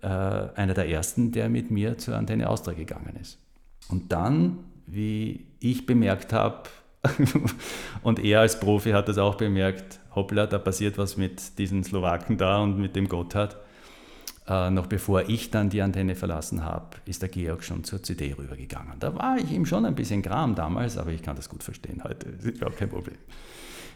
äh, 0.00 0.06
einer 0.06 0.74
der 0.74 0.88
ersten, 0.88 1.32
der 1.32 1.48
mit 1.48 1.70
mir 1.70 1.98
zur 1.98 2.16
Antenne 2.16 2.48
Austria 2.48 2.74
gegangen 2.74 3.16
ist. 3.20 3.38
Und 3.88 4.12
dann 4.12 4.58
wie 4.86 5.46
ich 5.60 5.86
bemerkt 5.86 6.32
habe, 6.32 6.64
und 8.02 8.18
er 8.18 8.40
als 8.40 8.58
Profi 8.58 8.90
hat 8.90 9.08
das 9.08 9.18
auch 9.18 9.36
bemerkt, 9.36 10.00
hoppla, 10.14 10.46
da 10.46 10.58
passiert 10.58 10.98
was 10.98 11.16
mit 11.16 11.58
diesen 11.58 11.84
Slowaken 11.84 12.36
da 12.36 12.58
und 12.58 12.78
mit 12.78 12.96
dem 12.96 13.08
Gotthard. 13.08 13.56
Äh, 14.48 14.70
noch 14.70 14.86
bevor 14.86 15.28
ich 15.28 15.50
dann 15.50 15.70
die 15.70 15.82
Antenne 15.82 16.14
verlassen 16.14 16.64
habe, 16.64 16.96
ist 17.04 17.20
der 17.22 17.28
Georg 17.28 17.64
schon 17.64 17.82
zur 17.82 18.02
CD 18.02 18.34
rübergegangen. 18.38 18.94
Da 19.00 19.14
war 19.14 19.38
ich 19.38 19.50
ihm 19.50 19.66
schon 19.66 19.84
ein 19.84 19.94
bisschen 19.94 20.22
Gram 20.22 20.54
damals, 20.54 20.98
aber 20.98 21.10
ich 21.10 21.22
kann 21.22 21.36
das 21.36 21.48
gut 21.48 21.64
verstehen 21.64 22.02
heute. 22.04 22.30
Das 22.30 22.44
ist 22.44 22.56
überhaupt 22.56 22.78
kein 22.78 22.88
Problem. 22.88 23.16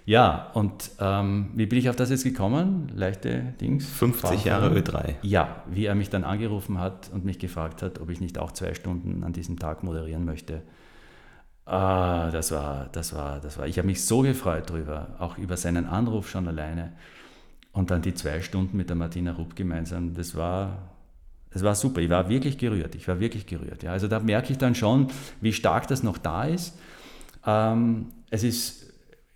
Ja, 0.06 0.50
und 0.54 0.90
ähm, 0.98 1.50
wie 1.54 1.66
bin 1.66 1.78
ich 1.78 1.88
auf 1.88 1.94
das 1.94 2.10
jetzt 2.10 2.24
gekommen? 2.24 2.90
Leichte 2.94 3.54
Dings. 3.60 3.86
50 3.86 4.44
Jahre 4.44 4.76
Ö3. 4.76 5.16
Ja, 5.22 5.62
wie 5.70 5.84
er 5.84 5.94
mich 5.94 6.10
dann 6.10 6.24
angerufen 6.24 6.80
hat 6.80 7.10
und 7.12 7.24
mich 7.24 7.38
gefragt 7.38 7.82
hat, 7.82 8.00
ob 8.00 8.10
ich 8.10 8.20
nicht 8.20 8.38
auch 8.38 8.50
zwei 8.50 8.74
Stunden 8.74 9.22
an 9.22 9.32
diesem 9.32 9.58
Tag 9.58 9.84
moderieren 9.84 10.24
möchte 10.24 10.62
Ah, 11.66 12.30
das 12.32 12.50
war, 12.50 12.88
das 12.92 13.14
war, 13.14 13.40
das 13.40 13.58
war. 13.58 13.66
Ich 13.66 13.78
habe 13.78 13.86
mich 13.86 14.04
so 14.04 14.22
gefreut 14.22 14.70
drüber, 14.70 15.08
auch 15.18 15.38
über 15.38 15.56
seinen 15.56 15.86
Anruf 15.86 16.28
schon 16.28 16.48
alleine. 16.48 16.92
Und 17.72 17.90
dann 17.90 18.02
die 18.02 18.14
zwei 18.14 18.40
Stunden 18.42 18.76
mit 18.76 18.88
der 18.88 18.96
Martina 18.96 19.32
Rupp 19.32 19.54
gemeinsam, 19.54 20.14
das 20.14 20.34
war, 20.34 20.90
das 21.52 21.62
war 21.62 21.74
super. 21.74 22.00
Ich 22.00 22.10
war 22.10 22.28
wirklich 22.28 22.58
gerührt. 22.58 22.94
Ich 22.94 23.06
war 23.06 23.20
wirklich 23.20 23.46
gerührt. 23.46 23.82
Ja. 23.82 23.92
Also 23.92 24.08
da 24.08 24.18
merke 24.18 24.52
ich 24.52 24.58
dann 24.58 24.74
schon, 24.74 25.08
wie 25.40 25.52
stark 25.52 25.86
das 25.86 26.02
noch 26.02 26.18
da 26.18 26.44
ist. 26.44 26.76
Ähm, 27.46 28.06
es 28.30 28.42
ist 28.42 28.79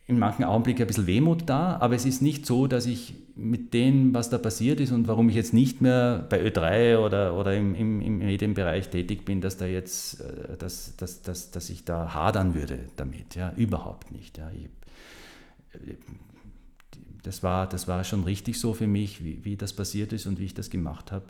in 0.07 0.19
manchen 0.19 0.45
Augenblicken 0.45 0.83
ein 0.83 0.87
bisschen 0.87 1.07
Wehmut 1.07 1.45
da, 1.47 1.79
aber 1.79 1.95
es 1.95 2.05
ist 2.05 2.21
nicht 2.21 2.45
so, 2.45 2.67
dass 2.67 2.85
ich 2.85 3.15
mit 3.37 3.73
dem, 3.73 4.13
was 4.13 4.29
da 4.29 4.37
passiert 4.37 4.79
ist 4.81 4.93
und 4.93 5.09
warum 5.09 5.31
ich 5.31 5.35
jetzt 5.35 5.55
nicht 5.55 5.81
mehr 5.81 6.27
bei 6.29 6.45
Ö3 6.45 6.99
oder, 6.99 7.35
oder 7.35 7.55
im, 7.55 7.75
im, 7.75 8.01
im 8.03 8.19
Medienbereich 8.19 8.91
tätig 8.91 9.25
bin, 9.25 9.41
dass, 9.41 9.57
da 9.57 9.65
jetzt, 9.65 10.21
äh, 10.21 10.57
dass, 10.59 10.97
dass, 10.97 11.23
dass, 11.23 11.51
dass 11.51 11.71
ich 11.71 11.85
da 11.85 12.13
hadern 12.13 12.55
würde 12.55 12.81
damit. 12.97 13.35
Ja, 13.35 13.53
überhaupt 13.57 14.13
nicht. 14.13 14.37
Ja. 14.37 14.51
Ich, 14.51 14.69
das, 17.23 17.43
war, 17.43 17.67
das 17.67 17.89
war 17.89 18.05
schon 18.05 18.25
richtig 18.25 18.61
so 18.61 18.75
für 18.75 18.87
mich, 18.87 19.25
wie, 19.25 19.45
wie 19.45 19.57
das 19.57 19.73
passiert 19.73 20.13
ist 20.13 20.27
und 20.27 20.39
wie 20.39 20.45
ich 20.45 20.55
das 20.55 20.69
gemacht 20.69 21.13
habe, 21.13 21.25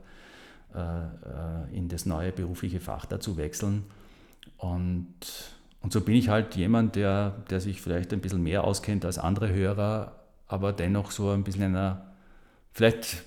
äh, 0.75 0.81
äh, 0.81 1.77
in 1.77 1.89
das 1.89 2.07
neue 2.07 2.33
berufliche 2.33 2.81
Fach 2.81 3.07
da 3.07 3.21
zu 3.21 3.37
wechseln. 3.37 3.85
Und 4.59 5.15
und 5.85 5.93
so 5.93 6.01
bin 6.01 6.15
ich 6.15 6.31
halt 6.31 6.57
jemand, 6.57 6.97
der, 6.97 7.45
der 7.51 7.61
sich 7.61 7.83
vielleicht 7.83 8.15
ein 8.15 8.23
bisschen 8.23 8.43
mehr 8.43 8.65
auskennt 8.65 9.05
als 9.05 9.19
andere 9.19 9.53
Hörer, 9.53 10.13
aber 10.49 10.73
dennoch 10.73 11.11
so 11.11 11.29
ein 11.29 11.45
bisschen 11.45 11.65
einer, 11.65 12.07
vielleicht 12.73 13.23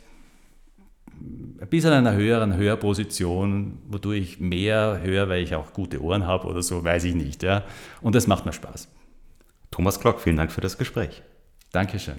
ein 1.62 1.68
bisschen 1.70 1.94
einer 1.94 2.16
höheren 2.16 2.58
Hörposition, 2.58 3.78
wodurch 3.88 4.22
ich 4.22 4.40
mehr 4.40 5.00
höre, 5.04 5.30
weil 5.30 5.44
ich 5.44 5.54
auch 5.54 5.72
gute 5.72 6.02
Ohren 6.02 6.26
habe 6.26 6.48
oder 6.48 6.64
so, 6.64 6.84
weiß 6.84 7.04
ich 7.04 7.14
nicht. 7.14 7.44
Ja. 7.44 7.64
Und 8.02 8.16
das 8.16 8.26
macht 8.26 8.48
mir 8.48 8.54
Spaß. 8.54 8.88
Thomas 9.70 10.00
Klock, 10.00 10.20
vielen 10.20 10.38
Dank 10.38 10.52
für 10.52 10.62
das 10.62 10.80
Gespräch. 10.80 11.22
Dankeschön. 11.72 12.18